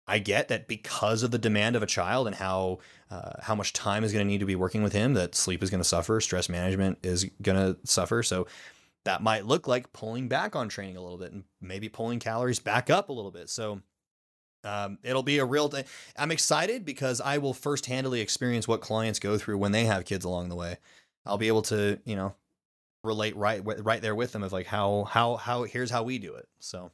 I 0.06 0.18
get 0.18 0.48
that 0.48 0.68
because 0.68 1.22
of 1.22 1.30
the 1.30 1.38
demand 1.38 1.76
of 1.76 1.82
a 1.82 1.86
child 1.86 2.26
and 2.26 2.36
how 2.36 2.78
uh, 3.10 3.32
how 3.40 3.54
much 3.54 3.72
time 3.72 4.04
is 4.04 4.12
going 4.12 4.26
to 4.26 4.30
need 4.30 4.40
to 4.40 4.46
be 4.46 4.56
working 4.56 4.82
with 4.82 4.92
him, 4.92 5.14
that 5.14 5.34
sleep 5.34 5.62
is 5.62 5.70
going 5.70 5.82
to 5.82 5.88
suffer, 5.88 6.20
stress 6.20 6.48
management 6.48 6.98
is 7.02 7.24
going 7.40 7.56
to 7.56 7.78
suffer. 7.86 8.22
So 8.22 8.46
that 9.04 9.22
might 9.22 9.46
look 9.46 9.66
like 9.66 9.92
pulling 9.92 10.28
back 10.28 10.56
on 10.56 10.68
training 10.68 10.96
a 10.96 11.02
little 11.02 11.18
bit 11.18 11.32
and 11.32 11.44
maybe 11.60 11.88
pulling 11.88 12.18
calories 12.18 12.58
back 12.58 12.90
up 12.90 13.08
a 13.08 13.12
little 13.12 13.30
bit. 13.30 13.48
So 13.48 13.80
um, 14.64 14.98
it'll 15.02 15.22
be 15.22 15.38
a 15.38 15.44
real 15.44 15.68
thing. 15.68 15.84
I'm 16.16 16.30
excited 16.30 16.84
because 16.84 17.20
I 17.20 17.38
will 17.38 17.54
first 17.54 17.86
handedly 17.86 18.20
experience 18.20 18.66
what 18.66 18.80
clients 18.80 19.18
go 19.18 19.38
through 19.38 19.58
when 19.58 19.72
they 19.72 19.84
have 19.84 20.04
kids 20.04 20.24
along 20.24 20.48
the 20.48 20.56
way. 20.56 20.78
I'll 21.26 21.38
be 21.38 21.48
able 21.48 21.62
to, 21.62 21.98
you 22.04 22.16
know, 22.16 22.34
relate 23.02 23.36
right 23.36 23.62
right 23.64 24.00
there 24.00 24.14
with 24.14 24.32
them 24.32 24.42
of 24.42 24.52
like 24.52 24.66
how 24.66 25.04
how 25.04 25.36
how 25.36 25.64
here's 25.64 25.90
how 25.90 26.02
we 26.02 26.18
do 26.18 26.34
it. 26.34 26.48
So 26.58 26.90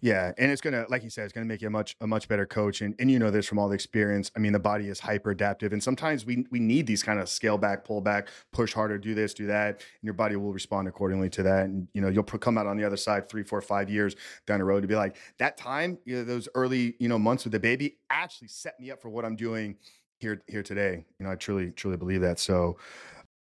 Yeah, 0.00 0.32
and 0.38 0.52
it's 0.52 0.60
gonna, 0.60 0.86
like 0.88 1.02
you 1.02 1.10
said, 1.10 1.24
it's 1.24 1.32
gonna 1.32 1.46
make 1.46 1.60
you 1.60 1.66
a 1.66 1.70
much 1.70 1.96
a 2.00 2.06
much 2.06 2.28
better 2.28 2.46
coach. 2.46 2.82
And 2.82 2.94
and 3.00 3.10
you 3.10 3.18
know 3.18 3.30
this 3.30 3.46
from 3.46 3.58
all 3.58 3.68
the 3.68 3.74
experience. 3.74 4.30
I 4.36 4.38
mean, 4.38 4.52
the 4.52 4.60
body 4.60 4.88
is 4.88 5.00
hyper 5.00 5.30
adaptive, 5.30 5.72
and 5.72 5.82
sometimes 5.82 6.24
we 6.24 6.46
we 6.50 6.60
need 6.60 6.86
these 6.86 7.02
kind 7.02 7.18
of 7.18 7.28
scale 7.28 7.58
back, 7.58 7.84
pull 7.84 8.00
back, 8.00 8.28
push 8.52 8.72
harder, 8.72 8.96
do 8.96 9.14
this, 9.14 9.34
do 9.34 9.46
that, 9.48 9.70
and 9.80 10.04
your 10.04 10.14
body 10.14 10.36
will 10.36 10.52
respond 10.52 10.86
accordingly 10.86 11.28
to 11.30 11.42
that. 11.42 11.64
And 11.64 11.88
you 11.94 12.00
know, 12.00 12.08
you'll 12.08 12.22
come 12.22 12.58
out 12.58 12.66
on 12.66 12.76
the 12.76 12.84
other 12.84 12.96
side 12.96 13.28
three, 13.28 13.42
four, 13.42 13.60
five 13.60 13.90
years 13.90 14.14
down 14.46 14.60
the 14.60 14.64
road 14.64 14.82
to 14.82 14.88
be 14.88 14.94
like 14.94 15.16
that 15.38 15.56
time, 15.56 15.98
you 16.04 16.16
know, 16.16 16.24
those 16.24 16.48
early 16.54 16.94
you 17.00 17.08
know 17.08 17.18
months 17.18 17.44
with 17.44 17.52
the 17.52 17.60
baby 17.60 17.98
actually 18.10 18.48
set 18.48 18.78
me 18.78 18.90
up 18.90 19.02
for 19.02 19.08
what 19.08 19.24
I'm 19.24 19.36
doing 19.36 19.76
here 20.18 20.42
here 20.46 20.62
today. 20.62 21.04
You 21.18 21.26
know, 21.26 21.32
I 21.32 21.34
truly 21.34 21.72
truly 21.72 21.96
believe 21.96 22.20
that. 22.20 22.38
So, 22.38 22.78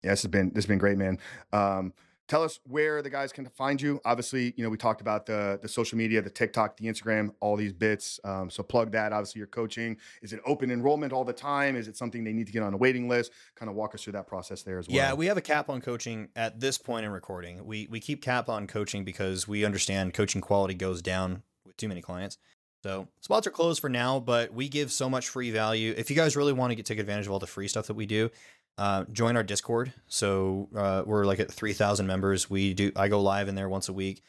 yeah, 0.03 0.11
this 0.11 0.23
has 0.23 0.31
been 0.31 0.49
this 0.49 0.65
has 0.65 0.67
been 0.67 0.79
great, 0.79 0.99
man. 0.99 1.19
Um, 1.53 1.93
tell 2.29 2.43
us 2.43 2.61
where 2.65 3.03
the 3.03 3.11
guys 3.11 3.33
can 3.33 3.47
find 3.47 3.81
you 3.81 4.01
obviously 4.05 4.55
you 4.57 4.65
know 4.65 4.71
we 4.71 4.77
talked 4.77 5.01
about 5.01 5.27
the 5.27 5.59
the 5.63 5.69
social 5.69 5.97
media 5.99 6.21
the 6.23 6.31
tiktok 6.31 6.77
the 6.77 6.87
instagram 6.87 7.31
all 7.41 7.57
these 7.57 7.73
bits 7.73 8.19
um, 8.25 8.49
so 8.51 8.63
plug 8.63 8.91
that 8.91 9.13
obviously 9.13 9.39
your 9.39 9.47
coaching 9.47 9.97
is 10.23 10.33
it 10.33 10.41
open 10.47 10.71
enrollment 10.71 11.13
all 11.13 11.25
the 11.25 11.33
time 11.33 11.77
is 11.77 11.89
it 11.89 11.97
something 11.97 12.25
they 12.25 12.33
need 12.33 12.47
to 12.47 12.53
get 12.53 12.63
on 12.63 12.75
a 12.75 12.77
waiting 12.77 13.09
list 13.09 13.31
kind 13.55 13.69
of 13.69 13.77
walk 13.77 13.95
us 13.95 14.03
through 14.03 14.13
that 14.13 14.27
process 14.27 14.63
there 14.63 14.79
as 14.79 14.89
well 14.89 14.97
yeah, 14.97 15.13
we 15.13 15.27
have 15.27 15.37
a 15.37 15.43
cap 15.43 15.69
on 15.69 15.81
coaching 15.81 16.29
at 16.37 16.61
this 16.61 16.79
point 16.79 17.05
in 17.07 17.13
recording. 17.13 17.65
We 17.67 17.89
we 17.91 18.01
keep 18.01 18.23
cap 18.23 18.49
on 18.49 18.67
coaching 18.67 19.05
because 19.05 19.47
we 19.49 19.65
understand 19.65 20.15
coaching 20.15 20.41
quality 20.41 20.75
goes 20.75 21.03
down 21.03 21.43
with 21.67 21.77
too 21.77 21.89
many 21.89 22.03
clients. 22.03 22.39
So 22.83 23.09
spots 23.21 23.47
are 23.47 23.51
closed 23.51 23.81
for 23.81 23.89
now, 23.89 24.21
but 24.21 24.53
we 24.53 24.69
give 24.69 24.93
so 24.93 25.09
much 25.09 25.29
free 25.29 25.51
value. 25.51 25.95
If 25.97 26.11
you 26.11 26.17
guys 26.17 26.37
really 26.37 26.53
want 26.53 26.71
to 26.71 26.75
get 26.75 26.85
take 26.85 26.99
advantage 26.99 27.27
of 27.27 27.33
all 27.33 27.39
the 27.39 27.47
free 27.47 27.67
stuff 27.67 27.87
that 27.87 27.95
we 27.95 28.05
do, 28.05 28.31
uh, 28.79 29.05
join 29.13 29.37
our 29.37 29.43
Discord. 29.43 29.93
So 30.07 30.69
uh, 30.75 31.03
we're 31.07 31.25
like 31.25 31.41
at 31.41 31.51
three 31.51 31.73
thousand 31.73 32.07
members. 32.07 32.51
We 32.51 32.75
do. 32.75 32.93
I 32.97 33.09
go 33.09 33.21
live 33.21 33.49
in 33.49 33.55
there 33.55 33.69
once 33.69 33.89
a 33.89 33.93
week. 33.93 34.23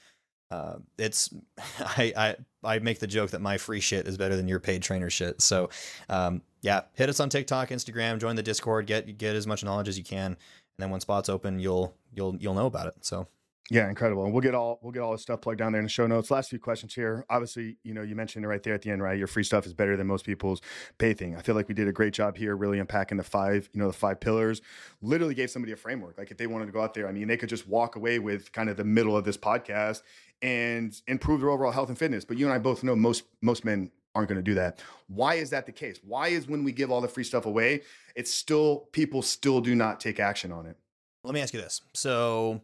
Uh, 0.51 0.75
it's 0.97 1.33
I, 1.79 2.13
I 2.15 2.35
I 2.63 2.79
make 2.79 2.99
the 2.99 3.07
joke 3.07 3.31
that 3.31 3.41
my 3.41 3.57
free 3.57 3.79
shit 3.79 4.07
is 4.07 4.17
better 4.17 4.35
than 4.35 4.47
your 4.47 4.59
paid 4.59 4.83
trainer 4.83 5.09
shit. 5.09 5.41
So 5.41 5.69
um, 6.09 6.41
yeah, 6.61 6.81
hit 6.93 7.09
us 7.09 7.19
on 7.19 7.29
TikTok, 7.29 7.69
Instagram, 7.69 8.19
join 8.19 8.35
the 8.35 8.43
Discord, 8.43 8.87
get 8.87 9.17
get 9.17 9.35
as 9.35 9.47
much 9.47 9.63
knowledge 9.63 9.87
as 9.87 9.97
you 9.97 10.03
can, 10.03 10.25
and 10.27 10.37
then 10.77 10.89
when 10.89 11.01
spots 11.01 11.29
open, 11.29 11.59
you'll 11.59 11.95
you'll 12.13 12.35
you'll 12.37 12.53
know 12.53 12.67
about 12.67 12.87
it. 12.87 12.95
So 13.01 13.27
Yeah, 13.71 13.89
incredible. 13.89 14.25
And 14.25 14.31
we'll 14.31 14.43
get 14.43 14.53
all 14.53 14.79
we'll 14.83 14.91
get 14.91 15.01
all 15.01 15.11
this 15.11 15.23
stuff 15.23 15.41
plugged 15.41 15.57
down 15.57 15.71
there 15.71 15.79
in 15.79 15.85
the 15.85 15.89
show 15.89 16.05
notes. 16.05 16.29
Last 16.29 16.51
few 16.51 16.59
questions 16.59 16.93
here. 16.93 17.25
Obviously, 17.31 17.77
you 17.83 17.95
know, 17.95 18.03
you 18.03 18.15
mentioned 18.15 18.45
it 18.45 18.47
right 18.47 18.61
there 18.61 18.75
at 18.75 18.83
the 18.83 18.91
end, 18.91 19.01
right? 19.01 19.17
Your 19.17 19.25
free 19.25 19.43
stuff 19.43 19.65
is 19.65 19.73
better 19.73 19.97
than 19.97 20.05
most 20.05 20.23
people's 20.23 20.61
pay 20.99 21.13
thing. 21.13 21.35
I 21.35 21.41
feel 21.41 21.55
like 21.55 21.67
we 21.67 21.73
did 21.73 21.87
a 21.87 21.91
great 21.91 22.13
job 22.13 22.37
here, 22.37 22.55
really 22.55 22.77
unpacking 22.77 23.17
the 23.17 23.23
five, 23.23 23.67
you 23.73 23.79
know, 23.79 23.87
the 23.87 23.93
five 23.93 24.19
pillars. 24.19 24.61
Literally 25.01 25.33
gave 25.33 25.49
somebody 25.49 25.71
a 25.71 25.75
framework. 25.75 26.17
Like 26.19 26.29
if 26.29 26.37
they 26.37 26.45
wanted 26.45 26.67
to 26.67 26.71
go 26.71 26.81
out 26.81 26.93
there, 26.93 27.07
I 27.07 27.11
mean, 27.11 27.27
they 27.27 27.37
could 27.37 27.49
just 27.49 27.67
walk 27.67 27.95
away 27.95 28.19
with 28.19 28.51
kind 28.51 28.69
of 28.69 28.77
the 28.77 28.83
middle 28.83 29.17
of 29.17 29.25
this 29.25 29.37
podcast 29.37 30.03
and 30.43 30.95
improve 31.07 31.41
their 31.41 31.49
overall 31.49 31.71
health 31.71 31.89
and 31.89 31.97
fitness. 31.97 32.23
But 32.23 32.37
you 32.37 32.45
and 32.45 32.53
I 32.53 32.59
both 32.59 32.83
know 32.83 32.95
most 32.95 33.23
most 33.41 33.65
men 33.65 33.89
aren't 34.13 34.29
going 34.29 34.37
to 34.37 34.43
do 34.43 34.53
that. 34.53 34.79
Why 35.07 35.35
is 35.35 35.49
that 35.49 35.65
the 35.65 35.71
case? 35.71 35.99
Why 36.03 36.27
is 36.27 36.47
when 36.47 36.63
we 36.63 36.71
give 36.71 36.91
all 36.91 37.01
the 37.01 37.07
free 37.07 37.23
stuff 37.23 37.45
away, 37.47 37.81
it's 38.15 38.33
still 38.33 38.87
people 38.91 39.21
still 39.21 39.59
do 39.59 39.75
not 39.75 39.99
take 39.99 40.19
action 40.19 40.51
on 40.51 40.67
it? 40.67 40.77
Let 41.23 41.33
me 41.33 41.41
ask 41.41 41.53
you 41.53 41.59
this. 41.59 41.81
So, 41.93 42.61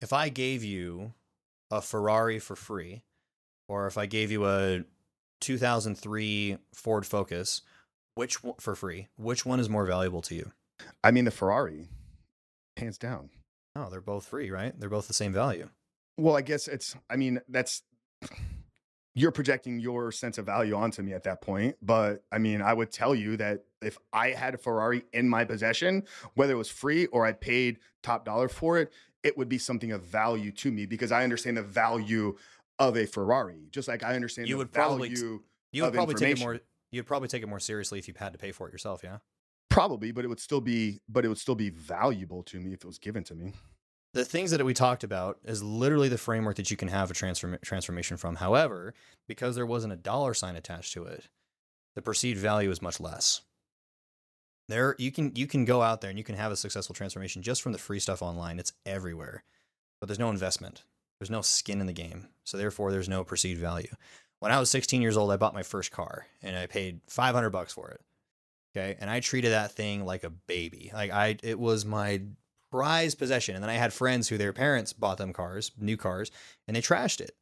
if 0.00 0.12
I 0.12 0.28
gave 0.28 0.62
you 0.62 1.12
a 1.70 1.80
Ferrari 1.80 2.38
for 2.38 2.56
free, 2.56 3.02
or 3.68 3.86
if 3.86 3.98
I 3.98 4.06
gave 4.06 4.30
you 4.30 4.46
a 4.46 4.84
2003 5.40 6.58
Ford 6.72 7.06
Focus, 7.06 7.62
which 8.14 8.42
one, 8.42 8.54
for 8.60 8.74
free, 8.74 9.08
which 9.16 9.44
one 9.44 9.60
is 9.60 9.68
more 9.68 9.86
valuable 9.86 10.22
to 10.22 10.34
you? 10.34 10.52
I 11.02 11.10
mean, 11.10 11.24
the 11.24 11.30
Ferrari, 11.30 11.88
hands 12.76 12.98
down. 12.98 13.30
Oh, 13.74 13.88
they're 13.90 14.00
both 14.00 14.26
free, 14.26 14.50
right? 14.50 14.78
They're 14.78 14.88
both 14.88 15.08
the 15.08 15.14
same 15.14 15.32
value. 15.32 15.68
Well, 16.16 16.36
I 16.36 16.40
guess 16.40 16.68
it's, 16.68 16.96
I 17.10 17.16
mean, 17.16 17.40
that's, 17.48 17.82
you're 19.14 19.32
projecting 19.32 19.80
your 19.80 20.12
sense 20.12 20.38
of 20.38 20.46
value 20.46 20.74
onto 20.74 21.02
me 21.02 21.14
at 21.14 21.24
that 21.24 21.40
point. 21.40 21.76
But 21.82 22.22
I 22.30 22.38
mean, 22.38 22.62
I 22.62 22.72
would 22.74 22.92
tell 22.92 23.14
you 23.14 23.36
that 23.38 23.64
if 23.82 23.98
I 24.12 24.30
had 24.30 24.54
a 24.54 24.58
Ferrari 24.58 25.04
in 25.12 25.28
my 25.28 25.44
possession, 25.44 26.04
whether 26.34 26.52
it 26.52 26.56
was 26.56 26.68
free 26.68 27.06
or 27.06 27.26
I 27.26 27.32
paid 27.32 27.78
top 28.02 28.24
dollar 28.26 28.48
for 28.48 28.78
it, 28.78 28.92
it 29.26 29.36
would 29.36 29.48
be 29.48 29.58
something 29.58 29.92
of 29.92 30.02
value 30.02 30.52
to 30.52 30.70
me 30.70 30.86
because 30.86 31.10
I 31.12 31.24
understand 31.24 31.56
the 31.56 31.62
value 31.62 32.36
of 32.78 32.96
a 32.96 33.06
Ferrari, 33.06 33.66
just 33.70 33.88
like 33.88 34.02
I 34.04 34.14
understand 34.14 34.48
You 34.48 34.54
the 34.54 34.58
would 34.58 34.72
probably- 34.72 35.08
value. 35.10 35.42
You 35.72 35.82
would 35.82 35.88
Of 35.88 35.94
probably 35.94 36.14
take 36.14 36.36
it 36.38 36.40
more. 36.40 36.60
You'd 36.92 37.06
probably 37.06 37.28
take 37.28 37.42
it 37.42 37.48
more 37.48 37.60
seriously 37.60 37.98
if 37.98 38.06
you 38.08 38.14
had 38.16 38.32
to 38.32 38.38
pay 38.38 38.52
for 38.52 38.68
it 38.68 38.72
yourself. 38.72 39.00
Yeah. 39.02 39.18
Probably, 39.68 40.12
but 40.12 40.24
it 40.24 40.28
would 40.28 40.40
still 40.40 40.60
be, 40.60 41.00
but 41.08 41.24
it 41.24 41.28
would 41.28 41.38
still 41.38 41.56
be 41.56 41.70
valuable 41.70 42.42
to 42.44 42.60
me 42.60 42.72
if 42.72 42.78
it 42.84 42.86
was 42.86 42.98
given 42.98 43.24
to 43.24 43.34
me. 43.34 43.52
the 44.14 44.24
things 44.24 44.50
that 44.52 44.64
we 44.64 44.72
talked 44.72 45.04
about 45.04 45.38
is 45.44 45.62
literally 45.62 46.08
the 46.08 46.16
framework 46.16 46.56
that 46.56 46.70
you 46.70 46.76
can 46.76 46.88
have 46.88 47.10
a 47.10 47.14
transform- 47.14 47.58
transformation 47.62 48.16
from. 48.16 48.36
However, 48.36 48.94
because 49.28 49.56
there 49.56 49.66
wasn't 49.66 49.92
a 49.92 49.96
dollar 49.96 50.32
sign 50.32 50.56
attached 50.56 50.94
to 50.94 51.04
it, 51.04 51.28
the 51.94 52.00
perceived 52.00 52.38
value 52.40 52.70
is 52.70 52.80
much 52.80 52.98
less. 53.00 53.42
There, 54.68 54.96
you 54.98 55.12
can 55.12 55.32
you 55.34 55.46
can 55.46 55.64
go 55.64 55.82
out 55.82 56.00
there 56.00 56.10
and 56.10 56.18
you 56.18 56.24
can 56.24 56.34
have 56.34 56.52
a 56.52 56.56
successful 56.56 56.94
transformation 56.94 57.42
just 57.42 57.62
from 57.62 57.72
the 57.72 57.78
free 57.78 58.00
stuff 58.00 58.22
online. 58.22 58.58
It's 58.58 58.72
everywhere, 58.84 59.44
but 60.00 60.08
there's 60.08 60.18
no 60.18 60.30
investment. 60.30 60.82
There's 61.20 61.30
no 61.30 61.40
skin 61.40 61.80
in 61.80 61.86
the 61.86 61.92
game, 61.92 62.28
so 62.44 62.58
therefore 62.58 62.90
there's 62.90 63.08
no 63.08 63.24
perceived 63.24 63.60
value. 63.60 63.94
When 64.40 64.52
I 64.52 64.60
was 64.60 64.70
16 64.70 65.00
years 65.00 65.16
old, 65.16 65.30
I 65.30 65.36
bought 65.36 65.54
my 65.54 65.62
first 65.62 65.90
car 65.90 66.26
and 66.42 66.56
I 66.56 66.66
paid 66.66 67.00
500 67.08 67.50
bucks 67.50 67.72
for 67.72 67.90
it. 67.90 68.00
Okay, 68.76 68.96
and 69.00 69.08
I 69.08 69.20
treated 69.20 69.52
that 69.52 69.72
thing 69.72 70.04
like 70.04 70.24
a 70.24 70.30
baby. 70.30 70.90
Like 70.92 71.10
I, 71.10 71.38
it 71.42 71.58
was 71.58 71.86
my 71.86 72.20
prized 72.70 73.18
possession. 73.18 73.54
And 73.54 73.62
then 73.64 73.70
I 73.70 73.74
had 73.74 73.92
friends 73.92 74.28
who 74.28 74.36
their 74.36 74.52
parents 74.52 74.92
bought 74.92 75.18
them 75.18 75.32
cars, 75.32 75.72
new 75.78 75.96
cars, 75.96 76.30
and 76.66 76.76
they 76.76 76.82
trashed 76.82 77.20
it. 77.20 77.34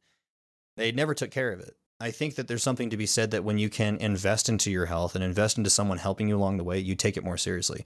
They 0.77 0.91
never 0.91 1.13
took 1.13 1.31
care 1.31 1.51
of 1.51 1.59
it. 1.59 1.75
I 1.99 2.11
think 2.11 2.35
that 2.35 2.47
there's 2.47 2.63
something 2.63 2.89
to 2.89 2.97
be 2.97 3.05
said 3.05 3.31
that 3.31 3.43
when 3.43 3.57
you 3.57 3.69
can 3.69 3.97
invest 3.97 4.49
into 4.49 4.69
your 4.69 4.85
health 4.85 5.15
and 5.15 5.23
invest 5.23 5.57
into 5.57 5.69
someone 5.69 5.97
helping 5.97 6.27
you 6.27 6.37
along 6.37 6.57
the 6.57 6.63
way, 6.63 6.77
you 6.77 6.95
take 6.95 7.15
it 7.15 7.23
more 7.23 7.37
seriously. 7.37 7.85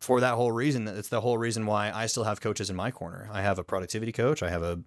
For 0.00 0.20
that 0.20 0.34
whole 0.34 0.52
reason, 0.52 0.86
it's 0.86 1.08
the 1.08 1.22
whole 1.22 1.38
reason 1.38 1.66
why 1.66 1.90
I 1.92 2.06
still 2.06 2.24
have 2.24 2.40
coaches 2.40 2.70
in 2.70 2.76
my 2.76 2.90
corner. 2.90 3.28
I 3.32 3.42
have 3.42 3.58
a 3.58 3.64
productivity 3.64 4.12
coach, 4.12 4.42
I 4.42 4.50
have 4.50 4.62
a 4.62 4.80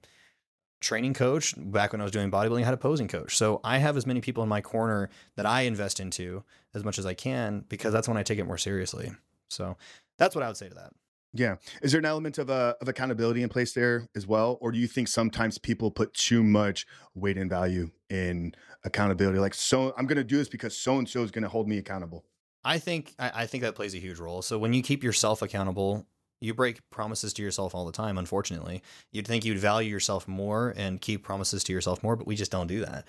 training 0.82 1.13
coach. 1.13 1.53
Back 1.57 1.91
when 1.91 2.01
I 2.01 2.03
was 2.03 2.11
doing 2.11 2.32
bodybuilding, 2.32 2.61
I 2.61 2.65
had 2.65 2.74
a 2.74 2.78
posing 2.78 3.07
coach. 3.07 3.38
So 3.38 3.61
I 3.63 3.78
have 3.78 3.97
as 3.97 4.05
many 4.05 4.22
people 4.22 4.43
in 4.43 4.49
my 4.49 4.61
corner 4.61 5.09
that 5.36 5.45
I 5.45 5.61
invest 5.61 5.99
into 5.99 6.43
as 6.74 6.84
much 6.84 6.99
as 6.99 7.05
I 7.05 7.13
can 7.13 7.65
because 7.69 7.93
that's 7.93 8.07
when 8.07 8.17
I 8.17 8.24
take 8.24 8.39
it 8.39 8.45
more 8.45 8.57
seriously. 8.57 9.11
So 9.49 9.78
that's 10.17 10.36
what 10.36 10.43
I 10.43 10.47
would 10.47 10.57
say 10.57 10.69
to 10.69 10.76
that. 10.76 10.93
Yeah. 11.34 11.55
Is 11.82 11.93
there 11.93 11.99
an 11.99 12.05
element 12.05 12.38
of 12.38 12.49
uh, 12.49 12.73
of 12.82 12.88
accountability 12.89 13.41
in 13.41 13.49
place 13.49 13.73
there 13.73 14.07
as 14.15 14.27
well, 14.27 14.57
or 14.59 14.71
do 14.71 14.79
you 14.79 14.88
think 14.88 15.07
sometimes 15.07 15.57
people 15.57 15.89
put 15.89 16.13
too 16.13 16.43
much 16.43 16.86
weight 17.15 17.38
and 17.38 17.49
value 17.49 17.89
in 18.09 18.53
accountability? 18.84 19.39
Like, 19.39 19.53
so 19.53 19.93
I'm 19.97 20.07
going 20.07 20.17
to 20.17 20.23
do 20.23 20.38
this 20.38 20.49
because 20.49 20.75
so 20.75 20.97
and 20.97 21.07
so 21.07 21.23
is 21.23 21.32
going 21.32 21.43
to 21.43 21.49
hold 21.49 21.67
me 21.69 21.77
accountable. 21.77 22.25
I 22.63 22.79
think 22.79 23.15
I, 23.17 23.32
I 23.34 23.45
think 23.45 23.63
that 23.63 23.75
plays 23.75 23.95
a 23.95 23.99
huge 23.99 24.19
role. 24.19 24.41
So 24.41 24.59
when 24.59 24.73
you 24.73 24.84
keep 24.84 25.03
yourself 25.03 25.41
accountable, 25.41 26.05
you 26.41 26.53
break 26.53 26.82
promises 26.89 27.32
to 27.34 27.41
yourself 27.41 27.73
all 27.73 27.86
the 27.86 27.91
time. 27.91 28.17
Unfortunately, 28.17 28.84
you'd 29.11 29.27
think 29.27 29.45
you'd 29.45 29.59
value 29.59 29.89
yourself 29.89 30.27
more 30.27 30.73
and 30.75 30.99
keep 30.99 31.23
promises 31.23 31.63
to 31.65 31.73
yourself 31.73 32.03
more, 32.03 32.15
but 32.15 32.27
we 32.27 32.36
just 32.36 32.51
don't 32.51 32.67
do 32.67 32.82
that. 32.82 33.07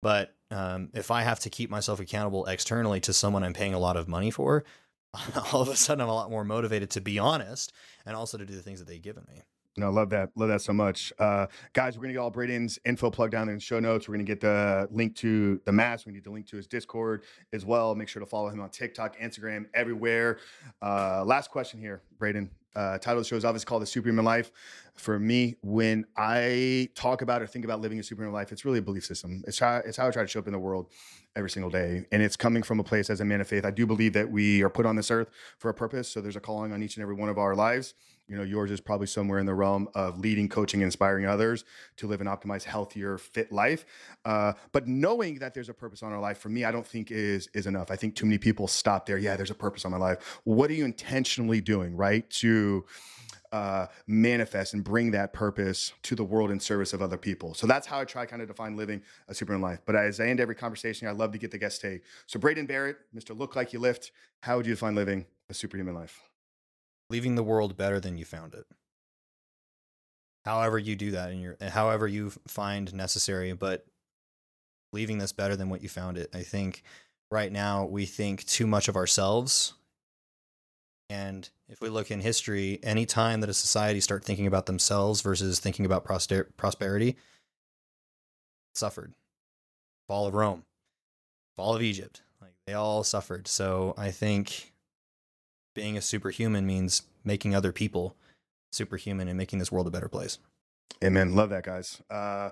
But 0.00 0.34
um, 0.50 0.90
if 0.94 1.10
I 1.10 1.22
have 1.22 1.40
to 1.40 1.50
keep 1.50 1.70
myself 1.70 2.00
accountable 2.00 2.46
externally 2.46 3.00
to 3.00 3.12
someone 3.12 3.42
I'm 3.42 3.52
paying 3.52 3.74
a 3.74 3.78
lot 3.80 3.96
of 3.96 4.08
money 4.08 4.30
for, 4.30 4.64
all 5.52 5.62
of 5.62 5.68
a 5.68 5.76
sudden 5.76 6.02
I'm 6.02 6.08
a 6.08 6.14
lot 6.14 6.30
more 6.30 6.44
motivated 6.44 6.90
to 6.90 7.00
be 7.00 7.18
honest 7.18 7.72
and 8.06 8.14
also 8.14 8.38
to 8.38 8.46
do 8.46 8.54
the 8.54 8.62
things 8.62 8.78
that 8.78 8.88
they've 8.88 9.02
given 9.02 9.24
me. 9.28 9.42
No, 9.78 9.90
love 9.90 10.10
that. 10.10 10.30
Love 10.34 10.48
that 10.48 10.60
so 10.60 10.72
much. 10.72 11.12
Uh, 11.20 11.46
guys, 11.72 11.96
we're 11.96 12.02
going 12.02 12.08
to 12.08 12.14
get 12.14 12.20
all 12.20 12.30
Braydon's 12.30 12.80
info 12.84 13.10
plugged 13.10 13.32
down 13.32 13.48
in 13.48 13.54
the 13.54 13.60
show 13.60 13.78
notes. 13.78 14.08
We're 14.08 14.14
going 14.14 14.26
to 14.26 14.30
get 14.30 14.40
the 14.40 14.88
link 14.90 15.14
to 15.16 15.60
the 15.64 15.72
mask. 15.72 16.04
We 16.04 16.12
need 16.12 16.24
the 16.24 16.32
link 16.32 16.48
to 16.48 16.56
his 16.56 16.66
Discord 16.66 17.22
as 17.52 17.64
well. 17.64 17.94
Make 17.94 18.08
sure 18.08 18.18
to 18.20 18.26
follow 18.26 18.48
him 18.48 18.60
on 18.60 18.70
TikTok, 18.70 19.16
Instagram, 19.18 19.66
everywhere. 19.74 20.38
Uh, 20.82 21.24
last 21.24 21.50
question 21.50 21.78
here, 21.78 22.02
Braydon. 22.18 22.50
Uh, 22.74 22.98
title 22.98 23.18
of 23.18 23.24
the 23.24 23.28
show 23.28 23.36
is 23.36 23.44
obviously 23.44 23.66
called 23.66 23.82
The 23.82 23.86
Superhuman 23.86 24.24
Life. 24.24 24.50
For 24.98 25.18
me, 25.18 25.56
when 25.62 26.04
I 26.16 26.88
talk 26.94 27.22
about 27.22 27.40
or 27.40 27.46
think 27.46 27.64
about 27.64 27.80
living 27.80 27.98
a 27.98 28.02
superhuman 28.02 28.34
life, 28.34 28.52
it's 28.52 28.64
really 28.64 28.80
a 28.80 28.82
belief 28.82 29.04
system. 29.04 29.42
It's 29.46 29.58
how, 29.58 29.76
it's 29.84 29.96
how 29.96 30.08
I 30.08 30.10
try 30.10 30.22
to 30.22 30.28
show 30.28 30.40
up 30.40 30.46
in 30.46 30.52
the 30.52 30.58
world 30.58 30.90
every 31.36 31.50
single 31.50 31.70
day. 31.70 32.04
And 32.10 32.20
it's 32.20 32.36
coming 32.36 32.62
from 32.64 32.80
a 32.80 32.84
place 32.84 33.08
as 33.08 33.20
a 33.20 33.24
man 33.24 33.40
of 33.40 33.46
faith. 33.46 33.64
I 33.64 33.70
do 33.70 33.86
believe 33.86 34.12
that 34.14 34.30
we 34.30 34.62
are 34.62 34.68
put 34.68 34.86
on 34.86 34.96
this 34.96 35.10
earth 35.10 35.30
for 35.58 35.68
a 35.68 35.74
purpose. 35.74 36.08
So 36.08 36.20
there's 36.20 36.36
a 36.36 36.40
calling 36.40 36.72
on 36.72 36.82
each 36.82 36.96
and 36.96 37.02
every 37.02 37.14
one 37.14 37.28
of 37.28 37.38
our 37.38 37.54
lives. 37.54 37.94
You 38.26 38.36
know, 38.36 38.42
yours 38.42 38.70
is 38.70 38.80
probably 38.80 39.06
somewhere 39.06 39.38
in 39.38 39.46
the 39.46 39.54
realm 39.54 39.88
of 39.94 40.18
leading, 40.18 40.48
coaching, 40.48 40.82
inspiring 40.82 41.24
others 41.24 41.64
to 41.96 42.06
live 42.06 42.20
an 42.20 42.26
optimized, 42.26 42.64
healthier, 42.64 43.16
fit 43.16 43.50
life. 43.50 43.86
Uh, 44.24 44.52
but 44.72 44.86
knowing 44.86 45.38
that 45.38 45.54
there's 45.54 45.70
a 45.70 45.74
purpose 45.74 46.02
on 46.02 46.12
our 46.12 46.20
life, 46.20 46.38
for 46.38 46.50
me, 46.50 46.64
I 46.64 46.70
don't 46.70 46.86
think 46.86 47.10
is 47.10 47.48
is 47.54 47.66
enough. 47.66 47.90
I 47.90 47.96
think 47.96 48.16
too 48.16 48.26
many 48.26 48.36
people 48.36 48.68
stop 48.68 49.06
there. 49.06 49.16
Yeah, 49.16 49.36
there's 49.36 49.50
a 49.50 49.54
purpose 49.54 49.86
on 49.86 49.92
my 49.92 49.96
life. 49.96 50.40
What 50.44 50.70
are 50.70 50.74
you 50.74 50.84
intentionally 50.84 51.62
doing, 51.62 51.96
right, 51.96 52.28
to 52.30 52.84
uh, 53.52 53.86
manifest 54.06 54.74
and 54.74 54.84
bring 54.84 55.10
that 55.12 55.32
purpose 55.32 55.92
to 56.02 56.14
the 56.14 56.24
world 56.24 56.50
in 56.50 56.60
service 56.60 56.92
of 56.92 57.02
other 57.02 57.16
people? 57.16 57.54
So 57.54 57.66
that's 57.66 57.86
how 57.86 58.00
I 58.00 58.04
try 58.04 58.26
kind 58.26 58.42
of 58.42 58.48
define 58.48 58.76
living 58.76 59.02
a 59.28 59.34
superhuman 59.34 59.62
life. 59.62 59.80
But 59.84 59.96
as 59.96 60.20
I 60.20 60.26
end 60.26 60.40
every 60.40 60.54
conversation, 60.54 61.08
I 61.08 61.12
love 61.12 61.32
to 61.32 61.38
get 61.38 61.50
the 61.50 61.58
guest 61.58 61.80
take. 61.80 62.02
So 62.26 62.38
Braydon 62.38 62.66
Barrett, 62.66 62.98
Mr. 63.14 63.36
Look 63.36 63.56
Like 63.56 63.72
You 63.72 63.78
Lift, 63.78 64.12
how 64.42 64.56
would 64.56 64.66
you 64.66 64.72
define 64.72 64.94
living 64.94 65.26
a 65.48 65.54
superhuman 65.54 65.94
life? 65.94 66.20
Leaving 67.10 67.34
the 67.34 67.42
world 67.42 67.76
better 67.76 68.00
than 68.00 68.18
you 68.18 68.24
found 68.24 68.54
it. 68.54 68.66
However 70.44 70.78
you 70.78 70.96
do 70.96 71.10
that 71.10 71.30
in 71.30 71.40
your 71.40 71.56
however 71.60 72.06
you 72.06 72.30
find 72.46 72.94
necessary, 72.94 73.52
but 73.52 73.84
leaving 74.92 75.18
this 75.18 75.32
better 75.32 75.56
than 75.56 75.68
what 75.68 75.82
you 75.82 75.88
found 75.88 76.16
it. 76.16 76.30
I 76.34 76.42
think 76.42 76.82
right 77.30 77.52
now 77.52 77.84
we 77.84 78.06
think 78.06 78.44
too 78.46 78.66
much 78.66 78.88
of 78.88 78.96
ourselves. 78.96 79.74
And 81.10 81.48
if 81.68 81.80
we 81.80 81.88
look 81.88 82.10
in 82.10 82.20
history, 82.20 82.78
any 82.82 83.06
time 83.06 83.40
that 83.40 83.48
a 83.50 83.54
society 83.54 84.00
start 84.00 84.24
thinking 84.24 84.46
about 84.46 84.66
themselves 84.66 85.22
versus 85.22 85.58
thinking 85.58 85.86
about 85.86 86.04
prosperity, 86.04 87.16
suffered. 88.74 89.14
Fall 90.06 90.26
of 90.26 90.34
Rome, 90.34 90.64
fall 91.56 91.74
of 91.74 91.82
Egypt, 91.82 92.22
like 92.40 92.52
they 92.66 92.72
all 92.72 93.04
suffered. 93.04 93.46
So 93.46 93.94
I 93.98 94.10
think 94.10 94.72
being 95.74 95.96
a 95.98 96.02
superhuman 96.02 96.66
means 96.66 97.02
making 97.24 97.54
other 97.54 97.72
people 97.72 98.16
superhuman 98.72 99.28
and 99.28 99.36
making 99.36 99.58
this 99.58 99.70
world 99.72 99.86
a 99.86 99.90
better 99.90 100.08
place. 100.08 100.38
Amen. 101.04 101.34
Love 101.34 101.50
that, 101.50 101.62
guys. 101.64 102.02
Uh, 102.10 102.50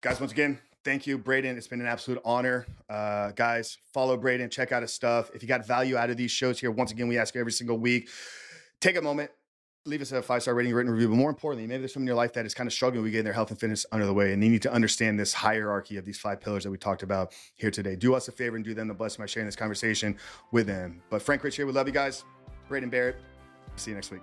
guys, 0.00 0.20
once 0.20 0.32
again, 0.32 0.58
thank 0.86 1.04
you, 1.04 1.18
Braydon. 1.18 1.56
It's 1.58 1.66
been 1.66 1.80
an 1.80 1.88
absolute 1.88 2.22
honor. 2.24 2.64
Uh, 2.88 3.32
guys, 3.32 3.76
follow 3.92 4.16
Braydon, 4.16 4.48
check 4.50 4.70
out 4.70 4.82
his 4.82 4.92
stuff. 4.92 5.32
If 5.34 5.42
you 5.42 5.48
got 5.48 5.66
value 5.66 5.96
out 5.96 6.10
of 6.10 6.16
these 6.16 6.30
shows 6.30 6.60
here, 6.60 6.70
once 6.70 6.92
again, 6.92 7.08
we 7.08 7.18
ask 7.18 7.34
every 7.34 7.50
single 7.50 7.76
week, 7.76 8.08
take 8.80 8.96
a 8.96 9.02
moment, 9.02 9.32
leave 9.84 10.00
us 10.00 10.12
a 10.12 10.22
five 10.22 10.42
star 10.42 10.54
rating, 10.54 10.72
written 10.72 10.92
review. 10.92 11.08
But 11.08 11.16
more 11.16 11.28
importantly, 11.28 11.66
maybe 11.66 11.80
there's 11.80 11.92
someone 11.92 12.04
in 12.04 12.06
your 12.06 12.16
life 12.16 12.34
that 12.34 12.46
is 12.46 12.54
kind 12.54 12.68
of 12.68 12.72
struggling 12.72 13.02
with 13.02 13.10
getting 13.10 13.24
their 13.24 13.32
health 13.32 13.50
and 13.50 13.58
fitness 13.58 13.84
under 13.90 14.06
the 14.06 14.14
way, 14.14 14.32
and 14.32 14.40
they 14.40 14.48
need 14.48 14.62
to 14.62 14.72
understand 14.72 15.18
this 15.18 15.32
hierarchy 15.32 15.96
of 15.96 16.04
these 16.04 16.20
five 16.20 16.40
pillars 16.40 16.62
that 16.62 16.70
we 16.70 16.78
talked 16.78 17.02
about 17.02 17.34
here 17.56 17.72
today. 17.72 17.96
Do 17.96 18.14
us 18.14 18.28
a 18.28 18.32
favor 18.32 18.54
and 18.54 18.64
do 18.64 18.72
them 18.72 18.86
the 18.86 18.94
blessing 18.94 19.20
by 19.20 19.26
sharing 19.26 19.48
this 19.48 19.56
conversation 19.56 20.16
with 20.52 20.68
them. 20.68 21.02
But 21.10 21.20
Frank 21.20 21.42
Rich 21.42 21.56
here, 21.56 21.66
we 21.66 21.72
love 21.72 21.88
you 21.88 21.92
guys. 21.94 22.24
Braydon 22.68 22.90
Barrett, 22.90 23.16
see 23.74 23.90
you 23.90 23.96
next 23.96 24.12
week. 24.12 24.22